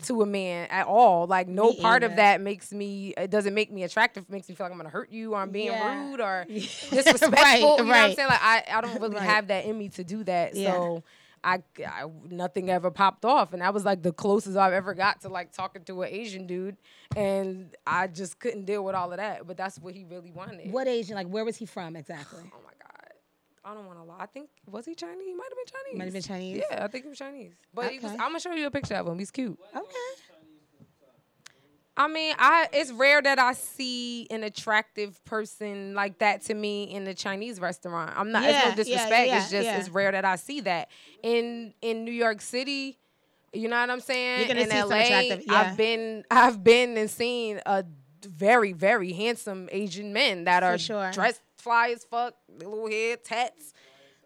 to 0.05 0.22
a 0.22 0.26
man 0.26 0.68
at 0.70 0.86
all. 0.86 1.26
Like 1.26 1.49
no 1.49 1.70
Me 1.70 1.76
part 1.80 2.03
of 2.03 2.16
that 2.16 2.41
makes 2.41 2.72
me 2.72 3.12
it 3.16 3.30
doesn't 3.30 3.55
make 3.55 3.70
me 3.72 3.82
attractive, 3.82 4.28
makes 4.30 4.49
me 4.49 4.55
feel 4.55 4.66
like 4.66 4.72
I'm 4.72 4.78
gonna 4.78 4.88
hurt 4.88 5.11
you 5.11 5.34
or 5.34 5.38
I'm 5.38 5.51
being 5.51 5.66
Yeah. 5.66 6.09
rude 6.11 6.20
or 6.20 6.47
Yeah. 6.49 6.61
disrespectful. 6.91 7.30
Right, 7.43 7.61
you 7.61 7.66
know 7.76 7.84
what 7.84 7.97
I'm 7.97 8.14
saying? 8.14 8.28
Like 8.28 8.43
I, 8.43 8.64
I 8.72 8.80
don't 8.80 9.01
really 9.01 9.16
Right. 9.16 9.24
have 9.24 9.49
that 9.49 9.64
in 9.64 9.76
me 9.78 9.88
to 9.91 10.05
do 10.05 10.24
that. 10.24 10.55
Yeah. 10.55 10.72
So 10.72 11.05
I, 11.43 11.62
I 11.86 12.05
nothing 12.28 12.68
ever 12.68 12.91
popped 12.91 13.24
off, 13.24 13.53
and 13.55 13.62
that 13.62 13.72
was 13.72 13.82
like 13.84 14.03
the 14.03 14.12
closest 14.12 14.57
I've 14.59 14.74
ever 14.74 14.93
got 14.95 15.22
to 15.22 15.28
like 15.30 15.53
talking 15.53 15.82
to 15.84 16.03
an 16.03 16.11
Asian 16.12 16.47
dude, 16.47 16.76
and 17.16 17.74
I 17.86 18.09
just 18.09 18.38
couldn't 18.38 18.66
deal 18.66 18.84
with 18.84 18.95
all 18.95 19.11
of 19.11 19.16
that. 19.18 19.47
But 19.47 19.57
that's 19.57 19.78
what 19.78 19.95
he 19.95 20.05
really 20.05 20.30
wanted. 20.32 20.70
What 20.70 20.86
Asian? 20.86 21.14
Like, 21.14 21.28
where 21.28 21.45
was 21.45 21.57
he 21.57 21.64
from 21.66 21.97
exactly? 21.97 22.41
Oh 22.45 22.59
my 22.62 22.72
god, 22.78 22.80
I 23.64 23.74
don't 23.74 23.86
want 23.86 23.98
to 23.98 24.04
lie. 24.04 24.16
I 24.18 24.26
think 24.26 24.48
was 24.66 24.86
he 24.86 24.94
Chinese? 24.94 25.26
He 25.26 25.34
might 25.34 25.48
have 25.50 25.56
been 25.56 25.66
Chinese. 25.66 25.98
Might 25.98 26.04
have 26.04 26.12
been 26.12 26.22
Chinese? 26.22 26.62
Yeah, 26.70 26.84
I 26.84 26.88
think 26.88 27.04
he 27.04 27.08
was 27.11 27.18
Chinese. 27.18 27.52
But 27.74 27.90
he 27.90 27.98
was, 27.98 28.12
I'm 28.12 28.18
gonna 28.18 28.40
show 28.40 28.52
you 28.52 28.66
a 28.66 28.70
picture 28.70 28.94
of 28.94 29.06
him. 29.06 29.18
He's 29.18 29.30
cute. 29.30 29.58
Okay. 29.74 29.84
I 31.96 32.08
mean, 32.08 32.34
I 32.38 32.68
it's 32.72 32.90
rare 32.92 33.20
that 33.20 33.38
I 33.38 33.52
see 33.52 34.26
an 34.30 34.42
attractive 34.42 35.22
person 35.26 35.94
like 35.94 36.18
that 36.20 36.42
to 36.42 36.54
me 36.54 36.84
in 36.84 37.06
a 37.06 37.12
Chinese 37.12 37.61
restaurant. 37.61 38.12
I'm 38.16 38.32
not. 38.32 38.42
Yeah, 38.42 38.48
it's 38.48 38.58
yeah, 38.58 38.70
no 38.70 38.76
disrespect. 38.76 39.28
yeah, 39.28 39.36
it's 39.36 39.50
just 39.50 39.64
yeah. 39.66 39.78
it's 39.78 39.90
rare 39.90 40.12
that 40.12 40.24
I 40.24 40.36
see 40.36 40.61
that 40.62 40.88
in 41.22 41.74
in 41.82 42.06
New 42.06 42.12
York 42.12 42.40
City. 42.40 42.98
You 43.52 43.68
know 43.68 43.78
what 43.78 43.90
I'm 43.90 44.00
saying? 44.00 44.38
You're 44.38 44.48
gonna 44.48 44.61
in 44.61 44.70
see 44.70 44.78
some 44.78 44.88
LA, 44.88 44.96
attractive- 44.96 45.42
yeah. 45.46 45.54
I've 45.61 45.76
been 45.76 46.24
I've 46.30 46.64
been 46.64 46.96
and 46.96 47.11
seen 47.11 47.61
a 47.66 47.84
very 48.22 48.72
very 48.72 49.12
handsome 49.12 49.68
Asian 49.70 50.14
men 50.14 50.44
that 50.44 50.62
are 50.62 50.78
sure. 50.78 51.11
dressed 51.11 51.42
fly 51.61 51.90
as 51.90 52.04
fuck, 52.04 52.34
little 52.48 52.88
hair, 52.88 53.16
tats. 53.16 53.72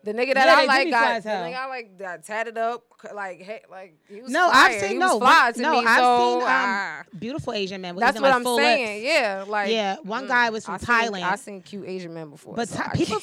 The 0.05 0.13
nigga 0.13 0.35
that 0.35 0.47
Yeah, 0.47 0.57
I 0.59 0.65
like 0.67 0.91
got 0.91 1.23
the 1.23 1.29
nigga 1.31 1.55
I 1.57 1.67
like 1.67 1.99
got 1.99 2.23
tatted 2.25 2.59
up 2.59 2.83
like 3.15 3.41
hey, 3.41 3.63
like 3.71 3.97
he 4.07 4.21
was 4.21 4.31
No, 4.31 4.51
fire. 4.51 4.67
I've 4.75 4.81
seen 4.81 4.91
he 4.91 4.99
no. 4.99 5.19
fly 5.19 5.51
one- 5.55 5.63
no, 5.63 5.81
me. 5.81 5.87
I've 5.87 5.99
so, 6.01 6.41
seen 6.41 6.49
um, 6.49 7.19
beautiful 7.19 7.53
Asian 7.55 7.81
men. 7.81 7.97
That's 7.97 8.21
what 8.21 8.25
like, 8.31 8.35
I'm 8.35 8.45
saying. 8.45 9.03
lips. 9.03 9.05
Yeah, 9.07 9.45
like 9.49 9.71
Yeah, 9.73 9.97
one 10.03 10.27
guy 10.27 10.51
was 10.51 10.67
from 10.67 10.75
I 10.75 10.79
seen- 10.79 10.89
Thailand. 11.13 11.23
I 11.23 11.37
seen 11.37 11.63
cute 11.63 11.87
Asian 11.89 12.13
men 12.13 12.29
before, 12.29 12.55
But 12.55 12.69
so 12.69 12.83
people. 12.93 13.19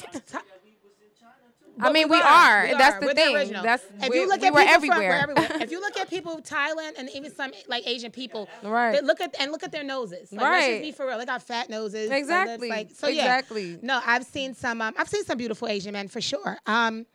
Can't- 1.78 1.88
I 1.88 1.92
mean, 1.92 2.08
we, 2.08 2.18
were, 2.18 2.24
are. 2.24 2.62
we 2.64 2.72
That's 2.74 2.96
are. 2.96 3.00
the 3.00 3.06
We're 3.06 3.14
thing. 3.14 3.36
original. 3.36 3.62
That's 3.62 3.84
if 4.02 4.08
we, 4.10 4.20
you 4.20 4.28
look 4.28 4.40
we 4.40 4.46
at 4.48 4.52
were 4.54 4.60
people 4.60 4.74
everywhere. 4.74 5.20
From, 5.22 5.30
everywhere. 5.38 5.62
if 5.62 5.70
you 5.70 5.80
look 5.80 5.96
at 5.98 6.10
people 6.10 6.40
Thailand 6.42 6.98
and 6.98 7.08
even 7.14 7.34
some 7.34 7.52
like 7.68 7.86
Asian 7.86 8.10
people, 8.10 8.48
Right. 8.62 9.02
look 9.02 9.20
at 9.20 9.34
and 9.40 9.50
look 9.52 9.62
at 9.62 9.72
their 9.72 9.84
noses. 9.84 10.32
Like, 10.32 10.40
Let's 10.42 10.50
Right. 10.64 10.70
just 10.70 10.82
be 10.82 10.92
for 10.92 11.06
real. 11.06 11.18
They 11.18 11.24
got 11.26 11.42
fat 11.42 11.70
noses. 11.70 12.10
Exactly. 12.10 12.68
Like 12.68 12.90
so. 12.94 13.08
Yeah. 13.08 13.22
Exactly. 13.22 13.78
No, 13.82 14.00
I've 14.04 14.24
seen 14.24 14.54
some. 14.54 14.80
Um, 14.82 14.94
I've 14.98 15.08
seen 15.08 15.24
some 15.24 15.38
beautiful 15.38 15.68
Asian 15.68 15.92
men 15.92 16.08
for 16.08 16.20
sure. 16.20 16.58
Um. 16.66 17.06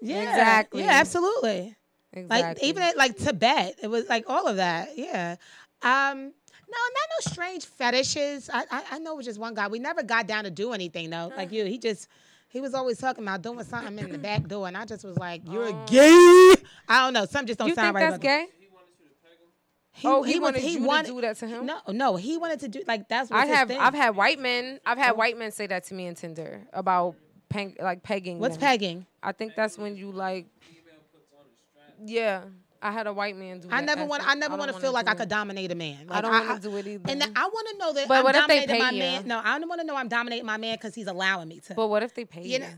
Yeah. 0.00 0.22
Exactly. 0.22 0.82
Yeah. 0.82 0.90
Absolutely. 0.92 1.74
Like 2.14 2.62
even 2.62 2.82
at 2.82 2.96
like 2.96 3.16
Tibet, 3.16 3.76
it 3.82 3.88
was 3.88 4.08
like 4.08 4.24
all 4.28 4.46
of 4.48 4.56
that. 4.56 4.96
Yeah. 4.96 5.36
Um. 5.82 6.32
No, 6.70 6.76
not 6.76 7.08
no 7.26 7.32
strange 7.32 7.64
fetishes. 7.64 8.50
I, 8.52 8.64
I 8.70 8.84
I 8.92 8.98
know 8.98 9.14
it 9.14 9.16
was 9.18 9.26
just 9.26 9.38
one 9.38 9.54
guy. 9.54 9.68
We 9.68 9.78
never 9.78 10.02
got 10.02 10.26
down 10.26 10.44
to 10.44 10.50
do 10.50 10.72
anything 10.72 11.10
though. 11.10 11.32
Like 11.36 11.50
you, 11.50 11.64
he 11.64 11.78
just 11.78 12.08
he 12.48 12.60
was 12.60 12.74
always 12.74 12.98
talking 12.98 13.24
about 13.24 13.42
doing 13.42 13.62
something 13.64 13.98
in 13.98 14.10
the 14.10 14.18
back 14.18 14.46
door, 14.46 14.66
and 14.66 14.76
I 14.76 14.84
just 14.84 15.04
was 15.04 15.18
like, 15.18 15.42
"You're 15.44 15.68
oh. 15.68 15.86
gay." 15.86 16.62
I 16.88 17.04
don't 17.04 17.12
know. 17.12 17.26
Some 17.26 17.46
just 17.46 17.58
don't 17.58 17.68
you 17.68 17.74
sound 17.74 17.94
think 17.94 17.96
right. 17.96 18.10
that's 18.10 18.22
gay? 18.22 18.46
He 18.58 18.68
wanted 18.72 18.92
you 18.98 19.08
to 19.08 19.14
peg 19.22 19.38
him. 19.38 19.48
He, 19.92 20.08
oh, 20.08 20.22
he, 20.22 20.38
was- 20.38 20.50
wanted 20.50 20.62
you 20.62 20.78
to 20.78 21.12
do 21.12 21.20
that 21.20 21.36
to 21.38 21.46
him. 21.46 21.66
No, 21.66 21.78
no, 21.88 22.16
he 22.16 22.38
wanted 22.38 22.60
to 22.60 22.68
do 22.68 22.82
like 22.86 23.08
that's 23.08 23.30
what 23.30 23.40
I 23.40 23.46
have. 23.46 23.68
Thing. 23.68 23.78
I've 23.78 23.94
had 23.94 24.16
white 24.16 24.38
men. 24.38 24.80
I've 24.86 24.98
had 24.98 25.12
oh. 25.12 25.16
white 25.16 25.38
men 25.38 25.52
say 25.52 25.66
that 25.66 25.84
to 25.84 25.94
me 25.94 26.06
in 26.06 26.14
Tinder 26.14 26.62
about 26.72 27.16
peng, 27.50 27.76
like 27.80 28.02
pegging. 28.02 28.38
What's 28.38 28.56
them. 28.56 28.62
pegging? 28.62 29.06
I 29.22 29.32
think 29.32 29.54
that's 29.54 29.76
when 29.76 29.96
you 29.96 30.10
like. 30.10 30.46
Female 30.60 31.00
puts 31.12 31.32
on 31.32 31.44
the 31.50 31.56
strap. 31.56 31.96
Yeah, 32.06 32.44
I 32.80 32.92
had 32.92 33.06
a 33.08 33.12
white 33.12 33.36
man 33.36 33.58
do. 33.60 33.68
I 33.72 33.80
never 33.80 34.04
want. 34.04 34.22
it. 34.22 34.28
I 34.28 34.34
never 34.36 34.56
want 34.56 34.72
to 34.72 34.78
feel 34.78 34.92
like 34.92 35.06
do 35.06 35.12
I 35.12 35.14
could 35.14 35.28
dominate 35.28 35.72
a 35.72 35.74
man. 35.74 36.06
I 36.10 36.20
don't 36.20 36.30
want 36.30 36.62
to 36.62 36.68
do 36.70 36.76
it 36.76 36.86
either. 36.86 37.10
And 37.10 37.22
I 37.36 37.46
want 37.48 37.68
to 37.72 37.78
know 37.78 37.92
that 37.94 38.06
But 38.08 38.18
I'm 38.18 38.24
what 38.24 38.34
if 38.36 38.46
they 38.46 38.66
dominating 38.66 38.78
my 38.84 38.90
pay 38.90 38.96
you? 38.96 39.02
man. 39.02 39.26
No, 39.26 39.40
I 39.44 39.58
don't 39.58 39.68
want 39.68 39.80
to 39.80 39.86
know 39.86 39.96
I'm 39.96 40.08
dominating 40.08 40.46
my 40.46 40.56
man 40.58 40.76
because 40.76 40.94
he's 40.94 41.06
allowing 41.08 41.48
me 41.48 41.60
to. 41.66 41.74
but 41.74 41.88
what 41.88 42.02
if 42.02 42.14
they 42.14 42.24
pay 42.24 42.42
you 42.42 42.52
you? 42.54 42.58
know, 42.60 42.68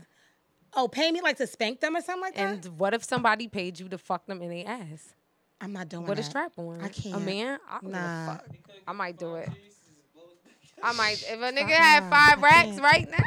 oh, 0.75 0.87
pay 0.87 1.11
me 1.11 1.21
like 1.21 1.37
to 1.37 1.45
spank 1.47 1.81
them 1.81 1.95
or 1.95 2.01
something 2.01 2.21
like 2.21 2.35
that. 2.35 2.41
And 2.65 2.79
what 2.79 2.93
if 2.95 3.03
somebody 3.03 3.47
paid 3.47 3.79
you 3.79 3.89
to 3.89 3.97
fuck 3.99 4.25
them 4.25 4.41
in 4.41 4.49
the 4.49 4.65
ass 4.65 5.13
I'm 5.59 5.73
not 5.73 5.87
doing 5.89 6.05
with 6.07 6.17
a 6.17 6.23
strap 6.23 6.53
on? 6.57 6.81
I 6.81 6.87
can't. 6.87 7.15
A 7.15 7.19
man? 7.19 7.59
I 7.69 7.73
don't 7.79 7.91
give 7.91 7.99
a 7.99 8.03
Nah. 8.03 8.25
fuck. 8.33 8.45
I 8.87 8.91
might 8.93 9.17
do 9.19 9.35
it. 9.35 9.49
Cheese, 9.49 9.75
just 9.85 10.13
blow 10.15 10.23
his 10.31 10.39
back, 10.39 10.83
I 10.83 10.91
might. 10.93 11.21
If 11.21 11.39
a 11.39 11.51
nigga 11.55 11.67
Fuck 11.67 11.69
had 11.69 12.09
five 12.09 12.39
I 12.39 12.41
racks 12.41 12.67
can't. 12.69 12.81
right 12.81 13.07
now, 13.11 13.17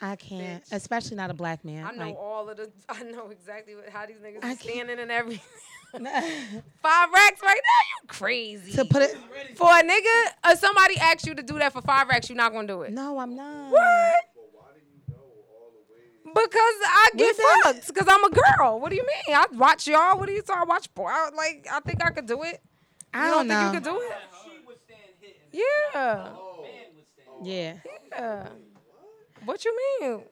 blow 0.00 0.08
his 0.08 0.18
back 0.18 0.38
out. 0.38 0.40
I 0.40 0.44
can't, 0.44 0.64
especially 0.72 1.16
not 1.16 1.30
a 1.30 1.34
black 1.34 1.64
man. 1.64 1.84
I 1.84 1.92
know 1.92 2.04
Like, 2.04 2.16
all 2.16 2.48
of 2.48 2.56
the. 2.56 2.70
I 2.88 3.02
know 3.04 3.30
exactly 3.30 3.74
what, 3.74 3.88
how 3.88 4.06
these 4.06 4.16
niggas 4.16 4.44
I 4.44 4.52
are 4.52 4.56
standing 4.56 4.98
and 4.98 5.10
everything. 5.10 5.40
five 5.92 7.08
racks 7.14 7.40
right 7.42 7.54
now? 7.54 8.02
You 8.02 8.08
crazy? 8.08 8.72
to 8.72 8.84
put 8.84 9.02
it. 9.02 9.16
for 9.54 9.68
a 9.68 9.82
nigga, 9.82 10.24
uh, 10.44 10.54
somebody 10.56 10.98
asks 10.98 11.26
you 11.26 11.34
to 11.34 11.42
do 11.42 11.58
that 11.58 11.72
for 11.72 11.80
five 11.80 12.08
racks, 12.08 12.28
you're 12.28 12.36
not 12.36 12.52
gonna 12.52 12.66
do 12.66 12.82
it. 12.82 12.92
No, 12.92 13.18
I'm 13.18 13.34
not. 13.34 13.70
What? 13.70 14.14
Because 16.26 16.74
I 16.84 17.10
get 17.16 17.36
fucked. 17.36 17.86
Because 17.86 18.06
I'm 18.10 18.24
a 18.24 18.30
girl. 18.30 18.78
What 18.78 18.90
do 18.90 18.96
you 18.96 19.06
mean? 19.06 19.34
I 19.34 19.46
watch 19.52 19.86
y'all. 19.86 20.18
What 20.18 20.26
do 20.26 20.32
you 20.32 20.42
talking? 20.42 20.62
I 20.62 20.64
watch 20.64 20.92
porn. 20.94 21.14
I, 21.14 21.30
like 21.34 21.66
I 21.72 21.80
think 21.80 22.04
I 22.04 22.10
could 22.10 22.26
do 22.26 22.42
it. 22.42 22.60
I 23.14 23.28
don't, 23.30 23.48
don't, 23.48 23.48
know. 23.48 23.72
think 23.72 23.84
you 23.84 23.90
could 23.92 23.98
do 23.98 24.00
it? 24.02 24.12
She 24.44 24.66
would 24.66 24.76
stand 24.84 25.00
hitting. 25.20 25.36
Yeah. 25.52 26.32
Man. 26.62 27.42
Yeah. 27.42 27.74
Yeah. 28.12 28.48
What 29.46 29.64
you 29.64 29.76
mean? 30.00 30.22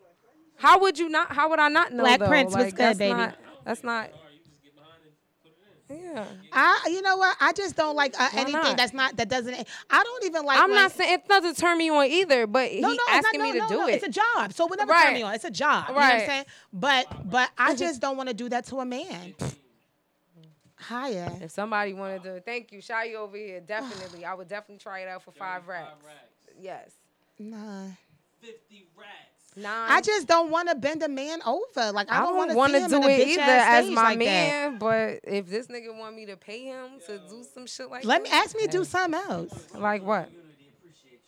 How 0.56 0.78
would 0.80 0.98
you 0.98 1.08
not? 1.08 1.32
How 1.32 1.48
would 1.48 1.58
I 1.58 1.68
not 1.68 1.92
know? 1.92 2.02
Black 2.04 2.20
though? 2.20 2.26
Prince, 2.28 2.52
what's 2.52 2.64
Like, 2.66 2.74
good, 2.74 2.78
that's 2.84 2.98
baby? 2.98 3.14
Not, 3.16 3.34
that's 3.64 3.82
not. 3.82 4.10
Or 4.10 4.12
you 4.32 4.38
just 4.44 4.62
get 4.62 4.74
behind 4.76 5.00
and 5.04 5.14
put 5.42 5.96
it 5.96 6.00
in. 6.00 6.14
Yeah. 6.16 6.24
I, 6.52 6.88
you 6.92 7.02
know 7.02 7.16
what? 7.16 7.36
I 7.40 7.52
just 7.52 7.74
don't 7.76 7.96
like 7.96 8.14
uh, 8.20 8.28
anything 8.34 8.52
not? 8.52 8.76
that's 8.76 8.92
not 8.92 9.16
that 9.16 9.28
doesn't. 9.28 9.54
I 9.90 10.02
don't 10.04 10.24
even 10.26 10.44
like. 10.44 10.58
I'm 10.58 10.70
when- 10.70 10.78
not 10.82 10.92
saying 10.92 11.14
it 11.14 11.26
doesn't 11.28 11.56
turn 11.56 11.78
me 11.78 11.90
on 11.90 12.06
either, 12.06 12.46
but 12.46 12.70
No, 12.72 12.74
he 12.74 12.80
no, 12.82 12.90
it's 12.92 13.26
asking 13.26 13.40
not, 13.40 13.44
me 13.52 13.52
no, 13.52 13.54
to 13.54 13.60
no, 13.60 13.68
do 13.68 13.76
no. 13.78 13.88
it. 13.88 13.94
It's 13.94 14.04
a 14.04 14.10
job, 14.10 14.52
so 14.52 14.66
whenever 14.66 14.92
turn 14.92 15.02
Right. 15.04 15.14
me 15.14 15.22
on, 15.22 15.34
it's 15.34 15.44
a 15.44 15.50
job. 15.50 15.86
You 15.88 15.94
know 15.94 16.00
what 16.00 16.04
I'm 16.12 16.18
Right. 16.18 16.26
saying? 16.26 16.44
But 16.72 17.30
but 17.30 17.50
I 17.58 17.74
just 17.74 18.00
don't 18.00 18.16
want 18.16 18.28
to 18.28 18.34
do 18.34 18.48
that 18.50 18.66
to 18.66 18.80
a 18.80 18.84
man. 18.84 19.34
Hiya. 20.88 21.38
if 21.40 21.50
somebody 21.50 21.94
wanted 21.94 22.22
to, 22.24 22.40
thank 22.42 22.70
you, 22.70 22.80
Shy 22.82 23.14
over 23.14 23.36
here. 23.36 23.60
Definitely, 23.60 24.24
I 24.26 24.34
would 24.34 24.48
definitely 24.48 24.78
try 24.82 25.00
it 25.00 25.08
out 25.08 25.22
for 25.22 25.30
five 25.32 25.66
racks. 25.66 25.88
Five 25.88 26.04
racks. 26.04 26.58
Yes. 26.60 26.90
Nah. 27.38 27.86
50 28.44 28.86
racks. 28.96 29.08
Nine. 29.56 29.90
I 29.90 30.00
just 30.00 30.26
don't 30.26 30.50
want 30.50 30.68
to 30.68 30.74
bend 30.74 31.02
a 31.04 31.08
man 31.08 31.38
over. 31.46 31.92
Like 31.92 32.10
I, 32.10 32.16
I 32.16 32.18
don't, 32.20 32.28
don't 32.28 32.36
want 32.36 32.54
want 32.56 32.72
to 32.74 32.80
to 32.80 32.88
do 32.88 32.96
him 32.96 33.02
a 33.04 33.08
it 33.08 33.28
either 33.28 33.40
bitch-ass 33.42 33.84
as 33.84 33.90
my 33.90 34.02
like 34.02 34.18
that. 34.18 34.24
man, 34.24 34.78
but 34.78 35.20
if 35.22 35.46
this 35.48 35.68
nigga 35.68 35.96
want 35.96 36.16
me 36.16 36.26
to 36.26 36.36
pay 36.36 36.64
him 36.64 36.98
to 37.06 37.18
do 37.28 37.44
some 37.54 37.66
shit 37.66 37.88
like 37.88 38.04
Let 38.04 38.22
me 38.22 38.30
ask 38.30 38.56
me 38.56 38.66
to 38.66 38.70
do 38.70 38.84
something 38.84 39.14
else. 39.28 39.52
like 39.74 40.02
what? 40.02 40.26
Community 40.26 40.72
appreciate 40.76 41.20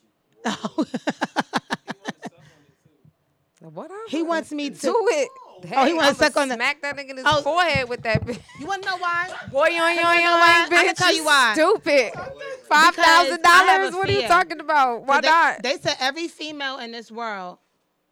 you. 3.61 3.69
Whatever. 3.71 3.99
he 4.09 4.23
wants 4.23 4.53
me 4.53 4.71
to. 4.71 4.77
do 4.81 4.95
it. 5.11 5.29
Oh, 5.57 5.61
oh, 5.63 5.85
he 5.85 5.91
Hey, 5.91 5.95
wanna 5.95 6.09
I'ma 6.09 6.13
suck 6.19 6.37
on 6.37 6.49
the- 6.49 6.55
smack 6.55 6.83
that 6.83 6.97
nigga 6.97 7.11
in 7.11 7.17
his 7.17 7.27
Oh. 7.27 7.43
forehead 7.43 7.89
with 7.89 8.03
that 8.03 8.25
bitch. 8.25 8.41
You 8.61 8.67
want 8.67 8.83
to 8.83 8.91
know 8.91 8.97
why? 8.99 9.29
Boy, 9.51 9.69
you 9.69 9.83
ain't, 9.83 10.01
you 10.01 10.07
ain't, 10.07 10.25
know 10.25 10.31
why? 10.37 10.67
bitch. 10.71 10.77
I 10.77 10.85
can 10.85 10.95
tell 10.95 11.15
you 11.15 11.25
why. 11.25 11.55
Stupid. 11.55 12.13
Five 12.69 12.95
thousand 12.95 13.43
dollars. 13.43 13.95
a 13.95 13.97
What 13.97 14.09
are 14.09 14.13
you 14.13 14.27
talking 14.29 14.61
about? 14.61 15.05
Why 15.05 15.21
they, 15.21 15.29
not? 15.29 15.63
They 15.63 15.77
said 15.79 15.97
every 16.01 16.29
female 16.29 16.79
in 16.79 16.93
this 16.93 17.11
world, 17.11 17.59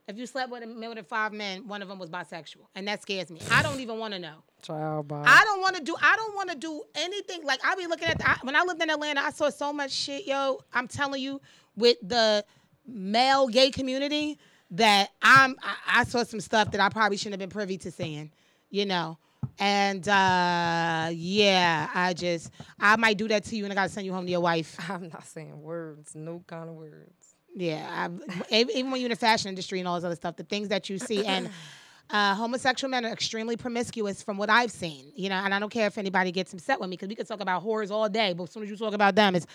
if 0.06 0.16
you 0.16 0.26
slept 0.26 0.50
with 0.50 0.62
a 0.62 0.66
more 0.66 0.94
than 0.94 1.04
five 1.04 1.32
men, 1.32 1.66
one 1.66 1.82
of 1.82 1.88
them 1.88 1.98
was 1.98 2.10
bisexual, 2.10 2.66
and 2.74 2.86
that 2.88 3.02
scares 3.02 3.30
me. 3.30 3.40
I 3.50 3.62
don't 3.62 3.80
even 3.80 3.98
want 3.98 4.14
to 4.14 4.20
know. 4.20 4.36
Child, 4.62 5.08
bye. 5.08 5.22
I 5.26 5.44
don't 5.44 5.60
want 5.60 5.76
to 5.76 5.82
do. 5.82 5.96
I 6.00 6.16
don't 6.16 6.34
want 6.36 6.50
to 6.50 6.56
do 6.56 6.82
anything. 6.94 7.44
Like 7.44 7.60
I 7.64 7.74
be 7.74 7.86
looking 7.86 8.08
at 8.08 8.18
the, 8.18 8.28
I, 8.30 8.36
when 8.42 8.54
I 8.56 8.62
lived 8.62 8.82
in 8.82 8.90
Atlanta, 8.90 9.20
I 9.20 9.30
saw 9.30 9.50
so 9.50 9.72
much 9.72 9.90
shit, 9.90 10.26
yo. 10.26 10.60
I'm 10.72 10.88
telling 10.88 11.20
you, 11.22 11.40
with 11.76 11.96
the 12.02 12.44
male 12.86 13.48
gay 13.48 13.70
community, 13.70 14.38
that 14.76 15.10
I'm. 15.22 15.56
I, 15.62 16.00
I 16.00 16.04
saw 16.04 16.22
some 16.24 16.40
stuff 16.40 16.70
that 16.72 16.80
I 16.80 16.88
probably 16.88 17.16
shouldn't 17.16 17.40
have 17.40 17.48
been 17.48 17.54
privy 17.54 17.78
to 17.78 17.90
seeing. 17.90 18.30
You 18.70 18.86
know, 18.86 19.18
And 19.58 20.06
uh, 20.08 21.10
yeah, 21.12 21.88
I 21.94 22.12
just 22.12 22.50
I 22.78 22.96
might 22.96 23.18
do 23.18 23.28
that 23.28 23.44
to 23.44 23.56
you, 23.56 23.64
and 23.64 23.72
I 23.72 23.76
gotta 23.76 23.88
send 23.88 24.06
you 24.06 24.12
home 24.12 24.24
to 24.24 24.30
your 24.30 24.40
wife. 24.40 24.76
I'm 24.90 25.08
not 25.08 25.26
saying 25.26 25.60
words, 25.60 26.14
no 26.14 26.42
kind 26.46 26.68
of 26.68 26.74
words. 26.74 27.36
Yeah, 27.54 27.86
I, 28.50 28.66
even 28.72 28.90
when 28.90 29.00
you're 29.00 29.06
in 29.06 29.10
the 29.10 29.16
fashion 29.16 29.48
industry 29.48 29.78
and 29.78 29.86
all 29.86 29.94
this 29.94 30.04
other 30.04 30.16
stuff, 30.16 30.36
the 30.36 30.44
things 30.44 30.68
that 30.68 30.88
you 30.90 30.98
see 30.98 31.24
and. 31.24 31.50
Uh, 32.10 32.34
homosexual 32.34 32.90
men 32.90 33.02
are 33.06 33.12
extremely 33.12 33.56
promiscuous 33.56 34.22
from 34.22 34.36
what 34.36 34.50
I've 34.50 34.70
seen, 34.70 35.10
you 35.16 35.30
know, 35.30 35.36
and 35.36 35.54
I 35.54 35.58
don't 35.58 35.70
care 35.70 35.86
if 35.86 35.96
anybody 35.96 36.32
gets 36.32 36.52
upset 36.52 36.78
with 36.78 36.90
me 36.90 36.96
because 36.98 37.08
we 37.08 37.14
could 37.14 37.26
talk 37.26 37.40
about 37.40 37.64
whores 37.64 37.90
all 37.90 38.10
day, 38.10 38.34
but 38.34 38.42
as 38.44 38.50
soon 38.50 38.62
as 38.62 38.68
you 38.68 38.76
talk 38.76 38.92
about 38.92 39.14
them, 39.14 39.34
it's 39.34 39.46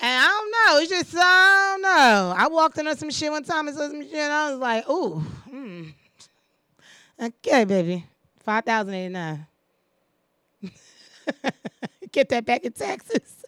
and 0.00 0.24
I 0.24 0.26
don't 0.26 0.50
know. 0.50 0.80
It's 0.80 0.90
just 0.90 1.14
I 1.16 1.72
don't 1.72 1.82
know. 1.82 2.34
I 2.36 2.48
walked 2.48 2.78
into 2.78 2.96
some 2.96 3.10
shit 3.10 3.30
one 3.30 3.44
time 3.44 3.68
and 3.68 3.76
saw 3.76 3.88
some 3.88 4.02
shit. 4.02 4.14
And 4.14 4.32
I 4.32 4.50
was 4.50 4.60
like, 4.60 4.88
ooh, 4.88 5.20
hmm. 5.50 5.84
Okay, 7.20 7.64
baby, 7.64 8.04
five 8.44 8.64
thousand 8.64 8.94
eighty 8.94 9.12
nine. 9.12 9.46
Get 12.12 12.28
that 12.30 12.44
back 12.44 12.64
in 12.64 12.72
taxes. 12.72 13.44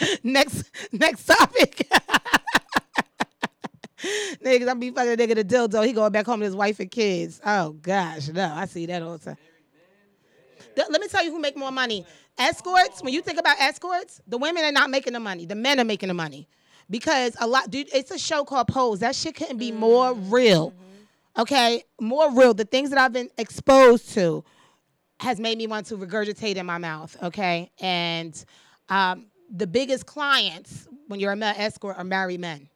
next, 0.22 0.70
next 0.92 1.26
topic. 1.26 1.88
Niggas, 4.44 4.68
I'm 4.68 4.78
be 4.78 4.90
fucking 4.90 5.12
a 5.12 5.16
nigga 5.16 5.34
the 5.36 5.44
dildo. 5.44 5.84
He 5.84 5.92
going 5.92 6.12
back 6.12 6.26
home 6.26 6.40
to 6.40 6.44
his 6.44 6.54
wife 6.54 6.78
and 6.80 6.90
kids. 6.90 7.40
Oh 7.44 7.72
gosh, 7.72 8.28
no, 8.28 8.52
I 8.54 8.66
see 8.66 8.86
that 8.86 9.02
all 9.02 9.18
the 9.18 9.24
time. 9.24 9.36
Let 10.76 11.00
me 11.00 11.08
tell 11.08 11.24
you 11.24 11.32
who 11.32 11.40
make 11.40 11.56
more 11.56 11.72
money. 11.72 12.04
Escorts. 12.38 13.02
When 13.02 13.12
you 13.12 13.22
think 13.22 13.38
about 13.38 13.58
escorts, 13.58 14.20
the 14.26 14.38
women 14.38 14.64
are 14.64 14.72
not 14.72 14.90
making 14.90 15.12
the 15.14 15.20
money. 15.20 15.46
The 15.46 15.54
men 15.54 15.80
are 15.80 15.84
making 15.84 16.08
the 16.08 16.14
money 16.14 16.48
because 16.90 17.36
a 17.40 17.46
lot. 17.46 17.70
Dude, 17.70 17.88
it's 17.94 18.10
a 18.10 18.18
show 18.18 18.44
called 18.44 18.68
Pose. 18.68 19.00
That 19.00 19.14
shit 19.14 19.34
couldn't 19.36 19.58
be 19.58 19.72
more 19.72 20.12
real. 20.14 20.72
Okay, 21.38 21.82
more 22.00 22.32
real. 22.32 22.54
The 22.54 22.64
things 22.64 22.90
that 22.90 22.98
I've 22.98 23.12
been 23.12 23.28
exposed 23.36 24.12
to 24.14 24.42
has 25.20 25.38
made 25.38 25.58
me 25.58 25.66
want 25.66 25.86
to 25.86 25.96
regurgitate 25.96 26.56
in 26.56 26.66
my 26.66 26.78
mouth. 26.78 27.16
Okay, 27.22 27.70
and 27.80 28.44
um, 28.88 29.26
the 29.50 29.66
biggest 29.66 30.06
clients 30.06 30.88
when 31.08 31.20
you're 31.20 31.32
a 31.32 31.36
male 31.36 31.54
escort 31.56 31.96
are 31.98 32.04
married 32.04 32.40
men. 32.40 32.68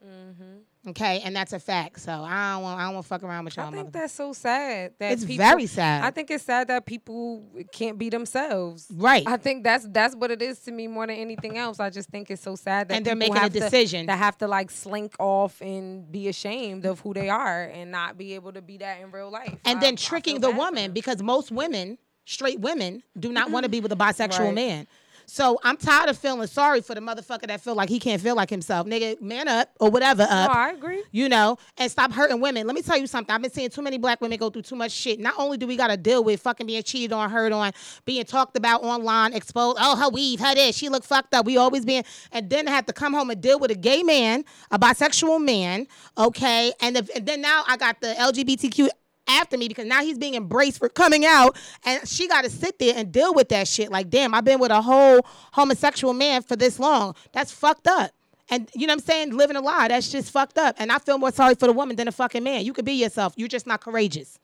Okay, 0.88 1.20
and 1.24 1.36
that's 1.36 1.52
a 1.52 1.60
fact. 1.60 2.00
So 2.00 2.10
I 2.10 2.54
don't 2.54 2.62
want 2.62 2.80
I 2.80 2.84
don't 2.84 2.94
want 2.94 3.04
to 3.04 3.08
fuck 3.08 3.22
around 3.22 3.44
with 3.44 3.54
y'all. 3.56 3.66
I 3.68 3.70
think 3.70 3.88
motherfuckers. 3.88 3.92
that's 3.92 4.14
so 4.14 4.32
sad. 4.32 4.92
That 4.98 5.12
It's 5.12 5.26
people- 5.26 5.44
very 5.44 5.66
sad. 5.66 6.02
I 6.04 6.10
think 6.10 6.30
it's 6.30 6.44
sad 6.44 6.68
that 6.68 6.86
people 6.86 7.44
can't 7.70 7.98
be 7.98 8.08
themselves. 8.08 8.86
Right. 8.90 9.22
I 9.26 9.36
think 9.36 9.62
that's 9.62 9.86
that's 9.90 10.16
what 10.16 10.30
it 10.30 10.40
is 10.40 10.58
to 10.60 10.72
me 10.72 10.86
more 10.88 11.06
than 11.06 11.16
anything 11.16 11.58
else. 11.58 11.80
I 11.80 11.90
just 11.90 12.08
think 12.08 12.30
it's 12.30 12.40
so 12.40 12.56
sad 12.56 12.88
that 12.88 12.94
And 12.94 13.04
they're 13.04 13.14
people 13.14 13.34
making 13.34 13.36
a 13.36 13.40
have 13.40 13.52
to- 13.52 13.60
decision. 13.60 14.06
that 14.06 14.16
have 14.16 14.38
to 14.38 14.48
like 14.48 14.70
slink 14.70 15.14
off 15.18 15.60
and 15.60 16.10
be 16.10 16.28
ashamed 16.28 16.86
of 16.86 17.00
who 17.00 17.12
they 17.12 17.28
are 17.28 17.64
and 17.64 17.90
not 17.90 18.16
be 18.16 18.34
able 18.34 18.52
to 18.54 18.62
be 18.62 18.78
that 18.78 19.00
in 19.02 19.10
real 19.10 19.30
life. 19.30 19.58
and 19.66 19.78
I- 19.78 19.80
then 19.82 19.96
tricking 19.96 20.40
the 20.40 20.50
woman 20.50 20.92
because 20.92 21.22
most 21.22 21.50
women, 21.50 21.98
straight 22.24 22.58
women, 22.60 23.02
do 23.18 23.32
not 23.32 23.50
want 23.50 23.64
to 23.64 23.68
be 23.68 23.80
with 23.80 23.92
a 23.92 23.96
bisexual 24.06 24.38
Right. 24.38 24.54
man. 24.54 24.86
So 25.32 25.60
I'm 25.62 25.76
tired 25.76 26.08
of 26.08 26.18
feeling 26.18 26.48
sorry 26.48 26.80
for 26.80 26.96
the 26.96 27.00
motherfucker 27.00 27.46
that 27.46 27.60
feel 27.60 27.76
like 27.76 27.88
he 27.88 28.00
can't 28.00 28.20
feel 28.20 28.34
like 28.34 28.50
himself. 28.50 28.84
Nigga, 28.88 29.20
man 29.20 29.46
up 29.46 29.70
or 29.78 29.88
whatever 29.88 30.24
up. 30.28 30.50
I 30.50 30.72
agree. 30.72 31.04
You 31.12 31.28
know, 31.28 31.56
and 31.78 31.88
stop 31.88 32.10
hurting 32.10 32.40
women. 32.40 32.66
Let 32.66 32.74
me 32.74 32.82
tell 32.82 32.96
you 32.96 33.06
something. 33.06 33.32
I've 33.32 33.40
been 33.40 33.52
seeing 33.52 33.70
too 33.70 33.80
many 33.80 33.96
black 33.96 34.20
women 34.20 34.36
go 34.38 34.50
through 34.50 34.62
too 34.62 34.74
much 34.74 34.90
shit. 34.90 35.20
Not 35.20 35.34
only 35.38 35.56
do 35.56 35.68
we 35.68 35.76
got 35.76 35.86
to 35.86 35.96
deal 35.96 36.24
with 36.24 36.40
fucking 36.40 36.66
being 36.66 36.82
cheated 36.82 37.12
on, 37.12 37.30
hurt 37.30 37.52
on, 37.52 37.70
being 38.06 38.24
talked 38.24 38.56
about 38.56 38.82
online, 38.82 39.32
exposed. 39.32 39.78
Oh, 39.80 39.94
her 39.94 40.08
weave, 40.08 40.40
her 40.40 40.52
this, 40.52 40.76
she 40.76 40.88
look 40.88 41.04
fucked 41.04 41.32
up. 41.32 41.46
We 41.46 41.56
always 41.56 41.84
being, 41.84 42.02
and 42.32 42.50
then 42.50 42.66
have 42.66 42.86
to 42.86 42.92
come 42.92 43.14
home 43.14 43.30
and 43.30 43.40
deal 43.40 43.60
with 43.60 43.70
a 43.70 43.76
gay 43.76 44.02
man, 44.02 44.44
a 44.72 44.80
bisexual 44.80 45.44
man. 45.44 45.86
Okay, 46.18 46.72
and, 46.80 46.96
if, 46.96 47.08
and 47.14 47.24
then 47.24 47.40
now 47.40 47.62
I 47.68 47.76
got 47.76 48.00
the 48.00 48.14
LGBTQ 48.18 48.88
after 49.30 49.56
me 49.56 49.68
because 49.68 49.86
now 49.86 50.02
he's 50.02 50.18
being 50.18 50.34
embraced 50.34 50.78
for 50.78 50.88
coming 50.88 51.24
out. 51.24 51.56
And 51.84 52.06
she 52.08 52.28
got 52.28 52.44
to 52.44 52.50
sit 52.50 52.78
there 52.78 52.94
and 52.96 53.12
deal 53.12 53.34
with 53.34 53.48
that 53.50 53.68
shit. 53.68 53.90
Like 53.90 54.10
damn 54.10 54.34
i've 54.34 54.44
been 54.44 54.60
with 54.60 54.70
a 54.70 54.82
whole 54.82 55.20
homosexual 55.52 56.14
man 56.14 56.42
for 56.42 56.56
this 56.56 56.78
long. 56.78 57.14
That's 57.32 57.52
fucked 57.52 57.86
up. 57.86 58.10
And 58.50 58.68
you 58.74 58.86
know 58.86 58.92
what 58.92 59.02
i'm 59.02 59.06
saying? 59.06 59.36
Living 59.36 59.56
a 59.56 59.60
lie 59.60 59.88
that's 59.88 60.10
just 60.10 60.30
fucked 60.30 60.58
up. 60.58 60.76
And 60.78 60.90
i 60.92 60.98
feel 60.98 61.18
more 61.18 61.32
sorry 61.32 61.54
for 61.54 61.66
the 61.66 61.72
woman 61.72 61.96
than 61.96 62.08
a 62.08 62.12
fucking 62.12 62.42
man. 62.42 62.64
You 62.64 62.72
could 62.72 62.84
be 62.84 62.92
yourself. 62.92 63.34
You're 63.36 63.48
just 63.48 63.66
not 63.66 63.80
courageous. 63.80 64.38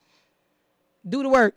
Do 1.07 1.23
the 1.23 1.29
work 1.29 1.55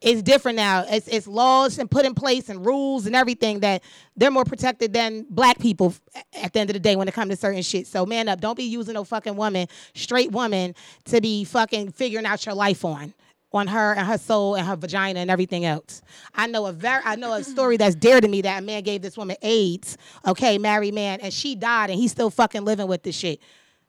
it's 0.00 0.22
different 0.22 0.56
now. 0.56 0.84
It's 0.88 1.06
it's 1.08 1.26
laws 1.26 1.78
and 1.78 1.90
put 1.90 2.06
in 2.06 2.14
place 2.14 2.48
and 2.48 2.64
rules 2.64 3.06
and 3.06 3.14
everything 3.14 3.60
that 3.60 3.82
they're 4.16 4.30
more 4.30 4.44
protected 4.44 4.92
than 4.92 5.26
black 5.28 5.58
people 5.58 5.94
at 6.32 6.52
the 6.52 6.60
end 6.60 6.70
of 6.70 6.74
the 6.74 6.80
day 6.80 6.96
when 6.96 7.06
it 7.06 7.14
comes 7.14 7.30
to 7.30 7.36
certain 7.36 7.62
shit. 7.62 7.86
So 7.86 8.06
man 8.06 8.28
up, 8.28 8.40
don't 8.40 8.56
be 8.56 8.64
using 8.64 8.94
no 8.94 9.04
fucking 9.04 9.36
woman, 9.36 9.68
straight 9.94 10.32
woman, 10.32 10.74
to 11.06 11.20
be 11.20 11.44
fucking 11.44 11.92
figuring 11.92 12.26
out 12.26 12.44
your 12.46 12.54
life 12.54 12.84
on. 12.84 13.14
On 13.52 13.66
her 13.66 13.94
and 13.94 14.06
her 14.06 14.16
soul 14.16 14.54
and 14.54 14.64
her 14.64 14.76
vagina 14.76 15.18
and 15.18 15.28
everything 15.28 15.64
else. 15.64 16.02
I 16.36 16.46
know 16.46 16.66
a 16.66 16.72
very 16.72 17.02
I 17.04 17.16
know 17.16 17.32
a 17.32 17.42
story 17.42 17.76
that's 17.78 17.96
dear 17.96 18.20
to 18.20 18.28
me 18.28 18.42
that 18.42 18.62
a 18.62 18.64
man 18.64 18.84
gave 18.84 19.02
this 19.02 19.16
woman 19.16 19.36
AIDS, 19.42 19.98
okay, 20.24 20.56
married 20.56 20.94
man, 20.94 21.18
and 21.20 21.34
she 21.34 21.56
died 21.56 21.90
and 21.90 21.98
he's 21.98 22.12
still 22.12 22.30
fucking 22.30 22.64
living 22.64 22.86
with 22.86 23.02
this 23.02 23.16
shit 23.16 23.40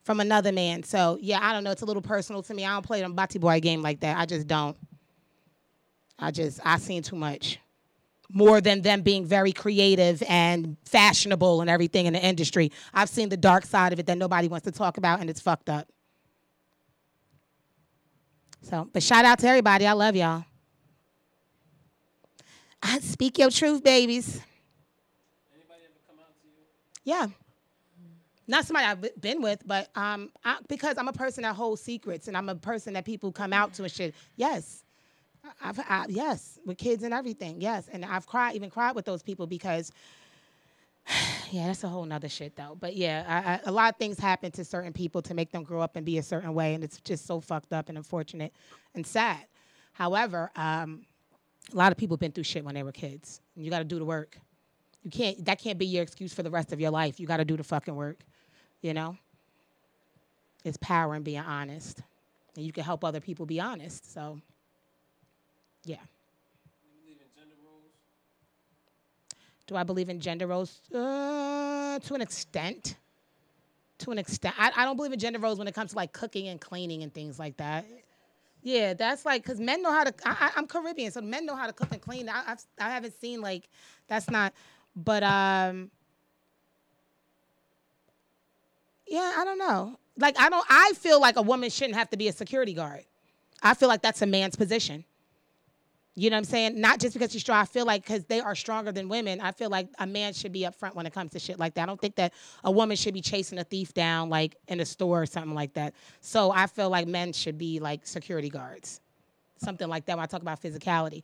from 0.04 0.20
another 0.20 0.52
man. 0.52 0.82
So 0.82 1.20
yeah, 1.22 1.38
I 1.42 1.54
don't 1.54 1.64
know. 1.64 1.70
It's 1.70 1.84
a 1.84 1.86
little 1.86 2.02
personal 2.02 2.42
to 2.42 2.54
me. 2.56 2.66
I 2.66 2.74
don't 2.74 2.84
play 2.84 3.02
them 3.02 3.14
Bati 3.14 3.38
boy 3.38 3.60
game 3.60 3.84
like 3.84 4.00
that. 4.00 4.18
I 4.18 4.26
just 4.26 4.48
don't. 4.48 4.76
I 6.22 6.30
just 6.32 6.60
I 6.64 6.78
seen 6.78 7.02
too 7.02 7.16
much. 7.16 7.60
More 8.30 8.62
than 8.62 8.82
them 8.82 9.02
being 9.02 9.26
very 9.26 9.52
creative 9.52 10.24
and 10.30 10.78
fashionable 10.86 11.60
and 11.60 11.70
everything 11.70 12.06
in 12.06 12.14
the 12.14 12.24
industry. 12.24 12.72
I've 12.94 13.10
seen 13.10 13.28
the 13.28 13.36
dark 13.36 13.66
side 13.66 13.92
of 13.92 14.00
it 14.00 14.06
that 14.06 14.18
nobody 14.18 14.48
wants 14.48 14.64
to 14.66 14.72
talk 14.72 14.98
about 14.98 15.20
and 15.20 15.30
it's 15.30 15.42
fucked 15.42 15.70
up. 15.70 15.90
So, 18.62 18.88
but 18.94 19.04
shout 19.04 19.26
out 19.26 19.40
to 19.40 19.48
everybody. 19.48 19.86
I 19.86 19.94
love 19.94 20.16
y'all. 20.16 20.46
I 22.82 23.00
speak 23.00 23.38
your 23.38 23.50
truth, 23.50 23.84
babies. 23.84 24.40
Anybody 25.54 25.82
ever 25.84 26.00
come 26.08 26.20
out 26.20 26.34
to 26.42 26.48
you? 26.48 26.64
Yeah. 27.04 27.28
Not 28.48 28.66
somebody 28.66 28.86
I've 28.86 29.22
been 29.22 29.42
with, 29.42 29.62
but 29.66 29.90
um, 29.96 30.32
I, 30.46 30.58
because 30.68 30.98
I'm 30.98 31.08
a 31.08 31.14
person 31.14 31.44
that 31.44 31.56
holds 31.56 31.82
secrets 31.82 32.28
and 32.28 32.38
I'm 32.38 32.50
a 32.50 32.56
person 32.56 32.94
that 32.94 33.06
people 33.06 33.32
come 33.32 33.52
out 33.52 33.74
to 33.74 33.84
and 33.84 33.92
shit. 33.92 34.16
Yes. 34.36 34.84
I've, 35.64 35.80
I, 35.80 36.06
yes, 36.10 36.60
with 36.66 36.78
kids 36.78 37.04
and 37.04 37.14
everything. 37.14 37.62
Yes. 37.62 37.90
And 37.92 38.06
I've 38.06 38.28
cried, 38.28 38.56
even 38.56 38.70
cried 38.70 38.96
with 38.96 39.06
those 39.06 39.24
people 39.24 39.48
because, 39.48 39.92
yeah, 41.52 41.68
that's 41.68 41.84
a 41.84 41.88
whole 41.88 42.06
nother 42.06 42.30
shit 42.30 42.56
though. 42.56 42.78
But 42.80 42.96
yeah, 42.96 43.26
I, 43.28 43.54
I, 43.54 43.60
a 43.66 43.72
lot 43.72 43.94
of 43.94 43.98
things 43.98 44.20
happen 44.20 44.52
to 44.52 44.66
certain 44.66 44.94
people 44.94 45.22
to 45.24 45.34
make 45.34 45.52
them 45.52 45.64
grow 45.64 45.82
up 45.82 45.96
and 45.96 46.06
be 46.06 46.18
a 46.18 46.24
certain 46.24 46.54
way. 46.54 46.74
And 46.74 46.84
it's 46.84 47.00
just 47.02 47.26
so 47.26 47.40
fucked 47.40 47.74
up 47.74 47.90
and 47.90 47.98
unfortunate 47.98 48.54
and 48.96 49.06
sad. 49.06 49.46
However, 49.94 50.52
um, 50.56 51.06
a 51.74 51.76
lot 51.76 51.92
of 51.92 51.98
people 51.98 52.16
have 52.16 52.22
been 52.22 52.32
through 52.32 52.44
shit 52.44 52.64
when 52.64 52.76
they 52.76 52.84
were 52.84 52.92
kids. 52.92 53.42
And 53.56 53.64
you 53.66 53.72
got 53.72 53.80
to 53.80 53.86
do 53.86 54.00
the 54.00 54.06
work. 54.06 54.38
You 55.04 55.12
can't. 55.12 55.46
That 55.46 55.60
can't 55.60 55.80
be 55.80 55.86
your 55.86 56.04
excuse 56.04 56.34
for 56.34 56.44
the 56.44 56.52
rest 56.52 56.72
of 56.74 56.80
your 56.80 56.92
life. 56.92 57.20
You 57.20 57.26
got 57.26 57.38
to 57.38 57.46
do 57.46 57.58
the 57.58 57.64
fucking 57.64 57.96
work. 57.96 58.20
You 58.82 58.94
know. 58.94 59.18
It's 60.64 60.78
power 60.78 61.16
in 61.16 61.24
being 61.24 61.40
honest, 61.40 62.02
and 62.56 62.64
you 62.64 62.72
can 62.72 62.84
help 62.84 63.04
other 63.04 63.20
people 63.20 63.48
be 63.48 63.60
honest. 63.60 64.14
So, 64.14 64.40
yeah. 65.84 65.98
Do 69.68 69.78
I 69.78 69.84
believe 69.84 70.10
in 70.10 70.20
gender 70.20 70.48
roles? 70.48 70.82
Uh, 70.94 71.98
to 72.00 72.14
an 72.14 72.22
extent. 72.22 72.96
To 74.00 74.12
an 74.12 74.18
extent, 74.18 74.56
I, 74.58 74.72
I 74.76 74.84
don't 74.84 74.96
believe 74.96 75.14
in 75.14 75.20
gender 75.20 75.40
roles 75.40 75.60
when 75.60 75.68
it 75.68 75.76
comes 75.76 75.92
to 75.92 75.96
like 75.96 76.12
cooking 76.12 76.48
and 76.48 76.60
cleaning 76.60 77.04
and 77.04 77.14
things 77.14 77.38
like 77.38 77.56
that. 77.58 77.86
Yeah, 78.64 78.94
that's 78.96 79.26
like 79.26 79.44
because 79.44 79.60
men 79.60 79.82
know 79.82 79.92
how 79.92 80.04
to. 80.04 80.14
I, 80.26 80.52
I'm 80.56 80.68
Caribbean, 80.68 81.12
so 81.12 81.22
men 81.22 81.46
know 81.46 81.56
how 81.56 81.68
to 81.68 81.74
cook 81.74 81.90
and 81.92 82.02
clean. 82.02 82.28
I, 82.28 82.44
I've, 82.48 82.64
I 82.80 82.90
haven't 82.90 83.20
seen 83.22 83.42
like 83.42 83.70
that's 84.08 84.30
not, 84.30 84.54
but 84.96 85.24
um, 85.24 85.90
yeah, 89.08 89.36
I 89.38 89.46
don't 89.46 89.60
know. 89.60 89.98
Like 90.18 90.38
I 90.40 90.50
don't. 90.50 90.66
I 90.70 90.94
feel 90.98 91.22
like 91.22 91.38
a 91.38 91.42
woman 91.42 91.70
shouldn't 91.70 91.96
have 91.96 92.10
to 92.10 92.18
be 92.18 92.28
a 92.28 92.34
security 92.34 92.74
guard. 92.74 93.06
I 93.64 93.74
feel 93.74 93.88
like 93.88 94.02
that's 94.02 94.22
a 94.22 94.26
man's 94.26 94.56
position. 94.56 95.06
You 96.22 96.30
know 96.30 96.36
what 96.36 96.42
I'm 96.42 96.44
saying? 96.44 96.80
Not 96.80 97.00
just 97.00 97.16
because 97.16 97.32
she's 97.32 97.42
strong. 97.42 97.58
I 97.58 97.66
feel 97.66 97.84
like 97.84 98.04
because 98.04 98.26
they 98.26 98.42
are 98.42 98.54
stronger 98.54 98.92
than 98.92 99.10
women, 99.10 99.42
I 99.42 99.52
feel 99.52 99.72
like 99.72 99.88
a 99.98 100.06
man 100.06 100.34
should 100.34 100.52
be 100.52 100.68
up 100.68 100.76
front 100.76 100.96
when 100.96 101.08
it 101.08 101.14
comes 101.14 101.32
to 101.32 101.40
shit 101.40 101.58
like 101.58 101.74
that. 101.74 101.82
I 101.82 101.86
don't 101.88 102.00
think 102.00 102.14
that 102.18 102.32
a 102.64 102.70
woman 102.70 102.96
should 102.96 103.16
be 103.16 103.22
chasing 103.22 103.58
a 103.58 103.64
thief 103.64 103.92
down 103.96 104.30
like 104.30 104.56
in 104.68 104.82
a 104.82 104.86
store 104.86 105.24
or 105.24 105.26
something 105.26 105.56
like 105.56 105.74
that. 105.74 105.96
So 106.20 106.52
I 106.52 106.68
feel 106.68 106.92
like 106.92 107.08
men 107.08 107.34
should 107.34 107.58
be 107.58 107.80
like 107.80 108.06
security 108.06 108.50
guards, 108.50 109.02
something 109.58 109.88
like 109.88 110.06
that. 110.06 110.16
When 110.16 110.22
I 110.22 110.28
talk 110.28 110.44
about 110.44 110.62
physicality, 110.62 111.24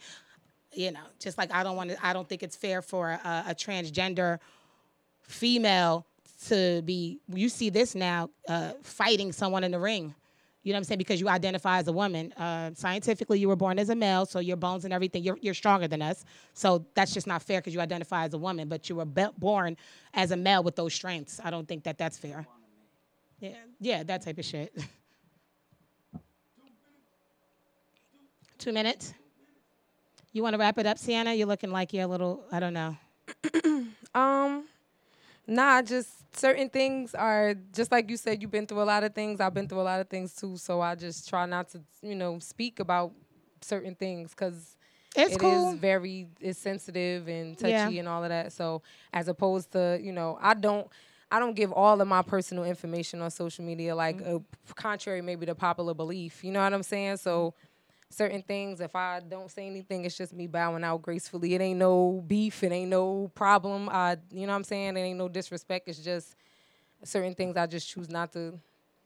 you 0.73 0.91
know, 0.91 1.05
just 1.19 1.37
like 1.37 1.53
I 1.53 1.61
don't 1.61 1.75
want 1.75 1.91
to. 1.91 2.03
I 2.03 2.11
don't 2.11 2.27
think 2.27 2.41
it's 2.41 2.55
fair 2.55 2.81
for 2.81 3.11
a, 3.11 3.43
a 3.49 3.53
transgender 3.53 4.39
female 5.21 6.07
to 6.47 6.81
be. 6.81 7.19
You 7.31 7.49
see 7.49 7.69
this 7.69 7.93
now, 7.93 8.31
uh, 8.49 8.71
fighting 8.81 9.31
someone 9.31 9.63
in 9.63 9.69
the 9.69 9.79
ring. 9.79 10.15
You 10.67 10.73
know 10.73 10.79
what 10.79 10.79
I'm 10.79 10.83
saying? 10.83 10.97
Because 10.97 11.21
you 11.21 11.29
identify 11.29 11.77
as 11.77 11.87
a 11.87 11.93
woman. 11.93 12.33
Uh, 12.33 12.71
scientifically, 12.73 13.39
you 13.39 13.47
were 13.47 13.55
born 13.55 13.79
as 13.79 13.87
a 13.89 13.95
male, 13.95 14.25
so 14.25 14.39
your 14.39 14.57
bones 14.57 14.83
and 14.83 14.93
everything, 14.93 15.23
you're, 15.23 15.37
you're 15.39 15.53
stronger 15.53 15.87
than 15.87 16.01
us. 16.01 16.25
So 16.55 16.85
that's 16.93 17.13
just 17.13 17.25
not 17.25 17.41
fair 17.41 17.61
because 17.61 17.73
you 17.73 17.79
identify 17.79 18.25
as 18.25 18.33
a 18.33 18.37
woman, 18.37 18.67
but 18.67 18.89
you 18.89 18.97
were 18.97 19.05
be- 19.05 19.29
born 19.37 19.77
as 20.13 20.31
a 20.31 20.35
male 20.35 20.61
with 20.63 20.75
those 20.75 20.93
strengths. 20.93 21.39
I 21.41 21.51
don't 21.51 21.65
think 21.69 21.85
that 21.85 21.97
that's 21.97 22.17
fair. 22.17 22.45
Yeah, 23.39 23.51
yeah, 23.79 24.03
that 24.03 24.23
type 24.23 24.39
of 24.39 24.43
shit. 24.43 24.77
Two 28.57 28.73
minutes. 28.73 29.13
You 30.33 30.43
want 30.43 30.53
to 30.53 30.57
wrap 30.57 30.77
it 30.79 30.85
up, 30.85 30.97
Sienna? 30.97 31.33
You're 31.33 31.47
looking 31.47 31.71
like 31.71 31.93
you're 31.93 32.03
a 32.03 32.07
little. 32.07 32.43
I 32.51 32.59
don't 32.59 32.73
know. 32.73 32.97
Um, 34.15 34.63
nah, 35.45 35.83
just 35.83 36.09
certain 36.33 36.69
things 36.69 37.15
are 37.15 37.55
just 37.73 37.91
like 37.91 38.09
you 38.09 38.17
said. 38.17 38.41
You've 38.41 38.51
been 38.51 38.67
through 38.67 38.81
a 38.81 38.83
lot 38.85 39.03
of 39.03 39.13
things. 39.13 39.39
I've 39.39 39.53
been 39.53 39.67
through 39.67 39.81
a 39.81 39.83
lot 39.83 39.99
of 40.01 40.09
things 40.09 40.33
too. 40.35 40.57
So 40.57 40.81
I 40.81 40.95
just 40.95 41.27
try 41.29 41.45
not 41.45 41.69
to, 41.69 41.81
you 42.01 42.15
know, 42.15 42.39
speak 42.39 42.79
about 42.79 43.11
certain 43.61 43.95
things 43.95 44.31
because 44.31 44.75
It's 45.15 45.33
it 45.33 45.41
cool. 45.41 45.71
is 45.73 45.79
very 45.79 46.27
it's 46.39 46.59
sensitive 46.59 47.27
and 47.27 47.57
touchy 47.57 47.71
Yeah. 47.71 47.99
and 47.99 48.07
all 48.07 48.23
of 48.23 48.29
that. 48.29 48.51
So 48.53 48.81
as 49.13 49.27
opposed 49.27 49.71
to, 49.71 49.99
you 50.01 50.11
know, 50.11 50.37
I 50.41 50.53
don't 50.53 50.87
I 51.31 51.39
don't 51.39 51.55
give 51.55 51.71
all 51.73 51.99
of 51.99 52.07
my 52.07 52.21
personal 52.21 52.63
information 52.63 53.21
on 53.21 53.31
social 53.31 53.65
media 53.65 53.95
like 53.95 54.21
Mm-hmm. 54.21 54.35
uh, 54.37 54.39
contrary 54.75 55.21
maybe 55.21 55.45
to 55.45 55.55
popular 55.55 55.93
belief. 55.93 56.43
You 56.43 56.51
know 56.51 56.61
what 56.63 56.73
I'm 56.73 56.83
saying? 56.83 57.17
So 57.17 57.53
certain 58.09 58.41
things 58.41 58.79
if 58.79 58.95
I 58.95 59.19
don't 59.19 59.51
say 59.51 59.67
anything 59.67 60.05
it's 60.05 60.17
just 60.17 60.33
me 60.33 60.47
bowing 60.47 60.83
out 60.83 61.01
gracefully. 61.01 61.53
It 61.55 61.61
ain't 61.61 61.79
no 61.79 62.23
beef, 62.25 62.63
it 62.63 62.71
ain't 62.71 62.89
no 62.89 63.31
problem. 63.35 63.89
I 63.89 64.17
you 64.31 64.47
know 64.47 64.53
what 64.53 64.57
I'm 64.57 64.63
saying? 64.63 64.97
It 64.97 65.01
ain't 65.01 65.17
no 65.17 65.27
disrespect. 65.27 65.87
It's 65.87 65.99
just 65.99 66.35
certain 67.03 67.35
things 67.35 67.57
I 67.57 67.67
just 67.67 67.87
choose 67.89 68.09
not 68.09 68.31
to 68.33 68.59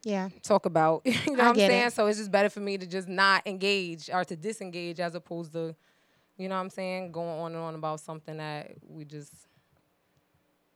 yeah. 0.04 0.30
talk 0.44 0.66
about. 0.66 1.02
you 1.06 1.14
know 1.36 1.44
I 1.44 1.48
what 1.48 1.48
I'm 1.48 1.56
saying? 1.56 1.88
it. 1.88 1.94
So 1.94 2.08
it's 2.08 2.20
just 2.20 2.32
better 2.32 2.50
for 2.50 2.60
me 2.60 2.78
to 2.78 2.86
just 2.86 3.08
not 3.08 3.46
engage 3.46 4.10
or 4.12 4.24
to 4.26 4.36
disengage 4.36 5.00
as 5.00 5.16
opposed 5.16 5.54
to, 5.54 5.76
you 6.38 6.50
know 6.50 6.56
what 6.56 6.62
I'm 6.62 6.70
saying, 6.70 7.12
going 7.12 7.40
on 7.40 7.54
and 7.54 7.64
on 7.64 7.76
about 7.76 8.00
something 8.00 8.38
that 8.38 8.72
we 8.88 9.06
just, 9.06 9.34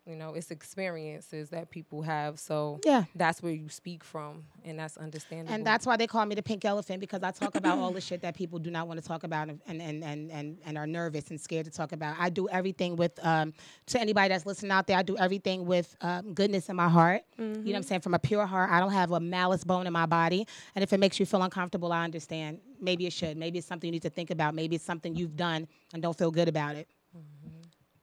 you 0.07 0.15
know, 0.15 0.35
it's 0.35 0.51
experiences 0.51 1.49
that 1.49 1.71
people 1.71 2.03
have. 2.03 2.39
So 2.39 2.79
Yeah. 2.85 3.05
that's 3.15 3.41
where 3.41 3.51
you 3.51 3.69
speak 3.69 4.03
from, 4.03 4.45
and 4.63 4.77
that's 4.77 4.97
understandable. 4.97 5.53
And 5.53 5.65
that's 5.65 5.85
why 5.85 5.97
they 5.97 6.05
call 6.05 6.25
me 6.25 6.35
the 6.35 6.43
pink 6.43 6.63
elephant 6.63 6.99
because 6.99 7.23
I 7.23 7.31
talk 7.31 7.55
about 7.55 7.79
all 7.79 7.91
the 7.91 8.01
shit 8.01 8.21
that 8.21 8.35
people 8.35 8.59
do 8.59 8.69
not 8.69 8.87
want 8.87 9.01
to 9.01 9.07
talk 9.07 9.23
about 9.23 9.49
and, 9.49 9.59
and, 9.65 9.81
and, 9.81 10.31
and, 10.31 10.57
and, 10.63 10.77
are 10.77 10.85
nervous 10.85 11.31
and 11.31 11.41
scared 11.41 11.65
to 11.65 11.71
talk 11.71 11.91
about. 11.91 12.17
I 12.19 12.29
do 12.29 12.47
everything 12.49 12.95
with, 12.95 13.19
um, 13.25 13.53
to 13.87 13.99
anybody 13.99 14.29
that's 14.29 14.45
listening 14.45 14.71
out 14.71 14.85
there, 14.85 14.97
I 14.97 15.01
do 15.01 15.17
everything 15.17 15.65
with 15.65 15.95
um, 16.01 16.33
goodness 16.33 16.69
in 16.69 16.75
my 16.75 16.89
heart. 16.89 17.23
You 17.37 17.45
know 17.45 17.61
what 17.63 17.75
I'm 17.75 17.83
saying? 17.83 18.01
From 18.01 18.13
a 18.13 18.19
pure 18.19 18.45
heart. 18.45 18.69
I 18.71 18.79
don't 18.79 18.91
have 18.91 19.11
a 19.11 19.19
malice 19.19 19.63
bone 19.63 19.87
in 19.87 19.93
my 19.93 20.05
body. 20.05 20.45
And 20.75 20.83
if 20.83 20.93
it 20.93 20.99
makes 20.99 21.19
you 21.19 21.25
feel 21.25 21.41
uncomfortable, 21.41 21.91
I 21.91 22.03
understand. 22.03 22.59
Maybe 22.79 23.07
it 23.07 23.13
should. 23.13 23.37
Maybe 23.37 23.57
it's 23.57 23.67
something 23.67 23.87
you 23.87 23.91
need 23.91 24.03
to 24.03 24.09
think 24.09 24.29
about. 24.29 24.53
Maybe 24.53 24.75
it's 24.75 24.85
something 24.85 25.15
you've 25.15 25.35
done 25.35 25.67
and 25.93 26.01
don't 26.03 26.17
feel 26.17 26.31
good 26.31 26.47
about 26.47 26.75
it. 26.75 26.87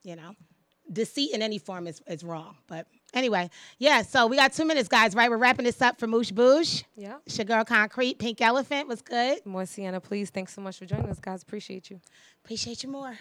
You 0.03 0.17
know? 0.17 0.35
Deceit 0.93 1.33
in 1.33 1.43
any 1.43 1.59
form 1.59 1.87
is, 1.87 2.01
is 2.07 2.23
wrong. 2.25 2.57
But 2.67 2.87
anyway, 3.15 3.51
yeah, 3.79 4.03
so 4.03 4.27
we 4.27 4.37
got 4.37 4.53
two 4.53 4.65
minutes, 4.65 4.89
guys, 4.89 5.15
right? 5.15 5.31
We're 5.31 5.37
wrapping 5.37 5.65
this 5.65 5.81
up 5.81 5.99
for 5.99 6.07
Moosh 6.07 6.33
Boosh. 6.33 6.85
yeah. 6.97 7.19
Girl 7.45 7.65
Concrete, 7.65 8.19
Pink 8.19 8.41
Elephant 8.41 8.89
was 8.89 9.03
good. 9.03 9.45
More 9.47 9.67
Sienna, 9.67 10.01
please. 10.01 10.31
Thanks 10.31 10.55
so 10.55 10.61
much 10.61 10.79
for 10.79 10.87
joining 10.87 11.09
us, 11.11 11.21
guys. 11.21 11.43
Appreciate 11.43 11.91
you. 11.91 12.01
Appreciate 12.45 12.83
you 12.83 12.91
more. 12.91 13.19